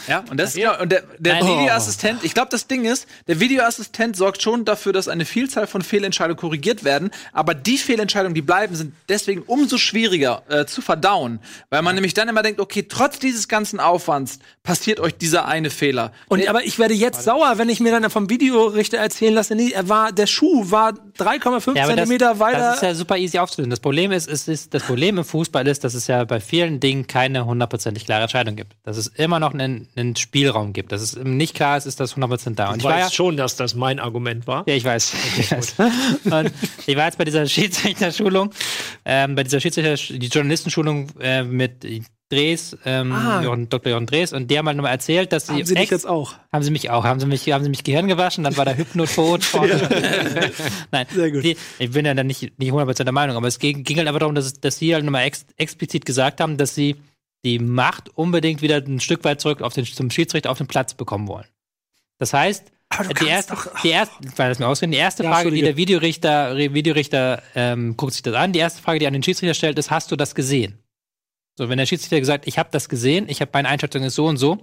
Ja, 0.07 0.23
und 0.29 0.37
das 0.37 0.55
ja. 0.55 0.79
und 0.79 0.91
der, 0.91 1.03
der. 1.17 1.37
Videoassistent, 1.37 2.23
ich 2.23 2.33
glaube, 2.33 2.49
das 2.51 2.67
Ding 2.67 2.85
ist, 2.85 3.07
der 3.27 3.39
Videoassistent 3.39 4.15
sorgt 4.15 4.41
schon 4.41 4.65
dafür, 4.65 4.93
dass 4.93 5.07
eine 5.07 5.25
Vielzahl 5.25 5.67
von 5.67 5.81
Fehlentscheidungen 5.81 6.37
korrigiert 6.37 6.83
werden, 6.83 7.11
aber 7.33 7.53
die 7.53 7.77
Fehlentscheidungen, 7.77 8.33
die 8.33 8.41
bleiben, 8.41 8.75
sind 8.75 8.93
deswegen 9.09 9.43
umso 9.43 9.77
schwieriger 9.77 10.43
äh, 10.49 10.65
zu 10.65 10.81
verdauen, 10.81 11.39
weil 11.69 11.81
man 11.81 11.95
nämlich 11.95 12.13
dann 12.13 12.27
immer 12.27 12.43
denkt, 12.43 12.59
okay, 12.59 12.85
trotz 12.87 13.19
dieses 13.19 13.47
ganzen 13.47 13.79
Aufwands 13.79 14.39
passiert 14.63 14.99
euch 14.99 15.15
dieser 15.15 15.47
eine 15.47 15.69
Fehler. 15.69 16.11
Und 16.27 16.47
aber 16.47 16.63
ich 16.63 16.79
werde 16.79 16.93
jetzt 16.93 17.23
sauer, 17.23 17.57
wenn 17.57 17.69
ich 17.69 17.79
mir 17.79 17.97
dann 17.97 18.09
vom 18.09 18.29
Videorichter 18.29 18.97
erzählen 18.97 19.33
lasse, 19.33 19.55
nee, 19.55 19.71
er 19.71 19.89
war, 19.89 20.11
der 20.11 20.27
Schuh 20.27 20.69
war 20.71 20.93
3,5 21.17 21.75
Ja, 21.75 21.83
aber 21.83 21.95
das, 21.95 22.07
Zentimeter 22.07 22.39
weiter. 22.39 22.59
das 22.59 22.75
ist 22.75 22.83
ja 22.83 22.95
super 22.95 23.17
easy 23.17 23.37
aufzulösen. 23.37 23.69
Das 23.69 23.79
Problem 23.79 24.11
ist, 24.11 24.27
es 24.29 24.47
ist, 24.47 24.73
das 24.73 24.83
Problem 24.83 25.17
im 25.17 25.25
Fußball 25.25 25.67
ist, 25.67 25.83
dass 25.83 25.93
es 25.93 26.07
ja 26.07 26.23
bei 26.23 26.39
vielen 26.39 26.79
Dingen 26.79 27.07
keine 27.07 27.45
hundertprozentig 27.45 28.05
klare 28.05 28.23
Entscheidung 28.23 28.55
gibt. 28.55 28.73
Dass 28.83 28.97
es 28.97 29.07
immer 29.07 29.39
noch 29.39 29.53
einen, 29.77 29.87
einen 29.95 30.15
Spielraum 30.15 30.73
gibt. 30.73 30.91
Dass 30.91 31.01
es 31.01 31.15
nicht 31.15 31.53
klar 31.55 31.77
ist, 31.77 31.85
ist 31.85 31.99
das 31.99 32.15
100% 32.17 32.55
da. 32.55 32.69
Und 32.69 32.75
Ich 32.77 32.79
ich 32.79 32.83
war 32.85 32.99
ja, 32.99 33.05
weiß 33.05 33.13
schon, 33.13 33.37
dass 33.37 33.55
das 33.55 33.75
mein 33.75 33.99
Argument 33.99 34.47
war. 34.47 34.63
ja, 34.67 34.75
ich 34.75 34.83
weiß. 34.83 35.13
Ich, 35.39 35.51
weiß. 35.51 35.75
Und 36.25 36.51
ich 36.85 36.95
war 36.95 37.05
jetzt 37.05 37.17
bei 37.17 37.25
dieser 37.25 37.45
Schiedsrichterschulung, 37.47 38.51
ähm, 39.05 39.35
bei 39.35 39.43
dieser 39.43 39.59
Schiedsrichter, 39.59 39.95
die 40.17 40.27
Journalistenschulung 40.27 41.07
äh, 41.19 41.43
mit 41.43 41.85
Dres, 42.29 42.77
ähm, 42.83 43.13
Ah. 43.13 43.41
Dr. 43.69 43.89
Jochen 43.93 44.05
Dres, 44.05 44.33
und 44.33 44.51
die 44.51 44.57
haben 44.57 44.67
halt 44.67 44.75
nochmal 44.75 44.91
erzählt, 44.91 45.31
dass 45.31 45.47
sie, 45.47 45.53
Haben 45.53 45.65
Sie 45.65 45.75
dich 45.75 45.83
ex- 45.83 45.91
jetzt 45.91 46.07
auch? 46.09 46.33
haben 46.51 46.61
sie 46.61 46.71
mich 46.71 46.89
auch, 46.89 47.05
haben 47.05 47.21
sie 47.21 47.25
mich, 47.25 47.49
haben 47.53 47.63
sie 47.63 47.69
mich 47.69 47.85
Gehirn 47.85 48.07
gewaschen, 48.09 48.43
dann 48.43 48.57
war 48.57 48.65
der 48.65 48.77
Hypnotod 48.77 49.45
vorne. 49.45 50.51
Nein, 50.91 51.05
Sehr 51.13 51.31
gut. 51.31 51.43
Die, 51.45 51.55
ich 51.79 51.91
bin 51.91 52.05
ja 52.05 52.13
dann 52.13 52.27
nicht, 52.27 52.59
nicht 52.59 52.71
100% 52.73 53.03
der 53.05 53.13
Meinung, 53.13 53.37
aber 53.37 53.47
es 53.47 53.59
ging, 53.59 53.83
ging 53.85 53.97
halt 53.97 54.07
einfach 54.09 54.19
darum, 54.19 54.35
dass, 54.35 54.51
dass 54.59 54.77
sie 54.77 54.93
halt 54.93 55.05
nochmal 55.05 55.23
ex, 55.25 55.45
explizit 55.55 56.05
gesagt 56.05 56.41
haben, 56.41 56.57
dass 56.57 56.75
sie 56.75 56.97
die 57.45 57.59
Macht 57.59 58.09
unbedingt 58.17 58.61
wieder 58.61 58.77
ein 58.77 58.99
Stück 58.99 59.23
weit 59.23 59.39
zurück 59.41 59.61
auf 59.61 59.73
den, 59.73 59.85
zum 59.85 60.09
Schiedsrichter 60.09 60.49
auf 60.51 60.57
den 60.57 60.67
Platz 60.67 60.93
bekommen 60.93 61.27
wollen. 61.27 61.45
Das 62.17 62.33
heißt, 62.33 62.71
die 63.21 63.27
erste, 63.27 63.53
doch- 63.53 63.81
die 63.81 63.89
erste, 63.89 64.15
weil 64.37 64.49
das 64.49 64.59
mir 64.59 64.67
ausreden, 64.67 64.91
die 64.91 64.97
erste 64.97 65.23
Ja, 65.23 65.31
Frage, 65.31 65.51
die 65.51 65.61
der 65.61 65.77
Videorichter, 65.77 66.55
Videorichter 66.57 67.43
ähm, 67.53 67.95
guckt 67.97 68.13
sich 68.13 68.21
das 68.23 68.33
an, 68.33 68.53
die 68.53 68.59
erste 68.59 68.81
Frage, 68.81 68.99
die 68.99 69.05
er 69.05 69.09
an 69.09 69.13
den 69.13 69.23
Schiedsrichter 69.23 69.53
stellt, 69.53 69.77
ist, 69.77 69.91
hast 69.91 70.11
du 70.11 70.15
das 70.15 70.33
gesehen? 70.35 70.79
So, 71.57 71.69
wenn 71.69 71.77
der 71.77 71.85
Schiedsrichter 71.85 72.19
gesagt, 72.19 72.47
ich 72.47 72.57
habe 72.57 72.69
das 72.71 72.87
gesehen, 72.87 73.27
ich 73.29 73.41
habe 73.41 73.51
meine 73.53 73.67
Einschätzung 73.67 74.03
ist 74.03 74.15
so 74.15 74.25
und 74.27 74.37
so, 74.37 74.59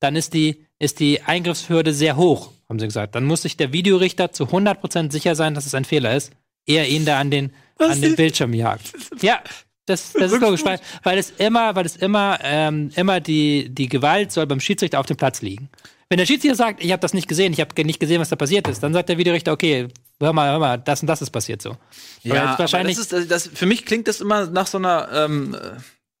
dann 0.00 0.16
ist 0.16 0.34
die, 0.34 0.64
ist 0.78 0.98
die 0.98 1.22
Eingriffshürde 1.22 1.92
sehr 1.92 2.16
hoch, 2.16 2.52
haben 2.68 2.78
sie 2.78 2.86
gesagt. 2.86 3.14
Dann 3.14 3.24
muss 3.24 3.42
sich 3.42 3.56
der 3.56 3.72
Videorichter 3.72 4.32
zu 4.32 4.44
100% 4.44 5.12
sicher 5.12 5.34
sein, 5.34 5.54
dass 5.54 5.66
es 5.66 5.74
ein 5.74 5.84
Fehler 5.84 6.16
ist, 6.16 6.32
ehe 6.66 6.78
er 6.80 6.88
ihn 6.88 7.04
da 7.04 7.18
an 7.20 7.30
den, 7.30 7.52
an 7.78 8.00
den 8.00 8.16
Bildschirm 8.16 8.54
jagt. 8.54 8.92
Ja, 9.20 9.42
das, 9.88 10.12
das 10.12 10.32
ist 10.32 10.40
logisch, 10.40 10.64
weil, 10.64 10.80
weil 11.02 11.18
es 11.18 11.32
immer, 11.38 11.74
weil 11.74 11.86
es 11.86 11.96
immer, 11.96 12.38
ähm, 12.42 12.90
immer 12.96 13.20
die, 13.20 13.68
die 13.70 13.88
Gewalt 13.88 14.32
soll 14.32 14.46
beim 14.46 14.60
Schiedsrichter 14.60 15.00
auf 15.00 15.06
dem 15.06 15.16
Platz 15.16 15.42
liegen. 15.42 15.68
Wenn 16.08 16.18
der 16.18 16.26
Schiedsrichter 16.26 16.56
sagt, 16.56 16.82
ich 16.82 16.92
habe 16.92 17.00
das 17.00 17.12
nicht 17.12 17.28
gesehen, 17.28 17.52
ich 17.52 17.60
habe 17.60 17.84
nicht 17.84 18.00
gesehen, 18.00 18.20
was 18.20 18.30
da 18.30 18.36
passiert 18.36 18.66
ist, 18.68 18.82
dann 18.82 18.92
sagt 18.92 19.08
der 19.08 19.18
Videorichter, 19.18 19.52
okay, 19.52 19.88
hör 20.20 20.32
mal, 20.32 20.50
hör 20.50 20.58
mal, 20.58 20.78
das 20.78 21.02
und 21.02 21.06
das 21.06 21.20
ist 21.20 21.30
passiert 21.30 21.60
so. 21.60 21.76
Ja, 22.22 22.58
wahrscheinlich, 22.58 22.96
aber 22.96 23.06
das 23.06 23.20
ist, 23.20 23.30
das, 23.30 23.50
für 23.52 23.66
mich 23.66 23.84
klingt 23.84 24.08
das 24.08 24.20
immer 24.20 24.46
nach 24.46 24.66
so 24.66 24.78
einer 24.78 25.08
ähm, 25.12 25.56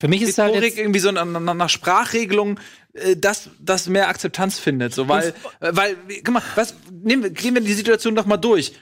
für 0.00 0.08
mich 0.08 0.22
ist 0.22 0.38
halt 0.38 0.52
Rhetorik, 0.52 0.70
jetzt, 0.70 0.78
irgendwie 0.78 1.00
so 1.00 1.10
nach, 1.10 1.24
nach 1.24 1.68
Sprachregelung, 1.68 2.60
äh, 2.92 3.16
dass 3.16 3.50
das 3.58 3.88
mehr 3.88 4.08
Akzeptanz 4.08 4.58
findet. 4.58 4.94
So, 4.94 5.08
weil, 5.08 5.34
äh, 5.60 5.70
weil, 5.72 5.96
guck 6.24 6.34
mal, 6.34 6.42
was, 6.54 6.74
nehmen 7.02 7.24
wir, 7.24 7.30
gehen 7.30 7.54
wir 7.54 7.62
die 7.62 7.72
Situation 7.72 8.14
noch 8.14 8.26
mal 8.26 8.36
durch. 8.36 8.72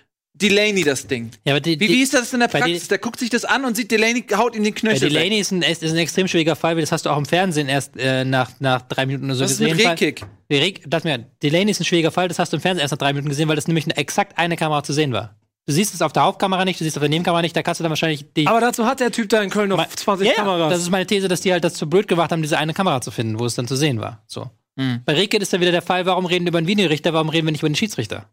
Delaney 0.41 0.85
das 0.85 1.07
Ding. 1.07 1.31
ja, 1.45 1.55
aber 1.55 1.61
die, 1.61 1.79
Wie, 1.81 1.89
wie 1.89 2.03
ist 2.03 2.13
das 2.15 2.33
in 2.33 2.41
der 2.41 2.49
Praxis? 2.49 2.89
Der 2.89 2.99
guckt 2.99 3.19
sich 3.19 3.31
das 3.31 3.45
an 3.45 3.65
und 3.65 3.77
sieht 3.77 3.91
Delaney, 3.91 4.25
haut 4.37 4.55
ihm 4.55 4.65
den 4.65 4.75
Knöchel 4.75 5.09
Delaney 5.09 5.31
weg. 5.33 5.41
ist 5.41 5.51
ein, 5.53 5.63
ist 5.63 5.83
ein 5.83 5.97
extrem 5.97 6.29
schwieriger 6.29 6.57
Fall, 6.57 6.75
weil 6.77 6.83
das 6.83 6.93
hast 6.93 7.07
du 7.07 7.11
auch 7.11 7.17
im 7.19 7.27
Fernsehen 7.27 7.69
erst 7.69 7.97
äh, 7.97 8.25
nach, 8.25 8.51
nach 8.61 8.83
drei 8.83 9.07
Minuten 9.07 9.27
oder 9.27 9.35
so 9.37 9.45
ist 9.45 9.59
gesehen. 9.59 9.77
mit 9.77 9.85
weil- 9.85 9.91
Rehkick? 9.93 10.23
Nee, 10.49 10.59
Re 10.59 10.75
das 10.87 11.05
mir, 11.05 11.27
Delaney 11.43 11.71
ist 11.71 11.81
ein 11.81 11.85
schwieriger 11.85 12.11
Fall, 12.11 12.29
das 12.29 12.39
hast 12.39 12.53
du 12.53 12.57
im 12.57 12.61
Fernsehen 12.61 12.83
erst 12.83 12.93
nach 12.93 12.99
drei 12.99 13.13
Minuten 13.13 13.29
gesehen, 13.31 13.49
weil 13.49 13.57
das 13.57 13.67
nämlich 13.67 13.85
eine, 13.87 13.97
exakt 13.97 14.39
eine 14.39 14.57
Kamera 14.57 14.83
zu 14.83 14.93
sehen 14.93 15.13
war. 15.13 15.37
Du 15.69 15.73
siehst 15.73 15.93
es 15.95 16.03
auf 16.03 16.13
der 16.13 16.23
Hauptkamera 16.23 16.65
nicht, 16.65 16.79
du 16.79 16.85
siehst 16.85 16.95
es 16.95 16.99
auf 16.99 17.03
der 17.03 17.09
Nebenkamera 17.11 17.43
nicht, 17.43 17.57
da 17.57 17.63
kannst 17.65 17.81
du 17.81 17.83
dann 17.83 17.91
wahrscheinlich 17.91 18.25
die. 18.37 18.47
Aber 18.47 18.61
dazu 18.61 18.87
hat 18.87 19.01
der 19.01 19.11
Typ 19.11 19.29
da 19.31 19.43
in 19.43 19.51
Köln 19.51 19.69
noch 19.71 19.85
20 19.85 20.29
ja, 20.29 20.35
Kameras. 20.35 20.71
das 20.73 20.81
ist 20.83 20.91
meine 20.91 21.07
These, 21.07 21.27
dass 21.27 21.41
die 21.41 21.51
halt 21.51 21.65
das 21.65 21.75
zu 21.75 21.89
blöd 21.91 22.07
gemacht 22.07 22.31
haben, 22.31 22.41
diese 22.43 22.57
eine 22.59 22.73
Kamera 22.73 23.01
zu 23.01 23.11
finden, 23.11 23.41
wo 23.41 23.47
es 23.47 23.57
dann 23.57 23.67
zu 23.67 23.75
sehen 23.75 24.01
war. 24.01 24.23
So. 24.29 24.49
Hm. 24.79 25.01
Bei 25.05 25.15
Rehkick 25.15 25.41
ist 25.43 25.53
dann 25.53 25.61
wieder 25.61 25.73
der 25.73 25.83
Fall, 25.83 26.07
warum 26.07 26.27
reden 26.27 26.45
wir 26.45 26.51
über 26.51 26.61
den 26.61 26.69
Videorichter, 26.69 27.13
warum 27.15 27.31
reden 27.31 27.47
wir 27.49 27.51
nicht 27.53 27.63
über 27.63 27.69
den 27.71 27.75
Schiedsrichter? 27.75 28.29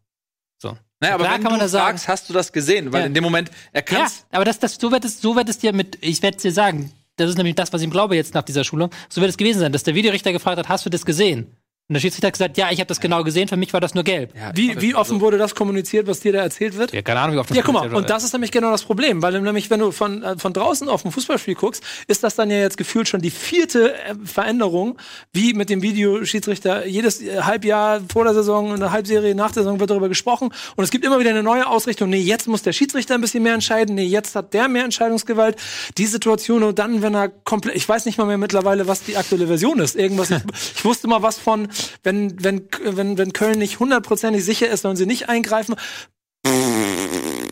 So. 0.58 0.76
Naja, 1.00 1.14
aber 1.14 1.24
Klar 1.24 1.34
wenn 1.36 1.42
kann 1.42 1.52
man 1.52 1.58
du 1.60 1.64
das 1.64 1.72
sagen. 1.72 1.84
fragst, 1.98 2.08
hast 2.08 2.28
du 2.28 2.32
das 2.32 2.52
gesehen? 2.52 2.92
Weil 2.92 3.00
Ja. 3.00 3.06
in 3.06 3.14
dem 3.14 3.24
Moment, 3.24 3.50
er 3.72 3.84
Ja, 3.90 4.06
aber 4.30 4.44
das, 4.44 4.58
das, 4.58 4.76
so 4.76 4.90
wird 4.90 5.04
es, 5.04 5.20
so 5.20 5.36
wird 5.36 5.48
es 5.48 5.58
dir 5.58 5.72
mit, 5.72 5.98
ich 6.00 6.22
werde 6.22 6.36
es 6.36 6.42
dir 6.42 6.52
sagen, 6.52 6.92
das 7.16 7.30
ist 7.30 7.36
nämlich 7.36 7.54
das, 7.54 7.72
was 7.72 7.80
ich 7.82 7.86
ihm 7.86 7.90
glaube 7.90 8.16
jetzt 8.16 8.34
nach 8.34 8.42
dieser 8.42 8.64
Schulung, 8.64 8.90
so 9.08 9.20
wird 9.20 9.30
es 9.30 9.36
gewesen 9.36 9.58
sein, 9.60 9.72
dass 9.72 9.82
der 9.82 9.94
Videorichter 9.94 10.32
gefragt 10.32 10.58
hat, 10.58 10.68
hast 10.68 10.86
du 10.86 10.90
das 10.90 11.04
gesehen? 11.04 11.56
Und 11.86 11.92
der 11.92 12.00
Schiedsrichter 12.00 12.28
hat 12.28 12.32
gesagt, 12.32 12.56
ja, 12.56 12.70
ich 12.70 12.80
habe 12.80 12.88
das 12.88 12.98
genau 12.98 13.22
gesehen, 13.24 13.46
für 13.46 13.58
mich 13.58 13.70
war 13.74 13.80
das 13.80 13.94
nur 13.94 14.04
gelb. 14.04 14.34
Ja, 14.34 14.52
wie, 14.54 14.80
wie 14.80 14.94
offen 14.94 15.20
wurde 15.20 15.36
das 15.36 15.54
kommuniziert, 15.54 16.06
was 16.06 16.20
dir 16.20 16.32
da 16.32 16.38
erzählt 16.38 16.78
wird? 16.78 16.92
keine 17.04 17.20
Ahnung, 17.20 17.36
wie 17.36 17.40
oft 17.40 17.50
das 17.50 17.58
Ja, 17.58 17.62
guck 17.62 17.74
mal, 17.74 17.94
und 17.94 18.08
das 18.08 18.24
ist 18.24 18.32
nämlich 18.32 18.52
genau 18.52 18.70
das 18.70 18.84
Problem, 18.84 19.20
weil 19.20 19.38
nämlich, 19.38 19.68
wenn 19.68 19.80
du 19.80 19.90
von, 19.90 20.22
äh, 20.22 20.38
von 20.38 20.54
draußen 20.54 20.88
auf 20.88 21.04
ein 21.04 21.12
Fußballspiel 21.12 21.54
guckst, 21.54 21.84
ist 22.06 22.24
das 22.24 22.36
dann 22.36 22.50
ja 22.50 22.56
jetzt 22.56 22.78
gefühlt 22.78 23.06
schon 23.06 23.20
die 23.20 23.30
vierte 23.30 23.92
äh, 23.96 24.14
Veränderung, 24.24 24.98
wie 25.34 25.52
mit 25.52 25.68
dem 25.68 25.82
Videoschiedsrichter. 25.82 26.86
Jedes 26.86 27.20
äh, 27.20 27.42
Halbjahr 27.42 28.00
vor 28.10 28.24
der 28.24 28.32
Saison, 28.32 28.72
eine 28.72 28.90
Halbserie 28.90 29.34
nach 29.34 29.52
der 29.52 29.64
Saison 29.64 29.78
wird 29.78 29.90
darüber 29.90 30.08
gesprochen 30.08 30.54
und 30.76 30.84
es 30.84 30.90
gibt 30.90 31.04
immer 31.04 31.20
wieder 31.20 31.30
eine 31.30 31.42
neue 31.42 31.66
Ausrichtung. 31.66 32.08
Nee, 32.08 32.16
jetzt 32.16 32.48
muss 32.48 32.62
der 32.62 32.72
Schiedsrichter 32.72 33.14
ein 33.14 33.20
bisschen 33.20 33.42
mehr 33.42 33.52
entscheiden. 33.52 33.94
Nee, 33.94 34.06
jetzt 34.06 34.34
hat 34.36 34.54
der 34.54 34.68
mehr 34.68 34.84
Entscheidungsgewalt. 34.84 35.56
Die 35.98 36.06
Situation 36.06 36.62
und 36.62 36.78
dann, 36.78 37.02
wenn 37.02 37.14
er 37.14 37.28
komplett, 37.28 37.76
ich 37.76 37.86
weiß 37.86 38.06
nicht 38.06 38.16
mal 38.16 38.24
mehr 38.24 38.38
mittlerweile, 38.38 38.88
was 38.88 39.02
die 39.02 39.18
aktuelle 39.18 39.48
Version 39.48 39.80
ist. 39.80 39.96
Irgendwas, 39.96 40.30
ich, 40.30 40.38
ich 40.76 40.84
wusste 40.86 41.08
mal 41.08 41.20
was 41.20 41.36
von, 41.36 41.68
wenn, 42.02 42.42
wenn, 42.42 42.68
wenn, 42.82 43.18
wenn 43.18 43.32
Köln 43.32 43.58
nicht 43.58 43.78
hundertprozentig 43.80 44.44
sicher 44.44 44.68
ist, 44.68 44.82
sollen 44.82 44.96
sie 44.96 45.06
nicht 45.06 45.28
eingreifen. 45.28 45.74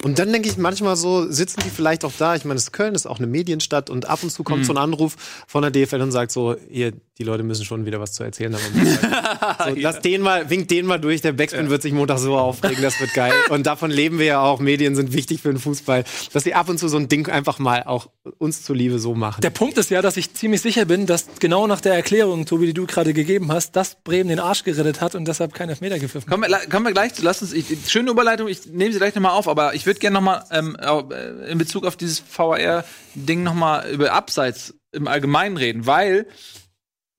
Und 0.05 0.18
dann 0.18 0.33
denke 0.33 0.49
ich 0.49 0.57
manchmal 0.57 0.97
so, 0.97 1.31
sitzen 1.31 1.61
die 1.64 1.70
vielleicht 1.70 2.05
auch 2.05 2.12
da. 2.18 2.35
Ich 2.35 2.45
meine, 2.45 2.59
es- 2.59 2.73
Köln 2.73 2.95
ist 2.95 3.07
auch 3.07 3.18
eine 3.18 3.27
Medienstadt 3.29 3.89
und 3.89 4.07
ab 4.09 4.23
und 4.23 4.31
zu 4.31 4.43
kommt 4.43 4.66
so 4.66 4.73
ein 4.73 4.79
Anruf 4.79 5.16
von 5.47 5.62
der 5.62 5.70
DFL 5.70 6.01
und 6.03 6.11
sagt 6.12 6.33
so, 6.33 6.57
ihr, 6.68 6.93
die 7.23 7.29
Leute 7.29 7.43
müssen 7.43 7.64
schon 7.64 7.87
wieder 7.87 8.01
was 8.01 8.12
zu 8.12 8.25
erzählen 8.25 8.55
haben. 8.55 8.62
Montag. 8.75 9.64
so, 9.68 9.75
lass 9.77 10.01
den 10.01 10.23
mal, 10.23 10.51
winkt 10.51 10.70
den 10.70 10.87
mal 10.87 10.99
durch. 10.99 11.23
Der 11.23 11.33
Backspin 11.33 11.70
wird 11.70 11.83
sich 11.83 11.93
Montag 11.93 12.18
so 12.18 12.37
aufregen, 12.37 12.83
das 12.83 13.01
wird 13.01 13.14
geil. 13.14 13.33
Und 13.51 13.66
davon 13.66 13.91
leben 13.91 14.18
wir 14.18 14.27
ja 14.27 14.43
auch. 14.43 14.61
Medien 14.61 14.97
sind 14.97 15.12
wichtig 15.12 15.41
für 15.41 15.51
den 15.51 15.59
Fußball, 15.59 16.05
dass 16.33 16.45
die 16.45 16.55
ab 16.55 16.68
und 16.68 16.79
zu 16.79 16.89
so 16.89 16.97
ein 16.97 17.09
Ding 17.09 17.29
einfach 17.29 17.59
mal 17.59 17.85
auch 17.85 18.09
uns 18.39 18.62
zuliebe 18.62 18.99
so 18.99 19.14
machen. 19.14 19.41
Der 19.41 19.51
Punkt 19.51 19.79
ist 19.79 19.91
ja, 19.91 20.03
dass 20.03 20.16
ich 20.16 20.35
ziemlich 20.35 20.61
sicher 20.61 20.85
bin, 20.85 21.07
dass 21.07 21.27
genau 21.39 21.66
nach 21.66 21.81
der 21.81 21.95
Erklärung, 21.95 22.47
Tobi, 22.47 22.66
die 22.66 22.75
du 22.75 22.87
gerade 22.87 23.12
gegeben 23.14 23.53
hast, 23.53 23.77
dass 23.77 23.97
Bremen 24.03 24.29
den 24.29 24.41
Arsch 24.41 24.64
gerettet 24.64 25.01
hat 25.01 25.14
und 25.14 25.27
deshalb 25.27 25.55
kein 25.55 25.68
Elfmeter 25.68 25.99
gepfiffen 25.99 26.31
hat. 26.31 26.31
Kommen 26.31 26.51
wir, 26.51 26.59
kommen 26.68 26.87
wir 26.87 26.93
gleich 26.93 27.14
zu, 27.14 27.23
lass 27.23 27.43
uns, 27.43 27.53
ich, 27.53 27.66
schöne 27.89 28.11
Überleitung, 28.11 28.49
ich 28.49 28.66
nehme 28.66 28.93
sie 28.93 28.99
gleich 28.99 29.14
nochmal 29.14 29.33
auf, 29.33 29.49
aber 29.49 29.75
ich 29.75 29.87
würde 29.87 30.01
gerne 30.01 30.14
nochmal 30.14 30.45
ähm, 30.51 30.77
äh, 30.81 31.51
in 31.51 31.59
Bezug 31.59 31.87
auf 31.87 31.97
dieses 31.97 32.23
VAR-Ding 32.37 33.43
nochmal 33.43 33.91
über 33.91 34.12
Abseits 34.12 34.75
im 34.93 35.09
Allgemeinen 35.09 35.57
reden, 35.57 35.87
weil 35.87 36.27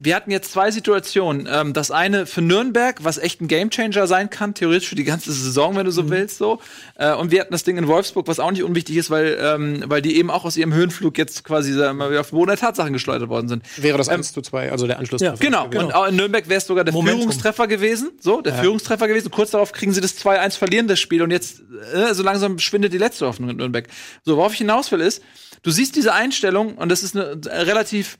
wir 0.03 0.15
hatten 0.15 0.31
jetzt 0.31 0.51
zwei 0.51 0.69
Situationen. 0.69 1.47
Ähm, 1.49 1.73
das 1.73 1.89
eine 1.89 2.25
für 2.25 2.41
Nürnberg, 2.41 3.03
was 3.03 3.17
echt 3.17 3.41
ein 3.41 3.47
Gamechanger 3.47 4.05
sein 4.05 4.29
kann, 4.29 4.53
theoretisch 4.53 4.89
für 4.89 4.95
die 4.95 5.05
ganze 5.05 5.31
Saison, 5.31 5.75
wenn 5.77 5.85
du 5.85 5.91
so 5.91 6.09
willst, 6.09 6.37
so. 6.37 6.59
Äh, 6.95 7.13
und 7.13 7.31
wir 7.31 7.39
hatten 7.39 7.53
das 7.53 7.63
Ding 7.63 7.77
in 7.77 7.87
Wolfsburg, 7.87 8.27
was 8.27 8.39
auch 8.39 8.51
nicht 8.51 8.63
unwichtig 8.63 8.97
ist, 8.97 9.09
weil, 9.09 9.37
ähm, 9.39 9.83
weil 9.87 10.01
die 10.01 10.17
eben 10.17 10.29
auch 10.29 10.43
aus 10.43 10.57
ihrem 10.57 10.73
Höhenflug 10.73 11.17
jetzt 11.17 11.43
quasi 11.45 11.71
sagen 11.71 11.97
wir 11.97 12.05
mal, 12.05 12.09
wieder 12.11 12.19
auf 12.21 12.29
den 12.29 12.35
Boden 12.35 12.49
der 12.49 12.57
Tatsachen 12.57 12.91
geschleudert 12.91 13.29
worden 13.29 13.47
sind. 13.47 13.63
Wäre 13.77 13.97
das 13.97 14.09
1 14.09 14.33
zu 14.33 14.41
2, 14.41 14.71
also 14.71 14.87
der 14.87 14.99
Anschluss. 14.99 15.21
Ja, 15.21 15.35
Genau, 15.39 15.65
und 15.65 15.95
auch 15.95 16.07
in 16.07 16.15
Nürnberg 16.15 16.49
wäre 16.49 16.57
es 16.57 16.67
sogar 16.67 16.83
der 16.83 16.93
Momentum. 16.93 17.21
Führungstreffer 17.21 17.67
gewesen. 17.67 18.11
So, 18.19 18.41
der 18.41 18.55
Führungstreffer 18.55 19.07
gewesen. 19.07 19.31
Kurz 19.31 19.51
darauf 19.51 19.71
kriegen 19.71 19.93
sie 19.93 20.01
das 20.01 20.17
2-1 20.17 20.57
verlieren, 20.57 20.87
das 20.87 20.99
Spiel. 20.99 21.21
Und 21.21 21.31
jetzt, 21.31 21.61
äh, 21.93 22.13
so 22.13 22.23
langsam 22.23 22.59
schwindet 22.59 22.91
die 22.93 22.97
letzte 22.97 23.25
Hoffnung 23.25 23.49
in 23.49 23.57
Nürnberg. 23.57 23.87
So, 24.23 24.37
worauf 24.37 24.51
ich 24.51 24.57
hinaus 24.59 24.91
will, 24.91 25.01
ist, 25.01 25.23
du 25.61 25.71
siehst 25.71 25.95
diese 25.95 26.13
Einstellung, 26.13 26.75
und 26.75 26.89
das 26.89 27.03
ist 27.03 27.15
eine 27.15 27.39
äh, 27.45 27.61
relativ 27.61 28.17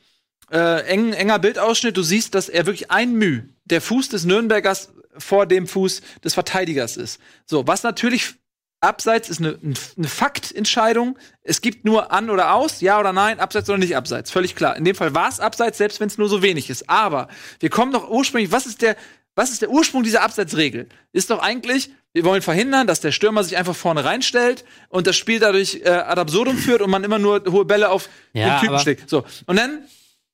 äh, 0.52 0.84
eng, 0.86 1.14
enger 1.14 1.40
Bildausschnitt. 1.40 1.98
Du 1.98 2.04
siehst, 2.04 2.36
dass 2.36 2.50
er 2.50 2.66
wirklich 2.66 2.92
ein 2.92 3.14
Müh, 3.14 3.44
der 3.66 3.82
Fuß 3.82 4.10
des 4.10 4.26
Nürnbergers 4.26 4.94
vor 5.18 5.46
dem 5.46 5.68
Fuß 5.68 6.02
des 6.24 6.34
Verteidigers 6.34 6.98
ist. 6.98 7.20
So, 7.46 7.68
was 7.68 7.84
natürlich 7.84 8.36
Abseits 8.84 9.30
ist 9.30 9.40
eine, 9.40 9.58
eine 9.98 10.08
Faktentscheidung. 10.08 11.18
Es 11.42 11.62
gibt 11.62 11.86
nur 11.86 12.12
an 12.12 12.30
oder 12.30 12.54
aus, 12.54 12.82
ja 12.82 13.00
oder 13.00 13.14
nein, 13.14 13.40
abseits 13.40 13.70
oder 13.70 13.78
nicht 13.78 13.96
abseits. 13.96 14.30
Völlig 14.30 14.56
klar. 14.56 14.76
In 14.76 14.84
dem 14.84 14.96
Fall 14.96 15.16
war 15.16 15.30
es 15.30 15.40
abseits, 15.40 15.78
selbst 15.78 16.02
wenn 16.02 16.08
es 16.08 16.18
nur 16.18 16.28
so 16.28 16.42
wenig 16.42 16.70
ist. 16.70 16.90
Aber 16.90 17.30
wir 17.62 17.70
kommen 17.70 17.94
doch 17.94 18.10
ursprünglich, 18.10 18.52
was 18.52 18.66
ist 18.66 18.82
der, 18.82 18.98
was 19.36 19.52
ist 19.52 19.62
der 19.62 19.70
Ursprung 19.70 20.04
dieser 20.04 20.22
Abseitsregel? 20.22 20.90
Ist 21.14 21.30
doch 21.30 21.42
eigentlich, 21.42 21.92
wir 22.12 22.26
wollen 22.26 22.42
verhindern, 22.42 22.86
dass 22.86 23.00
der 23.00 23.14
Stürmer 23.14 23.46
sich 23.46 23.56
einfach 23.56 23.76
vorne 23.76 24.04
reinstellt 24.04 24.66
und 24.90 25.08
das 25.08 25.16
Spiel 25.16 25.40
dadurch 25.40 25.82
äh, 25.86 25.90
ad 25.90 26.20
absurdum 26.20 26.58
führt 26.58 26.82
und 26.82 26.90
man 26.90 27.06
immer 27.06 27.20
nur 27.20 27.42
hohe 27.50 27.64
Bälle 27.64 27.90
auf 27.90 28.10
Ja, 28.34 28.60
den 28.60 28.66
Typen 28.66 28.80
schlägt. 28.80 29.10
So. 29.10 29.24
Und 29.46 29.56
dann 29.56 29.86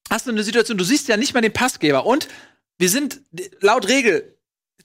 hast 0.09 0.25
du 0.25 0.31
eine 0.31 0.43
Situation, 0.43 0.77
du 0.77 0.83
siehst 0.83 1.07
ja 1.07 1.17
nicht 1.17 1.33
mehr 1.33 1.41
den 1.41 1.53
Passgeber. 1.53 2.05
Und 2.05 2.27
wir 2.77 2.89
sind, 2.89 3.21
laut 3.61 3.87
Regel, 3.87 4.37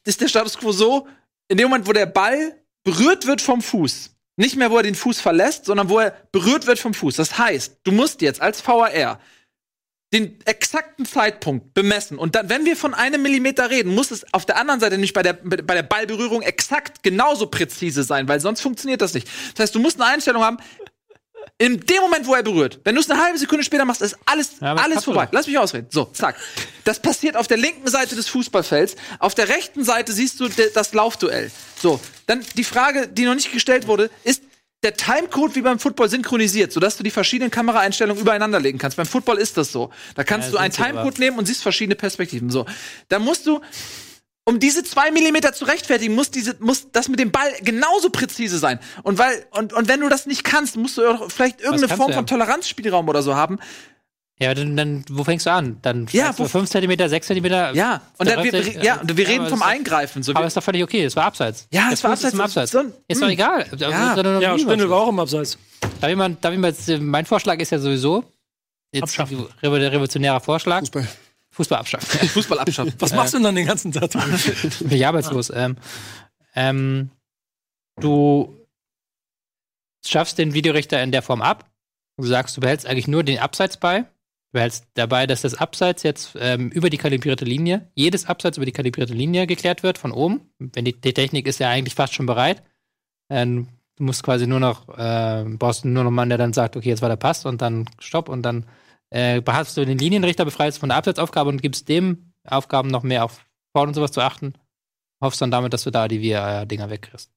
ist 0.04 0.20
der 0.20 0.28
Status 0.28 0.58
quo 0.58 0.72
so, 0.72 1.08
in 1.48 1.56
dem 1.56 1.68
Moment, 1.68 1.86
wo 1.86 1.92
der 1.92 2.06
Ball 2.06 2.60
berührt 2.82 3.26
wird 3.26 3.40
vom 3.40 3.62
Fuß, 3.62 4.10
nicht 4.36 4.56
mehr, 4.56 4.70
wo 4.70 4.76
er 4.76 4.82
den 4.82 4.94
Fuß 4.94 5.20
verlässt, 5.20 5.66
sondern 5.66 5.88
wo 5.88 5.98
er 5.98 6.10
berührt 6.32 6.66
wird 6.66 6.78
vom 6.78 6.94
Fuß. 6.94 7.16
Das 7.16 7.38
heißt, 7.38 7.78
du 7.84 7.92
musst 7.92 8.20
jetzt 8.20 8.40
als 8.40 8.66
VAR 8.66 9.20
den 10.12 10.38
exakten 10.44 11.06
Zeitpunkt 11.06 11.74
bemessen. 11.74 12.18
Und 12.18 12.36
dann, 12.36 12.48
wenn 12.48 12.64
wir 12.64 12.76
von 12.76 12.94
einem 12.94 13.20
Millimeter 13.22 13.70
reden, 13.70 13.92
muss 13.94 14.12
es 14.12 14.32
auf 14.32 14.46
der 14.46 14.56
anderen 14.58 14.78
Seite 14.78 14.96
nicht 14.96 15.12
bei 15.12 15.24
der, 15.24 15.32
bei 15.32 15.74
der 15.74 15.82
Ballberührung 15.82 16.42
exakt 16.42 17.02
genauso 17.02 17.48
präzise 17.48 18.04
sein, 18.04 18.28
weil 18.28 18.38
sonst 18.38 18.60
funktioniert 18.60 19.00
das 19.00 19.14
nicht. 19.14 19.28
Das 19.54 19.64
heißt, 19.64 19.74
du 19.74 19.80
musst 19.80 20.00
eine 20.00 20.12
Einstellung 20.12 20.44
haben, 20.44 20.58
in 21.58 21.80
dem 21.80 22.00
Moment, 22.02 22.26
wo 22.26 22.34
er 22.34 22.42
berührt, 22.42 22.80
wenn 22.84 22.94
du 22.94 23.00
es 23.00 23.10
eine 23.10 23.22
halbe 23.22 23.38
Sekunde 23.38 23.64
später 23.64 23.84
machst, 23.84 24.02
ist 24.02 24.16
alles, 24.26 24.52
Ja, 24.60 24.74
alles 24.74 25.04
vorbei. 25.04 25.28
Lass 25.32 25.46
mich 25.46 25.58
ausreden. 25.58 25.88
So, 25.90 26.06
zack. 26.06 26.36
Das 26.84 27.00
passiert 27.00 27.36
auf 27.36 27.46
der 27.46 27.56
linken 27.56 27.88
Seite 27.88 28.14
des 28.16 28.28
Fußballfelds. 28.28 28.96
Auf 29.18 29.34
der 29.34 29.48
rechten 29.48 29.84
Seite 29.84 30.12
siehst 30.12 30.40
du 30.40 30.48
das 30.48 30.92
Laufduell. 30.94 31.50
So, 31.80 32.00
dann 32.26 32.44
die 32.56 32.64
Frage, 32.64 33.08
die 33.08 33.24
noch 33.24 33.34
nicht 33.34 33.52
gestellt 33.52 33.86
wurde, 33.86 34.10
ist 34.24 34.42
der 34.82 34.94
Timecode 34.94 35.54
wie 35.54 35.62
beim 35.62 35.78
Football 35.78 36.10
synchronisiert, 36.10 36.70
sodass 36.70 36.96
du 36.98 37.02
die 37.02 37.10
verschiedenen 37.10 37.50
Kameraeinstellungen 37.50 38.20
übereinander 38.20 38.60
legen 38.60 38.76
kannst. 38.78 38.98
Beim 38.98 39.06
Football 39.06 39.38
ist 39.38 39.56
das 39.56 39.72
so. 39.72 39.90
Da 40.14 40.24
kannst 40.24 40.48
Ja, 40.48 40.52
du 40.52 40.58
einen. 40.58 40.72
Timecode 40.74 41.18
nehmen 41.20 41.38
und 41.38 41.46
siehst 41.46 41.62
verschiedene 41.62 41.94
Perspektiven. 41.94 42.50
So, 42.50 42.66
da 43.08 43.18
musst 43.18 43.46
du 43.46 43.60
um 44.46 44.60
diese 44.60 44.84
zwei 44.84 45.10
Millimeter 45.10 45.52
zu 45.52 45.64
rechtfertigen, 45.64 46.14
muss 46.14 46.30
diese, 46.30 46.56
muss 46.60 46.90
das 46.92 47.08
mit 47.08 47.18
dem 47.18 47.30
Ball 47.30 47.50
genauso 47.62 48.10
präzise 48.10 48.58
sein. 48.58 48.78
Und 49.02 49.18
weil, 49.18 49.46
und, 49.52 49.72
und 49.72 49.88
wenn 49.88 50.00
du 50.00 50.08
das 50.08 50.26
nicht 50.26 50.44
kannst, 50.44 50.76
musst 50.76 50.98
du 50.98 51.06
auch 51.08 51.30
vielleicht 51.30 51.60
irgendeine 51.60 51.96
Form 51.96 52.10
ja. 52.10 52.16
von 52.16 52.26
Toleranzspielraum 52.26 53.08
oder 53.08 53.22
so 53.22 53.34
haben. 53.34 53.58
Ja, 54.40 54.52
dann, 54.52 54.76
dann 54.76 55.04
wo 55.10 55.22
fängst 55.22 55.46
du 55.46 55.52
an? 55.52 55.78
Dann 55.82 56.08
Ja, 56.10 56.36
wo- 56.36 56.46
5 56.46 56.68
cm, 56.68 57.08
6 57.08 57.26
cm. 57.28 57.44
Ja, 57.46 58.02
und 58.18 58.28
dann, 58.28 58.42
wir, 58.42 58.82
ja, 58.82 59.00
und 59.00 59.16
wir 59.16 59.28
reden 59.28 59.46
vom 59.46 59.62
Eingreifen. 59.62 60.24
So, 60.24 60.34
Aber 60.34 60.44
ist 60.44 60.56
doch 60.56 60.62
völlig 60.62 60.82
okay, 60.82 61.04
es 61.04 61.14
war 61.14 61.24
abseits. 61.26 61.68
Ja, 61.70 61.90
es 61.92 62.02
war 62.02 62.16
Fuß 62.16 62.24
ist 62.24 62.34
im 62.34 62.40
abseits. 62.40 62.74
Abseits. 62.74 62.92
So 62.92 62.98
ein- 62.98 63.04
ist 63.06 63.20
doch 63.22 63.28
hm. 63.28 63.32
egal. 63.32 63.66
Ja. 63.76 64.40
Ja, 64.40 64.58
Spindel 64.58 64.90
war 64.90 65.02
auch 65.02 65.08
im 65.08 65.20
Abseits. 65.20 65.56
Darf 66.00 66.10
ich 66.10 66.16
mal, 66.16 66.36
darf 66.40 66.52
ich 66.52 66.58
mal 66.58 66.74
äh, 66.88 66.98
mein 66.98 67.24
Vorschlag 67.26 67.58
ist 67.60 67.70
ja 67.70 67.78
sowieso, 67.78 68.24
jetzt 68.92 69.04
Abschaffen. 69.04 69.46
revo- 69.62 69.78
der 69.78 69.92
revolutionäre 69.92 70.40
Vorschlag, 70.40 70.80
Fußball. 70.80 71.06
Fußball 71.54 71.78
abschaffen. 71.78 72.28
Fußball 72.28 72.58
abschaffen. 72.58 72.92
Was 72.98 73.12
machst 73.14 73.32
du 73.32 73.38
denn 73.38 73.44
dann 73.44 73.54
den 73.54 73.66
ganzen 73.66 73.92
Tag? 73.92 74.10
bin 74.80 74.90
ich 74.90 75.06
arbeitslos. 75.06 75.50
Ähm, 75.54 75.76
ähm, 76.56 77.10
du 78.00 78.58
schaffst 80.04 80.38
den 80.38 80.52
Videorichter 80.52 81.00
in 81.02 81.12
der 81.12 81.22
Form 81.22 81.42
ab. 81.42 81.70
Du 82.16 82.26
sagst, 82.26 82.56
du 82.56 82.60
behältst 82.60 82.86
eigentlich 82.86 83.06
nur 83.06 83.22
den 83.22 83.38
Abseits 83.38 83.76
bei. 83.76 84.04
behältst 84.50 84.86
dabei, 84.94 85.28
dass 85.28 85.42
das 85.42 85.54
Abseits 85.54 86.02
jetzt 86.02 86.36
ähm, 86.40 86.70
über 86.70 86.90
die 86.90 86.98
kalibrierte 86.98 87.44
Linie, 87.44 87.88
jedes 87.94 88.26
Abseits 88.26 88.56
über 88.56 88.66
die 88.66 88.72
kalibrierte 88.72 89.14
Linie 89.14 89.46
geklärt 89.46 89.84
wird 89.84 89.96
von 89.96 90.10
oben. 90.10 90.50
Wenn 90.58 90.84
die, 90.84 91.00
die 91.00 91.14
Technik 91.14 91.46
ist 91.46 91.60
ja 91.60 91.70
eigentlich 91.70 91.94
fast 91.94 92.14
schon 92.14 92.26
bereit. 92.26 92.64
Ähm, 93.30 93.68
du 93.96 94.04
musst 94.04 94.24
quasi 94.24 94.48
nur 94.48 94.60
noch, 94.60 94.88
äh, 94.98 95.44
brauchst 95.56 95.84
nur 95.84 95.94
noch 95.94 96.08
einen 96.08 96.16
Mann, 96.16 96.28
der 96.30 96.38
dann 96.38 96.52
sagt, 96.52 96.76
okay, 96.76 96.88
jetzt 96.88 97.02
war 97.02 97.08
der 97.08 97.16
Pass 97.16 97.46
und 97.46 97.62
dann 97.62 97.88
Stopp 98.00 98.28
und 98.28 98.42
dann 98.42 98.66
äh, 99.14 99.42
hast 99.46 99.76
du 99.76 99.84
den 99.84 99.98
Linienrichter 99.98 100.44
befreit 100.44 100.74
von 100.74 100.88
der 100.88 100.98
Abseitsaufgabe 100.98 101.48
und 101.50 101.62
gibst 101.62 101.88
dem 101.88 102.32
Aufgaben 102.46 102.88
noch 102.90 103.02
mehr 103.02 103.24
auf 103.24 103.44
Foul 103.76 103.88
und 103.88 103.94
sowas 103.94 104.12
zu 104.12 104.20
achten. 104.20 104.54
Hoffst 105.22 105.40
dann 105.40 105.50
damit, 105.50 105.72
dass 105.72 105.84
du 105.84 105.90
da 105.90 106.08
die 106.08 106.28
VR-Dinger 106.30 106.90
wegkriegst. 106.90 107.30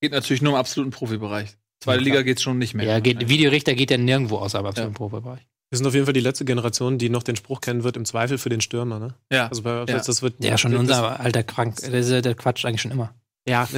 Geht 0.00 0.12
natürlich 0.12 0.42
nur 0.42 0.52
im 0.54 0.58
absoluten 0.58 0.90
Profibereich. 0.90 1.56
Zweite 1.80 2.00
Ja, 2.00 2.04
Liga 2.04 2.22
geht's 2.22 2.42
schon 2.42 2.58
nicht 2.58 2.74
mehr. 2.74 2.86
Ja, 2.86 3.00
geht, 3.00 3.28
Videorichter 3.28 3.74
geht 3.74 3.90
ja 3.90 3.98
nirgendwo 3.98 4.38
außer 4.38 4.58
aber 4.58 4.72
Ja. 4.74 4.84
im 4.84 4.94
Profibereich. 4.94 5.40
Wir 5.70 5.78
sind 5.78 5.86
auf 5.86 5.94
jeden 5.94 6.06
Fall 6.06 6.12
die 6.14 6.20
letzte 6.20 6.44
Generation, 6.44 6.98
die 6.98 7.08
noch 7.10 7.22
den 7.22 7.36
Spruch 7.36 7.60
kennen 7.60 7.84
wird, 7.84 7.96
im 7.96 8.04
Zweifel 8.04 8.38
für 8.38 8.48
den 8.48 8.60
Stürmer, 8.60 8.98
ne? 8.98 9.14
ja. 9.30 9.48
Also 9.48 9.62
bei 9.62 9.70
Ja. 9.80 9.84
das 9.84 10.22
wird 10.22 10.42
Ja, 10.42 10.56
schon 10.56 10.72
das, 10.72 10.80
unser 10.80 11.20
alter 11.20 11.42
Krank, 11.42 11.76
der, 11.80 11.92
ist 11.94 12.10
ja- 12.10 12.20
der 12.20 12.34
Quatsch 12.34 12.64
eigentlich 12.64 12.82
schon 12.82 12.90
immer. 12.92 13.14
Ja, 13.46 13.68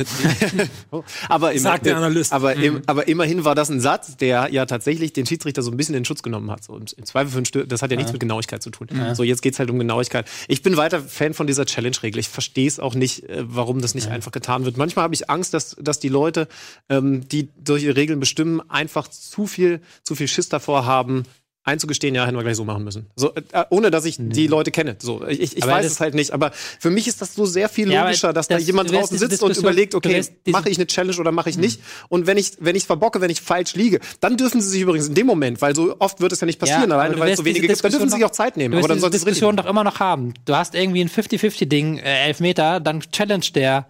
aber, 1.29 1.53
im, 1.53 1.59
Sagt 1.59 1.87
der 1.87 1.97
Analyst. 1.97 2.33
aber, 2.33 2.55
im, 2.55 2.83
aber 2.87 3.09
immerhin 3.09 3.45
war 3.45 3.57
das 3.57 3.69
ein 3.69 3.81
Satz, 3.81 4.17
der 4.17 4.49
ja 4.53 4.65
tatsächlich 4.65 5.13
den 5.13 5.27
Schiedsrichter 5.27 5.61
so 5.63 5.73
ein 5.73 5.77
bisschen 5.77 5.97
in 5.97 6.05
Schutz 6.05 6.23
genommen 6.23 6.53
hat. 6.53 6.63
So, 6.63 6.73
und 6.73 6.93
im 6.93 7.05
Zweifel 7.05 7.33
für 7.33 7.39
einen 7.39 7.47
Stür 7.47 7.67
das 7.67 7.83
hat 7.83 7.91
ja 7.91 7.97
nichts 7.97 8.13
mit 8.13 8.21
Genauigkeit 8.21 8.63
zu 8.63 8.71
tun. 8.71 8.89
So, 9.15 9.25
jetzt 9.25 9.43
geht's 9.43 9.59
halt 9.59 9.71
um 9.71 9.79
Genauigkeit. 9.79 10.29
Ich 10.47 10.63
bin 10.63 10.77
weiter 10.77 11.01
Fan 11.01 11.35
von 11.35 11.49
dieser 11.49 11.67
Challenge-Regel. 11.67 12.21
Ich 12.21 12.29
verstehe 12.29 12.69
es 12.69 12.79
auch 12.79 12.95
nicht, 12.95 13.29
äh, 13.29 13.43
warum 13.45 13.81
das 13.81 13.97
nicht 13.97 14.09
einfach 14.09 14.31
getan 14.31 14.65
wird. 14.65 14.77
Manchmal 14.77 15.03
habe 15.03 15.15
ich 15.15 15.29
Angst, 15.31 15.53
dass, 15.53 15.77
dass 15.81 15.99
die 15.99 16.09
Leute, 16.09 16.47
ähm, 16.89 17.29
die 17.29 17.49
solche 17.67 17.97
Regeln 17.97 18.21
bestimmen, 18.21 18.63
einfach 18.71 19.09
zu 19.09 19.49
viel, 19.49 19.81
zu 20.05 20.15
viel 20.15 20.29
Schiss 20.29 20.49
davor 20.49 20.87
haben, 20.87 21.25
einzugestehen, 21.67 22.15
ja, 22.15 22.25
hätten 22.25 22.37
wir 22.37 22.43
gleich 22.45 22.57
so 22.57 22.65
machen 22.65 22.85
müssen. 22.85 23.07
So, 23.17 23.35
äh, 23.35 23.65
ohne 23.71 23.91
dass 23.91 24.05
ich 24.05 24.17
die 24.19 24.47
Leute 24.47 24.71
kenne. 24.71 24.97
So, 25.01 25.27
ich, 25.27 25.41
ich 25.57 25.63
Aber 25.63 25.73
weiß 25.73 25.85
das- 25.85 25.93
es 25.95 26.01
halt 26.01 26.15
nicht, 26.15 26.31
aber 26.31 26.53
für 26.53 26.91
mich 26.91 27.07
ist 27.09 27.21
das 27.21 27.35
so 27.35 27.45
sehr 27.45 27.69
viel 27.69 27.91
Ja, 27.93 28.05
logischer, 28.05 28.33
dass 28.33 28.49
da 28.49 28.55
das- 28.57 28.67
jemand 28.67 28.89
du 28.89 28.95
wirst 28.95 29.13
draußen 29.13 29.19
sitzt 29.29 29.43
und 29.43 29.57
überlegt, 29.57 29.95
okay, 29.95 30.25
mache 30.47 30.71
ich 30.71 30.79
eine 30.79 30.87
Challenge 30.87 31.19
oder 31.19 31.33
mache 31.33 31.51
ich 31.51 31.59
nicht? 31.59 31.81
Und 32.09 32.27
wenn 32.27 32.39
ich 32.39 32.53
wenn 32.61 32.77
ich 32.77 32.87
verbocke, 32.87 33.21
wenn 33.21 33.31
ich 33.31 33.41
falsch 33.41 33.75
liege, 33.75 34.01
dann 34.21 34.37
dürfen 34.37 34.61
sie 34.61 34.69
sich 34.71 34.81
übrigens 34.81 35.09
in 35.09 35.15
dem 35.15 35.27
Moment, 35.27 35.61
weil 35.61 35.75
so 35.75 35.97
oft 35.99 36.21
wird 36.21 36.33
es 36.33 36.41
ja 36.41 36.47
nicht 36.47 36.59
passieren, 36.61 36.89
Ja, 36.91 36.97
alleine 36.97 37.19
weil 37.19 37.31
es 37.33 37.39
so 37.39 37.45
wenige 37.45 37.67
gibt, 37.67 37.83
dann 37.85 37.91
dürfen 37.91 38.09
sie 38.09 38.17
sich 38.17 38.25
auch 38.25 38.31
Zeit 38.31 38.57
nehmen. 38.57 38.73
Du 38.73 38.79
Aber 38.79 38.89
dann 38.89 38.99
diese. 38.99 39.11
Diskussion 39.11 39.57
doch 39.57 39.67
immer 39.67 39.83
noch 39.85 39.99
haben. 40.01 40.35
Du 40.45 40.55
hast 40.55 40.75
irgendwie 40.75 41.01
ein 41.03 41.09
50-50-Ding, 41.09 41.99
äh, 41.99 42.27
Elfmeter, 42.29 42.79
dann 42.81 43.01
challenge 43.01 43.47
der. 43.55 43.87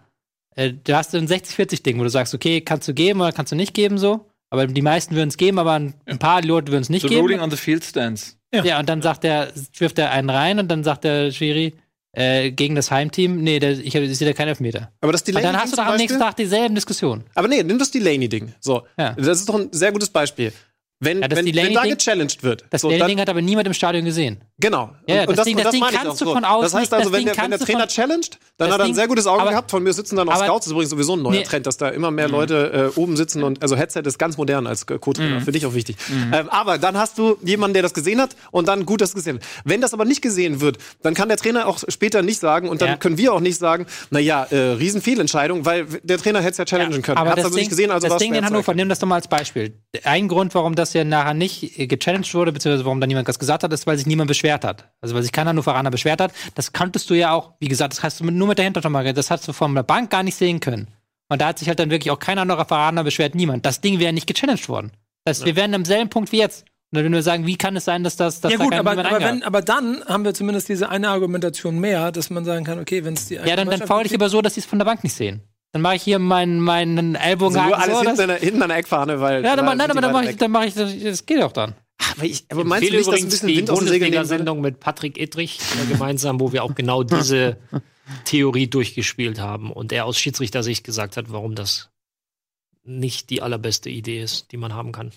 Äh, 0.55 0.73
du 0.73 0.97
hast 0.97 1.15
ein 1.15 1.29
60-40-Ding, 1.29 1.99
wo 1.99 2.03
du 2.05 2.09
sagst, 2.09 2.33
okay, 2.35 2.63
kannst 2.63 2.89
du 2.89 2.95
geben 2.95 3.21
oder 3.21 3.33
kannst 3.33 3.53
du 3.53 3.57
nicht 3.57 3.75
geben, 3.75 3.99
so. 3.99 4.27
Aber 4.51 4.67
die 4.67 4.83
meisten 4.83 5.15
würden 5.17 5.29
es 5.29 5.37
geben, 5.37 5.59
aber 5.59 5.73
ein, 5.73 5.95
ein 6.07 6.19
paar 6.19 6.43
Leute 6.43 6.71
würden 6.73 6.83
es 6.83 6.89
nicht 6.89 7.03
The 7.03 7.09
geben. 7.09 7.21
ruling 7.23 7.41
on 7.41 7.51
the 7.51 7.57
field 7.57 7.85
stands. 7.85 8.39
Ja, 8.55 8.79
und 8.79 8.89
dann 8.89 9.03
sagt 9.03 9.25
er, 9.25 9.49
wirft 9.79 9.99
er 9.99 10.13
einen 10.13 10.31
rein 10.31 10.59
und 10.59 10.69
dann 10.69 10.83
sagt 10.85 11.05
der 11.05 11.31
Schiri 11.33 11.75
äh, 12.13 12.51
gegen 12.53 12.75
das 12.75 12.91
Heimteam, 12.91 13.43
nee, 13.43 13.59
der, 13.59 13.73
ich, 13.73 13.95
ich 13.95 14.17
sehe 14.19 14.27
da 14.27 14.33
keinen 14.33 14.49
Elfmeter. 14.49 14.91
Aber 15.03 15.13
das 15.13 15.21
Und 15.23 15.29
Delaney 15.29 15.47
dann 15.47 15.61
hast 15.61 15.73
du 15.73 15.77
doch 15.77 15.85
am 15.85 15.97
nächsten 15.97 16.19
Tag 16.19 16.37
dieselben 16.37 16.75
Diskussionen. 16.75 17.25
Aber 17.35 17.49
nee, 17.49 17.63
nimm 17.63 17.79
das 17.79 17.91
Delaney-Ding. 17.91 18.55
So, 18.61 18.87
Ja. 18.99 19.13
das 19.13 19.41
ist 19.41 19.49
doch 19.49 19.57
ein 19.57 19.69
sehr 19.73 19.93
gutes 19.93 20.09
Beispiel. 20.09 20.53
Wenn, 21.01 21.21
Ja, 21.21 21.29
das 21.29 21.39
wenn, 21.39 21.55
wenn 21.55 21.75
da 21.75 21.83
Ding- 21.83 21.91
gechallenged 21.99 22.43
wird. 22.43 22.65
Das 22.71 22.81
so, 22.81 22.89
Ding 22.89 23.21
hat 23.21 23.29
aber 23.29 23.43
niemand 23.43 23.67
im 23.67 23.75
Stadion 23.75 24.07
gesehen. 24.07 24.41
Genau. 24.59 24.93
Ja, 25.07 25.23
und, 25.23 25.29
und 25.31 25.39
das 25.39 25.45
Ding- 25.45 25.59
das 25.59 25.71
Ding 25.73 25.81
meine 25.81 25.93
ich 25.97 26.03
kannst 26.03 26.21
du 26.23 26.25
so. 26.25 26.33
von 26.33 26.45
außen 26.45 26.63
Das 26.63 26.73
heißt 26.75 26.83
nicht- 26.85 26.93
also, 26.95 27.11
das 27.11 27.19
wenn 27.19 27.27
Ding 27.27 27.35
der, 27.35 27.43
wenn 27.45 27.51
der 27.51 27.59
Trainer 27.61 27.87
challenged, 27.89 28.39
dann 28.59 28.69
das 28.69 28.75
hat 28.75 28.81
er 28.81 28.87
ein 28.87 28.95
sehr 28.95 29.07
gutes 29.09 29.27
Auge 29.27 29.43
aber- 29.43 29.51
gehabt. 29.51 29.71
Von 29.71 29.83
mir 29.83 29.93
sitzen 29.93 30.17
dann 30.17 30.29
auch 30.29 30.35
aber- 30.35 30.45
Scouts. 30.47 30.65
Das 30.65 30.67
ist 30.69 30.73
übrigens 30.73 30.91
sowieso 30.91 31.15
ein 31.17 31.23
neuer 31.23 31.33
Nee. 31.33 31.43
Trend, 31.43 31.67
dass 31.67 31.77
da 31.77 31.89
immer 31.89 32.11
mehr 32.11 32.29
Leute 32.29 32.93
äh, 32.97 32.99
oben 33.01 33.17
sitzen 33.17 33.43
und 33.43 33.63
also 33.63 33.77
Headset 33.77 34.01
ist 34.05 34.19
ganz 34.19 34.37
modern 34.37 34.67
als 34.67 34.87
Co-Trainer. 34.87 35.41
Finde 35.41 35.59
ich 35.59 35.67
auch 35.67 35.75
wichtig. 35.75 35.97
Ähm, 36.33 36.49
aber 36.49 36.79
dann 36.79 36.97
hast 36.97 37.19
du 37.19 37.37
jemanden, 37.43 37.75
der 37.75 37.83
das 37.83 37.93
gesehen 37.95 38.21
hat 38.21 38.35
und 38.51 38.69
dann 38.69 38.87
gut 38.87 39.01
das 39.01 39.15
gesehen 39.15 39.37
hat. 39.37 39.43
Wenn 39.65 39.81
das 39.81 39.93
aber 39.95 40.05
nicht 40.05 40.23
gesehen 40.23 40.61
wird, 40.61 40.79
dann 41.03 41.15
kann 41.15 41.29
der 41.29 41.37
Trainer 41.37 41.67
auch 41.67 41.79
später 41.89 42.23
nicht 42.23 42.41
sagen 42.41 42.69
und 42.69 42.81
dann 42.81 42.89
Ja. 42.91 42.97
können 42.97 43.19
wir 43.19 43.33
auch 43.35 43.41
nicht 43.41 43.59
sagen, 43.59 43.87
naja, 44.11 44.45
äh, 44.45 44.57
Riesenfehlentscheidung, 44.57 45.65
weil 45.65 45.87
der 46.03 46.19
Trainer 46.19 46.41
hätte 46.41 46.53
es 46.53 46.59
ja 46.59 46.65
challengen 46.65 47.03
können. 47.03 47.19
Aber 47.19 47.31
Hat 47.31 47.39
das 47.39 47.45
also 47.47 47.57
Ding, 47.57 47.63
nicht 47.65 47.71
gesehen, 47.71 47.91
also 47.91 48.09
das 48.09 48.19
Ding 48.19 48.35
in 48.35 48.45
Hannover, 48.45 48.75
nimm 48.75 48.89
das 48.89 48.99
doch 48.99 49.07
mal 49.07 49.17
als 49.17 49.29
Beispiel. 49.29 49.75
Ein 50.05 50.29
Grund, 50.29 50.55
warum 50.55 50.75
das 50.75 50.93
ja 50.95 51.05
nachher 51.05 51.35
nicht 51.35 51.79
äh, 51.79 51.87
gechallenged 51.87 52.35
wurde, 52.35 52.53
beziehungsweise 52.53 52.85
warum 52.85 53.01
da 53.01 53.07
niemand 53.07 53.29
was 53.29 53.39
gesagt 53.39 53.63
hat, 53.63 53.73
ist, 53.73 53.87
weil 53.87 53.97
sich 53.99 54.07
niemand 54.07 54.29
beschwert 54.29 54.65
hat. 54.65 54.89
Also 55.01 55.15
weil 55.15 55.23
sich 55.23 55.33
kein 55.33 55.47
Hannoveraner 55.49 55.91
beschwert 55.91 56.21
hat. 56.21 56.33
Das 56.55 56.73
kanntest 56.73 57.11
du 57.11 57.15
ja 57.15 57.33
auch, 57.33 57.53
wie 57.61 57.69
gesagt, 57.69 57.93
das 57.93 58.03
hast 58.03 58.21
du 58.21 58.25
mit- 58.25 58.35
nur 58.35 58.46
mit 58.47 58.59
der 58.59 58.65
Hintertormarke, 58.65 59.15
das 59.15 59.31
hast 59.31 59.47
du 59.49 59.53
von 59.53 59.75
der 59.75 59.83
Bank 59.83 60.11
gar 60.11 60.23
nicht 60.23 60.37
sehen 60.37 60.61
können. 60.61 60.89
Und 61.29 61.41
da 61.41 61.49
hat 61.49 61.59
sich 61.59 61.69
halt 61.69 61.79
dann 61.79 61.91
wirklich 61.91 62.11
auch 62.11 62.19
kein 62.19 62.39
Hannoveraner 62.39 63.05
beschwert, 63.05 63.35
niemand. 63.35 63.67
Das 63.67 63.81
Ding 63.81 63.99
wäre 63.99 64.13
nicht 64.13 64.27
gechallenged 64.27 64.69
worden. 64.69 64.93
Das, 65.25 65.45
Wir 65.45 65.57
wären 65.57 65.75
am 65.75 65.85
selben 65.85 66.09
Punkt 66.09 66.31
wie 66.33 66.39
jetzt. 66.39 66.63
Und 66.63 66.99
dann 66.99 67.05
würden 67.05 67.15
wir 67.15 67.23
sagen, 67.23 67.47
wie 67.47 67.57
kann 67.57 67.75
es 67.77 67.85
sein, 67.85 68.05
dass 68.05 68.17
das 68.17 68.41
dass 68.41 68.53
ja 68.53 68.59
da 68.59 68.65
gut, 68.65 68.73
kein 68.73 68.87
aber, 68.87 69.05
aber, 69.05 69.21
wenn, 69.21 69.43
aber 69.43 69.61
dann 69.61 70.05
haben 70.07 70.25
wir 70.25 70.35
zumindest 70.35 70.69
diese 70.69 70.89
eine 70.89 71.09
Argumentation 71.09 71.81
mehr, 71.81 72.13
dass 72.13 72.31
man 72.31 72.45
sagen 72.45 72.65
kann, 72.65 72.79
okay, 72.79 73.05
wenn 73.05 73.15
es 73.15 73.27
die 73.27 73.35
Ja, 73.35 73.57
dann, 73.57 73.69
dann 73.69 73.83
faul 73.83 74.07
ich 74.07 74.15
aber 74.15 74.29
so, 74.29 74.41
dass 74.41 74.55
sie 74.55 74.61
es 74.61 74.67
von 74.67 74.79
der 74.79 74.87
Bank 74.87 75.03
nicht 75.03 75.15
sehen. 75.15 75.43
Dann 75.73 75.83
mache 75.83 75.97
ich 75.97 76.03
hier 76.03 76.21
meinen, 76.21 76.61
meinen 76.61 77.17
Ellbogen 77.17 77.57
Also 77.57 77.69
nur 77.69 77.79
alles 77.79 77.99
so, 77.99 78.03
hinten, 78.03 78.21
an 78.21 78.29
der, 78.29 78.39
hinten 78.39 78.63
an 78.63 78.69
der 78.69 78.79
Eckfahne, 78.79 79.21
weil. 79.21 79.45
Ja, 79.45 79.57
dann, 79.57 79.77
nein, 79.77 79.91
aber 79.91 80.01
dann 80.01 80.13
mache 80.13 80.31
ich, 80.31 80.37
dann 80.37 80.51
mache 80.53 80.67
ich, 80.67 80.75
das, 80.75 80.93
das 81.03 81.27
geht 81.27 81.43
doch 81.43 81.53
dann. 81.53 81.75
Aber, 82.15 82.25
ich, 82.25 82.45
aber 82.51 82.65
meinst 82.65 82.89
du 82.89 82.97
nicht, 82.97 83.07
dass 83.07 83.15
ein 83.15 83.19
übrigens 83.19 83.33
bisschen 83.33 83.49
die 83.49 83.57
Wind 83.57 83.71
aus 83.71 83.81
würde? 83.81 83.91
Bundesliga-Sendung 83.91 84.61
mit 84.61 84.81
Patrick 84.81 85.19
Edrich 85.19 85.59
äh, 85.59 85.93
gemeinsam, 85.93 86.41
wo 86.41 86.53
wir 86.53 86.63
auch 86.63 86.75
genau 86.75 87.03
diese 87.03 87.57
Theorie 88.25 88.69
durchgespielt 88.69 89.41
haben 89.41 89.73
und 89.73 89.93
er 89.93 90.05
aus 90.05 90.19
Schiedsrichtersicht 90.19 90.85
gesagt 90.85 91.17
hat, 91.17 91.31
warum 91.31 91.55
das 91.55 91.91
nicht 92.85 93.31
die 93.31 93.43
allerbeste 93.43 93.91
Idee 93.91 94.23
ist, 94.23 94.53
die 94.53 94.57
man 94.57 94.75
haben 94.75 94.93
kann. 94.93 95.13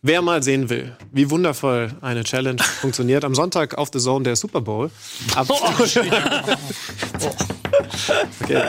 Wer 0.00 0.22
mal 0.22 0.42
sehen 0.42 0.70
will, 0.70 0.96
wie 1.12 1.28
wundervoll 1.28 1.92
eine 2.00 2.24
Challenge 2.24 2.62
funktioniert, 2.80 3.22
am 3.22 3.34
Sonntag 3.34 3.76
auf 3.76 3.90
The 3.92 3.98
Zone 3.98 4.24
der 4.24 4.34
Super 4.34 4.62
Bowl. 4.62 4.90
Ab 5.34 5.46
okay, 5.50 6.08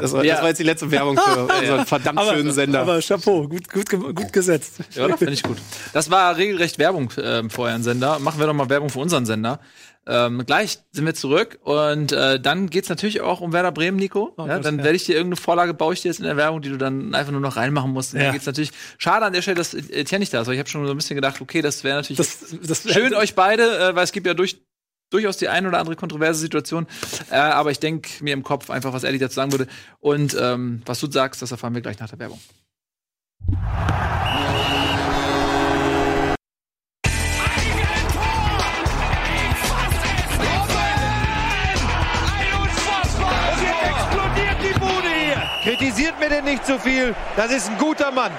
das, 0.01 0.11
war, 0.11 0.23
das 0.23 0.41
war 0.41 0.47
jetzt 0.49 0.59
die 0.59 0.63
letzte 0.63 0.91
Werbung 0.91 1.17
für 1.17 1.47
unseren 1.59 1.85
verdammt 1.85 2.19
schönen 2.21 2.51
Sender. 2.51 2.81
Aber 2.81 2.99
Chapeau, 2.99 3.47
gut, 3.47 3.69
gut, 3.69 3.89
gut 3.89 4.33
gesetzt. 4.33 4.79
Ja? 4.93 5.15
Finde 5.15 5.33
ich 5.33 5.43
gut. 5.43 5.57
Das 5.93 6.11
war 6.11 6.35
regelrecht 6.35 6.77
Werbung 6.79 7.13
ähm, 7.17 7.49
für 7.49 7.61
euren 7.61 7.83
Sender. 7.83 8.19
Machen 8.19 8.39
wir 8.39 8.47
doch 8.47 8.53
mal 8.53 8.67
Werbung 8.69 8.89
für 8.89 8.99
unseren 8.99 9.25
Sender. 9.25 9.61
Ähm, 10.05 10.45
gleich 10.45 10.79
sind 10.91 11.05
wir 11.05 11.13
zurück 11.13 11.59
und 11.63 12.11
äh, 12.11 12.37
dann 12.37 12.69
geht's 12.69 12.89
natürlich 12.89 13.21
auch 13.21 13.39
um 13.39 13.53
Werder 13.53 13.71
Bremen, 13.71 13.97
Nico. 13.97 14.33
ja, 14.37 14.55
Gott, 14.55 14.65
dann 14.65 14.79
ja. 14.79 14.83
werde 14.83 14.97
ich 14.97 15.05
dir 15.05 15.15
irgendeine 15.15 15.37
Vorlage, 15.37 15.73
baue 15.73 15.93
ich 15.93 16.01
dir 16.01 16.09
jetzt 16.09 16.19
in 16.19 16.25
der 16.25 16.35
Werbung, 16.35 16.61
die 16.61 16.67
du 16.69 16.77
dann 16.77 17.15
einfach 17.15 17.31
nur 17.31 17.39
noch 17.39 17.55
reinmachen 17.55 17.91
musst. 17.91 18.13
Und 18.13 18.19
Ja. 18.19 18.25
Dann 18.25 18.33
geht's 18.33 18.45
natürlich 18.45 18.71
schade 18.97 19.25
an 19.25 19.31
der 19.31 19.41
Stelle, 19.41 19.55
dass 19.55 19.73
Etienne 19.73 20.19
nicht 20.19 20.33
da 20.33 20.41
ist. 20.41 20.47
Aber 20.47 20.53
ich 20.53 20.59
habe 20.59 20.69
schon 20.69 20.85
so 20.85 20.91
ein 20.91 20.97
bisschen 20.97 21.15
gedacht, 21.15 21.39
okay, 21.39 21.61
das 21.61 21.85
wäre 21.85 21.95
natürlich 21.95 22.17
Das, 22.17 22.53
das 22.61 22.91
schön 22.91 23.13
euch 23.13 23.33
beide, 23.33 23.63
äh, 23.63 23.95
weil 23.95 24.03
es 24.03 24.11
gibt 24.11 24.27
ja 24.27 24.33
durch, 24.33 24.61
durchaus 25.09 25.37
die 25.37 25.47
ein 25.47 25.65
oder 25.65 25.79
andere 25.79 25.95
kontroverse 25.95 26.39
Situation. 26.39 26.85
Äh, 27.31 27.35
aber 27.35 27.71
ich 27.71 27.79
denke 27.79 28.09
mir 28.21 28.33
im 28.33 28.43
Kopf 28.43 28.69
einfach, 28.69 28.91
was 28.91 29.05
Eddie 29.05 29.19
dazu 29.19 29.35
sagen 29.35 29.53
würde. 29.53 29.67
Und 30.01 30.35
ähm, 30.37 30.81
was 30.85 30.99
du 30.99 31.09
sagst, 31.09 31.41
das 31.41 31.51
erfahren 31.51 31.73
wir 31.75 31.81
gleich 31.81 31.99
nach 31.99 32.09
der 32.09 32.19
Werbung. 32.19 32.41
Mir 46.23 46.29
denn 46.29 46.45
nicht 46.45 46.65
zu 46.65 46.79
viel. 46.79 47.13
Das 47.35 47.51
ist 47.51 47.69
ein 47.69 47.77
guter 47.77 48.11
Mann. 48.11 48.31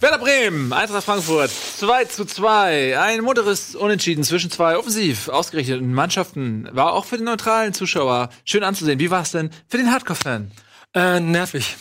Werder 0.00 0.18
Bremen, 0.18 0.72
Eintracht 0.72 1.04
Frankfurt, 1.04 1.50
2 1.50 2.06
zu 2.06 2.24
2. 2.24 2.98
Ein 2.98 3.20
munteres 3.20 3.76
Unentschieden 3.76 4.24
zwischen 4.24 4.50
zwei 4.50 4.76
offensiv 4.76 5.28
ausgerichteten 5.28 5.94
Mannschaften. 5.94 6.68
War 6.72 6.94
auch 6.94 7.04
für 7.04 7.16
den 7.16 7.26
neutralen 7.26 7.72
Zuschauer 7.74 8.28
schön 8.44 8.64
anzusehen. 8.64 8.98
Wie 8.98 9.10
war 9.10 9.22
es 9.22 9.30
denn 9.30 9.50
für 9.68 9.76
den 9.76 9.92
Hardcore-Fan? 9.92 10.50
Äh, 10.94 11.20
nervig. 11.20 11.76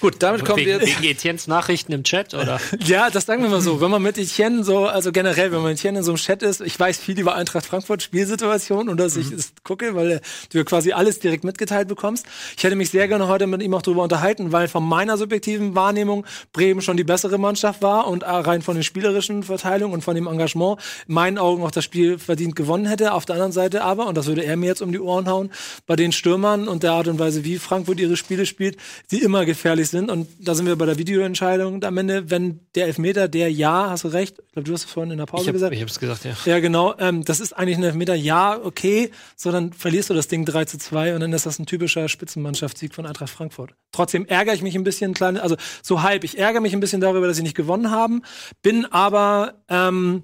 Gut, 0.00 0.16
damit 0.20 0.44
kommen 0.44 0.58
wir 0.58 0.80
Wegen, 0.80 0.86
jetzt. 0.86 1.00
wegen 1.00 1.10
Etiennes 1.10 1.46
Nachrichten 1.48 1.92
im 1.92 2.04
Chat, 2.04 2.34
oder? 2.34 2.60
Ja, 2.84 3.10
das 3.10 3.26
sagen 3.26 3.42
wir 3.42 3.50
mal 3.50 3.60
so. 3.60 3.80
Wenn 3.80 3.90
man 3.90 4.00
mit 4.02 4.16
Etienne 4.16 4.62
so, 4.62 4.86
also 4.86 5.10
generell, 5.10 5.50
wenn 5.50 5.60
man 5.60 5.70
mit 5.70 5.78
Etienne 5.78 5.98
in 5.98 6.04
so 6.04 6.12
einem 6.12 6.18
Chat 6.18 6.42
ist, 6.42 6.60
ich 6.60 6.78
weiß 6.78 6.98
viel 6.98 7.18
über 7.18 7.34
Eintracht 7.34 7.66
Frankfurt 7.66 8.02
Spielsituation 8.02 8.88
und 8.88 8.98
dass 8.98 9.16
ich 9.16 9.32
es 9.32 9.52
gucke, 9.64 9.94
weil 9.94 10.10
äh, 10.10 10.20
du 10.52 10.64
quasi 10.64 10.92
alles 10.92 11.18
direkt 11.18 11.42
mitgeteilt 11.44 11.88
bekommst. 11.88 12.26
Ich 12.56 12.62
hätte 12.62 12.76
mich 12.76 12.90
sehr 12.90 13.08
gerne 13.08 13.26
heute 13.26 13.46
mit 13.46 13.62
ihm 13.62 13.74
auch 13.74 13.82
drüber 13.82 14.02
unterhalten, 14.04 14.52
weil 14.52 14.68
von 14.68 14.84
meiner 14.84 15.16
subjektiven 15.16 15.74
Wahrnehmung 15.74 16.24
Bremen 16.52 16.80
schon 16.80 16.96
die 16.96 17.04
bessere 17.04 17.38
Mannschaft 17.38 17.82
war 17.82 18.06
und 18.06 18.22
äh, 18.22 18.26
rein 18.28 18.62
von 18.62 18.74
den 18.74 18.84
spielerischen 18.84 19.42
Verteilungen 19.42 19.94
und 19.94 20.04
von 20.04 20.14
dem 20.14 20.26
Engagement 20.28 20.80
in 21.08 21.14
meinen 21.14 21.38
Augen 21.38 21.64
auch 21.64 21.72
das 21.72 21.84
Spiel 21.84 22.18
verdient 22.18 22.54
gewonnen 22.54 22.86
hätte. 22.86 23.12
Auf 23.12 23.26
der 23.26 23.34
anderen 23.34 23.52
Seite 23.52 23.82
aber, 23.82 24.06
und 24.06 24.16
das 24.16 24.26
würde 24.26 24.44
er 24.44 24.56
mir 24.56 24.66
jetzt 24.66 24.82
um 24.82 24.92
die 24.92 25.00
Ohren 25.00 25.28
hauen, 25.28 25.50
bei 25.86 25.96
den 25.96 26.12
Stürmern 26.12 26.68
und 26.68 26.84
der 26.84 26.92
Art 26.92 27.08
und 27.08 27.18
Weise, 27.18 27.44
wie 27.44 27.58
Frankfurt 27.58 27.98
ihre 27.98 28.16
Spiele 28.16 28.46
spielt, 28.46 28.76
die 29.10 29.22
immer 29.22 29.44
gefährlich 29.44 29.87
ehrlich 29.94 30.08
sind, 30.08 30.10
und 30.10 30.28
da 30.40 30.54
sind 30.54 30.66
wir 30.66 30.76
bei 30.76 30.86
der 30.86 30.98
Videoentscheidung 30.98 31.82
am 31.84 31.98
Ende, 31.98 32.30
wenn 32.30 32.60
der 32.74 32.86
Elfmeter, 32.86 33.28
der 33.28 33.50
ja, 33.50 33.90
hast 33.90 34.04
du 34.04 34.08
recht, 34.08 34.38
ich 34.38 34.52
glaube, 34.52 34.66
du 34.66 34.72
hast 34.72 34.84
es 34.84 34.90
vorhin 34.90 35.12
in 35.12 35.18
der 35.18 35.26
Pause 35.26 35.42
Ich, 35.42 35.48
hab, 35.48 35.54
gesagt. 35.54 35.74
ich 35.74 35.82
hab's 35.82 35.98
gesagt, 35.98 36.24
ja. 36.24 36.36
Ja, 36.44 36.60
genau. 36.60 36.94
Ähm, 36.98 37.24
das 37.24 37.40
ist 37.40 37.52
eigentlich 37.52 37.78
ein 37.78 37.84
Elfmeter, 37.84 38.14
ja, 38.14 38.58
okay, 38.62 39.10
so 39.36 39.50
dann 39.50 39.72
verlierst 39.72 40.10
du 40.10 40.14
das 40.14 40.28
Ding 40.28 40.44
3 40.44 40.64
zu 40.66 40.78
2 40.78 41.14
und 41.14 41.20
dann 41.20 41.32
ist 41.32 41.46
das 41.46 41.58
ein 41.58 41.66
typischer 41.66 42.08
Spitzenmannschaftssieg 42.08 42.94
von 42.94 43.06
Eintracht 43.06 43.30
Frankfurt. 43.30 43.74
Trotzdem 43.92 44.26
ärgere 44.26 44.54
ich 44.54 44.62
mich 44.62 44.74
ein 44.74 44.84
bisschen, 44.84 45.14
kleine, 45.14 45.42
also 45.42 45.56
so 45.82 46.02
halb. 46.02 46.24
Ich 46.24 46.38
ärgere 46.38 46.60
mich 46.60 46.72
ein 46.72 46.80
bisschen 46.80 47.00
darüber, 47.00 47.26
dass 47.26 47.36
sie 47.36 47.42
nicht 47.42 47.56
gewonnen 47.56 47.90
haben, 47.90 48.22
bin 48.62 48.84
aber 48.86 49.54
ähm, 49.68 50.22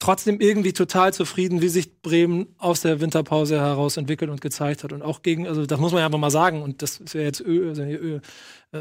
trotzdem 0.00 0.40
irgendwie 0.40 0.72
total 0.72 1.14
zufrieden, 1.14 1.60
wie 1.62 1.68
sich 1.68 2.02
Bremen 2.02 2.48
aus 2.58 2.80
der 2.80 3.00
Winterpause 3.00 3.60
heraus 3.60 3.96
entwickelt 3.96 4.30
und 4.30 4.40
gezeigt 4.40 4.82
hat. 4.82 4.92
Und 4.92 5.02
auch 5.02 5.22
gegen, 5.22 5.46
also 5.46 5.66
das 5.66 5.78
muss 5.78 5.92
man 5.92 6.00
ja 6.00 6.06
einfach 6.06 6.18
mal 6.18 6.30
sagen, 6.30 6.62
und 6.62 6.82
das 6.82 6.98
ist 6.98 7.14
ja 7.14 7.20
jetzt 7.20 7.40
Ö, 7.40 7.68
also 7.68 7.82
Ö, 7.82 8.20
äh, 8.72 8.80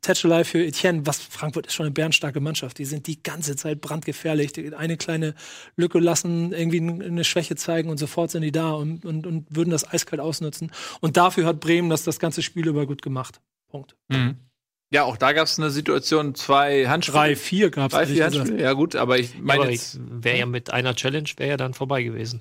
Tätschelei 0.00 0.44
für 0.44 0.64
Etienne, 0.64 1.06
was 1.06 1.20
Frankfurt 1.20 1.66
ist 1.66 1.74
schon 1.74 1.84
eine 1.84 1.92
bärenstarke 1.92 2.40
Mannschaft. 2.40 2.78
Die 2.78 2.86
sind 2.86 3.06
die 3.06 3.22
ganze 3.22 3.56
Zeit 3.56 3.80
brandgefährlich. 3.82 4.52
Die 4.52 4.74
eine 4.74 4.96
kleine 4.96 5.34
Lücke 5.76 5.98
lassen, 5.98 6.52
irgendwie 6.52 6.80
eine 6.80 7.24
Schwäche 7.24 7.56
zeigen 7.56 7.90
und 7.90 7.98
sofort 7.98 8.30
sind 8.30 8.42
die 8.42 8.52
da 8.52 8.72
und, 8.72 9.04
und, 9.04 9.26
und 9.26 9.54
würden 9.54 9.70
das 9.70 9.86
eiskalt 9.86 10.20
ausnutzen. 10.20 10.72
Und 11.00 11.16
dafür 11.16 11.44
hat 11.44 11.60
Bremen 11.60 11.90
das 11.90 12.04
das 12.04 12.18
ganze 12.18 12.42
Spiel 12.42 12.66
über 12.66 12.86
gut 12.86 13.02
gemacht. 13.02 13.40
Punkt. 13.68 13.94
Mhm. 14.08 14.36
Ja, 14.92 15.04
auch 15.04 15.16
da 15.16 15.32
gab 15.32 15.46
es 15.46 15.58
eine 15.58 15.70
Situation, 15.70 16.34
zwei 16.34 16.86
Handspiele. 16.88 17.18
Drei, 17.18 17.36
vier 17.36 17.70
gab 17.70 17.92
es. 17.92 17.96
Drei, 17.96 18.06
vier 18.06 18.24
Handspiele. 18.24 18.60
Ja, 18.60 18.72
gut, 18.72 18.96
aber 18.96 19.18
ich 19.18 19.38
meine 19.38 19.62
Aber 19.62 19.70
jetzt. 19.70 19.98
wäre 20.00 20.38
ja 20.38 20.46
mit 20.46 20.72
einer 20.72 20.94
Challenge 20.96 21.28
wäre 21.36 21.50
ja 21.50 21.56
dann 21.56 21.74
vorbei 21.74 22.02
gewesen. 22.02 22.40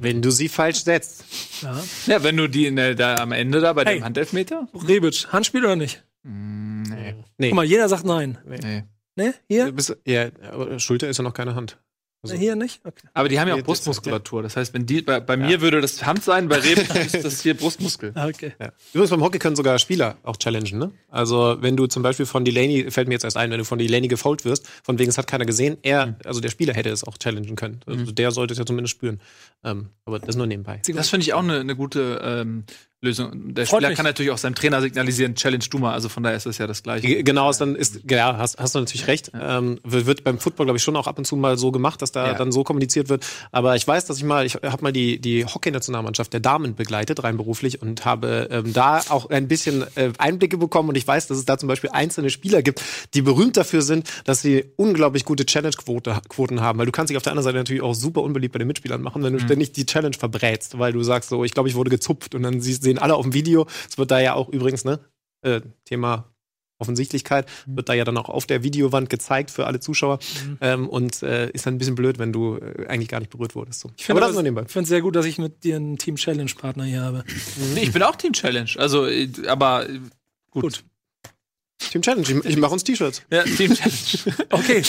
Wenn 0.00 0.20
du 0.22 0.30
sie 0.30 0.48
falsch 0.48 0.84
setzt. 0.84 1.24
Ja. 1.62 1.82
Ja, 2.06 2.22
wenn 2.22 2.36
du 2.36 2.46
die 2.48 2.66
in 2.66 2.76
der, 2.76 2.94
da 2.94 3.16
am 3.16 3.32
Ende 3.32 3.60
da 3.60 3.72
bei 3.72 3.84
Hey. 3.84 3.98
dem 3.98 4.04
Handelfmeter. 4.04 4.68
Rebic, 4.74 5.26
Handspiel 5.32 5.64
oder 5.64 5.76
nicht? 5.76 6.04
Nee. 6.22 7.14
Nee. 7.38 7.48
Guck 7.48 7.56
mal, 7.56 7.64
jeder 7.64 7.88
sagt 7.88 8.04
nein. 8.04 8.38
nee. 8.44 8.84
Ne? 9.16 9.34
Hier? 9.48 9.66
Du 9.66 9.72
bist, 9.72 9.96
ja, 10.06 10.28
aber 10.50 10.78
Schulter 10.78 11.08
ist 11.08 11.16
ja 11.18 11.24
noch 11.24 11.34
keine 11.34 11.54
Hand. 11.54 11.78
Also- 12.22 12.34
Hier 12.36 12.56
nicht? 12.56 12.80
Okay. 12.84 13.06
Aber 13.14 13.28
die 13.28 13.38
haben 13.38 13.46
ja 13.46 13.54
auch 13.54 13.62
Brustmuskulatur. 13.62 14.42
Das 14.42 14.56
heißt, 14.56 14.74
wenn 14.74 14.86
die 14.86 15.02
bei, 15.02 15.20
bei 15.20 15.36
mir 15.36 15.60
würde 15.60 15.80
das 15.80 16.04
Hand 16.04 16.24
sein, 16.24 16.48
bei 16.48 16.56
Reben 16.58 16.80
ist 17.06 17.24
das 17.24 17.40
hier 17.42 17.54
Brustmuskel. 17.54 18.10
Ah, 18.16 18.26
okay. 18.26 18.54
Ja. 18.60 18.72
Übrigens 18.92 19.10
beim 19.10 19.22
Hockey 19.22 19.38
können 19.38 19.54
sogar 19.54 19.78
Spieler 19.78 20.16
auch 20.24 20.36
challengen, 20.36 20.78
ne? 20.78 20.90
Also 21.08 21.58
wenn 21.60 21.76
du 21.76 21.86
zum 21.86 22.02
Beispiel 22.02 22.26
von 22.26 22.44
Delaney, 22.44 22.90
fällt 22.90 23.06
mir 23.06 23.14
jetzt 23.14 23.22
erst 23.24 23.36
ein, 23.36 23.50
wenn 23.52 23.58
du 23.58 23.64
von 23.64 23.78
Delaney 23.78 24.08
gefoult 24.08 24.44
wirst, 24.44 24.68
von 24.82 24.98
wegen 24.98 25.10
es 25.10 25.16
hat 25.16 25.28
keiner 25.28 25.44
gesehen, 25.46 25.78
er, 25.82 26.16
also 26.24 26.40
der 26.40 26.50
Spieler 26.50 26.74
hätte 26.74 26.90
es 26.90 27.04
auch 27.04 27.18
challengen 27.18 27.54
können. 27.54 27.80
Also 27.86 28.10
der 28.10 28.32
sollte 28.32 28.52
es 28.52 28.58
ja 28.58 28.66
zumindest 28.66 28.96
spüren. 28.96 29.20
Ähm, 29.62 29.90
aber 30.04 30.18
das 30.18 30.34
nur 30.34 30.46
nebenbei. 30.46 30.80
Das 30.92 31.08
finde 31.10 31.22
ich 31.22 31.34
auch 31.34 31.42
eine, 31.42 31.60
eine 31.60 31.76
gute 31.76 32.20
ähm, 32.22 32.64
Lösung. 33.00 33.54
Der 33.54 33.64
Freut 33.64 33.78
Spieler 33.78 33.88
mich. 33.90 33.96
kann 33.96 34.06
natürlich 34.06 34.32
auch 34.32 34.38
seinem 34.38 34.56
Trainer 34.56 34.80
signalisieren, 34.80 35.36
challenge 35.36 35.66
du 35.70 35.78
mal. 35.78 35.92
Also 35.92 36.08
von 36.08 36.24
daher 36.24 36.36
ist 36.36 36.46
das 36.46 36.58
ja 36.58 36.66
das 36.66 36.82
Gleiche. 36.82 37.06
G- 37.06 37.22
Genau, 37.22 37.48
ist 37.48 37.58
dann 37.60 37.76
ist, 37.76 38.00
ja, 38.10 38.36
hast, 38.38 38.58
hast 38.58 38.74
du 38.74 38.80
natürlich 38.80 39.06
recht. 39.06 39.30
Ähm, 39.40 39.78
wird 39.84 40.24
beim 40.24 40.40
Football, 40.40 40.66
glaube 40.66 40.78
ich, 40.78 40.82
schon 40.82 40.96
auch 40.96 41.06
ab 41.06 41.16
und 41.16 41.24
zu 41.24 41.36
mal 41.36 41.56
so 41.56 41.70
gemacht, 41.70 42.02
dass 42.02 42.10
da 42.10 42.26
Ja. 42.26 42.34
dann 42.34 42.50
so 42.50 42.64
kommuniziert 42.64 43.08
wird. 43.08 43.24
Aber 43.52 43.76
ich 43.76 43.86
weiß, 43.86 44.06
dass 44.06 44.16
ich 44.16 44.24
mal, 44.24 44.44
ich 44.46 44.54
habe 44.56 44.82
mal 44.82 44.92
die, 44.92 45.20
die 45.20 45.44
Hockey-Nationalmannschaft 45.44 46.32
der 46.32 46.40
Damen 46.40 46.74
begleitet, 46.74 47.22
rein 47.22 47.36
beruflich, 47.36 47.80
und 47.80 48.04
habe 48.04 48.48
ähm, 48.50 48.72
da 48.72 49.00
auch 49.10 49.30
ein 49.30 49.46
bisschen 49.46 49.84
äh, 49.94 50.10
Einblicke 50.18 50.58
bekommen. 50.58 50.88
Und 50.88 50.96
ich 50.96 51.06
weiß, 51.06 51.28
dass 51.28 51.38
es 51.38 51.44
da 51.44 51.56
zum 51.56 51.68
Beispiel 51.68 51.90
einzelne 51.92 52.30
Spieler 52.30 52.62
gibt, 52.62 52.82
die 53.14 53.22
berühmt 53.22 53.56
dafür 53.56 53.82
sind, 53.82 54.08
dass 54.24 54.42
sie 54.42 54.64
unglaublich 54.74 55.24
gute 55.24 55.46
Challenge-Quote 55.46 56.20
Quoten 56.28 56.60
haben. 56.62 56.80
Weil 56.80 56.86
du 56.86 56.92
kannst 56.92 57.10
dich 57.10 57.16
auf 57.16 57.22
der 57.22 57.30
anderen 57.30 57.44
Seite 57.44 57.58
natürlich 57.58 57.82
auch 57.82 57.94
super 57.94 58.22
unbeliebt 58.22 58.54
bei 58.54 58.58
den 58.58 58.66
Mitspielern 58.66 59.00
machen, 59.02 59.22
wenn 59.22 59.34
du 59.34 59.38
ständig 59.38 59.70
die 59.70 59.86
Challenge 59.86 60.16
verbrätst, 60.18 60.80
weil 60.80 60.92
du 60.92 61.02
sagst 61.04 61.28
so, 61.30 61.44
ich 61.44 61.52
glaube, 61.52 61.68
ich 61.68 61.76
wurde 61.76 61.90
gezupft. 61.90 62.34
Und 62.34 62.42
dann 62.42 62.60
siehst, 62.60 62.87
sehen 62.88 62.98
alle 62.98 63.14
auf 63.14 63.24
dem 63.24 63.34
Video. 63.34 63.66
Es 63.88 63.98
wird 63.98 64.10
da 64.10 64.18
ja 64.20 64.34
auch 64.34 64.48
übrigens, 64.48 64.84
ne, 64.84 64.98
äh, 65.42 65.60
Thema 65.84 66.24
Offensichtlichkeit, 66.80 67.48
wird 67.66 67.88
da 67.88 67.94
ja 67.94 68.04
dann 68.04 68.16
auch 68.16 68.28
auf 68.28 68.46
der 68.46 68.62
Videowand 68.62 69.10
gezeigt 69.10 69.50
für 69.50 69.66
alle 69.66 69.80
Zuschauer. 69.80 70.20
Ähm, 70.60 70.88
und 70.88 71.22
äh, 71.24 71.50
ist 71.50 71.66
dann 71.66 71.74
ein 71.74 71.78
bisschen 71.78 71.96
blöd, 71.96 72.20
wenn 72.20 72.32
du 72.32 72.56
äh, 72.56 72.86
eigentlich 72.86 73.08
gar 73.08 73.18
nicht 73.18 73.30
berührt 73.30 73.56
wurdest. 73.56 73.80
So. 73.80 73.90
Ich 73.96 74.06
finde 74.06 74.12
Aber 74.12 74.20
das 74.20 74.28
das- 74.28 74.34
nur 74.34 74.42
nebenbei. 74.44 74.62
ich 74.62 74.70
finde 74.72 74.84
es 74.84 74.88
sehr 74.88 75.00
gut, 75.00 75.16
dass 75.16 75.26
ich 75.26 75.38
mit 75.38 75.64
dir 75.64 75.74
einen 75.76 75.98
Team 75.98 76.14
Challenge 76.14 76.50
Partner 76.56 76.84
hier 76.84 77.02
habe. 77.02 77.24
Nee, 77.74 77.80
ich 77.82 77.92
bin 77.92 78.02
auch 78.04 78.14
Team 78.14 78.32
Challenge. 78.32 78.70
Also, 78.76 79.06
äh, 79.06 79.28
aber 79.48 79.88
äh, 79.88 79.98
gut. 80.52 80.62
Gut. 80.62 80.84
Team 81.78 82.02
Challenge, 82.02 82.26
ich, 82.28 82.44
ich 82.44 82.56
mache 82.56 82.72
uns 82.72 82.84
T-Shirts. 82.84 83.22
Ja, 83.30 83.44
Team 83.44 83.72
Challenge. 83.72 84.46
Okay. 84.50 84.82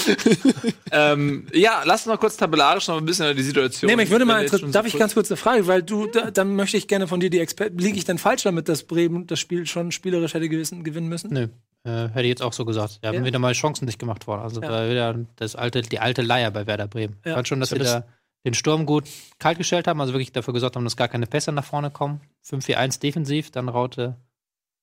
ähm, 0.91 1.47
ja, 1.53 1.83
lass 1.85 2.01
uns 2.01 2.07
mal 2.07 2.17
kurz 2.17 2.35
tabellarisch 2.35 2.87
noch 2.87 2.97
ein 2.97 3.05
bisschen 3.05 3.25
über 3.27 3.35
die 3.35 3.43
Situation. 3.43 3.89
Nee, 3.89 3.95
mich 3.95 4.09
würde 4.09 4.25
mal 4.25 4.41
wir 4.41 4.49
darf 4.49 4.59
so 4.59 4.67
ich 4.87 4.91
kurz- 4.93 4.99
ganz 4.99 5.13
kurz 5.13 5.31
eine 5.31 5.37
Frage, 5.37 5.67
weil 5.67 5.83
du, 5.83 6.07
da, 6.07 6.31
dann 6.31 6.55
möchte 6.55 6.77
ich 6.77 6.87
gerne 6.87 7.07
von 7.07 7.19
dir 7.19 7.29
die 7.29 7.39
Experten. 7.39 7.77
Liege 7.77 7.97
ich 7.97 8.05
denn 8.05 8.17
falsch 8.17 8.43
damit, 8.43 8.67
dass 8.67 8.83
Bremen 8.83 9.27
das 9.27 9.39
Spiel 9.39 9.65
schon 9.67 9.91
spielerisch 9.91 10.33
hätte 10.33 10.49
gewissen, 10.49 10.83
gewinnen 10.83 11.07
müssen? 11.07 11.31
Nö. 11.31 11.47
Äh, 11.85 12.09
hätte 12.09 12.21
ich 12.23 12.27
jetzt 12.29 12.41
auch 12.41 12.53
so 12.53 12.65
gesagt. 12.65 12.97
Wir 13.01 13.09
haben 13.09 13.15
Ja. 13.19 13.25
wieder 13.25 13.39
mal 13.39 13.53
Chancen 13.53 13.85
nicht 13.85 13.99
gemacht 13.99 14.27
worden. 14.27 14.41
Also 14.41 14.61
Ja. 14.61 14.69
war 14.69 14.89
wieder 14.89 15.15
das 15.37 15.55
alte, 15.55 15.83
die 15.83 15.99
alte 15.99 16.21
Leier 16.23 16.51
bei 16.51 16.65
Werder 16.67 16.87
Bremen. 16.87 17.17
Ja. 17.23 17.31
Ich 17.31 17.35
fand 17.35 17.47
schon, 17.47 17.59
dass 17.59 17.69
das- 17.69 17.79
da 17.87 18.03
den 18.45 18.53
Sturm 18.53 18.85
gut 18.85 19.03
kalt 19.37 19.57
gestellt 19.57 19.87
haben, 19.87 20.01
also 20.01 20.13
wirklich 20.13 20.31
dafür 20.31 20.53
gesorgt 20.53 20.75
haben, 20.75 20.85
dass 20.85 20.95
gar 20.97 21.07
keine 21.09 21.27
Pässe 21.27 21.51
nach 21.51 21.65
vorne 21.65 21.91
kommen. 21.91 22.21
5-4-1 22.41 22.99
defensiv, 22.99 23.51
dann 23.51 23.69
Raute 23.69 24.15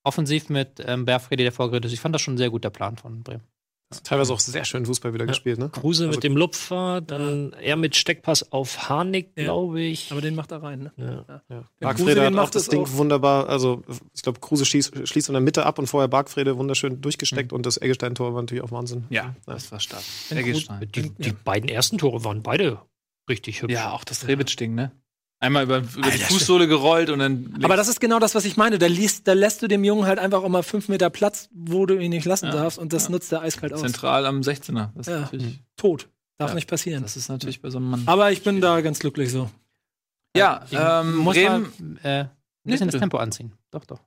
offensiv 0.07 0.49
mit 0.49 0.83
ähm, 0.85 1.05
Berfredi, 1.05 1.43
der 1.43 1.53
vorgerät 1.53 1.85
ist. 1.85 1.93
Ich 1.93 2.01
fand 2.01 2.15
das 2.15 2.23
schon 2.23 2.35
ein 2.35 2.39
sehr 2.39 2.51
guter 2.51 2.71
Plan 2.71 2.97
von 2.97 3.23
Bremen. 3.23 3.43
Teilweise 4.03 4.33
auch 4.33 4.41
sehr 4.41 4.65
schön 4.65 4.85
Fußball 4.85 5.15
wieder 5.15 5.27
gespielt, 5.27 5.61
ne? 5.61 5.69
Kruse 5.69 6.07
Also- 6.07 6.17
mit 6.17 6.25
dem 6.25 6.37
Lupfer, 6.37 7.01
dann 7.01 7.53
er 7.53 7.77
mit 7.77 7.95
Steckpass 7.95 8.51
auf 8.51 8.89
Harnik, 8.89 9.31
Ja. 9.37 9.45
glaube 9.45 9.81
ich. 9.81 10.11
Aber 10.11 10.21
den 10.21 10.35
macht 10.35 10.51
er 10.51 10.61
rein, 10.61 10.91
ne? 10.97 11.25
Ja. 11.29 11.43
Ja. 11.49 11.65
Bargfrede 11.79 12.25
hat 12.27 12.33
macht, 12.33 12.57
das 12.57 12.63
ist 12.63 12.73
Ding 12.73 12.83
auch- 12.83 12.93
wunderbar, 12.95 13.49
also 13.49 13.85
ich 14.13 14.23
glaube, 14.23 14.41
Kruse 14.41 14.65
schießt, 14.65 15.07
schließt 15.07 15.29
in 15.29 15.35
der 15.35 15.41
Mitte 15.41 15.65
ab 15.67 15.79
und 15.79 15.87
vorher 15.87 16.09
Bargfrede 16.09 16.59
wunderschön 16.59 17.01
durchgesteckt 17.01 17.53
und 17.53 17.65
das 17.65 17.81
Eggestein-Tor 17.81 18.35
war 18.35 18.43
natürlich 18.43 18.65
auch 18.65 18.73
Wahnsinn. 18.73 19.05
Ja, 19.09 19.37
das 19.47 19.71
war 19.71 19.79
stark. 19.79 20.03
Die, 20.33 21.11
die 21.11 21.33
beiden 21.33 21.69
ersten 21.69 21.97
Tore 21.99 22.25
waren 22.25 22.43
beide 22.43 22.81
richtig 23.31 23.63
hübsch. 23.63 23.73
Ja, 23.73 23.93
auch 23.93 24.03
das 24.03 24.27
Rebic-Ding, 24.27 24.75
ne? 24.75 24.91
Einmal 25.39 25.65
über, 25.65 25.79
über 25.97 26.11
die 26.11 26.19
Fußsohle 26.19 26.67
gerollt 26.67 27.11
und 27.11 27.19
dann. 27.19 27.43
links- 27.45 27.65
Aber 27.65 27.77
das 27.77 27.89
ist 27.89 28.01
genau 28.01 28.19
das, 28.19 28.35
was 28.35 28.45
ich 28.47 28.57
meine. 28.57 28.79
Da, 28.79 28.87
liest, 28.87 29.29
da 29.29 29.35
lässt 29.35 29.61
du 29.63 29.69
dem 29.69 29.85
Jungen 29.85 30.07
halt 30.07 30.19
einfach 30.19 30.43
auch 30.43 30.49
mal 30.49 30.63
fünf 30.63 30.89
Meter 30.89 31.11
Platz, 31.11 31.51
wo 31.53 31.85
du 31.85 31.99
ihn 31.99 32.11
nicht 32.11 32.25
lassen 32.25 32.47
Ja. 32.47 32.53
darfst 32.53 32.79
und 32.79 32.93
das 32.95 33.09
nutzt 33.11 33.31
er 33.33 33.43
eiskalt 33.43 33.73
aus. 33.75 33.83
zentral 33.83 34.25
am 34.25 34.41
16er. 34.41 34.91
Das 34.95 35.07
ist, 35.07 35.13
Ja. 35.13 35.21
natürlich, 35.21 35.61
Tot. 35.77 36.09
Darf 36.39 36.51
Ja. 36.51 36.55
nicht 36.55 36.69
passieren. 36.69 37.03
das 37.03 37.17
ist 37.17 37.29
natürlich 37.29 37.61
bei 37.63 37.71
so 37.71 37.79
einem 37.79 37.91
Mann. 37.91 38.03
Aber 38.07 38.31
ich 38.33 38.43
bin 38.43 38.61
da 38.61 38.81
ganz 38.81 38.99
glücklich 38.99 39.31
so. 39.31 39.51
Ja, 40.37 40.63
Ich 40.71 40.77
ähm, 40.79 41.17
muss 41.17 41.35
Bremen. 41.35 41.73
mal 41.79 41.99
äh, 42.03 42.21
ein 42.25 42.31
bisschen 42.65 42.91
das 42.91 43.01
Tempo 43.01 43.17
anziehen. 43.19 43.53
Doch, 43.71 43.85
doch. 43.85 44.01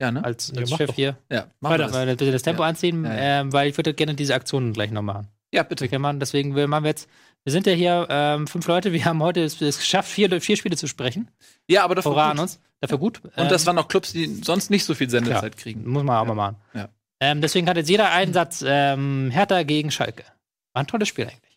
Ja, 0.00 0.10
ne? 0.10 0.24
Als, 0.24 0.52
Ja, 0.54 0.60
als 0.60 0.70
Chef 0.70 0.88
doch. 0.90 0.94
hier. 0.94 1.16
Ja, 1.30 1.46
machen 1.60 1.74
wir 1.74 1.78
das. 1.78 1.92
Weil 1.92 2.08
ein 2.08 2.16
bisschen 2.16 2.32
das 2.32 2.42
Tempo 2.42 2.62
Ja. 2.62 2.68
anziehen, 2.68 3.04
Ja, 3.04 3.14
ja. 3.14 3.40
Ähm, 3.40 3.52
weil 3.52 3.68
ich 3.70 3.76
würde 3.76 3.94
gerne 3.94 4.14
diese 4.14 4.34
Aktionen 4.34 4.72
gleich 4.72 4.90
noch 4.90 5.02
machen. 5.02 5.28
Ja, 5.52 5.62
bitte. 5.62 5.88
Können 5.88 6.02
machen, 6.02 6.18
deswegen 6.20 6.54
will- 6.56 6.66
machen 6.66 6.82
wir 6.84 6.90
jetzt. 6.90 7.08
Wir 7.44 7.52
sind 7.52 7.66
ja 7.66 7.74
hier 7.74 8.06
ähm, 8.10 8.46
fünf 8.46 8.66
Leute. 8.66 8.92
Wir 8.92 9.04
haben 9.04 9.22
heute 9.22 9.42
es, 9.44 9.60
es 9.60 9.78
geschafft, 9.78 10.10
vier, 10.10 10.40
vier 10.40 10.56
Spiele 10.56 10.76
zu 10.76 10.86
sprechen. 10.86 11.30
Ja, 11.68 11.84
aber 11.84 11.94
dafür 11.94 12.12
Hurra 12.12 12.30
an 12.30 12.36
gut. 12.36 12.42
uns. 12.44 12.60
Dafür 12.80 12.98
gut. 12.98 13.20
Und 13.36 13.50
das 13.50 13.62
Ähm, 13.62 13.66
waren 13.68 13.78
auch 13.78 13.88
Clubs, 13.88 14.12
die 14.12 14.26
sonst 14.42 14.70
nicht 14.70 14.84
so 14.84 14.94
viel 14.94 15.10
Sendezeit 15.10 15.56
kriegen. 15.56 15.88
muss 15.88 16.02
man 16.02 16.16
auch 16.16 16.26
mal 16.26 16.34
machen. 16.34 16.56
Ja. 16.72 16.88
Ähm, 17.20 17.40
deswegen 17.42 17.68
hat 17.68 17.76
jetzt 17.76 17.88
jeder 17.90 18.10
einen 18.10 18.32
Satz 18.32 18.64
ähm, 18.66 19.30
Hertha 19.30 19.62
gegen 19.62 19.90
Schalke. 19.90 20.24
War 20.72 20.82
ein 20.82 20.86
tolles 20.86 21.08
Spiel 21.08 21.26
eigentlich. 21.26 21.56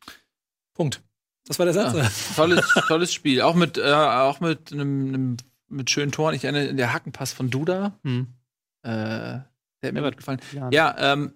Punkt. 0.73 1.01
Das 1.45 1.57
war 1.57 1.65
der 1.65 1.73
Satz. 1.73 1.95
Ja. 1.95 2.11
Tolles, 2.35 2.65
tolles 2.87 3.13
Spiel. 3.13 3.41
Auch 3.41 3.55
mit, 3.55 3.77
äh, 3.77 3.81
auch 3.91 4.41
mit 4.41 4.71
einem, 4.73 5.07
einem 5.07 5.37
mit 5.69 5.89
schönen 5.89 6.11
Toren. 6.11 6.35
Ich 6.35 6.43
erinnere 6.43 6.73
der 6.73 6.93
Hackenpass 6.93 7.31
von 7.33 7.49
Duda. 7.49 7.97
Hm. 8.03 8.27
Äh, 8.83 8.89
der 8.89 9.43
hat 9.83 9.93
mir 9.93 10.01
Ja, 10.01 10.09
gut 10.09 10.17
gefallen. 10.17 10.41
Ja. 10.53 10.69
Ja, 10.71 11.13
ähm, 11.13 11.31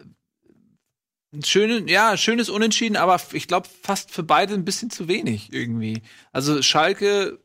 ein 1.34 1.44
schöne, 1.44 1.90
ja, 1.90 2.18
schönes 2.18 2.50
Unentschieden, 2.50 2.98
aber 2.98 3.20
ich 3.34 3.48
glaube 3.48 3.70
fast 3.82 4.12
für 4.12 4.24
beide 4.24 4.54
ein 4.54 4.66
bisschen 4.66 4.90
zu 4.90 5.08
wenig 5.08 5.54
irgendwie. 5.54 6.02
Also 6.32 6.62
Schalke 6.62 7.40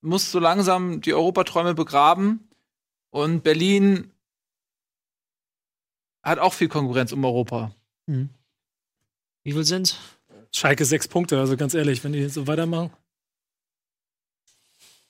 muss 0.00 0.30
so 0.30 0.38
langsam 0.38 1.00
die 1.00 1.14
Europaträume 1.14 1.74
begraben 1.74 2.48
und 3.10 3.42
Berlin 3.42 4.12
hat 6.22 6.38
auch 6.38 6.52
viel 6.54 6.68
Konkurrenz 6.68 7.12
um 7.12 7.24
Europa. 7.24 7.74
Wie 8.06 9.52
viel 9.52 9.64
sind's? 9.64 9.98
Schalke 10.52 10.84
sechs 10.84 11.08
Punkte, 11.08 11.38
also 11.40 11.56
ganz 11.56 11.74
ehrlich, 11.74 12.04
wenn 12.04 12.12
die 12.12 12.28
so 12.28 12.46
weitermachen. 12.46 12.92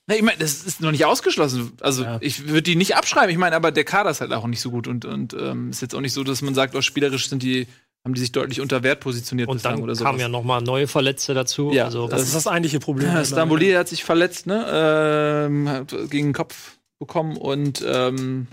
Na, 0.06 0.14
ich 0.16 0.22
meine, 0.22 0.38
das 0.38 0.64
ist 0.64 0.80
noch 0.80 0.90
nicht 0.90 1.04
ausgeschlossen. 1.06 1.72
Also 1.80 2.04
Ja. 2.04 2.18
ich 2.20 2.46
würde 2.46 2.62
die 2.62 2.76
nicht 2.76 2.94
abschreiben. 2.96 3.30
Ich 3.30 3.38
meine, 3.38 3.56
aber 3.56 3.72
der 3.72 3.84
Kader 3.84 4.10
ist 4.10 4.20
halt 4.20 4.32
auch 4.32 4.46
nicht 4.46 4.60
so 4.60 4.70
gut 4.70 4.86
und 4.86 5.04
und 5.04 5.32
ähm, 5.34 5.70
ist 5.70 5.80
jetzt 5.82 5.94
auch 5.94 6.00
nicht 6.00 6.12
so, 6.12 6.24
dass 6.24 6.42
man 6.42 6.54
sagt, 6.54 6.74
oh, 6.74 6.82
spielerisch 6.82 7.28
sind 7.28 7.42
die 7.42 7.66
haben 8.04 8.14
die 8.14 8.20
sich 8.20 8.32
deutlich 8.32 8.60
unter 8.60 8.82
Wert 8.82 9.00
positioniert 9.00 9.48
Und 9.48 9.64
dann 9.64 9.80
oder 9.80 9.94
kamen 9.94 10.20
ja 10.20 10.28
noch 10.28 10.44
mal 10.44 10.60
neue 10.60 10.86
Verletzte 10.86 11.32
dazu. 11.32 11.72
Ja, 11.72 11.86
also, 11.86 12.06
Das 12.06 12.22
ist 12.22 12.34
das 12.34 12.46
eigentliche 12.46 12.78
Problem. 12.78 13.08
Ja, 13.08 13.24
Stamboli 13.24 13.72
hat 13.72 13.88
sich 13.88 14.04
verletzt, 14.04 14.46
ne? 14.46 15.46
Ähm, 15.48 15.68
hat 15.68 15.90
gegen 16.10 16.28
den 16.28 16.32
Kopf 16.34 16.78
bekommen 16.98 17.36
und 17.36 17.82
ähm, 17.86 18.46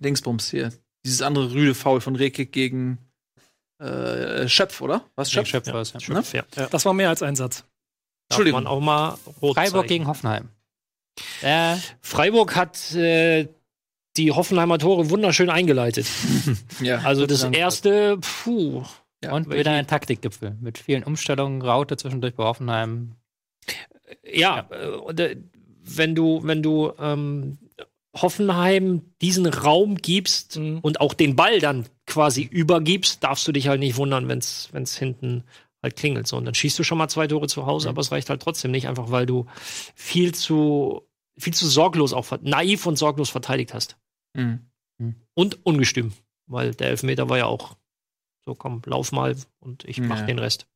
Dingsbums 0.00 0.50
hier. 0.50 0.72
Dieses 1.04 1.22
andere 1.22 1.52
rüde 1.52 1.74
Foul 1.74 2.00
von 2.00 2.14
Rekik 2.14 2.52
gegen 2.52 2.98
äh, 3.78 4.46
Schöpf, 4.48 4.80
oder? 4.82 5.04
Was 5.14 5.32
Schöpf? 5.32 5.48
Schöpf 5.48 5.72
war's, 5.72 5.94
ja. 5.94 6.14
Ne? 6.14 6.22
ja. 6.32 6.66
Das 6.66 6.84
war 6.84 6.92
mehr 6.92 7.08
als 7.08 7.22
ein 7.22 7.36
Satz. 7.36 7.60
Darf 7.60 7.66
Entschuldigung. 8.30 8.64
man 8.64 8.72
auch 8.72 8.80
mal 8.80 9.16
Freiburg 9.40 9.56
zeigen. 9.56 9.88
gegen 9.88 10.06
Hoffenheim. 10.06 10.50
Äh, 11.40 11.76
Freiburg 12.02 12.54
hat 12.54 12.94
äh, 12.94 13.48
die 14.18 14.32
Hoffenheimer 14.32 14.78
Tore 14.78 15.10
wunderschön 15.10 15.50
eingeleitet. 15.50 16.06
Ja. 16.80 16.98
Also 16.98 17.26
das 17.26 17.42
erste, 17.44 18.18
puh. 18.18 18.84
Ja, 19.22 19.32
und 19.34 19.50
wieder 19.50 19.72
ein 19.72 19.86
Taktikgipfel 19.86 20.56
mit 20.60 20.78
vielen 20.78 21.02
Umstellungen, 21.02 21.60
Raute 21.62 21.96
zwischendurch 21.96 22.34
bei 22.34 22.44
Hoffenheim. 22.44 23.16
Ja, 24.22 24.68
äh, 24.70 24.88
und, 24.88 25.18
äh, 25.18 25.36
wenn 25.82 26.14
du, 26.14 26.40
wenn 26.44 26.62
du 26.62 26.92
ähm, 27.00 27.58
Hoffenheim 28.14 29.02
diesen 29.20 29.46
Raum 29.46 29.96
gibst 29.96 30.56
und 30.56 31.00
auch 31.00 31.14
den 31.14 31.34
Ball 31.36 31.60
dann 31.60 31.86
quasi 32.06 32.42
übergibst, 32.42 33.24
darfst 33.24 33.46
du 33.48 33.52
dich 33.52 33.68
halt 33.68 33.80
nicht 33.80 33.96
wundern, 33.96 34.28
wenn 34.28 34.38
es 34.38 34.96
hinten 34.96 35.44
halt 35.82 35.96
klingelt. 35.96 36.26
So, 36.26 36.36
und 36.36 36.44
dann 36.44 36.54
schießt 36.54 36.78
du 36.78 36.84
schon 36.84 36.98
mal 36.98 37.08
zwei 37.08 37.26
Tore 37.26 37.48
zu 37.48 37.66
Hause, 37.66 37.88
aber 37.88 38.00
es 38.00 38.12
reicht 38.12 38.30
halt 38.30 38.42
trotzdem 38.42 38.70
nicht, 38.70 38.88
einfach 38.88 39.10
weil 39.10 39.26
du 39.26 39.46
viel 39.94 40.34
zu, 40.34 41.02
viel 41.38 41.54
zu 41.54 41.66
sorglos 41.66 42.12
auch, 42.12 42.26
naiv 42.42 42.86
und 42.86 42.96
sorglos 42.96 43.30
verteidigt 43.30 43.74
hast. 43.74 43.96
Mhm. 44.38 45.14
Und 45.34 45.64
ungestüm, 45.66 46.12
weil 46.46 46.74
der 46.74 46.88
Elfmeter 46.90 47.28
war 47.28 47.38
ja 47.38 47.46
auch 47.46 47.76
so, 48.44 48.54
komm, 48.54 48.82
lauf 48.86 49.12
mal 49.12 49.36
und 49.60 49.84
ich 49.84 50.00
mach 50.00 50.20
Ja. 50.20 50.26
den 50.26 50.38
Rest. 50.38 50.66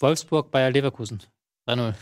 Wolfsburg, 0.00 0.50
Bayer 0.50 0.70
Leverkusen. 0.70 1.22
3-0. 1.68 1.94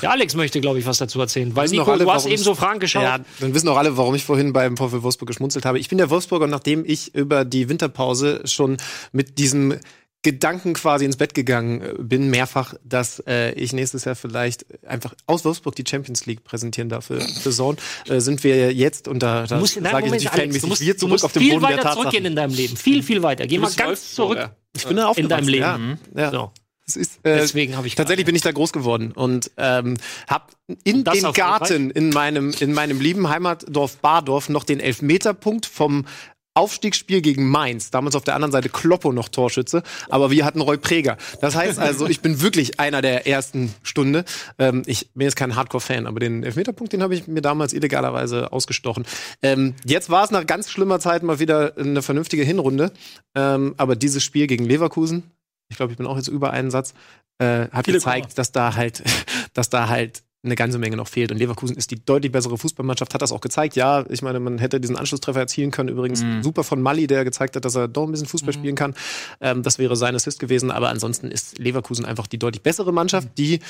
Der 0.00 0.10
Alex 0.10 0.34
möchte, 0.34 0.60
glaube 0.60 0.78
ich, 0.78 0.86
was 0.86 0.98
dazu 0.98 1.20
erzählen, 1.20 1.54
weil 1.54 1.68
Nico, 1.68 1.84
alle, 1.92 2.04
du 2.04 2.10
hast 2.10 2.26
eben 2.26 2.42
so 2.42 2.54
Fragen 2.54 2.80
geschaut. 2.80 3.02
Ja, 3.02 3.18
dann 3.38 3.54
wissen 3.54 3.68
auch 3.68 3.76
alle, 3.76 3.96
warum 3.96 4.14
ich 4.14 4.24
vorhin 4.24 4.52
beim 4.52 4.76
VfL 4.76 5.02
Wolfsburg 5.02 5.28
geschmunzelt 5.28 5.64
habe. 5.66 5.78
Ich 5.78 5.88
bin 5.88 5.98
der 5.98 6.08
Wolfsburger, 6.10 6.46
nachdem 6.46 6.84
ich 6.84 7.14
über 7.14 7.44
die 7.44 7.68
Winterpause 7.68 8.40
schon 8.46 8.78
mit 9.12 9.38
diesem 9.38 9.78
Gedanken 10.24 10.74
quasi 10.74 11.04
ins 11.04 11.16
Bett 11.16 11.34
gegangen 11.34 11.80
äh, 11.80 11.94
bin, 11.98 12.30
mehrfach, 12.30 12.74
dass 12.82 13.22
äh, 13.28 13.52
ich 13.52 13.72
nächstes 13.72 14.04
Jahr 14.04 14.16
vielleicht 14.16 14.66
einfach 14.84 15.14
aus 15.26 15.44
Wolfsburg 15.44 15.76
die 15.76 15.84
Champions 15.88 16.26
League 16.26 16.42
präsentieren 16.42 16.88
darf 16.88 17.06
für, 17.06 17.20
für 17.20 17.50
Zone, 17.52 17.78
äh, 18.08 18.18
sind 18.18 18.42
wir 18.42 18.72
jetzt, 18.72 19.06
und 19.06 19.22
da, 19.22 19.46
da 19.46 19.54
Du 19.54 19.60
musst, 19.60 19.80
nein, 19.80 19.92
sage 19.92 20.06
ich 20.06 20.12
natürlich 20.12 20.32
Alex, 20.32 20.42
fanmäßig, 20.42 20.60
du 20.62 20.66
musst, 20.68 20.80
wir 20.80 20.94
du 20.94 20.98
zurück 20.98 21.10
musst 21.12 21.24
auf 21.24 21.32
den 21.32 21.42
viel 21.42 21.52
Boden 21.52 21.68
der 21.68 21.76
weiter 21.78 21.92
zurückgehen 21.92 22.24
Tatsachen. 22.24 22.26
in 22.26 22.36
deinem 22.36 22.54
Leben. 22.54 22.76
Viel, 22.76 23.02
viel 23.02 23.22
weiter. 23.22 23.46
Geh 23.46 23.58
mal 23.58 23.70
ganz 23.72 24.14
zurück 24.14 24.38
Wolfsburger. 24.38 24.56
Ich 24.76 24.86
bin 24.86 24.96
da 24.96 25.02
in 25.02 25.08
aufgewachsen, 25.08 25.28
deinem 25.28 25.48
Leben. 25.48 25.98
Ja, 26.16 26.22
ja. 26.22 26.30
So, 26.30 26.52
Es 26.86 26.96
ist, 26.96 27.16
äh, 27.22 27.36
deswegen 27.36 27.76
habe 27.76 27.86
ich 27.86 27.94
Tatsächlich 27.94 28.26
bin 28.26 28.34
ich 28.34 28.42
da 28.42 28.52
groß 28.52 28.72
geworden 28.72 29.12
und 29.12 29.50
ähm, 29.56 29.96
habe 30.26 30.46
in 30.84 31.04
dem 31.04 31.32
Garten 31.32 31.90
in 31.90 32.10
meinem 32.10 32.52
in 32.58 32.72
meinem 32.72 33.00
lieben 33.00 33.28
Heimatdorf 33.28 33.98
Bardorf 33.98 34.48
noch 34.48 34.64
den 34.64 34.80
Elfmeterpunkt 34.80 35.66
vom 35.66 36.06
Aufstiegsspiel 36.54 37.20
gegen 37.20 37.48
Mainz. 37.48 37.90
Damals 37.90 38.14
auf 38.14 38.24
der 38.24 38.34
anderen 38.34 38.52
Seite 38.52 38.68
Kloppo 38.68 39.12
noch 39.12 39.28
Torschütze, 39.28 39.82
aber 40.08 40.30
wir 40.30 40.44
hatten 40.44 40.60
Roy 40.60 40.78
Preger. 40.78 41.16
Das 41.40 41.56
heißt 41.56 41.78
also, 41.78 42.06
ich 42.06 42.20
bin 42.20 42.40
wirklich 42.40 42.80
einer 42.80 43.02
der 43.02 43.26
ersten 43.26 43.74
Stunde. 43.82 44.24
Ähm, 44.58 44.82
ich 44.86 45.10
bin 45.14 45.24
jetzt 45.26 45.36
kein 45.36 45.56
Hardcore-Fan, 45.56 46.06
aber 46.06 46.20
den 46.20 46.42
Elfmeterpunkt, 46.42 46.92
den 46.92 47.02
habe 47.02 47.14
ich 47.14 47.26
mir 47.26 47.42
damals 47.42 47.72
illegalerweise 47.72 48.52
ausgestochen. 48.52 49.04
Ähm, 49.42 49.74
jetzt 49.84 50.10
war 50.10 50.24
es 50.24 50.30
nach 50.30 50.46
ganz 50.46 50.70
schlimmer 50.70 51.00
Zeit 51.00 51.22
mal 51.22 51.38
wieder 51.38 51.76
eine 51.76 52.02
vernünftige 52.02 52.44
Hinrunde, 52.44 52.92
ähm, 53.34 53.74
aber 53.76 53.96
dieses 53.96 54.22
Spiel 54.22 54.46
gegen 54.46 54.64
Leverkusen, 54.64 55.30
ich 55.68 55.76
glaube, 55.76 55.92
ich 55.92 55.98
bin 55.98 56.06
auch 56.06 56.16
jetzt 56.16 56.28
über 56.28 56.52
einen 56.52 56.70
Satz, 56.70 56.94
äh, 57.38 57.68
hat 57.70 57.86
Viele 57.86 57.98
gezeigt, 57.98 58.38
dass 58.38 58.52
da 58.52 58.74
halt, 58.74 59.02
dass 59.54 59.70
da 59.70 59.88
halt 59.88 60.23
eine 60.44 60.54
ganze 60.54 60.78
Menge 60.78 60.96
noch 60.96 61.08
fehlt. 61.08 61.32
Und 61.32 61.38
Leverkusen 61.38 61.76
ist 61.76 61.90
die 61.90 62.04
deutlich 62.04 62.32
bessere 62.32 62.58
Fußballmannschaft, 62.58 63.14
hat 63.14 63.22
das 63.22 63.32
auch 63.32 63.40
gezeigt. 63.40 63.76
Ja, 63.76 64.04
ich 64.08 64.22
meine, 64.22 64.40
man 64.40 64.58
hätte 64.58 64.80
diesen 64.80 64.96
Anschlusstreffer 64.96 65.40
erzielen 65.40 65.70
können. 65.70 65.88
Übrigens 65.88 66.24
super 66.42 66.64
von 66.64 66.82
Mali, 66.82 67.06
der 67.06 67.24
gezeigt 67.24 67.56
hat, 67.56 67.64
dass 67.64 67.74
er 67.74 67.88
doch 67.88 68.04
ein 68.04 68.10
bisschen 68.10 68.26
Fußball 68.26 68.52
spielen 68.52 68.76
kann. 68.76 68.94
Ähm, 69.40 69.62
das 69.62 69.78
wäre 69.78 69.96
sein 69.96 70.14
Assist 70.14 70.40
gewesen. 70.40 70.70
Aber 70.70 70.88
ansonsten 70.88 71.30
ist 71.30 71.58
Leverkusen 71.58 72.04
einfach 72.04 72.26
die 72.26 72.38
deutlich 72.38 72.62
bessere 72.62 72.92
Mannschaft, 72.92 73.28
die 73.38 73.60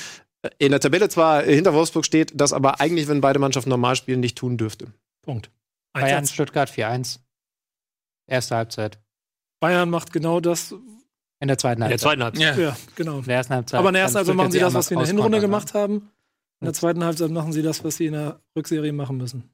äh, 0.41 0.49
in 0.57 0.71
der 0.71 0.79
Tabelle 0.79 1.09
zwar 1.09 1.43
hinter 1.43 1.73
Wolfsburg 1.73 2.05
steht, 2.05 2.33
das 2.35 2.53
aber 2.53 2.79
eigentlich, 2.79 3.07
wenn 3.07 3.21
beide 3.21 3.39
Mannschaften 3.39 3.69
normal 3.69 3.95
spielen, 3.95 4.19
nicht 4.19 4.37
tun 4.37 4.57
dürfte. 4.57 4.87
Punkt. 5.21 5.49
Bayern. 5.93 6.25
Stuttgart 6.25 6.69
4-1. 6.69 7.19
Erste 8.27 8.55
Halbzeit. 8.55 8.99
Bayern 9.59 9.89
macht 9.89 10.11
genau 10.11 10.39
das. 10.39 10.75
In 11.39 11.47
der 11.47 11.57
zweiten 11.57 11.81
in 11.81 11.89
der 11.89 11.89
Halbzeit. 11.89 12.01
zweiten 12.01 12.23
Halbzeit. 12.23 12.57
Ja. 12.57 12.63
Ja, 12.63 12.77
genau. 12.95 13.19
In 13.19 13.25
der 13.25 13.35
ersten 13.37 13.53
Halbzeit. 13.53 13.79
Aber 13.79 13.89
in 13.89 13.93
der 13.93 14.03
ersten 14.03 14.17
Halbzeit 14.17 14.35
machen 14.35 14.51
sie 14.51 14.59
das, 14.59 14.73
was 14.73 14.87
sie 14.87 14.93
in 14.93 14.99
der 14.99 15.07
Hinrunde 15.07 15.37
auskontern, 15.37 15.51
gemacht 15.51 15.73
haben. 15.73 16.11
In 16.61 16.65
der 16.65 16.73
zweiten 16.73 17.03
Halbzeit 17.03 17.31
machen 17.31 17.53
sie 17.53 17.61
das, 17.61 17.83
was 17.83 17.97
sie 17.97 18.07
in 18.07 18.13
der 18.13 18.39
Rückserie 18.55 18.93
machen 18.93 19.17
müssen. 19.17 19.49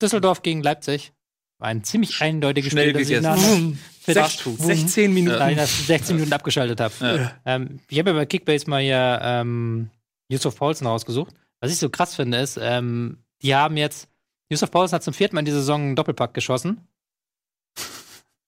Düsseldorf 0.00 0.42
gegen 0.42 0.62
Leipzig. 0.62 1.12
War 1.58 1.68
ein 1.68 1.84
ziemlich 1.84 2.22
eindeutiges 2.22 2.72
Schnell 2.72 2.90
Spiel, 2.90 2.92
das 2.94 3.02
ich 3.02 3.08
gegessen. 3.08 3.78
nach 4.06 4.14
Fast 4.14 4.40
Food. 4.40 4.58
16 4.58 5.12
Minuten. 5.12 5.48
ich 5.50 5.56
nach 5.56 5.66
16 5.66 6.16
Minuten 6.16 6.32
abgeschaltet 6.32 6.80
habe. 6.80 6.94
Ja. 7.00 7.32
Ähm, 7.44 7.80
ich 7.88 7.98
habe 7.98 8.10
ja 8.10 8.16
bei 8.16 8.24
Kickbase 8.24 8.68
mal 8.70 8.80
hier 8.80 9.20
ähm, 9.22 9.90
Yusuf 10.28 10.56
Paulsen 10.56 10.86
rausgesucht. 10.86 11.34
Was 11.60 11.70
ich 11.70 11.78
so 11.78 11.90
krass 11.90 12.14
finde, 12.14 12.38
ist, 12.38 12.58
ähm, 12.60 13.18
die 13.42 13.54
haben 13.54 13.76
jetzt, 13.76 14.08
Yusuf 14.48 14.70
Paulsen 14.70 14.94
hat 14.96 15.02
zum 15.02 15.12
vierten 15.12 15.34
Mal 15.34 15.40
in 15.40 15.44
dieser 15.44 15.58
Saison 15.58 15.82
einen 15.82 15.96
Doppelpack 15.96 16.32
geschossen. 16.32 16.88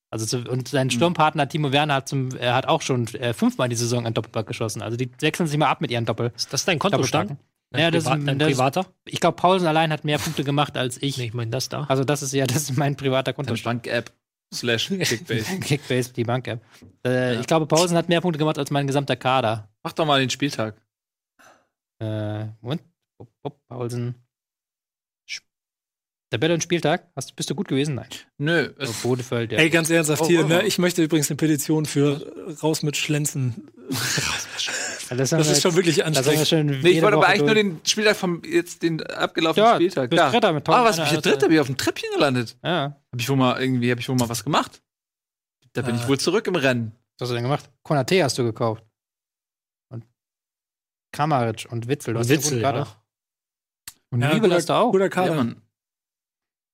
Also 0.09 0.27
zu, 0.27 0.51
und 0.51 0.69
sein 0.69 0.91
Sturmpartner 0.91 1.49
Timo 1.49 1.73
Werner 1.73 1.95
hat, 1.95 2.09
zum, 2.09 2.35
er 2.37 2.55
hat 2.55 2.67
auch 2.67 2.83
schon 2.83 3.07
äh, 3.15 3.33
fünfmal 3.35 3.67
in 3.67 3.71
die 3.71 3.77
Saison 3.77 4.05
einen 4.05 4.15
Doppelpack 4.15 4.47
geschossen. 4.47 4.81
Also 4.81 4.97
die 4.97 5.11
wechseln 5.21 5.47
sich 5.47 5.59
mal 5.59 5.69
ab 5.69 5.81
mit 5.83 5.91
ihren 5.91 6.05
Doppel. 6.07 6.33
Ist 6.37 6.53
das 6.53 6.65
dein 6.65 6.79
Kontostand? 6.79 7.37
Ja, 7.77 7.91
das, 7.91 8.05
Privat, 8.05 8.27
dein 8.29 8.39
das, 8.39 8.49
privater? 8.49 8.87
ich 9.07 9.21
glaube, 9.21 9.37
Paulsen 9.37 9.67
allein 9.67 9.93
hat 9.93 10.05
mehr 10.05 10.19
Punkte 10.19 10.45
gemacht 10.45 10.77
als 10.77 11.01
ich. 11.03 11.17
Nee, 11.19 11.27
ich 11.27 11.35
meine 11.35 11.51
das 11.51 11.69
da. 11.69 11.85
Also 11.85 12.05
das 12.05 12.23
ist 12.23 12.33
ja, 12.33 12.47
das 12.47 12.57
ist 12.71 12.77
mein 12.77 12.97
privater 12.97 13.33
Kontostand. 13.33 13.85
Bank-App 13.85 14.13
slash 14.55 14.89
Kickbase. 15.03 15.59
Kickbase, 15.61 16.13
die 16.13 16.25
Bank-App. 16.25 16.61
Äh, 17.07 17.41
Ich 17.41 17.47
glaube, 17.47 17.67
Paulsen 17.67 17.97
hat 17.97 18.09
mehr 18.09 18.21
Punkte 18.21 18.39
gemacht 18.39 18.59
als 18.59 18.71
mein 18.71 18.87
gesamter 18.87 19.17
Kader. 19.17 19.69
Mach 19.83 19.93
doch 19.93 20.05
mal 20.07 20.21
den 20.21 20.31
Spieltag. 20.31 20.81
Äh, 22.01 22.47
Moment. 22.61 22.83
Paulsen. 23.69 24.17
Tabelle 26.31 26.55
und 26.55 26.63
Spieltag. 26.63 27.11
Hast, 27.15 27.37
bist 27.37 27.51
du 27.51 27.55
gut 27.55 27.69
gewesen? 27.69 27.95
Nein. 27.95 28.07
Nö, 28.39 28.71
Oh, 28.79 28.83
es, 28.83 29.03
Bodefeld, 29.03 29.53
ja. 29.53 29.59
Ey, 29.59 29.69
ganz 29.69 29.91
ernsthaft 29.91 30.23
Oh, 30.23 30.27
hier, 30.27 30.45
oh, 30.47 30.49
ne? 30.49 30.61
oh. 30.63 30.67
Ich 30.67 30.79
möchte 30.79 31.03
übrigens 31.03 31.31
eine 31.31 31.37
Petition 31.37 31.85
für 31.85 32.23
äh, 32.49 32.53
raus 32.63 32.83
mit 32.83 32.97
Schlenzen. 32.97 33.71
das, 35.09 35.31
Das 35.31 35.49
ist 35.49 35.63
schon 35.63 35.75
wirklich 35.75 35.97
wir 35.99 36.07
anstrengend. 36.07 36.49
schon 36.49 36.67
nee, 36.67 36.91
ich 36.91 37.03
wollte 37.03 37.17
aber 37.17 37.27
eigentlich 37.29 37.43
nur 37.43 37.55
den 37.55 37.81
Spieltag 37.87 38.17
vom 38.17 38.43
jetzt 38.45 38.83
den 38.83 39.03
abgelaufenen 39.03 39.67
Ja, 39.69 39.75
Spieltag. 39.77 40.11
bist 40.11 40.23
Dritter 40.23 40.53
mit 40.53 40.69
Ah, 40.69 40.85
was? 40.85 40.99
1100 40.99 41.07
Ich 41.07 41.23
bin 41.23 41.33
Dritter, 41.33 41.47
bin 41.49 41.55
ich 41.55 41.61
auf 41.61 41.67
dem 41.67 41.77
Treppchen 41.77 42.11
gelandet. 42.15 42.57
Ja. 42.63 43.01
Hab 43.13 43.21
ich 43.21 43.29
wohl 43.29 43.37
mal 43.37 43.61
irgendwie, 43.61 43.91
hab 43.91 43.99
ich 43.99 44.09
wohl 44.09 44.17
mal 44.17 44.29
was 44.29 44.45
gemacht? 44.45 44.83
Da 45.75 45.83
bin 45.83 45.95
Ah. 45.95 45.99
ich 46.01 46.09
wohl 46.09 46.19
zurück 46.19 46.47
im 46.47 46.55
Rennen. 46.57 46.93
Was 47.19 47.27
hast 47.27 47.31
du 47.31 47.35
denn 47.35 47.43
gemacht? 47.45 47.71
Konate 47.83 48.23
hast 48.25 48.37
du 48.39 48.45
gekauft. 48.45 48.85
Und 49.91 50.05
Kramaric 51.13 51.67
und 51.71 51.89
Witzel. 51.89 52.15
Du 52.15 52.19
Und 52.21 52.25
hast 52.25 52.31
Witzel, 52.31 52.61
ja. 52.61 52.87
Und 54.11 54.21
Ja, 54.21 54.35
Nibel 54.35 54.53
hast 54.53 54.69
du 54.69 54.73
auch. 54.75 54.93
Guter 54.93 55.05
Ja, 55.05 55.09
Kader. 55.11 55.35
Mann, 55.35 55.63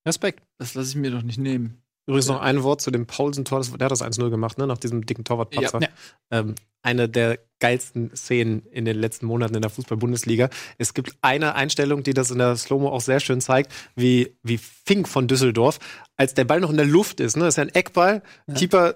Respekt. 0.07 0.43
das 0.59 0.75
lasse 0.75 0.91
ich 0.91 0.97
mir 0.97 1.11
doch 1.11 1.23
nicht 1.23 1.39
nehmen. 1.39 1.83
Übrigens 2.09 2.29
noch 2.29 2.41
ein 2.41 2.63
Wort 2.63 2.81
zu 2.81 2.91
dem 2.91 3.07
Paulsen-Tor. 3.07 3.61
Der 3.79 3.85
hat 3.85 3.93
das 3.93 4.03
1-0 4.03 4.31
gemacht, 4.31 4.57
ne? 4.57 4.67
nach 4.67 4.79
diesem 4.79 5.05
dicken 5.05 5.25
Torwartpatzer. 5.25 5.83
Ja. 5.83 5.89
Ähm, 6.31 6.55
eine 6.81 7.07
der 7.07 7.39
geilsten 7.61 8.17
Szenen 8.17 8.65
in 8.71 8.87
den 8.87 8.97
letzten 8.99 9.27
Monaten 9.27 9.55
in 9.55 9.61
der 9.61 9.71
Fußball-Bundesliga. 9.71 10.49
Es 10.79 10.95
gibt 10.95 11.13
eine 11.21 11.55
Einstellung, 11.55 12.03
die 12.03 12.15
das 12.15 12.31
in 12.31 12.39
der 12.39 12.57
Slow-Mo 12.57 12.89
auch 12.89 13.03
sehr 13.03 13.21
schön 13.21 13.43
zeigt, 13.43 13.75
wie, 13.95 14.39
wie 14.43 14.57
Fink 14.57 15.07
von 15.07 15.29
Düsseldorf, 15.29 15.81
als 16.17 16.33
der 16.33 16.47
Ball 16.47 16.61
noch 16.61 16.71
in 16.71 16.79
der 16.79 16.87
Luft 16.87 17.21
ist, 17.21 17.37
ne? 17.37 17.45
das 17.45 17.55
ist 17.55 17.59
ja 17.59 17.65
ein 17.65 17.75
Eckball, 17.75 18.23
Keeper 18.55 18.95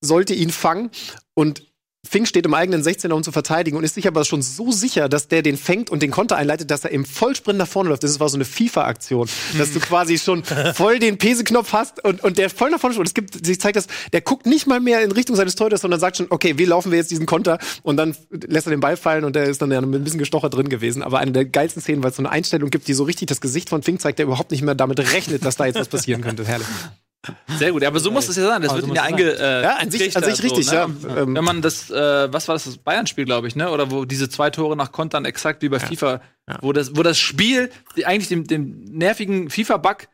sollte 0.00 0.34
ihn 0.34 0.50
fangen 0.50 0.90
und 1.34 1.71
Fink 2.04 2.26
steht 2.26 2.44
im 2.44 2.52
eigenen 2.52 2.82
16er, 2.82 3.12
um 3.12 3.22
zu 3.22 3.30
verteidigen 3.30 3.76
und 3.76 3.84
ist 3.84 3.94
sich 3.94 4.08
aber 4.08 4.24
schon 4.24 4.42
so 4.42 4.72
sicher, 4.72 5.08
dass 5.08 5.28
der 5.28 5.40
den 5.40 5.56
fängt 5.56 5.88
und 5.88 6.02
den 6.02 6.10
Konter 6.10 6.36
einleitet, 6.36 6.70
dass 6.70 6.84
er 6.84 6.90
im 6.90 7.04
Vollsprint 7.04 7.58
nach 7.58 7.68
vorne 7.68 7.90
läuft. 7.90 8.02
Das 8.02 8.18
war 8.18 8.28
so 8.28 8.36
eine 8.36 8.44
FIFA-Aktion, 8.44 9.28
dass 9.56 9.72
du 9.72 9.78
quasi 9.78 10.18
schon 10.18 10.42
voll 10.74 10.98
den 10.98 11.16
Peseknopf 11.16 11.72
hast 11.72 12.04
und, 12.04 12.22
und 12.24 12.38
der 12.38 12.50
voll 12.50 12.70
nach 12.70 12.80
vorne. 12.80 12.98
Und 12.98 13.06
es 13.06 13.14
gibt, 13.14 13.46
sich 13.46 13.60
zeigt 13.60 13.76
das, 13.76 13.86
der 14.12 14.20
guckt 14.20 14.46
nicht 14.46 14.66
mal 14.66 14.80
mehr 14.80 15.02
in 15.02 15.12
Richtung 15.12 15.36
seines 15.36 15.54
Torhüters, 15.54 15.80
sondern 15.80 16.00
sagt 16.00 16.16
schon, 16.16 16.26
okay, 16.30 16.58
wie 16.58 16.64
laufen 16.64 16.90
wir 16.90 16.98
jetzt 16.98 17.12
diesen 17.12 17.24
Konter? 17.24 17.58
Und 17.84 17.96
dann 17.96 18.16
lässt 18.30 18.66
er 18.66 18.70
den 18.70 18.80
Ball 18.80 18.96
fallen 18.96 19.22
und 19.24 19.36
der 19.36 19.44
ist 19.44 19.62
dann 19.62 19.70
ja 19.70 19.80
ein 19.80 20.04
bisschen 20.04 20.18
Gestocher 20.18 20.50
drin 20.50 20.68
gewesen. 20.68 21.02
Aber 21.02 21.20
eine 21.20 21.30
der 21.30 21.44
geilsten 21.44 21.80
Szenen, 21.80 22.02
weil 22.02 22.10
es 22.10 22.16
so 22.16 22.22
eine 22.22 22.30
Einstellung 22.30 22.70
gibt, 22.70 22.88
die 22.88 22.94
so 22.94 23.04
richtig 23.04 23.28
das 23.28 23.40
Gesicht 23.40 23.68
von 23.68 23.82
Fink 23.82 24.00
zeigt, 24.00 24.18
der 24.18 24.26
überhaupt 24.26 24.50
nicht 24.50 24.62
mehr 24.62 24.74
damit 24.74 24.98
rechnet, 24.98 25.44
dass 25.44 25.56
da 25.56 25.66
jetzt 25.66 25.78
was 25.78 25.88
passieren 25.88 26.20
könnte. 26.20 26.44
Herrlich. 26.44 26.66
Sehr 27.56 27.70
gut, 27.72 27.82
ja, 27.82 27.88
aber 27.88 28.00
so 28.00 28.10
muss 28.10 28.28
es 28.28 28.36
ja 28.36 28.46
sein. 28.46 28.62
Das 28.62 28.70
Aber 28.70 28.78
wird 28.78 28.86
so 28.86 28.92
ihn 28.92 28.96
ja 28.96 29.02
einge. 29.02 29.38
Äh, 29.38 29.62
Ja, 29.62 29.76
an 29.76 29.90
sich- 29.90 30.16
an 30.16 30.24
sich 30.24 30.42
richtig, 30.42 30.66
ne? 30.66 30.74
ja. 30.74 30.84
Und 30.86 31.04
Ähm, 31.04 31.34
Wenn 31.36 31.44
man 31.44 31.62
das, 31.62 31.88
äh, 31.90 32.32
was 32.32 32.48
war 32.48 32.54
das, 32.56 32.64
das 32.64 32.78
Bayern-Spiel, 32.78 33.24
glaube 33.24 33.46
ich, 33.46 33.54
ne? 33.54 33.70
Oder 33.70 33.90
wo 33.92 34.04
diese 34.04 34.28
zwei 34.28 34.50
Tore 34.50 34.76
nach 34.76 34.90
Kontern 34.90 35.24
exakt 35.24 35.62
wie 35.62 35.68
bei 35.68 35.78
FIFA, 35.78 36.20
wo 36.62 36.72
das, 36.72 36.96
wo 36.96 37.02
das 37.04 37.18
Spiel, 37.18 37.70
die, 37.96 38.06
eigentlich 38.06 38.28
dem, 38.28 38.46
dem 38.46 38.84
nervigen 38.84 39.50
FIFA-Bug 39.50 40.08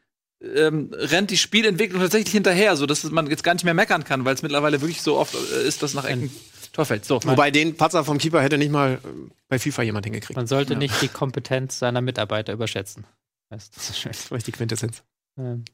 ähm, 0.54 0.90
rennt 0.92 1.30
die 1.30 1.38
Spielentwicklung 1.38 2.00
tatsächlich 2.00 2.32
hinterher, 2.32 2.76
so 2.76 2.86
dass 2.86 3.02
man 3.04 3.26
jetzt 3.28 3.42
gar 3.42 3.54
nicht 3.54 3.64
mehr 3.64 3.74
meckern 3.74 4.04
kann, 4.04 4.24
weil 4.24 4.34
es 4.34 4.42
mittlerweile 4.42 4.80
wirklich 4.80 5.02
so 5.02 5.16
oft 5.16 5.34
äh, 5.34 5.66
ist, 5.66 5.82
dass 5.82 5.94
nach 5.94 6.04
Ecken 6.04 6.30
Tor 6.72 6.84
fällt. 6.84 7.04
So. 7.06 7.20
Wobei 7.24 7.50
den 7.50 7.76
Patzer 7.76 8.04
vom 8.04 8.18
Keeper 8.18 8.40
hätte 8.42 8.56
nicht 8.59 8.70
mal 8.70 9.00
äh, 9.02 9.09
bei 9.48 9.59
FIFA 9.59 9.82
jemand 9.82 10.04
hingekriegt. 10.06 10.36
Man 10.36 10.46
sollte 10.46 10.76
nicht 10.76 11.00
die 11.02 11.09
Kompetenz 11.09 11.78
seiner 11.78 12.02
Mitarbeiter 12.02 12.52
überschätzen. 12.52 13.04
Das 13.50 13.70
ist 13.76 13.98
schön. 13.98 14.12
Das 14.12 14.30
war 14.30 14.38
die 14.38 14.52
Quintessenz. 14.52 15.02
Ähm, 15.38 15.64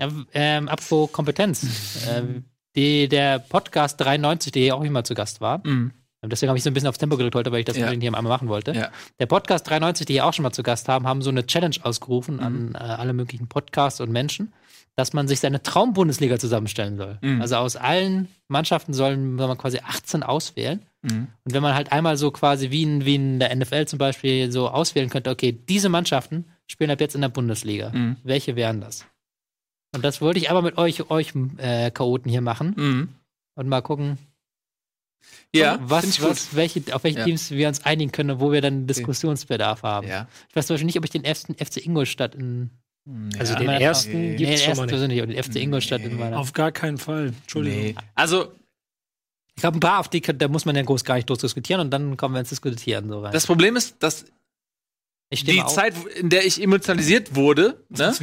ja, 0.00 0.08
ähm, 0.34 0.68
apropos 0.68 1.10
Kompetenz. 1.12 2.06
ähm, 2.10 2.44
die, 2.74 3.08
der 3.08 3.38
Podcast 3.38 4.00
93, 4.00 4.52
der 4.52 4.62
hier 4.62 4.76
auch 4.76 4.82
immer 4.84 5.02
zu 5.04 5.14
Gast 5.14 5.40
war, 5.40 5.60
Mhm. 5.66 5.92
deswegen 6.24 6.48
habe 6.50 6.58
ich 6.58 6.64
so 6.64 6.70
ein 6.70 6.74
bisschen 6.74 6.88
aufs 6.88 6.98
Tempo 6.98 7.16
gedrückt 7.16 7.34
heute, 7.36 7.52
weil 7.52 7.60
ich 7.60 7.64
das 7.64 7.76
Ja. 7.76 7.84
unbedingt 7.84 8.02
hier 8.02 8.14
einmal 8.14 8.30
machen 8.30 8.48
wollte. 8.48 8.72
Ja. 8.72 8.90
Der 9.18 9.26
Podcast 9.26 9.68
93, 9.70 10.04
die 10.06 10.14
hier 10.14 10.26
auch 10.26 10.32
schon 10.34 10.42
mal 10.42 10.52
zu 10.52 10.62
Gast 10.62 10.88
haben, 10.88 11.06
haben 11.06 11.22
so 11.22 11.30
eine 11.30 11.46
Challenge 11.46 11.76
ausgerufen 11.82 12.40
an 12.40 12.74
äh, 12.74 12.78
alle 12.78 13.12
möglichen 13.12 13.46
Podcasts 13.48 14.00
und 14.00 14.10
Menschen. 14.12 14.52
dass 14.98 15.12
man 15.12 15.28
sich 15.28 15.40
seine 15.40 15.62
Traum-Bundesliga 15.62 16.38
zusammenstellen 16.38 16.96
soll. 16.96 17.18
Mhm. 17.20 17.42
Also 17.42 17.56
aus 17.56 17.76
allen 17.76 18.28
Mannschaften 18.48 18.94
sollen 18.94 19.36
soll 19.36 19.46
man 19.46 19.58
quasi 19.58 19.78
18 19.86 20.22
auswählen. 20.22 20.80
Mhm. 21.02 21.26
Und 21.44 21.52
wenn 21.52 21.62
man 21.62 21.74
halt 21.74 21.92
einmal 21.92 22.16
so 22.16 22.30
quasi 22.30 22.70
wie 22.70 22.82
in, 22.84 23.04
wie 23.04 23.16
in 23.16 23.38
der 23.38 23.54
NFL 23.54 23.84
zum 23.84 23.98
Beispiel 23.98 24.50
so 24.50 24.70
auswählen 24.70 25.10
könnte, 25.10 25.28
okay, 25.28 25.52
diese 25.52 25.90
Mannschaften 25.90 26.46
spielen 26.66 26.90
ab 26.90 26.98
jetzt 27.02 27.14
in 27.14 27.20
der 27.20 27.28
Bundesliga. 27.28 27.90
Mhm. 27.90 28.16
Welche 28.24 28.56
wären 28.56 28.80
das? 28.80 29.04
Und 29.96 30.04
das 30.04 30.20
wollte 30.20 30.38
ich 30.38 30.50
aber 30.50 30.62
mit 30.62 30.78
euch, 30.78 31.10
euch 31.10 31.32
äh, 31.58 31.90
Chaoten 31.90 32.30
hier 32.30 32.40
machen 32.42 32.74
Mhm. 32.76 33.08
und 33.56 33.68
mal 33.68 33.80
gucken, 33.82 34.18
Ja, 35.54 35.78
was, 35.80 36.22
was, 36.22 36.54
welche, 36.54 36.82
auf 36.94 37.02
welche 37.04 37.18
Ja. 37.20 37.24
Teams 37.24 37.50
wir 37.50 37.66
uns 37.68 37.84
einigen 37.84 38.12
können, 38.12 38.38
wo 38.40 38.52
wir 38.52 38.60
dann 38.60 38.86
Diskussionsbedarf 38.86 39.82
haben. 39.82 40.06
Ja. 40.06 40.28
Ich 40.50 40.56
weiß 40.56 40.66
zum 40.66 40.74
Beispiel 40.74 40.86
nicht, 40.86 40.98
ob 40.98 41.04
ich 41.04 41.10
den 41.10 41.24
FC, 41.24 41.56
FC 41.58 41.84
Ingolstadt 41.84 42.34
in 42.34 42.70
Also 43.38 43.54
Ja. 43.54 43.58
den 43.60 43.68
ersten 43.70 44.10
nee, 44.12 44.36
gibt's 44.36 44.50
den 44.50 44.58
schon 44.58 44.68
ersten 44.68 44.76
mal 44.76 44.82
nicht. 44.84 44.90
persönlich, 44.90 45.18
aber 45.22 45.32
den 45.32 45.42
FC 45.42 45.56
Ingolstadt 45.56 46.02
in 46.02 46.16
meiner. 46.18 46.38
Auf 46.38 46.52
gar 46.52 46.72
keinen 46.72 46.98
Fall. 46.98 47.32
Entschuldigung. 47.42 47.80
Nee. 47.82 47.94
Also, 48.14 48.52
Ich 49.58 49.62
glaube, 49.62 49.78
ein 49.78 49.80
paar, 49.80 50.00
auf 50.00 50.08
die 50.10 50.20
da 50.20 50.48
muss 50.48 50.66
man 50.66 50.76
ja 50.76 50.82
groß 50.82 51.02
gar 51.04 51.14
nicht 51.14 51.30
diskutieren 51.30 51.80
und 51.80 51.90
dann 51.90 52.18
kommen 52.18 52.34
wir 52.34 52.40
ins 52.40 52.50
Diskutieren 52.50 53.08
so 53.08 53.20
rein. 53.22 53.32
das 53.32 53.46
Problem 53.46 53.74
ist, 53.76 53.96
dass 54.00 54.26
die 55.30 55.56
mal 55.56 55.64
auf. 55.64 55.74
Zeit, 55.74 55.94
in 56.18 56.28
der 56.28 56.46
ich 56.46 56.62
emotionalisiert 56.62 57.34
wurde, 57.34 57.82
ne, 57.88 58.14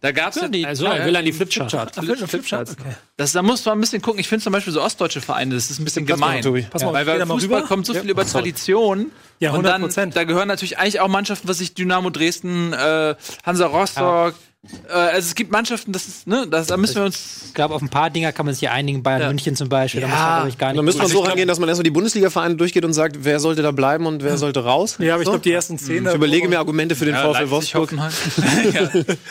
da 0.00 0.12
gab 0.12 0.34
es 0.34 0.40
ja 0.40 0.48
die. 0.48 0.64
Also, 0.66 0.84
er 0.86 1.06
will 1.06 1.16
an 1.16 1.24
die 1.24 1.32
Flipchart. 1.32 1.74
Ach, 1.74 2.02
Flip- 2.04 2.18
Flipcharts. 2.28 2.72
Okay. 2.72 2.94
Das, 3.16 3.32
da 3.32 3.42
muss 3.42 3.64
man 3.64 3.78
ein 3.78 3.80
bisschen 3.80 4.02
gucken. 4.02 4.20
Ich 4.20 4.28
finde 4.28 4.42
zum 4.44 4.52
Beispiel 4.52 4.72
so 4.72 4.82
ostdeutsche 4.82 5.20
Vereine, 5.20 5.54
das 5.54 5.70
ist 5.70 5.78
ein 5.78 5.84
bisschen 5.84 6.06
gemein. 6.06 6.42
Tobi. 6.42 6.62
Pass 6.62 6.82
mal, 6.82 6.92
Weil 6.92 7.04
bei 7.06 7.18
da 7.18 7.24
mal 7.24 7.34
Fußball 7.34 7.62
kommt 7.64 7.86
so 7.86 7.94
viel 7.94 8.08
über 8.10 8.26
Tradition. 8.26 9.10
Ja, 9.38 9.52
und 9.52 9.64
dann, 9.64 9.82
100%. 9.84 10.12
da 10.12 10.24
gehören 10.24 10.48
natürlich 10.48 10.78
eigentlich 10.78 11.00
auch 11.00 11.08
Mannschaften, 11.08 11.48
was 11.48 11.60
ich 11.62 11.74
Dynamo 11.74 12.10
Dresden, 12.10 12.74
äh, 12.74 13.14
Hansa 13.44 13.66
Rostock. 13.66 14.34
Äh, 14.88 14.92
also 14.92 15.26
es 15.28 15.34
gibt 15.34 15.50
Mannschaften, 15.50 15.90
das 15.92 16.06
ist, 16.06 16.26
ne, 16.26 16.46
das, 16.46 16.66
da 16.66 16.76
müssen 16.76 16.96
wir 16.96 17.04
uns. 17.04 17.44
Ich 17.46 17.54
glaube, 17.54 17.74
auf 17.74 17.80
ein 17.80 17.88
paar 17.88 18.10
Dinger 18.10 18.30
kann 18.32 18.44
man 18.44 18.54
sich 18.54 18.60
ja 18.60 18.72
einigen. 18.72 19.02
Bayern 19.02 19.22
Ja. 19.22 19.28
München 19.28 19.56
zum 19.56 19.70
Beispiel. 19.70 20.02
Da 20.02 20.06
Ja. 20.08 20.12
muss 20.12 20.20
man, 20.22 20.34
glaube 20.36 20.48
ich, 20.50 20.58
gar 20.58 20.68
nicht. 20.68 20.78
Dann 20.78 20.84
müssen 20.84 20.98
wir 20.98 21.02
Also 21.04 21.14
so 21.18 21.22
ich 21.24 21.30
rangehen, 21.30 21.48
dass 21.48 21.58
man 21.58 21.68
erstmal 21.70 21.84
die 21.84 21.90
Bundesliga-Vereine 21.90 22.56
durchgeht 22.56 22.84
und 22.84 22.92
sagt, 22.92 23.16
wer 23.20 23.40
sollte 23.40 23.62
da 23.62 23.70
bleiben 23.70 24.04
und 24.06 24.22
wer 24.22 24.36
sollte 24.36 24.62
raus. 24.64 24.96
Ja, 24.98 25.14
aber 25.14 25.22
ich 25.22 25.26
So. 25.26 25.32
glaube, 25.32 25.44
die 25.44 25.52
ersten 25.52 25.78
zehn. 25.78 26.06
Ich 26.06 26.14
überlege 26.14 26.46
mir 26.48 26.58
Argumente 26.58 26.94
für 26.94 27.06
den 27.06 27.14
Ja, 27.14 27.32
VfL 27.32 27.48
Wolfsburg. 27.50 27.92
Ja, 28.74 28.90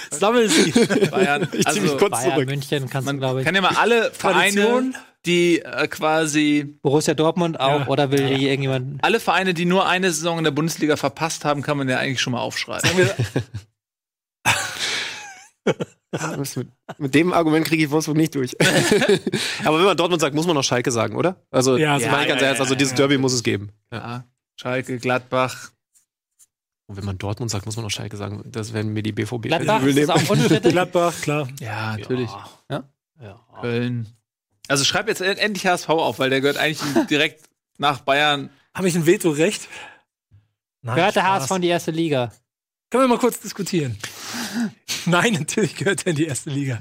Sammel 0.09 0.49
sie. 0.49 0.71
Bayern. 1.11 1.43
Ich 1.53 1.65
zieh 1.67 1.79
mich 1.79 1.91
Also, 1.91 1.97
kurz 1.97 2.11
Bayern, 2.11 2.31
zurück. 2.33 2.49
München 2.49 2.89
kannst 2.89 3.07
du, 3.07 3.11
man 3.11 3.19
glaube 3.19 3.39
ich. 3.41 3.45
kann 3.45 3.53
ja 3.55 3.61
mal 3.61 3.75
alle 3.79 4.11
Vereine, 4.11 4.61
Tradition. 4.61 4.95
die 5.27 5.59
äh, 5.61 5.87
quasi 5.87 6.63
Borussia 6.81 7.13
Dortmund 7.13 7.59
auch 7.59 7.81
Ja. 7.81 7.87
oder 7.87 8.11
will 8.11 8.35
die 8.35 8.47
irgendjemand. 8.47 9.03
alle 9.03 9.19
Vereine, 9.19 9.53
die 9.53 9.65
nur 9.65 9.87
eine 9.87 10.11
Saison 10.11 10.39
in 10.39 10.43
der 10.43 10.51
Bundesliga 10.51 10.97
verpasst 10.97 11.45
haben, 11.45 11.61
kann 11.61 11.77
man 11.77 11.87
ja 11.87 11.97
eigentlich 11.99 12.19
schon 12.21 12.31
mal 12.33 12.39
aufschreiben. 12.41 12.89
Mit, 16.37 16.67
mit 16.97 17.13
dem 17.15 17.33
Argument 17.33 17.65
kriege 17.67 17.83
ich 17.83 17.91
Wolfsburg 17.91 18.17
nicht 18.17 18.33
durch. 18.35 18.55
Aber 19.65 19.77
wenn 19.77 19.85
man 19.85 19.95
Dortmund 19.97 20.21
sagt, 20.21 20.33
muss 20.35 20.47
man 20.47 20.55
noch 20.55 20.63
Schalke 20.63 20.91
sagen, 20.91 21.15
oder? 21.15 21.35
Also, 21.51 21.77
Ja, 21.77 21.95
das 21.95 22.03
so- 22.03 22.09
meine 22.09 22.23
ich 22.23 22.29
ganz 22.29 22.41
ja, 22.41 22.47
ernst, 22.47 22.61
also 22.61 22.73
ja, 22.73 22.77
dieses 22.77 22.91
ja. 22.93 22.97
Derby 22.97 23.17
muss 23.17 23.33
es 23.33 23.43
geben. 23.43 23.69
Ja. 23.91 24.23
Schalke, 24.55 24.97
Gladbach. 24.97 25.71
Und 26.87 26.97
wenn 26.97 27.05
man 27.05 27.17
Dortmund 27.19 27.51
sagt, 27.51 27.65
muss 27.67 27.75
man 27.75 27.83
noch 27.85 27.91
Schalke 27.91 28.17
sagen. 28.17 28.43
Das 28.47 28.73
werden 28.73 28.91
mir 28.93 29.03
die 29.03 29.11
BVB 29.11 29.43
Gladbach 29.43 29.81
übel 29.83 29.95
ist 29.97 30.07
nehmen. 30.07 30.09
auch. 30.09 30.61
Gladbach, 30.71 31.13
klar. 31.21 31.47
Ja, 31.59 31.95
natürlich. 31.97 32.29
Ja. 32.71 32.83
Köln. 33.61 34.07
Also 34.67 34.85
schreib 34.85 35.07
jetzt 35.07 35.21
endlich 35.21 35.67
HSV 35.67 35.89
auf, 35.89 36.17
weil 36.19 36.29
der 36.29 36.41
gehört 36.41 36.57
eigentlich 36.57 36.81
direkt 37.09 37.43
nach 37.77 37.99
Bayern. 38.01 38.49
Habe 38.73 38.87
ich 38.87 38.95
ein 38.95 39.05
Veto-Recht? 39.05 39.67
Gehört 40.81 41.15
der. 41.15 41.23
HSV 41.27 41.51
in 41.51 41.61
die 41.61 41.67
erste 41.67 41.91
Liga? 41.91 42.31
Können 42.89 43.03
wir 43.03 43.07
mal 43.07 43.19
kurz 43.19 43.39
diskutieren? 43.39 43.97
Nein, 45.05 45.33
natürlich 45.33 45.75
gehört 45.75 46.05
er 46.05 46.11
in 46.11 46.15
die 46.15 46.25
erste 46.25 46.49
Liga. 46.49 46.79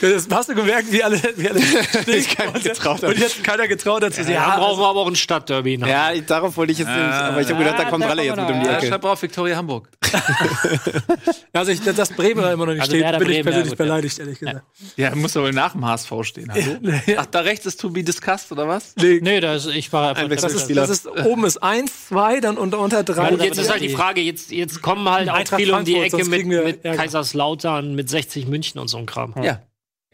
Das, 0.00 0.28
hast 0.30 0.48
du 0.48 0.54
gemerkt, 0.54 0.92
wie 0.92 1.02
alle, 1.02 1.20
wie 1.36 1.48
alle 1.48 1.60
keiner 2.36 2.60
getraut. 2.60 3.02
Und 3.02 3.18
jetzt 3.18 3.42
keiner 3.42 3.66
getraut 3.66 4.02
hat 4.04 4.12
zu 4.14 4.22
sagen, 4.22 4.34
Ja, 4.34 4.48
ja, 4.50 4.58
brauchen 4.58 4.80
wir 4.80 4.86
aber 4.88 5.00
auch 5.00 5.06
ein 5.06 5.16
Stadtderby. 5.16 5.78
nach. 5.78 5.88
Ja, 5.88 6.12
ich, 6.12 6.26
darauf 6.26 6.56
wollte 6.56 6.72
ich 6.72 6.78
jetzt 6.78 6.88
nicht. 6.88 6.98
Aber 6.98 7.40
ich 7.40 7.48
habe 7.48 7.58
gedacht, 7.58 7.78
da 7.78 7.84
kommt 7.86 8.04
da 8.04 8.08
Ralle 8.08 8.22
jetzt 8.24 8.36
mit 8.36 8.46
um 8.46 8.52
die 8.52 8.60
wir 8.60 8.70
Ja, 8.72 8.78
Ecke. 8.78 8.86
schreib 8.88 9.04
auf 9.04 9.22
Viktoria 9.22 9.56
Hamburg. 9.56 9.88
also 11.52 11.72
ich, 11.72 11.80
dass 11.80 12.10
Bremen 12.10 12.42
da 12.42 12.52
immer 12.52 12.66
noch 12.66 12.72
nicht 12.72 12.82
Also 12.82 12.94
steht, 12.96 13.04
bin 13.18 13.20
ich 13.22 13.26
Bremen, 13.26 13.42
persönlich 13.44 13.64
ja, 13.66 13.70
gut, 13.70 13.78
beleidigt, 13.78 14.18
ehrlich 14.18 14.38
gesagt. 14.38 14.62
Ja, 14.96 15.14
muss 15.14 15.36
aber 15.36 15.52
nach 15.52 15.72
dem 15.72 15.84
HSV 15.86 16.12
stehen. 16.22 16.52
Hallo? 16.52 16.76
Ach, 17.16 17.26
da 17.26 17.40
rechts 17.40 17.66
ist 17.66 17.80
to 17.80 17.90
be 17.90 18.02
discussed, 18.04 18.52
oder 18.52 18.68
was? 18.68 18.94
Nee, 18.96 19.20
Nee, 19.22 19.40
das, 19.40 19.66
ich 19.66 19.92
war 19.92 20.10
einfach. 20.10 20.22
Ein 20.22 20.28
das 20.30 20.52
ist, 20.52 20.76
das 20.76 20.90
ist, 20.90 21.06
oben 21.08 21.44
ist 21.44 21.62
eins, 21.62 22.08
zwei, 22.08 22.40
dann 22.40 22.58
unter, 22.58 22.78
unter 22.78 23.02
drei. 23.02 23.30
Und 23.32 23.42
jetzt 23.42 23.58
ist 23.58 23.70
halt 23.70 23.82
die 23.82 23.88
Frage, 23.88 24.20
jetzt, 24.20 24.50
jetzt 24.52 24.82
kommen 24.82 25.08
halt 25.08 25.28
auch 25.30 25.34
Eintracht 25.34 25.60
viele 25.60 25.74
um 25.74 25.84
die 25.84 25.94
Frankfurt, 25.94 26.20
Ecke 26.20 26.44
mit, 26.44 26.82
mit. 26.82 26.96
Kaiserslautern, 26.96 27.94
mit 27.94 28.08
60 28.10 28.46
München 28.46 28.78
und 28.80 28.88
so 28.88 28.98
ein 28.98 29.06
Kram. 29.06 29.34
Ja. 29.42 29.60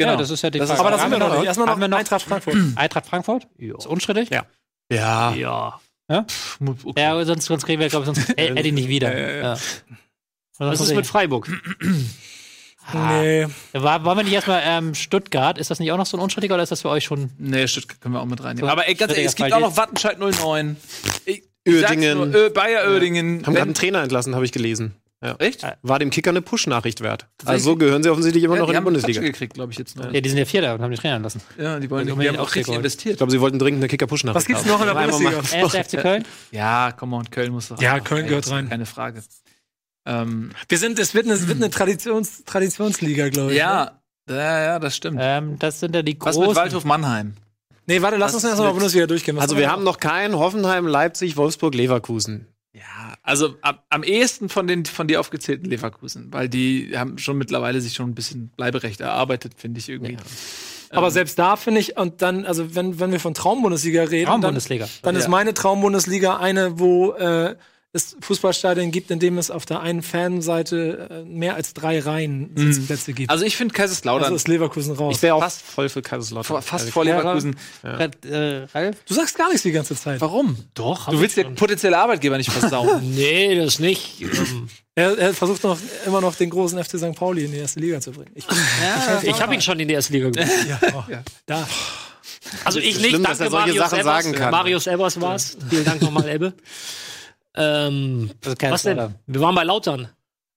Genau, 0.04 0.16
das 0.16 0.30
ist 0.30 0.42
ja 0.42 0.50
die 0.50 0.58
Das 0.58 0.68
Frage. 0.68 0.76
ist- 0.76 0.80
aber 0.80 0.90
das 0.90 1.00
Haben 1.02 1.10
sind 1.12 1.20
wir 1.20 1.28
noch 1.28 1.36
nicht. 1.38 1.46
Erstmal 1.46 1.68
Haben 1.68 1.80
wir 1.80 1.88
noch 1.88 1.92
noch 1.92 1.98
Eintracht 1.98 2.22
Frankfurt. 2.22 2.56
Eintracht 2.76 3.06
Frankfurt? 3.06 3.46
Ist 3.58 3.86
unstrittig? 3.86 4.30
Ja. 4.30 4.44
Ja. 4.90 5.78
Ja. 6.08 6.26
Okay. 6.60 7.00
Ja, 7.00 7.24
sonst, 7.24 7.46
sonst 7.46 7.64
kriegen 7.64 7.80
wir, 7.80 7.88
glaube 7.88 8.04
ich, 8.10 8.14
sonst 8.14 8.30
Ed- 8.38 8.56
Eddie 8.58 8.72
nicht 8.72 8.88
wieder. 8.88 9.40
Ja. 9.42 9.56
Was 10.58 10.80
ist 10.80 10.94
mit 10.94 11.06
Freiburg? 11.06 11.48
Nee. 12.92 13.46
War, 13.72 14.04
waren 14.04 14.18
wir 14.18 14.24
nicht 14.24 14.32
erstmal 14.32 14.60
ähm, 14.64 14.94
Stuttgart? 14.94 15.56
Ist 15.56 15.70
das 15.70 15.78
nicht 15.78 15.92
auch 15.92 15.96
noch 15.96 16.06
so 16.06 16.16
ein 16.16 16.20
unstrittiger 16.20 16.54
oder 16.54 16.64
ist 16.64 16.72
das 16.72 16.82
für 16.82 16.88
euch 16.88 17.04
schon? 17.04 17.30
Nee, 17.38 17.68
Stuttgart 17.68 18.00
können 18.00 18.14
wir 18.14 18.20
auch 18.20 18.26
mit 18.26 18.42
reinnehmen. 18.42 18.66
So, 18.68 18.72
Aber 18.72 18.88
ey, 18.88 18.94
ganz 18.94 19.12
ehrlich, 19.12 19.26
es 19.26 19.36
gibt 19.36 19.52
auch 19.52 19.60
noch 19.60 19.76
Wattenscheid 19.76 20.18
09. 20.18 20.76
Ich, 21.24 21.44
Uerdingen. 21.66 22.32
Nur, 22.32 22.46
äh, 22.46 22.50
Bayer 22.50 22.90
Oerdingen. 22.90 23.46
Haben 23.46 23.54
gerade 23.54 23.62
einen 23.66 23.74
Trainer 23.74 24.02
entlassen, 24.02 24.34
habe 24.34 24.44
ich 24.44 24.50
gelesen. 24.50 24.96
Ja. 25.22 25.36
Echt? 25.38 25.64
War 25.82 25.98
dem 26.00 26.10
Kicker 26.10 26.30
eine 26.30 26.42
Push-Nachricht 26.42 27.00
wert. 27.00 27.28
Also 27.44 27.76
gehören 27.76 28.02
sie 28.02 28.10
offensichtlich 28.10 28.42
immer 28.42 28.54
Ja, 28.56 28.60
noch 28.62 28.66
die 28.66 28.70
in 28.70 28.72
die 28.72 28.76
haben 28.78 28.84
Bundesliga. 28.84 29.20
Touch 29.20 29.26
gekriegt, 29.32 29.54
glaube 29.54 29.70
ich, 29.72 29.78
jetzt 29.78 29.96
noch. 29.96 30.12
Ja, 30.12 30.20
die 30.20 30.28
sind 30.28 30.36
ja 30.38 30.44
Vierter 30.44 30.74
und 30.74 30.82
haben 30.82 30.90
die 30.90 30.96
Trainer 30.96 31.20
lassen. 31.20 31.40
Ja, 31.56 31.78
die 31.78 31.88
wollen 31.90 32.06
Die 32.06 32.12
die 32.12 32.18
haben 32.18 32.26
haben 32.26 32.36
auch 32.40 32.46
richtig 32.48 32.64
geholt. 32.64 32.68
Ich 32.68 32.76
investiert. 32.78 33.16
glaube, 33.18 33.30
sie 33.30 33.40
wollten 33.40 33.58
dringend 33.60 33.80
eine 33.80 33.88
Kicker-Push-Nachricht 33.88 34.34
Was 34.36 34.46
gibt's 34.46 34.64
noch 34.66 34.80
in 34.80 34.86
der 34.88 34.94
Bundesliga? 34.94 35.40
Erster 35.54 35.84
FC 35.84 36.02
Köln? 36.02 36.24
Ja, 36.50 36.92
komm 36.96 37.12
on, 37.12 37.30
Köln 37.30 37.52
muss 37.52 37.70
rein. 37.70 37.78
Ja, 37.80 38.00
Köln 38.00 38.26
gehört 38.26 38.50
rein. 38.50 38.68
Keine 38.68 38.84
Frage. 38.86 39.22
Ähm, 40.06 40.50
Wir 40.68 40.78
sind, 40.78 40.98
es 40.98 41.14
wird 41.14 41.26
eine, 41.26 41.34
es 41.34 41.46
wird 41.46 41.58
eine 41.58 41.70
Traditions, 41.70 42.42
Traditionsliga, 42.44 43.28
glaube 43.28 43.50
ich. 43.52 43.54
ne? 43.54 43.58
ja, 43.60 44.00
ja, 44.28 44.62
ja, 44.64 44.78
das 44.80 44.96
stimmt. 44.96 45.18
Ähm, 45.20 45.58
das 45.60 45.78
sind 45.80 45.94
ja 45.94 46.02
die 46.02 46.16
Was 46.20 46.34
großen. 46.34 46.48
mit 46.48 46.56
Waldhof 46.56 46.84
Mannheim? 46.84 47.34
Nee, 47.86 48.02
warte, 48.02 48.16
lass 48.16 48.30
Was 48.34 48.42
uns 48.42 48.44
erstmal 48.50 48.72
Bundesliga 48.72 49.06
durchgehen. 49.06 49.36
Was 49.36 49.42
Also 49.42 49.56
wir 49.56 49.70
haben 49.70 49.84
noch 49.84 49.98
keinen 49.98 50.36
Hoffenheim, 50.36 50.86
Leipzig, 50.86 51.36
Wolfsburg, 51.36 51.74
Leverkusen. 51.74 52.46
Ja, 53.24 53.28
also 53.30 53.54
am, 53.62 53.78
am 53.88 54.02
ehesten 54.02 54.48
von 54.48 54.66
den 54.66 54.84
von 54.84 55.06
dir 55.08 55.20
aufgezählten 55.20 55.68
Leverkusen, 55.68 56.28
weil 56.32 56.48
die 56.48 56.92
haben 56.96 57.18
schon 57.18 57.38
mittlerweile 57.38 57.80
sich 57.80 57.94
schon 57.94 58.10
ein 58.10 58.14
bisschen 58.14 58.48
Bleiberecht 58.48 59.00
erarbeitet, 59.00 59.54
finde 59.56 59.80
ich 59.80 59.88
irgendwie. 59.88 60.16
Aber 60.90 61.10
selbst 61.10 61.38
da 61.38 61.56
finde 61.56 61.80
ich, 61.80 61.96
und 61.96 62.20
dann, 62.20 62.44
also 62.44 62.74
wenn, 62.74 63.00
wenn 63.00 63.12
wir 63.12 63.20
von 63.20 63.32
Traumbundesliga 63.32 64.02
reden, 64.02 64.26
Traumbundesliga. 64.26 64.84
dann, 64.84 64.92
dann 65.02 65.14
Ja. 65.14 65.20
ist 65.22 65.28
meine 65.28 65.54
Traumbundesliga 65.54 66.36
eine, 66.36 66.78
wo 66.78 67.12
äh, 67.12 67.56
es 67.94 68.16
Fußballstadien 68.22 68.90
gibt, 68.90 69.10
in 69.10 69.18
dem 69.18 69.36
es 69.36 69.50
auf 69.50 69.66
der 69.66 69.80
einen 69.80 70.02
Fanseite 70.02 71.08
äh, 71.10 71.24
mehr 71.28 71.56
als 71.56 71.74
drei 71.74 72.00
Reihen 72.00 72.50
Sitzplätze 72.56 73.12
gibt. 73.12 73.30
Also 73.30 73.44
ich 73.44 73.56
finde 73.56 73.74
Kaiserslautern 73.74 74.24
Also 74.24 74.36
ist 74.36 74.48
Leverkusen 74.48 74.94
raus. 74.94 75.16
Ich 75.16 75.22
wäre 75.22 75.34
auch 75.34 75.42
Fast- 75.42 75.60
voll 75.62 75.88
für 75.90 76.00
Kaiserslautern. 76.00 76.62
fast 76.62 76.88
vor 76.90 77.04
Leverkusen. 77.04 77.54
Red- 77.84 78.24
äh, 78.24 78.64
Ralf? 78.74 78.96
du 79.06 79.12
sagst 79.14 79.36
gar 79.36 79.48
nichts 79.48 79.62
die 79.62 79.72
ganze 79.72 79.94
Zeit. 79.94 80.20
Warum? 80.22 80.56
Doch. 80.74 81.10
Du 81.10 81.20
willst 81.20 81.36
den 81.36 81.54
potenziellen 81.54 81.94
Arbeitgeber 81.98 82.38
nicht 82.38 82.50
versauen. 82.50 83.00
Nee, 83.14 83.56
das 83.56 83.78
nicht. 83.78 84.22
Ähm, 84.22 84.68
Er, 84.94 85.16
er 85.18 85.34
versucht 85.34 85.62
noch 85.62 85.78
immer 86.06 86.20
noch 86.20 86.34
den 86.34 86.50
großen 86.50 86.82
FC 86.82 86.98
St. 86.98 87.14
Pauli 87.14 87.44
in 87.44 87.52
die 87.52 87.58
erste 87.58 87.80
Liga 87.80 88.00
zu 88.00 88.12
bringen. 88.12 88.30
Ich 88.34 88.46
bin, 88.46 88.56
ich 89.22 89.40
habe 89.42 89.54
ihn 89.54 89.60
schon 89.62 89.78
in 89.80 89.88
die 89.88 89.94
erste 89.94 90.12
Liga 90.14 90.30
gebracht. 90.30 90.48
ja, 90.68 90.78
oh, 90.94 91.04
da. 91.46 91.68
Also 92.64 92.78
ich 92.78 92.96
schlimm, 92.96 93.12
nicht, 93.20 93.28
dass 93.28 93.38
danke 93.38 93.44
er 93.44 93.50
solche 93.50 93.66
Marius 93.74 93.90
Sachen 93.90 94.00
Evers. 94.00 94.24
sagen 94.24 94.34
kann. 94.36 94.50
Marius 94.50 94.86
Evers 94.86 95.20
war's. 95.20 95.56
Vielen 95.70 95.84
Dank 95.84 96.02
nochmal, 96.02 96.28
Ebbe. 96.28 96.52
Ähm, 97.54 98.30
was 98.60 98.82
denn? 98.82 99.14
Wir 99.26 99.40
waren 99.40 99.54
bei 99.54 99.64
Lautern. 99.64 100.08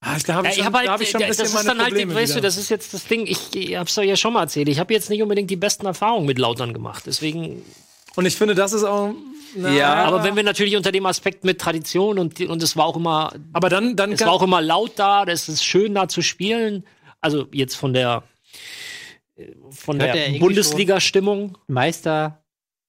Ah, 0.01 0.17
da 0.26 0.35
habe 0.35 0.47
Ja, 0.47 0.51
ich, 0.53 0.57
ich 0.59 0.63
schon- 0.63 0.65
habe 0.65 0.77
halt, 0.77 0.88
da 0.88 0.93
hab 0.93 1.01
ich 1.01 1.09
schon 1.09 1.22
ein 1.23 1.27
das 1.27 1.38
bisschen 1.38 1.45
ist 1.47 1.53
meine 1.55 1.67
dann 1.67 1.77
halt, 1.80 1.97
die, 1.97 2.05
Probleme 2.05 2.15
weißt 2.22 2.35
du, 2.35 2.41
das 2.41 2.57
ist 2.57 2.69
jetzt 2.69 2.93
das 2.93 3.05
Ding, 3.07 3.26
ich, 3.26 3.55
ich 3.55 3.76
hab's 3.76 3.95
doch 3.95 4.03
ja 4.03 4.15
schon 4.15 4.34
mal 4.34 4.41
erzählt, 4.43 4.69
ich 4.69 4.80
habe 4.80 4.93
jetzt 4.93 5.09
nicht 5.09 5.22
unbedingt 5.23 5.49
die 5.49 5.55
besten 5.55 5.85
Erfahrungen 5.88 6.26
mit 6.27 6.38
Lautern 6.38 6.73
gemacht, 6.73 7.03
deswegen, 7.07 7.63
Und 8.15 8.26
ich 8.26 8.35
finde, 8.35 8.53
das 8.55 8.72
ist 8.73 8.84
auch. 8.84 9.13
Na, 9.55 9.72
Ja, 9.73 9.93
aber 10.05 10.23
wenn 10.23 10.35
wir 10.35 10.43
natürlich 10.43 10.76
unter 10.77 10.91
dem 10.91 11.05
Aspekt 11.05 11.43
mit 11.43 11.59
Tradition 11.59 12.19
und, 12.19 12.39
und 12.41 12.61
es 12.61 12.77
war 12.77 12.85
auch 12.85 12.97
immer, 12.97 13.34
aber 13.53 13.69
dann, 13.69 13.95
dann 13.95 14.11
es 14.11 14.22
war 14.22 14.31
auch 14.31 14.43
immer 14.43 14.61
laut 14.61 14.91
da, 14.97 15.23
es 15.23 15.49
ist 15.49 15.63
schön 15.63 15.95
da 15.95 16.07
zu 16.07 16.22
spielen, 16.22 16.85
also 17.19 17.47
jetzt 17.51 17.76
von 17.76 17.93
der, 17.93 18.23
äh, 19.38 19.53
von 19.72 19.97
der 19.97 20.13
der 20.13 20.39
Bundesliga-Stimmung. 20.39 21.57
Meister 21.67 22.43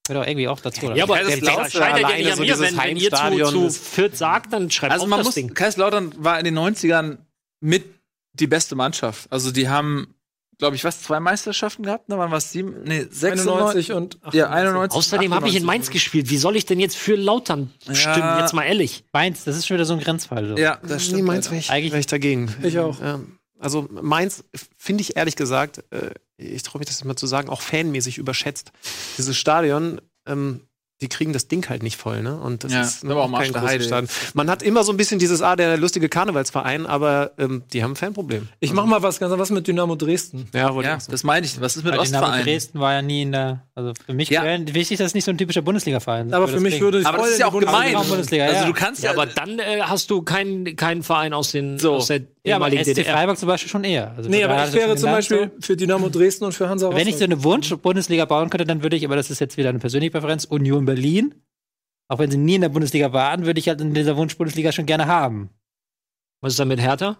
gehört 0.07 0.23
auch 0.25 0.29
irgendwie 0.29 0.47
auch 0.47 0.59
dazu. 0.59 0.85
Oder? 0.87 0.95
Ja, 0.95 1.03
aber 1.03 1.17
der 1.17 1.31
scheitert 1.31 1.73
ja 1.73 1.81
alleine 1.81 2.17
nicht 2.17 2.31
an 2.31 2.37
so 2.37 2.41
mir, 2.43 2.53
dieses 2.53 2.71
wenn, 2.71 2.77
wenn 2.77 2.97
ihr 2.97 3.11
zu, 3.11 3.69
zu 3.69 3.69
Fürth 3.69 4.17
sagt, 4.17 4.53
dann 4.53 4.69
schreibt 4.71 4.93
Also 4.93 5.07
man 5.07 5.19
das 5.19 5.27
muss, 5.27 5.35
Ding. 5.35 5.53
Kaiserslautern 5.53 6.13
war 6.17 6.39
in 6.39 6.45
den 6.45 6.57
90ern 6.57 7.17
mit 7.61 7.85
die 8.33 8.47
beste 8.47 8.75
Mannschaft. 8.75 9.31
Also 9.31 9.51
die 9.51 9.67
haben, 9.69 10.13
glaube 10.59 10.75
ich, 10.75 10.83
was, 10.83 11.01
zwei 11.01 11.19
Meisterschaften 11.19 11.83
gehabt? 11.83 12.07
Ne? 12.09 12.17
Wann 12.17 12.29
war 12.31 12.37
es 12.37 12.51
sieben? 12.51 12.83
Nee, 12.83 13.07
96 13.09 13.91
91 13.91 13.93
und 13.93 14.19
Ja, 14.33 14.49
91. 14.49 14.95
Außerdem 14.97 15.33
habe 15.33 15.47
ich 15.47 15.55
in 15.55 15.63
98. 15.63 15.65
Mainz 15.65 15.89
gespielt. 15.89 16.29
Wie 16.29 16.37
soll 16.37 16.55
ich 16.55 16.65
denn 16.65 16.79
jetzt 16.79 16.97
für 16.97 17.15
Lautern 17.15 17.71
stimmen? 17.93 18.39
Jetzt 18.39 18.53
mal 18.53 18.63
ehrlich. 18.63 19.03
Mainz, 19.13 19.43
das 19.43 19.57
ist 19.57 19.65
schon 19.67 19.75
wieder 19.75 19.85
so 19.85 19.93
ein 19.93 19.99
Grenzfall. 19.99 20.47
So. 20.49 20.57
Ja, 20.57 20.77
das 20.83 20.89
Nee, 20.91 20.99
stimmt. 20.99 21.23
meins 21.23 21.45
leider. 21.45 21.51
wäre 21.53 21.59
ich, 21.61 21.71
Eigentlich- 21.71 21.91
wär 21.93 21.99
ich 21.99 22.07
dagegen. 22.07 22.55
Ich 22.63 22.77
auch. 22.79 22.99
Ja. 23.01 23.19
Also 23.59 23.87
Mainz 23.89 24.43
finde 24.77 25.01
ich 25.01 25.15
ehrlich 25.17 25.35
gesagt, 25.35 25.83
äh, 25.91 26.11
ich 26.37 26.63
traue 26.63 26.79
mich 26.79 26.87
das 26.87 27.03
mal 27.03 27.15
zu 27.15 27.27
sagen, 27.27 27.49
auch 27.49 27.61
fanmäßig 27.61 28.17
überschätzt. 28.17 28.71
Dieses 29.17 29.35
Stadion, 29.37 29.99
ähm, 30.27 30.61
die 30.99 31.09
kriegen 31.09 31.31
das 31.31 31.47
Ding 31.47 31.67
halt 31.69 31.83
nicht 31.83 31.95
voll, 31.95 32.23
ne? 32.23 32.39
Und 32.39 32.63
das 32.63 32.73
Ja, 32.73 32.81
ist 32.81 33.05
aber 33.05 33.23
auch 33.23 33.31
kein 33.31 33.53
großes. 33.53 33.85
Stadion. 33.85 34.09
Man 34.33 34.49
hat 34.49 34.63
immer 34.63 34.83
so 34.83 34.91
ein 34.91 34.97
bisschen 34.97 35.19
dieses, 35.19 35.43
ah, 35.43 35.55
der 35.55 35.77
lustige 35.77 36.09
Karnevalsverein, 36.09 36.87
aber 36.87 37.33
ähm, 37.37 37.61
die 37.71 37.83
haben 37.83 37.91
ein 37.91 37.95
Fanproblem. 37.95 38.47
Ich 38.61 38.73
mach 38.73 38.85
mal 38.87 39.03
was 39.03 39.19
ganz 39.19 39.31
was 39.37 39.51
mit 39.51 39.67
Dynamo 39.67 39.95
Dresden. 39.95 40.47
Ja, 40.55 40.73
wollte 40.73 40.89
Ja, 40.89 40.97
das 41.07 41.23
meine 41.23 41.45
ich. 41.45 41.61
Was 41.61 41.75
ist 41.77 41.83
mit 41.83 41.95
Weil 41.95 42.03
Dynamo 42.03 42.25
Ostverein? 42.25 42.43
Dresden 42.45 42.79
war 42.79 42.93
ja 42.93 43.03
nie 43.03 43.21
in 43.21 43.31
der, 43.31 43.63
also 43.75 43.93
für 44.07 44.13
mich 44.13 44.29
Ja. 44.31 44.41
wäre 44.43 44.73
wichtig, 44.73 44.97
dass 44.97 45.07
es 45.07 45.13
nicht 45.13 45.25
so 45.25 45.29
ein 45.29 45.37
typischer 45.37 45.61
Bundesliga-Verein 45.61 46.29
ist. 46.29 46.33
Aber 46.33 46.47
für 46.47 46.59
mich 46.59 46.81
würde 46.81 46.99
ich 47.01 47.05
Aber 47.05 47.19
das 47.19 47.29
ist 47.29 47.39
ja 47.41 47.47
in 47.47 47.53
auch 47.53 47.59
gemein. 47.59 47.95
Also 47.95 48.65
du 48.65 48.73
kannst 48.73 49.03
Ja, 49.03 49.11
ja, 49.13 49.13
aber 49.13 49.27
dann 49.27 49.59
äh, 49.59 49.81
hast 49.83 50.09
du 50.09 50.23
keinen 50.23 50.75
keinen 50.75 51.03
Verein 51.03 51.31
aus 51.33 51.51
den 51.51 51.77
So. 51.77 51.93
aus 51.93 52.07
der 52.07 52.21
Ja, 52.47 52.55
aber 52.57 52.69
SC 52.69 52.85
DDR. 52.85 53.13
Freiburg 53.13 53.37
zum 53.37 53.47
Beispiel 53.47 53.69
schon 53.69 53.83
eher. 53.83 54.13
Also 54.15 54.29
Nee, 54.29 54.43
aber 54.43 54.67
ich 54.67 54.73
wäre 54.73 54.95
zum 54.95 55.11
Beispiel 55.11 55.51
für 55.59 55.75
Dynamo 55.75 56.09
Dresden 56.09 56.45
und 56.45 56.53
für 56.53 56.69
Hansa 56.69 56.89
so. 56.89 56.95
Wenn 56.95 57.07
ich 57.07 57.17
so 57.17 57.25
Rostock. 57.25 57.37
eine 57.37 57.43
Wunsch-Bundesliga 57.43 58.25
bauen 58.25 58.49
könnte, 58.49 58.65
dann 58.65 58.83
würde 58.83 58.95
ich, 58.95 59.05
aber 59.05 59.15
das 59.15 59.29
ist 59.29 59.39
jetzt 59.39 59.57
wieder 59.57 59.69
eine 59.69 59.79
persönliche 59.79 60.11
Präferenz, 60.11 60.45
Union 60.45 60.85
Berlin. 60.85 61.35
Auch 62.09 62.19
wenn 62.19 62.31
sie 62.31 62.37
nie 62.37 62.55
in 62.55 62.61
der 62.61 62.69
Bundesliga 62.69 63.11
waren, 63.11 63.45
würde 63.45 63.59
ich 63.59 63.67
halt 63.67 63.81
in 63.81 63.93
dieser 63.93 64.15
Wunsch-Bundesliga 64.15 64.71
schon 64.71 64.85
gerne 64.85 65.07
haben. 65.07 65.49
Was 66.41 66.53
ist 66.53 66.59
da 66.59 66.65
mit 66.65 66.79
Hertha? 66.79 67.17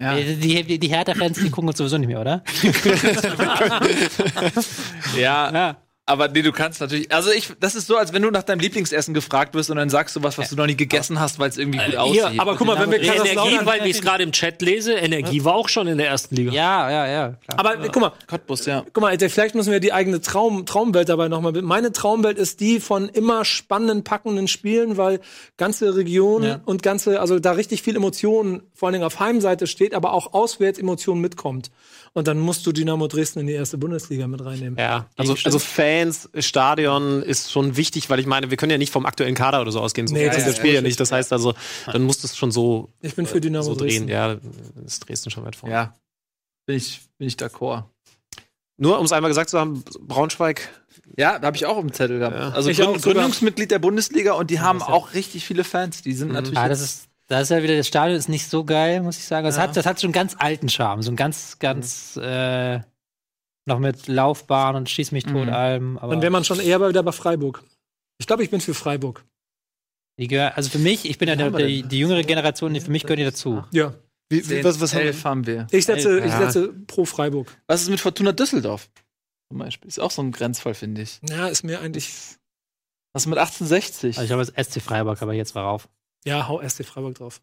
ja. 0.00 0.16
Die, 0.16 0.64
die, 0.64 0.78
die 0.78 0.88
Hertha-Fans, 0.88 1.38
die 1.38 1.50
gucken 1.50 1.68
uns 1.68 1.78
sowieso 1.78 1.98
nicht 1.98 2.08
mehr, 2.08 2.20
oder? 2.20 2.42
ja. 5.16 5.52
Ja. 5.52 5.76
Aber 6.04 6.26
nee, 6.26 6.42
du 6.42 6.50
kannst 6.50 6.80
natürlich. 6.80 7.12
Also 7.12 7.30
ich, 7.30 7.52
das 7.60 7.76
ist 7.76 7.86
so, 7.86 7.96
als 7.96 8.12
wenn 8.12 8.22
du 8.22 8.30
nach 8.32 8.42
deinem 8.42 8.58
Lieblingsessen 8.58 9.14
gefragt 9.14 9.54
wirst 9.54 9.70
und 9.70 9.76
dann 9.76 9.88
sagst 9.88 10.16
du 10.16 10.22
was, 10.24 10.36
was 10.36 10.50
du 10.50 10.56
noch 10.56 10.66
nie 10.66 10.74
gegessen 10.76 11.20
hast, 11.20 11.38
weil 11.38 11.48
es 11.48 11.58
irgendwie 11.58 11.78
gut 11.78 11.94
aussieht. 11.94 12.28
Hier, 12.28 12.40
aber 12.40 12.56
guck 12.56 12.66
mal, 12.66 12.80
wenn 12.80 12.90
wir 12.90 13.00
Energie, 13.00 13.60
weil 13.64 13.86
ich 13.86 13.96
es 13.96 14.02
gerade 14.02 14.24
im 14.24 14.32
Chat 14.32 14.60
lese, 14.62 14.94
Energie 14.94 15.44
war 15.44 15.54
auch 15.54 15.68
schon 15.68 15.86
in 15.86 15.98
der 15.98 16.08
ersten 16.08 16.34
Liga. 16.34 16.50
Ja, 16.50 16.90
ja, 16.90 17.06
ja. 17.06 17.28
Klar. 17.46 17.58
Aber 17.60 17.76
guck 17.88 18.00
mal, 18.02 18.12
Cottbus, 18.26 18.66
ja. 18.66 18.84
guck 18.92 19.00
mal, 19.00 19.16
vielleicht 19.16 19.54
müssen 19.54 19.70
wir 19.70 19.78
die 19.78 19.92
eigene 19.92 20.20
Traum, 20.20 20.66
Traumwelt 20.66 21.08
dabei 21.08 21.28
nochmal. 21.28 21.52
Meine 21.62 21.92
Traumwelt 21.92 22.36
ist 22.36 22.58
die 22.58 22.80
von 22.80 23.08
immer 23.08 23.44
spannenden, 23.44 24.02
packenden 24.02 24.48
Spielen, 24.48 24.96
weil 24.96 25.20
ganze 25.56 25.94
Regionen 25.94 26.44
Ja. 26.44 26.60
und 26.64 26.82
ganze, 26.82 27.20
also 27.20 27.38
da 27.38 27.52
richtig 27.52 27.82
viel 27.82 27.94
Emotionen, 27.94 28.62
vor 28.74 28.88
allen 28.88 28.94
Dingen 28.94 29.04
auf 29.04 29.20
Heimseite 29.20 29.68
steht, 29.68 29.94
aber 29.94 30.14
auch 30.14 30.34
auswärts 30.34 30.80
Emotionen 30.80 31.20
mitkommt. 31.20 31.70
Und 32.14 32.28
dann 32.28 32.38
musst 32.38 32.66
du 32.66 32.72
Dynamo 32.72 33.06
Dresden 33.08 33.40
in 33.40 33.46
die 33.46 33.54
erste 33.54 33.78
Bundesliga 33.78 34.26
mit 34.26 34.44
reinnehmen. 34.44 34.78
Ja, 34.78 35.06
also, 35.16 35.34
also 35.44 35.58
Fans, 35.58 36.28
Stadion 36.38 37.22
ist 37.22 37.50
schon 37.50 37.76
wichtig, 37.76 38.10
weil 38.10 38.20
ich 38.20 38.26
meine, 38.26 38.50
wir 38.50 38.58
können 38.58 38.70
ja 38.70 38.76
nicht 38.76 38.92
vom 38.92 39.06
aktuellen 39.06 39.34
Kader 39.34 39.62
oder 39.62 39.72
so 39.72 39.80
ausgehen. 39.80 40.06
So 40.06 40.14
Nee, 40.14 40.26
das 40.26 40.36
das 40.36 40.48
ist 40.48 40.56
Spiel 40.58 40.74
ja 40.74 40.82
nicht. 40.82 41.00
Das 41.00 41.10
heißt 41.10 41.32
also, 41.32 41.54
dann 41.86 42.02
muss 42.02 42.20
das 42.20 42.36
schon 42.36 42.52
so, 42.52 42.90
Ich 43.00 43.14
bin 43.14 43.26
für 43.26 43.40
Dynamo 43.40 43.64
so 43.64 43.74
drehen. 43.74 44.06
Dresden. 44.06 44.08
Ja, 44.08 44.36
ist 44.84 45.08
Dresden 45.08 45.30
schon 45.30 45.44
weit 45.44 45.56
vorne. 45.56 45.74
Ja. 45.74 45.94
Bin 46.66 46.76
ich, 46.76 47.00
bin 47.16 47.28
ich 47.28 47.34
d'accord. 47.34 47.84
Nur 48.76 48.98
um 48.98 49.04
es 49.06 49.12
einmal 49.12 49.30
gesagt 49.30 49.48
zu 49.48 49.58
haben, 49.58 49.82
Braunschweig, 50.00 50.68
Ja, 51.16 51.38
da 51.38 51.46
habe 51.46 51.56
ich 51.56 51.66
auch 51.66 51.78
im 51.78 51.92
Zettel 51.92 52.18
gehabt. 52.18 52.36
Ja. 52.36 52.50
Also. 52.50 52.70
Gründungsmitglied 52.72 53.70
der 53.70 53.78
Bundesliga 53.78 54.32
und 54.34 54.50
die 54.50 54.60
haben 54.60 54.82
auch 54.82 55.14
richtig 55.14 55.44
viele 55.44 55.64
Fans. 55.64 56.02
Die 56.02 56.12
sind 56.12 56.32
natürlich. 56.32 56.58
Ah, 56.58 56.68
das 56.68 56.80
ist, 56.80 57.08
das 57.28 57.42
ist 57.44 57.50
ja 57.50 57.62
wieder, 57.62 57.76
das 57.76 57.88
Stadion 57.88 58.18
ist 58.18 58.28
nicht 58.28 58.46
so 58.48 58.64
geil, 58.64 59.00
muss 59.02 59.18
ich 59.18 59.24
sagen. 59.24 59.44
Das, 59.46 59.58
hat, 59.58 59.76
das 59.76 59.86
hat 59.86 60.00
schon 60.00 60.08
einen 60.08 60.12
ganz 60.14 60.36
alten 60.38 60.68
Charme. 60.68 61.02
So 61.02 61.10
einen 61.10 61.16
ganz, 61.16 61.58
ganz, 61.58 62.16
äh, 62.16 62.80
noch 63.66 63.78
mit 63.78 64.08
Laufbahn 64.08 64.74
und 64.74 64.90
Schieß 64.90 65.12
mich 65.12 65.24
tot 65.24 65.46
Mhm. 65.46 65.52
allem. 65.52 65.98
Aber 65.98 66.12
Dann 66.14 66.22
wäre 66.22 66.32
man 66.32 66.44
schon 66.44 66.58
eher 66.60 66.80
wieder 66.86 67.02
bei 67.02 67.12
Freiburg. 67.12 67.62
Ich 68.18 68.26
glaube, 68.26 68.42
ich 68.42 68.50
bin 68.50 68.60
für 68.60 68.74
Freiburg. 68.74 69.24
gehör, 70.18 70.56
also 70.56 70.68
für 70.70 70.78
mich, 70.78 71.08
ich 71.08 71.18
bin 71.18 71.28
ja 71.28 71.34
der, 71.36 71.50
die, 71.50 71.98
jüngere 71.98 72.22
Generation, 72.22 72.78
für 72.80 72.90
mich 72.90 73.02
gehören 73.04 73.18
die 73.18 73.24
dazu. 73.24 73.64
Ja. 73.72 73.94
wie, 74.28 74.48
wie, 74.48 74.62
was, 74.64 74.80
was 74.80 74.92
haben 74.94 75.00
wir? 75.00 75.06
elf 75.06 75.24
haben 75.24 75.46
wir. 75.46 75.66
Ich 75.70 75.84
setze, 75.86 76.18
Ja. 76.18 76.24
ich 76.24 76.32
setze 76.32 76.72
pro 76.86 77.04
Freiburg. 77.04 77.56
Was 77.66 77.82
ist 77.82 77.88
mit 77.88 78.00
Fortuna 78.00 78.32
Düsseldorf? 78.32 78.88
Zum 79.48 79.58
Beispiel. 79.58 79.88
Ist 79.88 79.98
auch 80.00 80.10
so 80.10 80.22
ein 80.22 80.30
Grenzfall, 80.32 80.74
finde 80.74 81.02
ich. 81.02 81.20
Ja, 81.28 81.48
ist 81.48 81.62
mir 81.64 81.80
eigentlich. 81.80 82.10
Was 83.12 83.22
ist 83.24 83.26
mit 83.26 83.38
1860? 83.38 84.16
Also 84.18 84.24
ich 84.24 84.32
habe 84.32 84.42
jetzt 84.42 84.72
SC 84.72 84.80
Freiburg, 84.80 85.20
aber 85.22 85.34
jetzt 85.34 85.54
war 85.54 85.64
rauf. 85.64 85.88
Ja, 86.24 86.48
hau 86.48 86.60
SC 86.60 86.84
Freiburg 86.84 87.16
drauf. 87.16 87.40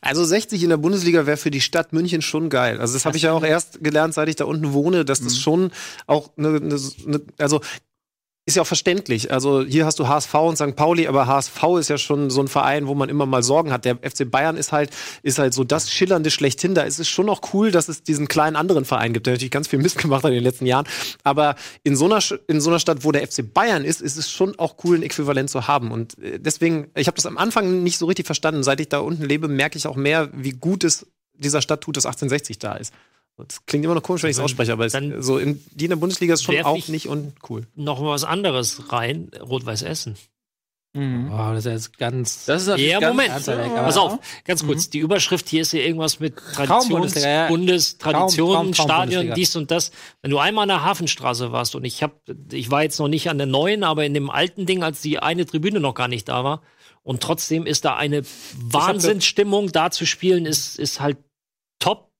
Also 0.00 0.24
60 0.24 0.62
in 0.62 0.68
der 0.68 0.76
Bundesliga 0.76 1.26
wäre 1.26 1.36
für 1.36 1.50
die 1.50 1.60
Stadt 1.60 1.92
München 1.92 2.22
schon 2.22 2.50
geil. 2.50 2.80
Also 2.80 2.94
das 2.94 3.04
habe 3.04 3.16
ich 3.16 3.24
ja 3.24 3.32
auch 3.32 3.42
erst 3.42 3.82
gelernt, 3.82 4.14
seit 4.14 4.28
ich 4.28 4.36
da 4.36 4.44
unten 4.44 4.72
wohne, 4.72 5.04
dass 5.04 5.20
das 5.20 5.34
Mhm. 5.34 5.38
schon 5.38 5.70
auch 6.06 6.30
eine, 6.36 6.48
eine, 6.56 6.80
eine 7.06 7.20
also 7.38 7.60
ist 8.44 8.56
ja 8.56 8.62
auch 8.62 8.66
verständlich. 8.66 9.30
Also 9.30 9.62
hier 9.62 9.86
hast 9.86 10.00
du 10.00 10.08
HSV 10.08 10.34
und 10.34 10.56
St. 10.56 10.74
Pauli, 10.74 11.06
aber 11.06 11.28
HSV 11.28 11.62
ist 11.78 11.88
ja 11.88 11.96
schon 11.96 12.28
so 12.28 12.40
ein 12.40 12.48
Verein, 12.48 12.88
wo 12.88 12.94
man 12.94 13.08
immer 13.08 13.24
mal 13.24 13.42
Sorgen 13.42 13.72
hat. 13.72 13.84
Der 13.84 13.98
FC 13.98 14.28
Bayern 14.28 14.56
ist 14.56 14.72
halt, 14.72 14.90
ist 15.22 15.38
halt 15.38 15.54
so 15.54 15.62
das 15.62 15.92
Schillernde 15.92 16.30
schlechthin. 16.32 16.74
Da 16.74 16.82
ist 16.82 16.98
es 16.98 17.08
schon 17.08 17.28
auch 17.28 17.40
cool, 17.52 17.70
dass 17.70 17.88
es 17.88 18.02
diesen 18.02 18.26
kleinen 18.26 18.56
anderen 18.56 18.84
Verein 18.84 19.12
gibt, 19.12 19.26
der 19.26 19.34
natürlich 19.34 19.52
ganz 19.52 19.68
viel 19.68 19.78
Mist 19.78 19.98
gemacht 19.98 20.24
hat 20.24 20.30
in 20.30 20.36
den 20.36 20.42
letzten 20.42 20.66
Jahren. 20.66 20.86
Aber 21.22 21.54
in 21.84 21.94
so 21.94 22.06
einer, 22.06 22.18
in 22.48 22.60
so 22.60 22.70
einer 22.70 22.80
Stadt, 22.80 23.04
wo 23.04 23.12
der 23.12 23.24
FC 23.24 23.52
Bayern 23.52 23.84
ist, 23.84 24.02
ist 24.02 24.16
es 24.16 24.28
schon 24.28 24.58
auch 24.58 24.74
cool, 24.82 24.96
ein 24.96 25.04
Äquivalent 25.04 25.48
zu 25.48 25.68
haben. 25.68 25.92
Und 25.92 26.18
äh, 26.18 26.40
deswegen, 26.40 26.90
ich 26.96 27.06
habe 27.06 27.14
das 27.14 27.26
am 27.26 27.38
Anfang 27.38 27.84
nicht 27.84 27.98
so 27.98 28.06
richtig 28.06 28.26
verstanden. 28.26 28.64
Seit 28.64 28.80
ich 28.80 28.88
da 28.88 28.98
unten 28.98 29.22
lebe, 29.22 29.46
merke 29.46 29.78
ich 29.78 29.86
auch 29.86 29.96
mehr, 29.96 30.30
wie 30.32 30.52
gut 30.52 30.82
es 30.82 31.06
dieser 31.34 31.62
Stadt 31.62 31.80
tut, 31.80 31.96
dass 31.96 32.06
1860 32.06 32.58
da 32.58 32.74
ist. 32.74 32.92
Das 33.36 33.64
klingt 33.66 33.84
immer 33.84 33.94
noch 33.94 34.02
komisch, 34.02 34.22
wenn 34.22 34.30
ich 34.30 34.36
es 34.36 34.42
ausspreche, 34.42 34.72
aber 34.72 34.86
es, 34.86 34.92
Dann 34.92 35.22
so 35.22 35.38
in, 35.38 35.64
die 35.72 35.84
in 35.86 35.90
der 35.90 35.96
Bundesliga 35.96 36.34
ist 36.34 36.42
schon 36.42 36.60
auch 36.62 36.76
ich- 36.76 36.88
nicht 36.88 37.08
uncool. 37.08 37.66
Noch 37.74 38.00
mal 38.00 38.10
was 38.10 38.24
anderes 38.24 38.92
rein, 38.92 39.30
Rot-Weiß 39.40 39.82
Essen. 39.82 40.16
Mhm. 40.94 41.32
Oh, 41.32 41.52
das 41.54 41.64
ist 41.64 41.72
jetzt 41.72 41.98
ganz. 41.98 42.44
Das 42.44 42.66
ist 42.66 42.78
Ja, 42.78 43.00
ganz, 43.00 43.12
Moment. 43.16 43.30
ganz 43.30 43.46
Pass 43.46 43.96
auf, 43.96 44.18
ganz 44.44 44.62
kurz. 44.66 44.90
Die 44.90 44.98
Überschrift 44.98 45.48
hier 45.48 45.62
ist 45.62 45.72
ja 45.72 45.80
irgendwas 45.80 46.20
mit 46.20 46.36
Traditions, 46.36 47.14
ja. 47.14 47.48
Bundes, 47.48 47.96
Tradition, 47.96 48.52
Traum- 48.52 48.72
Traum- 48.72 48.74
Stadion, 48.74 49.06
Bundesliga. 49.08 49.34
dies 49.34 49.56
und 49.56 49.70
das. 49.70 49.90
Wenn 50.20 50.30
du 50.30 50.38
einmal 50.38 50.64
an 50.64 50.68
der 50.68 50.84
Hafenstraße 50.84 51.50
warst 51.50 51.74
und 51.74 51.84
ich 51.86 52.02
hab, 52.02 52.20
ich 52.52 52.70
war 52.70 52.82
jetzt 52.82 52.98
noch 52.98 53.08
nicht 53.08 53.30
an 53.30 53.38
der 53.38 53.46
neuen, 53.46 53.84
aber 53.84 54.04
in 54.04 54.12
dem 54.12 54.28
alten 54.28 54.66
Ding, 54.66 54.82
als 54.82 55.00
die 55.00 55.18
eine 55.18 55.46
Tribüne 55.46 55.80
noch 55.80 55.94
gar 55.94 56.08
nicht 56.08 56.28
da 56.28 56.44
war. 56.44 56.60
Und 57.02 57.22
trotzdem 57.22 57.64
ist 57.64 57.86
da 57.86 57.96
eine 57.96 58.22
Wahnsinnsstimmung. 58.60 59.72
Da 59.72 59.90
zu 59.90 60.04
spielen 60.06 60.44
ist, 60.46 60.78
ist 60.78 61.00
halt. 61.00 61.16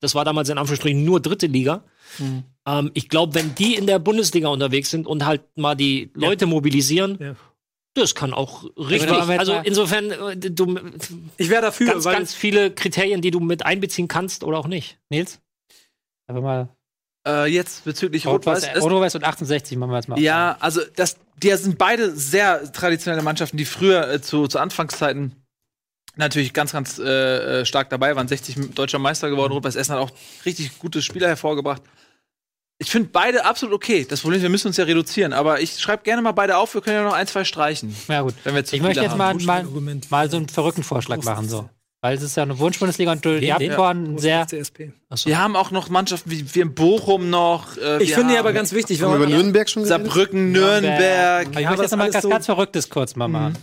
Das 0.02 0.16
war 0.16 0.24
damals 0.24 0.48
in 0.48 0.58
Anführungsstrichen 0.58 1.04
nur 1.04 1.20
dritte 1.20 1.46
Liga. 1.46 1.84
Mhm. 2.18 2.42
Ähm, 2.66 2.90
ich 2.92 3.08
glaube, 3.08 3.34
wenn 3.36 3.54
die 3.54 3.76
in 3.76 3.86
der 3.86 4.00
Bundesliga 4.00 4.48
unterwegs 4.48 4.90
sind 4.90 5.06
und 5.06 5.24
halt 5.24 5.42
mal 5.56 5.76
die 5.76 6.10
Leute 6.14 6.46
mobilisieren, 6.46 7.16
Ja. 7.20 7.36
das 7.94 8.16
kann 8.16 8.34
auch 8.34 8.64
richtig. 8.76 9.12
Also 9.12 9.54
insofern, 9.62 10.10
äh, 10.10 10.36
du 10.36 10.76
Ich 11.36 11.50
wäre 11.50 11.62
dafür, 11.62 11.92
ganz, 11.92 12.04
weil 12.04 12.16
ganz 12.16 12.34
viele 12.34 12.72
Kriterien, 12.72 13.22
die 13.22 13.30
du 13.30 13.38
mit 13.38 13.64
einbeziehen 13.64 14.08
kannst 14.08 14.42
oder 14.42 14.58
auch 14.58 14.66
nicht. 14.66 14.98
Nils? 15.08 15.40
Einfach 16.26 16.42
mal. 16.42 16.68
Äh, 17.24 17.46
jetzt 17.52 17.84
bezüglich 17.84 18.26
Rot-Weiß 18.26 18.66
Rot-Weiß. 18.66 18.82
Rot-Weiß 18.82 19.14
und 19.14 19.22
68 19.22 19.78
machen 19.78 19.90
wir 19.90 19.96
jetzt 19.98 20.08
mal. 20.08 20.18
Ja, 20.18 20.56
also 20.58 20.80
das, 20.96 21.16
die 21.40 21.54
sind 21.54 21.78
beide 21.78 22.10
sehr 22.16 22.72
traditionelle 22.72 23.22
Mannschaften, 23.22 23.56
die 23.56 23.64
früher 23.64 24.10
äh, 24.10 24.20
zu, 24.20 24.48
zu 24.48 24.58
Anfangszeiten 24.58 25.36
natürlich 26.16 26.52
ganz, 26.52 26.72
ganz 26.72 26.98
äh, 26.98 27.60
äh, 27.60 27.64
stark 27.64 27.90
dabei 27.90 28.14
waren. 28.16 28.28
60 28.28 28.74
deutscher 28.74 28.98
Meister 28.98 29.30
geworden. 29.30 29.52
Rot-Weiß 29.52 29.76
Essen 29.76 29.92
hat 29.94 30.00
auch 30.00 30.10
richtig 30.44 30.78
gute 30.78 31.02
Spieler 31.02 31.28
hervorgebracht. 31.28 31.82
Ich 32.78 32.90
finde 32.90 33.10
beide 33.12 33.44
absolut 33.44 33.74
okay. 33.74 34.04
Das 34.08 34.20
Problem 34.22 34.38
ist, 34.38 34.42
wir 34.42 34.50
müssen 34.50 34.66
uns 34.66 34.76
ja 34.76 34.84
reduzieren. 34.84 35.32
Aber 35.32 35.60
ich 35.60 35.78
schreibe 35.78 36.02
gerne 36.02 36.20
mal 36.20 36.32
beide 36.32 36.56
auf. 36.56 36.74
Wir 36.74 36.80
können 36.80 36.96
ja 36.96 37.04
noch 37.04 37.12
ein, 37.12 37.26
zwei 37.28 37.44
streichen. 37.44 37.94
Ja, 38.08 38.22
gut. 38.22 38.34
Wenn 38.44 38.54
wir 38.56 38.64
zu 38.64 38.74
Ich 38.74 38.82
möchte 38.82 39.00
jetzt 39.02 39.12
haben. 39.16 39.44
mal, 39.44 39.62
mal, 39.64 39.98
mal 40.10 40.30
so 40.30 40.36
einen 40.36 40.48
verrückten 40.48 40.82
Vorschlag 40.82 41.22
machen, 41.22 41.48
so. 41.48 41.68
Weil 42.04 42.16
es 42.16 42.22
ist 42.24 42.36
ja 42.36 42.42
eine 42.42 42.58
Wunschbundesliga 42.58 43.12
und 43.12 43.24
habt 43.24 43.60
denn? 43.62 43.72
vorhin 43.74 44.18
sehr. 44.18 44.44
CSP. 44.48 44.92
Wir 45.24 45.38
haben 45.38 45.54
auch 45.54 45.70
noch 45.70 45.88
Mannschaften 45.88 46.32
wie 46.32 46.52
wir 46.52 46.62
in 46.64 46.74
Bochum 46.74 47.30
noch. 47.30 47.76
Äh, 47.76 48.02
Ich 48.02 48.12
finde 48.14 48.32
haben 48.32 48.40
aber 48.40 48.52
ganz 48.52 48.72
wichtig, 48.72 49.00
wenn 49.00 49.06
Haben 49.10 49.20
wir 49.20 49.26
über 49.28 49.36
Nürnberg 49.36 49.70
schon? 49.70 49.84
Saarbrücken, 49.84 50.50
Nürnberg. 50.50 51.46
Aber 51.46 51.60
ich 51.60 51.66
möchte 51.68 51.82
jetzt 51.82 51.90
noch 51.92 51.98
mal 51.98 52.02
alles 52.04 52.16
was 52.16 52.22
so- 52.24 52.28
ganz 52.28 52.46
Verrücktes 52.46 52.90
kurz 52.90 53.14
mal 53.14 53.28
machen. 53.28 53.56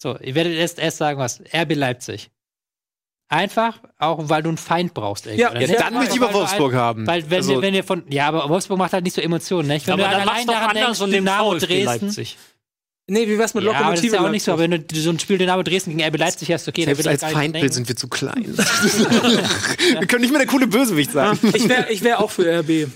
So, 0.00 0.16
ihr 0.18 0.34
werdet 0.34 0.54
erst, 0.54 0.78
erst 0.78 0.98
sagen, 0.98 1.18
was? 1.18 1.40
RB 1.52 1.74
Leipzig. 1.74 2.30
Einfach, 3.30 3.80
auch 3.98 4.28
weil 4.30 4.42
du 4.42 4.48
einen 4.48 4.56
Feind 4.56 4.94
brauchst. 4.94 5.26
irgendwie. 5.26 5.42
Ja, 5.42 5.52
ja? 5.60 5.78
Dann 5.78 5.94
möchte 5.94 6.14
ich 6.14 6.20
du 6.20 6.32
Wolfsburg 6.32 6.72
ein- 6.72 6.78
haben. 6.78 7.06
Weil 7.06 7.28
wenn, 7.30 7.38
Also- 7.38 7.52
ihr, 7.54 7.62
wenn 7.62 7.74
ihr 7.74 7.84
von, 7.84 8.04
ja, 8.08 8.26
aber 8.28 8.48
Wolfsburg 8.48 8.78
macht 8.78 8.92
halt 8.94 9.04
nicht 9.04 9.14
so 9.14 9.20
Emotionen, 9.20 9.68
nicht? 9.68 9.86
Wenn 9.86 9.94
aber 9.94 10.04
du 10.04 10.10
dann 10.10 10.20
allein 10.22 10.26
mach's 10.34 10.46
doch 10.46 10.52
daran 10.54 10.68
anders 10.70 10.84
denkst, 10.98 11.00
und 11.02 11.10
Dynamo 11.12 11.54
Dresden. 11.58 11.84
Leipzig. 12.06 12.38
Nee, 13.10 13.26
wie 13.26 13.38
wär's 13.38 13.54
mit 13.54 13.64
Ja, 13.64 13.70
aber 13.70 13.78
das 13.78 13.82
Lokomotive? 14.02 14.06
ist 14.06 14.12
ja 14.14 14.26
auch 14.26 14.30
nicht 14.30 14.42
so, 14.44 14.52
aber 14.52 14.62
wenn 14.62 14.86
du 14.86 14.96
so 15.00 15.10
ein 15.10 15.18
Spiel 15.18 15.38
Dynamo 15.38 15.62
Dresden 15.62 15.90
gegen 15.96 16.02
RB 16.08 16.16
Leipzig 16.18 16.52
hast, 16.52 16.68
okay, 16.68 16.82
dann 16.84 16.94
Selbst 16.94 17.04
will 17.04 17.10
als 17.12 17.22
ich 17.22 17.28
Feindbild 17.30 17.74
sind 17.74 17.88
wir 17.88 17.96
zu 17.96 18.08
klein. 18.08 18.44
wir 18.56 20.06
können 20.06 20.20
nicht 20.22 20.30
mehr 20.30 20.40
der 20.40 20.46
coole 20.48 20.66
Bösewicht 20.66 21.12
sein. 21.12 21.38
Ich 21.54 21.68
wäre 21.68 21.90
ich 21.90 22.02
wär 22.02 22.20
auch 22.20 22.30
für 22.30 22.44
RB. 22.60 22.88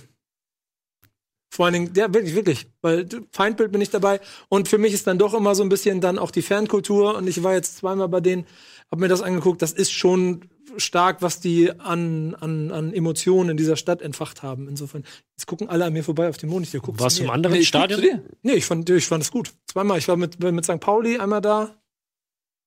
Vor 1.52 1.66
allen 1.66 1.74
Dingen, 1.74 1.92
ja, 1.94 2.14
wirklich, 2.14 2.34
wirklich. 2.34 2.66
Weil 2.80 3.06
Feindbild 3.30 3.72
bin 3.72 3.82
ich 3.82 3.90
dabei. 3.90 4.20
Und 4.48 4.68
für 4.68 4.78
mich 4.78 4.94
ist 4.94 5.06
dann 5.06 5.18
doch 5.18 5.34
immer 5.34 5.54
so 5.54 5.62
ein 5.62 5.68
bisschen 5.68 6.00
dann 6.00 6.18
auch 6.18 6.30
die 6.30 6.40
Fankultur. 6.40 7.14
Und 7.14 7.28
ich 7.28 7.42
war 7.42 7.52
jetzt 7.52 7.76
zweimal 7.76 8.08
bei 8.08 8.22
denen, 8.22 8.46
hab 8.90 8.98
mir 8.98 9.08
das 9.08 9.20
angeguckt. 9.20 9.60
Das 9.60 9.72
ist 9.72 9.92
schon 9.92 10.48
stark, 10.78 11.20
was 11.20 11.40
die 11.40 11.70
an, 11.78 12.34
an, 12.40 12.70
an 12.70 12.94
Emotionen 12.94 13.50
in 13.50 13.56
dieser 13.58 13.76
Stadt 13.76 14.00
entfacht 14.00 14.42
haben. 14.42 14.66
Insofern, 14.66 15.04
jetzt 15.36 15.46
gucken 15.46 15.68
alle 15.68 15.84
an 15.84 15.92
mir 15.92 16.02
vorbei 16.02 16.30
auf 16.30 16.38
den 16.38 16.48
Monitor. 16.48 16.80
Warst 16.98 17.18
du 17.18 17.24
im 17.24 17.30
anderen 17.30 17.54
Nee, 17.54 17.64
Stadion? 17.64 18.22
Nee, 18.40 18.52
ich 18.52 18.64
fand, 18.64 18.88
ich 18.88 19.06
fand 19.06 19.22
es 19.22 19.30
gut. 19.30 19.52
Zweimal. 19.66 19.98
Ich 19.98 20.08
war 20.08 20.16
mit, 20.16 20.42
mit 20.42 20.64
St. 20.64 20.80
Pauli 20.80 21.18
einmal 21.18 21.42
da. 21.42 21.81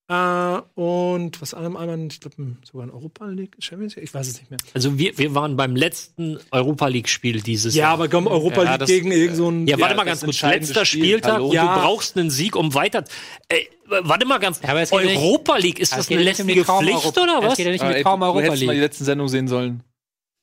Äh, 0.07 0.61
und 0.75 1.41
was 1.41 1.55
anderem 1.55 1.75
einmal, 1.77 1.99
ich 2.11 2.19
glaube, 2.19 2.35
sogar 2.63 2.83
in 2.87 2.91
Europa 2.93 3.25
League, 3.25 3.55
Champions 3.57 3.95
League, 3.95 4.05
ich 4.05 4.13
weiß 4.13 4.27
es 4.27 4.37
nicht 4.39 4.51
mehr. 4.51 4.59
Also 4.75 4.99
wir, 4.99 5.17
wir 5.17 5.33
waren 5.33 5.57
beim 5.57 5.75
letzten 5.75 6.37
Europa 6.51 6.87
League-Spiel 6.87 7.41
dieses 7.41 7.73
Ja, 7.73 7.85
Jahr. 7.85 7.93
aber 7.93 8.07
komm, 8.07 8.27
Europa 8.27 8.63
Ja, 8.63 8.69
League 8.71 8.79
das- 8.81 8.89
gegen 8.89 9.11
irgend 9.11 9.37
so 9.37 9.49
ein. 9.49 9.65
Ja, 9.65 9.79
warte 9.79 9.93
Ja, 9.93 9.97
mal 9.97 10.03
ganz 10.03 10.21
kurz. 10.23 10.41
Letzter 10.43 10.85
Spiel, 10.85 11.05
Spieltag 11.05 11.33
hallo? 11.33 11.47
und 11.47 11.53
Ja. 11.53 11.75
du 11.75 11.81
brauchst 11.81 12.15
einen 12.17 12.29
Sieg, 12.29 12.55
um 12.55 12.75
weiter. 12.75 13.03
Ey, 13.49 13.67
warte 14.03 14.27
mal 14.27 14.37
ganz. 14.37 14.61
Ja, 14.61 14.79
es 14.79 14.91
nicht- 14.91 15.17
Europa 15.17 15.57
League, 15.57 15.79
ist 15.79 15.91
Es 15.91 15.97
das 15.97 16.11
eine 16.11 16.23
nicht 16.23 16.39
um 16.39 16.45
Pflicht 16.77 17.03
Europa- 17.03 17.21
oder 17.23 17.39
Es 17.39 17.45
was? 17.45 17.57
geht 17.57 17.65
ja 17.65 17.71
nicht 17.71 17.81
um 17.81 17.89
die 17.89 17.95
ey, 17.95 18.03
Traum 18.03 18.19
du 18.19 18.25
Europa 18.27 18.41
hättest 18.41 18.63
mal 18.63 18.73
die 18.73 18.79
League. 18.79 18.81
letzten 18.91 19.05
Sendung 19.05 19.27
sehen 19.27 19.47
sollen. 19.47 19.81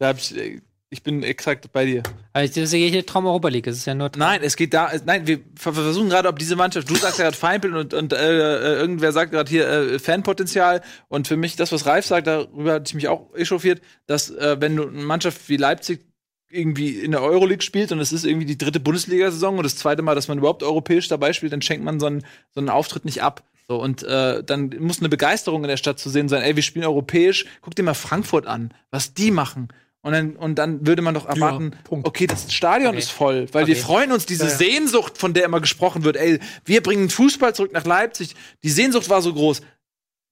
Da 0.01 0.09
hab 0.09 0.19
ich, 0.19 0.37
äh, 0.37 0.61
ich 0.93 1.03
bin 1.03 1.23
exakt 1.23 1.73
bei 1.73 1.87
dir. 1.87 2.03
Also 2.33 2.61
das 2.61 2.65
ist 2.65 2.73
ja 2.75 2.79
hier 2.79 3.05
Traum 3.05 3.27
Europa 3.27 3.49
League. 3.49 3.67
Es 3.67 3.79
ist 3.79 3.87
ja 3.87 3.95
nur 3.95 4.13
Traum. 4.13 4.21
Nein, 4.21 4.41
es 4.43 4.57
geht 4.57 4.75
da. 4.75 4.91
Nein, 5.05 5.27
wir 5.27 5.41
ver- 5.57 5.73
versuchen 5.73 6.11
gerade, 6.11 6.29
ob 6.29 6.39
diese 6.39 6.55
Mannschaft. 6.55 6.89
Du 6.89 6.95
sagst 6.95 7.19
ja 7.19 7.25
gerade 7.25 7.37
Feindbild 7.37 7.75
und, 7.75 7.95
und 7.95 8.13
äh, 8.13 8.17
äh, 8.17 8.79
irgendwer 8.79 9.13
sagt 9.13 9.33
gerade 9.33 9.49
hier 9.49 9.67
äh, 9.67 9.99
Fanpotenzial. 9.99 10.83
Und 11.09 11.27
für 11.27 11.37
mich, 11.37 11.57
das, 11.57 11.73
was 11.73 11.87
Ralf 11.87 12.07
sagt, 12.07 12.27
darüber 12.27 12.75
hatte 12.75 12.85
ich 12.87 12.95
mich 12.95 13.09
auch 13.09 13.35
echauffiert, 13.35 13.81
dass 14.07 14.31
äh, 14.31 14.57
wenn 14.61 14.77
du 14.77 14.87
eine 14.87 15.03
Mannschaft 15.03 15.49
wie 15.49 15.57
Leipzig 15.57 16.05
irgendwie 16.51 16.91
in 17.01 17.13
der 17.13 17.23
Euroleague 17.23 17.63
spielt 17.63 17.93
und 17.93 18.01
es 18.01 18.13
ist 18.13 18.27
irgendwie 18.27 18.45
die 18.45 18.59
dritte 18.59 18.79
Bundesliga-Saison 18.79 19.57
und 19.57 19.65
das 19.65 19.77
zweite 19.77 20.03
Mal, 20.03 20.15
dass 20.15 20.29
man 20.29 20.37
überhaupt 20.37 20.63
europäisch 20.63 21.09
dabei 21.09 21.33
spielt, 21.33 21.55
dann 21.55 21.63
schenkt 21.63 21.83
man 21.83 21.99
so 21.99 22.07
einen, 22.07 22.25
so 22.55 22.61
einen 22.61 22.69
Auftritt 22.69 23.07
nicht 23.07 23.23
ab. 23.23 23.43
So, 23.69 23.81
und 23.81 24.03
äh, 24.03 24.45
dann 24.45 24.69
muss 24.79 24.99
eine 24.99 25.09
Begeisterung 25.09 25.63
in 25.65 25.69
der 25.69 25.79
Stadt 25.79 25.99
zu 25.99 26.11
sehen 26.11 26.29
sein, 26.29 26.43
ey, 26.43 26.55
wir 26.55 26.63
spielen 26.63 26.85
europäisch, 26.85 27.47
guck 27.63 27.75
dir 27.75 27.85
mal 27.85 27.95
Frankfurt 27.95 28.47
an, 28.47 28.75
was 28.91 29.15
die 29.15 29.31
machen. 29.31 29.69
Und 30.05 30.13
dann, 30.13 30.35
und 30.37 30.57
dann 30.57 30.85
würde 30.87 31.01
man 31.01 31.15
doch 31.15 31.27
erwarten, 31.27 31.73
Punkt. 31.85 32.09
okay, 32.09 32.27
das 32.27 32.53
Stadion 32.53 32.89
Okay. 32.91 32.99
ist 32.99 33.13
voll, 33.13 33.47
weil 33.53 33.69
wir 33.69 33.75
Okay. 33.75 33.83
freuen 33.85 34.11
uns, 34.13 34.27
diese 34.27 34.49
Sehnsucht, 34.51 35.17
von 35.17 35.33
der 35.33 35.45
immer 35.45 35.61
gesprochen 35.61 36.03
wird, 36.03 36.17
ey, 36.17 36.41
wir 36.65 36.83
bringen 36.83 37.09
Fußball 37.09 37.55
zurück 37.55 37.73
nach 37.73 37.85
Leipzig. 37.85 38.35
Die 38.65 38.71
Sehnsucht 38.71 39.09
war 39.09 39.23
so 39.23 39.33
groß. 39.33 39.61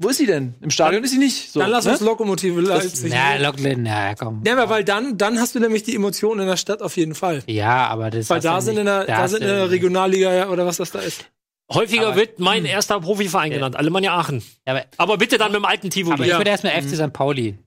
Wo 0.03 0.09
ist 0.09 0.17
sie 0.17 0.27
denn? 0.27 0.55
Im 0.63 0.71
Stadion 0.71 1.05
ist 1.05 1.11
sie 1.11 1.19
nicht. 1.19 1.53
So, 1.53 1.61
dann 1.61 1.71
lass 1.71 1.85
ne? 1.85 1.93
uns 1.93 2.01
Lokomotive 2.01 2.61
Leipzig. 2.63 3.13
Na, 3.13 3.37
Locklin, 3.37 3.83
na 3.83 4.15
komm. 4.15 4.43
Ja, 4.47 4.55
aber 4.55 4.71
weil 4.71 4.83
dann, 4.83 5.19
dann 5.19 5.39
hast 5.39 5.55
du 5.55 5.61
nämlich 5.61 5.83
die 5.83 5.95
Emotionen 5.95 6.41
in 6.41 6.47
der 6.49 6.57
Stadt 6.57 6.81
auf 6.83 6.97
jeden 6.97 7.15
Fall. 7.15 7.43
Ja, 7.47 7.87
aber 7.89 8.11
das 8.11 8.29
Weil 8.31 8.41
da 8.41 8.61
sind 8.63 8.73
nicht. 8.75 8.81
in 8.81 8.87
der, 8.87 9.05
da 9.05 9.29
sind 9.29 9.43
in 9.43 9.49
der. 9.49 9.71
Regionalliga 9.71 10.33
ja, 10.33 10.49
oder 10.49 10.65
was 10.67 10.79
das 10.79 10.91
da 10.91 11.01
ist. 11.01 11.27
Häufiger 11.73 12.09
Aber- 12.09 12.17
wird 12.17 12.41
mein 12.41 12.65
erster 12.65 12.99
Profiverein 13.01 13.53
genannt, 13.53 13.77
Alemannia 13.77 14.17
Aachen. 14.19 14.43
Ja, 14.67 14.73
aber, 14.73 14.85
Aber 14.97 15.19
bitte 15.19 15.37
dann 15.39 15.53
mit 15.53 15.61
dem 15.61 15.65
alten 15.67 15.87
aber 15.87 15.91
Tivoli. 15.95 16.23
ich 16.23 16.29
Ja. 16.31 16.39
würde 16.39 16.51
erstmal 16.51 16.73
FC 16.73 16.97
St. 16.97 17.13
Pauli 17.13 17.59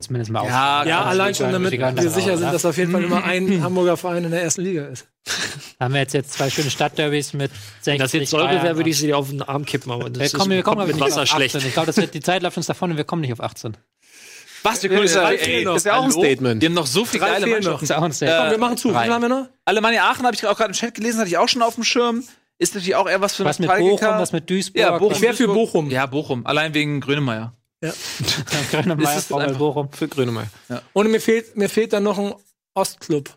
zumindest 0.00 0.30
mal 0.30 0.46
Ja, 0.46 0.80
auf. 0.82 0.86
Ja, 0.86 1.04
allein 1.04 1.34
schon 1.34 1.50
damit 1.52 1.72
wir 1.72 1.92
das 1.92 2.14
sicher 2.14 2.32
auch, 2.32 2.36
sind, 2.36 2.46
ja. 2.46 2.52
dass 2.52 2.64
auf 2.64 2.76
jeden 2.76 2.92
Fall 2.92 3.02
immer 3.04 3.24
ein 3.24 3.62
Hamburger 3.62 3.96
Verein 3.96 4.24
in 4.24 4.30
der 4.30 4.42
ersten 4.42 4.62
Liga 4.62 4.86
ist. 4.86 5.06
Da 5.78 5.84
haben 5.86 5.94
wir 5.94 6.00
jetzt, 6.00 6.14
jetzt 6.14 6.32
zwei 6.32 6.50
schöne 6.50 6.70
Stadtderbys 6.70 7.32
mit 7.32 7.50
60 7.82 7.86
Wenn 7.86 7.98
das 7.98 8.12
jetzt 8.12 8.30
Bayern. 8.32 8.62
wäre, 8.62 8.76
würde 8.76 8.90
ich 8.90 8.98
sie 8.98 9.12
auf 9.12 9.28
den 9.28 9.42
Arm 9.42 9.64
kippen. 9.64 9.90
Aber 9.92 10.08
das 10.10 10.32
Wir 10.32 10.38
kommen, 10.38 10.50
wir 10.52 10.62
kommen 10.62 10.86
mit 10.86 10.98
Wasser 11.00 11.26
schlecht. 11.26 11.54
18. 11.56 11.68
Ich 11.68 11.74
glaube, 11.74 11.92
das 11.92 12.10
die 12.10 12.20
Zeit 12.20 12.42
läuft 12.42 12.56
uns 12.56 12.66
davon 12.66 12.90
und 12.92 12.96
wir 12.96 13.04
kommen 13.04 13.22
nicht 13.22 13.32
auf 13.32 13.40
18. 13.40 13.76
Was? 14.62 14.82
Wir 14.82 14.90
können 14.90 15.04
Ist 15.04 15.14
ja- 15.14 15.30
ey, 15.30 15.64
ist 15.76 15.86
ja 15.86 15.96
auch 15.98 16.04
ein? 16.04 16.10
Statement. 16.10 16.60
Wir 16.62 16.68
haben 16.68 16.74
noch 16.74 16.86
so 16.86 17.04
viele 17.04 17.24
Drei 17.24 17.32
geile. 17.34 17.46
Mannschaften. 17.46 17.84
ist 17.84 17.92
auch 17.92 18.02
ein 18.02 18.10
Äh, 18.10 18.14
Statement. 18.14 18.40
Komm, 18.42 18.50
wir 18.50 18.58
machen 18.58 18.76
zu. 18.76 18.90
Wie 18.90 18.94
haben 18.94 19.22
wir 19.22 19.28
noch? 19.28 19.48
Alemannia 19.64 20.10
Aachen 20.10 20.24
habe 20.26 20.34
ich 20.34 20.44
auch 20.46 20.56
gerade 20.56 20.70
im 20.70 20.74
Chat 20.74 20.94
gelesen, 20.94 21.18
hatte 21.20 21.28
ich 21.28 21.38
auch 21.38 21.48
schon 21.48 21.62
auf 21.62 21.74
dem 21.76 21.84
Schirm. 21.84 22.24
Ist 22.58 22.74
natürlich 22.74 22.96
auch 22.96 23.08
eher 23.08 23.20
was 23.20 23.36
für 23.36 23.44
was 23.44 23.60
mit. 23.60 23.68
Bochum, 23.68 24.00
was 24.00 24.32
mit 24.32 24.50
Duisburg. 24.50 24.80
Ja, 24.80 24.98
Bochum. 24.98 25.12
Ich 25.12 25.20
wäre 25.20 25.34
für 25.34 25.46
Bochum. 25.46 25.90
Ja, 25.90 26.06
Bochum. 26.06 26.44
Allein 26.44 26.74
wegen 26.74 27.00
Grönemeyer. 27.00 27.52
Grönemeyer, 28.70 28.96
Das 29.06 29.16
ist 29.18 29.28
VfL 29.28 29.40
einfach- 29.42 29.58
Bochum. 29.58 29.88
Für 29.92 30.08
Grönemeyer. 30.08 30.48
Und 30.92 31.10
mir 31.10 31.20
fehlt, 31.20 31.56
mir 31.56 31.68
fehlt 31.68 31.92
dann 31.92 32.02
noch 32.04 32.18
ein 32.18 32.34
Ostclub. 32.74 33.30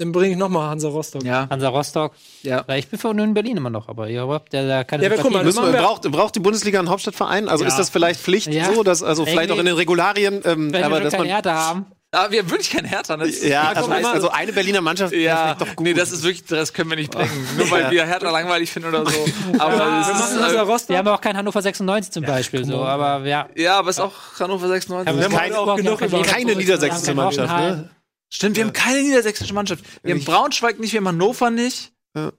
Den 0.00 0.10
bringe 0.10 0.32
ich 0.32 0.36
nochmal 0.38 0.70
Hansa 0.70 0.88
Rostock. 0.88 1.22
Ja, 1.22 1.48
Hansa 1.48 1.68
Rostock. 1.68 2.14
ja. 2.42 2.64
Ja, 2.68 2.74
Ich 2.74 2.88
bin 2.88 2.98
für 2.98 3.08
Union 3.08 3.32
Berlin 3.32 3.56
immer 3.56 3.70
noch, 3.70 3.88
aber 3.88 4.08
ihr 4.08 4.26
habt 4.26 4.52
ja 4.52 4.66
da 4.66 4.82
keine 4.82 5.04
Ja, 5.04 5.12
aber 5.12 5.22
guck 5.22 5.32
mal. 5.32 5.44
Müssen 5.44 5.64
wir, 5.64 5.72
braucht, 5.72 6.02
braucht 6.10 6.34
die 6.34 6.40
Bundesliga 6.40 6.80
einen 6.80 6.90
Hauptstadtverein? 6.90 7.48
Also 7.48 7.62
Ja. 7.62 7.68
ist 7.68 7.76
das 7.78 7.90
vielleicht 7.90 8.18
Pflicht 8.20 8.48
Ja. 8.52 8.72
so, 8.72 8.82
dass 8.82 9.04
also 9.04 9.24
vielleicht 9.24 9.52
auch 9.52 9.58
in 9.58 9.66
den 9.66 9.76
Regularien, 9.76 10.40
ähm, 10.44 10.74
aber 10.74 10.96
wir 10.96 11.00
dass 11.00 11.16
man 11.16 11.26
Härte 11.28 11.54
haben. 11.54 11.86
Aber 12.14 12.30
wir 12.32 12.40
haben 12.40 12.50
wirklich 12.50 12.70
kein 12.70 12.84
Hertha. 12.84 13.16
Ne? 13.16 13.26
Das- 13.26 13.42
ja, 13.42 13.74
das 13.74 13.86
mal, 13.88 13.96
heißt, 13.96 14.06
also 14.06 14.30
eine 14.30 14.52
Berliner 14.52 14.80
Mannschaft 14.80 15.12
Ja, 15.14 15.54
doch 15.54 15.74
gut. 15.76 15.84
nee, 15.84 15.94
das 15.94 16.12
ist 16.12 16.22
wirklich, 16.22 16.44
das 16.46 16.72
können 16.72 16.88
wir 16.90 16.96
nicht 16.96 17.10
bringen. 17.12 17.46
Nur 17.58 17.70
weil 17.70 17.82
Ja. 17.82 17.90
wir 17.90 18.06
Hertha 18.06 18.30
langweilig 18.30 18.70
finden 18.70 18.88
oder 18.88 19.04
so. 19.10 19.24
Aber 19.58 19.72
Wir 19.76 20.00
es 20.00 20.08
machen 20.08 20.36
ist, 20.36 20.42
Hansa 20.42 20.54
äh, 20.56 20.60
Rostock. 20.60 20.88
Wir 20.90 20.98
haben 20.98 21.08
auch 21.08 21.20
kein 21.20 21.36
Hannover 21.36 21.60
96 21.62 22.12
zum 22.12 22.24
Beispiel, 22.24 22.64
so, 22.64 22.82
aber 22.82 23.26
ja. 23.26 23.48
ja, 23.56 23.78
aber 23.78 23.90
es 23.90 23.98
ist 23.98 24.02
auch 24.04 24.12
Hannover 24.38 24.68
96. 24.68 25.08
Haben 25.12 25.20
wir 25.20 25.38
keine- 25.38 25.58
auch 25.58 25.76
genug 25.76 25.98
keine 25.98 26.16
über- 26.16 26.22
keine 26.22 26.54
niedersächsische 26.56 27.14
Mannschaft, 27.14 27.48
ne? 27.54 27.90
Stimmt, 28.30 28.56
wir 28.56 28.64
haben 28.64 28.72
keine 28.72 29.02
niedersächsische 29.02 29.54
Mannschaft. 29.54 29.84
Wir 30.02 30.14
haben 30.14 30.24
Braunschweig 30.24 30.78
nicht, 30.80 30.92
wir 30.92 30.98
haben 31.00 31.08
Hannover 31.08 31.50
nicht. 31.50 31.92
Wir 32.14 32.22
haben 32.22 32.32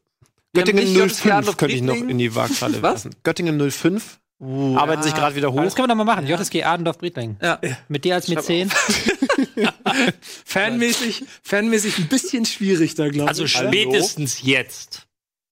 Göttingen 0.53 0.83
nicht 0.85 0.97
Gottesgaben 0.99 1.43
05 1.43 1.49
auf 1.49 1.57
könnte 1.57 1.75
ich 1.75 1.81
noch 1.81 1.95
in 1.95 2.17
die 2.17 2.33
Waagschale 2.35 2.81
Was? 2.81 3.03
lassen. 3.05 3.15
Göttingen 3.23 3.71
05 3.71 4.19
Uh, 4.37 4.75
arbeiten 4.77 5.01
sich 5.01 5.13
gerade 5.13 5.33
wieder 5.35 5.47
Aber 5.47 5.63
das 5.63 5.71
hoch. 5.73 5.77
können 5.77 5.87
wir 5.87 5.95
doch 5.95 6.03
mal 6.03 6.15
machen. 6.15 6.27
JSG 6.27 6.63
Adendorf 6.63 6.97
Briedling. 6.97 7.37
Ja. 7.41 7.59
Mit 7.87 8.03
dir 8.03 8.15
als 8.15 8.27
Mäzen. 8.27 8.69
fanmäßig, 10.45 11.23
fanmäßig 11.41 11.97
ein 11.99 12.07
bisschen 12.07 12.45
schwierig 12.45 12.95
da, 12.95 13.07
glaube 13.09 13.29
Also 13.29 13.45
ich. 13.45 13.51
spätestens 13.53 14.41
jetzt. 14.43 15.03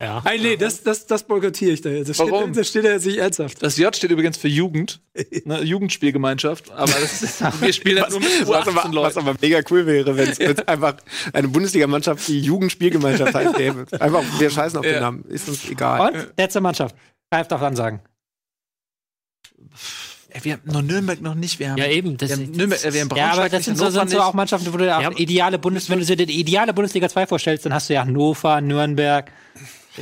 Ja. 0.02 0.22
Nein, 0.26 0.42
nee, 0.42 0.58
das, 0.58 0.84
das, 0.84 1.06
das 1.06 1.24
boykottiere 1.24 1.72
ich 1.72 1.80
da 1.82 1.90
jetzt. 1.90 2.10
Das 2.10 2.20
Warum? 2.20 2.44
steht, 2.52 2.58
das 2.58 2.68
steht 2.68 2.84
ja 2.84 2.92
jetzt 2.92 3.06
nicht 3.06 3.20
ernsthaft. 3.20 3.64
Das 3.64 3.78
J 3.78 3.96
steht 3.96 4.12
übrigens 4.12 4.36
für 4.36 4.50
Jugend, 4.50 5.00
ne, 5.46 5.62
Jugendspielgemeinschaft. 5.62 6.72
Aber 6.72 6.92
das 6.92 7.22
ist, 7.22 7.42
wir 7.62 7.72
spielen 7.72 8.02
halt 8.02 8.12
nur 8.12 8.20
mit 8.20 8.30
Was 8.46 8.68
U18 8.68 8.80
aber, 8.90 9.02
was 9.04 9.16
aber 9.16 9.34
mega 9.40 9.62
cool 9.70 9.86
wäre, 9.86 10.18
wenn 10.18 10.28
es 10.30 10.40
einfach 10.68 10.98
eine 11.32 11.48
Bundesligamannschaft, 11.48 12.28
die 12.28 12.42
Jugendspielgemeinschaft 12.42 13.34
heißt, 13.34 13.56
gäbe. 13.56 13.86
Einfach, 13.98 14.24
wir 14.40 14.50
scheißen 14.50 14.78
auf 14.80 14.86
Ja. 14.86 14.92
den 14.94 15.02
Namen. 15.02 15.24
Ist 15.30 15.48
uns 15.48 15.70
egal. 15.70 16.12
Und? 16.14 16.34
Letzte 16.38 16.60
Mannschaft. 16.60 16.96
Greift 17.32 17.54
auf 17.54 17.62
Ansagen. 17.62 18.02
Ey, 20.34 20.44
wir 20.44 20.54
haben 20.54 20.62
noch 20.66 20.82
Nürnberg 20.82 21.22
noch 21.22 21.36
nicht. 21.36 21.60
Wir 21.60 21.72
haben, 21.72 21.78
Ja, 21.78 21.88
eben. 21.88 22.18
Das, 22.18 22.30
wir 22.30 22.38
haben, 22.38 22.52
Nürnberg, 22.52 22.84
äh, 22.84 22.94
wir 22.94 23.02
haben 23.02 23.10
Ja, 23.16 23.26
aber 23.26 23.32
Braunschweig 23.36 23.52
das 23.52 23.66
sind 23.66 23.78
so, 23.78 23.90
sind 23.90 24.10
so 24.10 24.20
auch 24.20 24.34
Mannschaften, 24.34 24.74
wo 24.74 24.78
du 24.78 24.96
auch 24.96 25.02
Ja. 25.02 25.12
ideale 25.16 25.60
Bundes, 25.60 25.90
wenn 25.90 26.00
du 26.00 26.06
dir 26.06 26.16
die 26.26 26.40
ideale 26.40 26.74
Bundesliga 26.74 27.08
2 27.08 27.28
vorstellst, 27.28 27.66
dann 27.66 27.74
hast 27.74 27.90
du 27.90 27.94
ja 27.94 28.02
Hannover, 28.02 28.60
Nürnberg. 28.62 29.32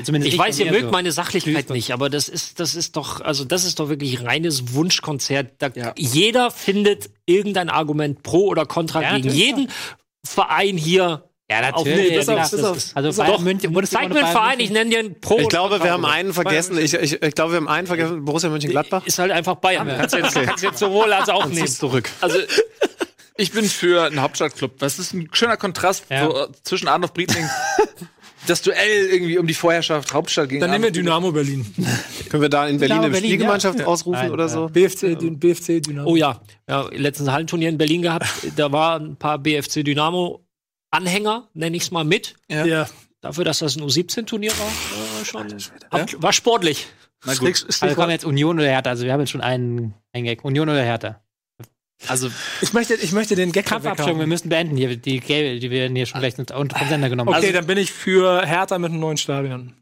Zumindest 0.06 0.34
ich 0.34 0.40
weiß, 0.40 0.58
ihr 0.60 0.72
mögt 0.72 0.86
so. 0.86 0.92
meine 0.92 1.12
Sachlichkeit 1.12 1.70
nicht, 1.70 1.92
aber 1.92 2.10
das 2.10 2.30
ist, 2.30 2.62
das 2.62 2.76
ist 2.76 2.96
doch, 2.96 3.20
also 3.20 3.44
das 3.44 3.66
ist 3.66 3.78
doch 3.82 3.90
wirklich 3.90 4.24
reines 4.24 4.74
Wunschkonzert. 4.74 5.56
Da, 5.58 5.70
Ja. 5.76 5.94
Jeder 5.98 6.50
findet 6.50 7.10
irgendein 7.26 7.70
Argument 7.70 8.24
pro 8.24 8.48
oder 8.48 8.66
contra 8.66 9.02
Ja, 9.02 9.18
gegen 9.18 9.30
jeden 9.36 9.68
Verein 10.26 10.78
hier. 10.78 11.26
Ja, 11.52 11.70
Auf- 11.72 11.86
natürlich. 11.86 12.10
nee, 12.10 12.16
ja, 12.16 12.20
auf- 12.20 12.26
klar. 12.26 12.50
bis 12.50 12.64
auf- 12.64 12.78
also 12.96 13.10
bis 13.10 13.18
Bayern 13.18 13.32
auf- 13.34 13.42
München, 13.42 13.86
Zeig 13.86 14.10
mir 14.14 14.24
einen 14.24 14.32
Verein, 14.32 14.60
ich 14.60 14.70
nenne 14.70 14.90
dir 14.90 15.00
einen 15.00 15.20
Pro. 15.20 15.38
Ich 15.40 15.50
glaube, 15.50 15.84
wir 15.84 15.92
haben 15.92 16.02
Contra. 16.04 16.18
einen 16.18 16.34
vergessen. 16.34 16.78
Ich, 16.78 16.94
ich, 16.94 17.22
ich 17.22 17.36
glaube, 17.36 17.52
wir 17.54 17.58
haben 17.58 17.68
einen 17.68 17.88
vergessen. 17.88 18.24
Borussia 18.24 18.50
Mönchengladbach. 18.50 19.06
Ist 19.06 19.20
halt 19.20 19.32
einfach 19.32 19.56
Bayern. 19.56 19.88
Kannst 19.88 20.14
du 20.16 20.20
jetzt, 20.20 20.34
kannst 20.34 20.64
du 20.64 20.68
jetzt 20.68 20.80
sowohl 20.80 21.12
als 21.12 21.30
auch 21.30 21.46
nehmen. 21.48 21.68
zurück. 21.68 22.10
Also, 22.22 22.38
ich 23.36 23.52
bin 23.52 23.66
für 23.66 24.04
einen 24.04 24.22
Hauptstadtclub. 24.22 24.80
Das 24.80 24.98
ist 25.00 25.14
ein 25.14 25.28
schöner 25.34 25.58
Kontrast 25.58 26.06
Ja. 26.10 26.24
so, 26.26 26.38
äh, 26.38 26.48
zwischen 26.64 26.88
Arnulf 26.88 27.14
Briedling. 27.14 27.50
das 28.48 28.62
Duell 28.62 29.08
irgendwie 29.12 29.38
um 29.38 29.46
die 29.46 29.54
Vorherrschaft 29.54 30.14
Hauptstadt 30.14 30.50
gegen 30.50 30.62
Dann 30.62 30.72
nehmen 30.72 30.86
wir 30.86 30.92
Dynamo 30.92 31.32
Berlin. 31.32 31.66
Können 32.30 32.42
wir 32.42 32.50
da 32.50 32.68
in 32.68 32.78
Berlin 32.80 32.80
Dynamo 32.80 33.04
eine 33.04 33.12
Berlin, 33.12 33.30
Spielgemeinschaft 33.30 33.80
ja. 33.80 33.86
ausrufen 33.86 34.22
Nein, 34.22 34.32
oder 34.32 34.50
so? 34.50 34.68
BFC, 34.68 35.16
BFC 35.20 35.80
Dynamo. 35.82 36.10
Oh 36.10 36.16
ja, 36.16 36.42
ja 36.68 36.88
letztens 36.92 37.28
ein 37.30 37.34
Hallenturnier 37.34 37.70
in 37.70 37.78
Berlin 37.78 38.02
gehabt. 38.02 38.26
Da 38.56 38.72
waren 38.72 39.12
ein 39.12 39.16
paar 39.18 39.38
BFC 39.38 39.84
Dynamo 39.84 40.41
Anhänger, 40.92 41.48
nenne 41.54 41.76
ich 41.78 41.84
es 41.84 41.92
mal 41.92 42.04
mit. 42.04 42.36
Ja. 42.50 42.66
Ja. 42.66 42.90
Dafür, 43.22 43.46
dass 43.46 43.60
das 43.60 43.76
ein 43.78 43.84
U17-Turnier 43.84 44.52
war, 44.52 44.68
äh, 45.22 45.26
schon. 45.26 45.56
Hab, 45.92 46.22
war 46.24 46.34
sportlich. 46.34 46.88
Na 47.24 47.36
gut. 47.36 47.66
Also 47.82 47.96
kommen 47.96 48.10
jetzt 48.10 48.26
Union 48.26 48.58
oder 48.58 48.68
Hertha. 48.68 48.90
Also 48.90 49.06
wir 49.06 49.14
haben 49.14 49.20
jetzt 49.20 49.30
schon 49.30 49.42
einen, 49.42 49.94
einen 50.12 50.26
Gag. 50.26 50.44
Union 50.44 50.68
oder 50.68 50.82
Hertha. 50.84 51.22
Also, 52.08 52.32
Ich 52.62 52.74
möchte, 52.74 52.96
ich 52.96 53.12
möchte 53.12 53.36
den 53.36 53.52
Gag 53.52 53.68
Kampfabstimmung, 53.68 54.20
wir 54.20 54.28
müssen 54.28 54.50
beenden 54.50 54.76
hier. 54.76 54.96
Die 54.98 55.20
Gelbe, 55.20 55.60
die 55.60 55.70
werden 55.70 55.96
hier 55.96 56.08
schon 56.08 56.20
gleich 56.20 56.36
unter 56.40 56.78
vom 56.80 56.88
Sender 56.88 57.10
genommen. 57.10 57.30
Okay, 57.30 57.38
Also, 57.38 57.54
dann 57.54 57.68
bin 57.68 57.78
ich 57.78 57.92
für 57.92 58.44
Hertha 58.44 58.80
mit 58.80 58.90
einem 58.90 59.00
neuen 59.00 59.18
Stadion. 59.18 59.76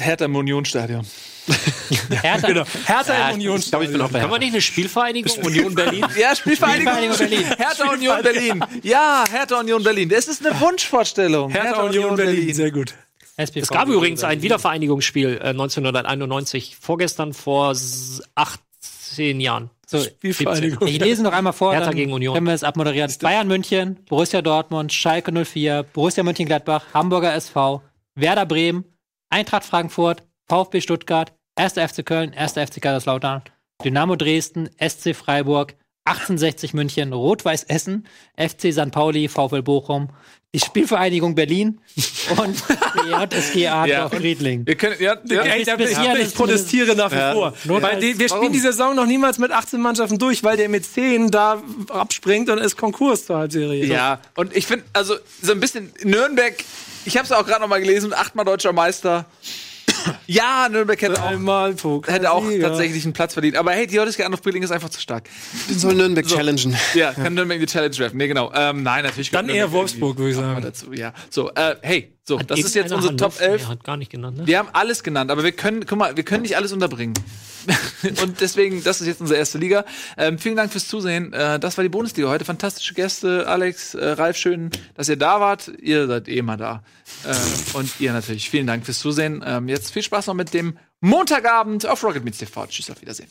Hertha 0.00 0.24
im 0.26 0.36
Unionstadion. 0.36 1.06
Hertha, 2.22 2.48
Genau. 2.48 2.64
Hertha 2.86 3.14
Ja, 3.14 3.28
im 3.30 3.34
Union. 3.36 3.58
Ich 3.58 3.68
glaube, 3.70 3.84
ich 3.86 3.92
bin 3.92 4.00
auch 4.00 4.10
bei 4.10 4.20
Kann 4.20 4.30
man 4.30 4.40
nicht 4.40 4.52
eine 4.52 4.60
Spielvereinigung 4.60 5.32
Union 5.44 5.74
Berlin? 5.74 6.04
Ja, 6.18 6.34
Spielvereinigung 6.36 6.92
Spielvereinigung 7.14 7.16
Berlin. 7.18 7.46
Hertha 7.56 7.90
Union 7.92 8.22
Berlin. 8.22 8.64
Ja, 8.82 9.24
Hertha 9.30 9.58
Union 9.60 9.82
Berlin. 9.82 10.08
Das 10.08 10.28
ist 10.28 10.44
eine 10.46 10.58
Wunschvorstellung. 10.60 11.50
Hertha 11.50 11.82
Union 11.82 12.16
Berlin. 12.16 12.52
Sehr 12.54 12.70
gut. 12.70 12.94
SPV. 13.38 13.60
Es 13.62 13.68
gab 13.68 13.88
übrigens 13.88 14.24
ein 14.24 14.42
Wiedervereinigungsspiel 14.42 15.38
äh, 15.42 15.48
1991, 15.48 16.76
vorgestern 16.80 17.32
vor 17.34 17.72
s- 17.72 18.22
18 18.34 19.40
Jahren. 19.40 19.70
So, 19.86 20.02
Spielvereinigung. 20.02 20.88
ich 20.88 20.98
lese 20.98 21.22
noch 21.22 21.32
einmal 21.32 21.52
vor, 21.52 21.72
Hertha 21.72 21.86
dann 21.86 21.96
gegen 21.96 22.12
Union. 22.12 22.34
können 22.34 22.46
wir 22.46 22.54
es 22.54 22.64
abmoderieren. 22.64 23.12
Bayern 23.20 23.46
München, 23.46 23.98
Borussia 24.08 24.42
Dortmund, 24.42 24.92
Schalke 24.92 25.32
04, 25.44 25.84
Borussia 25.92 26.22
Mönchengladbach, 26.24 26.82
Hamburger 26.92 27.34
SV, 27.34 27.82
Werder 28.14 28.46
Bremen, 28.46 28.84
Eintracht 29.30 29.64
Frankfurt, 29.64 30.22
VfB 30.48 30.80
Stuttgart, 30.80 31.34
1. 31.56 31.74
FC 31.74 32.04
Köln, 32.04 32.32
1. 32.34 32.52
FC 32.52 32.80
Kaiserslautern, 32.80 33.42
Dynamo 33.84 34.16
Dresden, 34.16 34.70
SC 34.78 35.14
Freiburg, 35.14 35.76
1860 36.04 36.74
München, 36.74 37.12
Rot-Weiß 37.12 37.64
Essen, 37.64 38.06
FC 38.36 38.72
St. 38.72 38.92
Pauli, 38.92 39.28
VfL 39.28 39.62
Bochum, 39.62 40.10
die 40.56 40.64
Spielvereinigung 40.64 41.34
Berlin 41.34 41.78
und 42.38 42.56
die 43.04 43.10
JSG 43.10 43.68
Adler 43.68 43.86
Ja. 43.86 44.08
Friedling. 44.08 44.66
Wir 44.66 44.74
können, 44.74 44.96
ja, 44.98 45.16
ja, 45.28 45.44
ich, 45.54 45.68
ich 45.68 45.94
das 46.24 46.32
protestiere 46.32 46.96
nach 46.96 47.12
wie 47.12 47.16
Ja. 47.16 47.32
vor. 47.34 47.52
Nur 47.64 47.82
Weil 47.82 48.00
die, 48.00 48.18
wir 48.18 48.30
warum? 48.30 48.44
spielen 48.44 48.52
die 48.54 48.60
Saison 48.60 48.94
noch 48.96 49.04
niemals 49.04 49.36
mit 49.36 49.50
18 49.52 49.78
Mannschaften 49.82 50.16
durch, 50.18 50.42
weil 50.42 50.56
der 50.56 50.70
mit 50.70 50.86
10 50.86 51.30
da 51.30 51.62
abspringt 51.90 52.48
und 52.48 52.56
ist 52.56 52.78
Konkurs 52.78 53.26
zur 53.26 53.36
Halbserie. 53.36 53.84
Ja, 53.84 54.18
und 54.34 54.56
ich 54.56 54.66
finde, 54.66 54.86
also 54.94 55.16
so 55.42 55.52
ein 55.52 55.60
bisschen 55.60 55.92
Nürnberg, 56.02 56.54
ich 57.04 57.18
habe 57.18 57.26
es 57.26 57.32
auch 57.32 57.44
gerade 57.44 57.60
noch 57.60 57.68
mal 57.68 57.80
gelesen, 57.80 58.14
achtmal 58.14 58.46
deutscher 58.46 58.72
Meister. 58.72 59.26
Ja, 60.26 60.68
Nürnberg 60.70 61.00
hätte 61.00 61.22
auch, 61.22 61.28
Einmal 61.28 61.74
Pokal 61.74 62.14
hätte 62.14 62.32
auch 62.32 62.44
tatsächlich 62.60 63.04
einen 63.04 63.12
Platz 63.12 63.34
verdient. 63.34 63.56
Aber 63.56 63.72
hey, 63.72 63.86
die 63.86 63.94
JSG 63.94 64.24
Anruf 64.24 64.42
Brilling 64.42 64.62
ist 64.62 64.72
einfach 64.72 64.88
zu 64.88 65.00
stark. 65.00 65.28
Den 65.68 65.78
soll 65.78 65.94
Nürnberg 65.94 66.26
challengen. 66.26 66.76
Ja, 66.94 67.12
kann 67.12 67.34
Nürnberg 67.34 67.60
die 67.60 67.66
Challenge 67.66 67.96
werfen. 67.98 68.16
Nee, 68.16 68.28
genau. 68.28 68.52
Ähm, 68.54 68.82
nein, 68.82 69.04
natürlich. 69.04 69.30
Dann 69.30 69.46
gehört 69.46 69.56
eher 69.56 69.64
Nürnberg 69.64 69.80
Wolfsburg, 69.80 70.18
würde 70.18 70.30
ich 70.30 70.36
sagen. 70.36 70.62
Dazu. 70.62 70.92
Ja, 70.92 71.12
so, 71.30 71.50
äh, 71.54 71.76
hey, 71.82 72.15
so, 72.28 72.40
Hat 72.40 72.50
das 72.50 72.58
ist 72.58 72.74
jetzt 72.74 72.92
unsere 72.92 73.14
Top 73.14 73.38
Hannover? 73.38 73.52
11. 73.52 73.62
Nee, 73.62 73.68
hat 73.68 73.84
gar 73.84 73.96
nicht 73.96 74.10
genannt, 74.10 74.38
ne? 74.38 74.46
Wir 74.46 74.58
haben 74.58 74.68
alles 74.72 75.04
genannt, 75.04 75.30
aber 75.30 75.44
wir 75.44 75.52
können, 75.52 75.86
guck 75.86 75.96
mal, 75.96 76.16
wir 76.16 76.24
können 76.24 76.42
nicht 76.42 76.56
alles 76.56 76.72
unterbringen. 76.72 77.14
und 78.22 78.40
deswegen, 78.40 78.82
das 78.82 79.00
ist 79.00 79.06
jetzt 79.06 79.20
unsere 79.20 79.38
erste 79.38 79.58
Liga. 79.58 79.84
Ähm, 80.16 80.38
vielen 80.38 80.56
Dank 80.56 80.72
fürs 80.72 80.88
Zusehen. 80.88 81.32
Äh, 81.32 81.60
das 81.60 81.76
war 81.76 81.84
die 81.84 81.88
Bundesliga 81.88 82.28
heute. 82.28 82.44
Fantastische 82.44 82.94
Gäste, 82.94 83.46
Alex, 83.46 83.94
äh, 83.94 84.04
Ralf, 84.08 84.36
schön, 84.36 84.70
dass 84.94 85.08
ihr 85.08 85.16
da 85.16 85.40
wart. 85.40 85.70
Ihr 85.80 86.08
seid 86.08 86.26
eh 86.26 86.38
immer 86.38 86.56
da. 86.56 86.82
Äh, 87.24 87.76
und 87.76 88.00
ihr 88.00 88.12
natürlich. 88.12 88.50
Vielen 88.50 88.66
Dank 88.66 88.84
fürs 88.84 88.98
Zusehen. 88.98 89.44
Ähm, 89.46 89.68
jetzt 89.68 89.92
viel 89.92 90.02
Spaß 90.02 90.26
noch 90.26 90.34
mit 90.34 90.52
dem 90.52 90.78
Montagabend 91.00 91.86
auf 91.86 92.02
Rocket 92.02 92.24
Meets 92.24 92.38
TV. 92.38 92.66
Tschüss, 92.66 92.90
auf 92.90 93.00
Wiedersehen. 93.00 93.30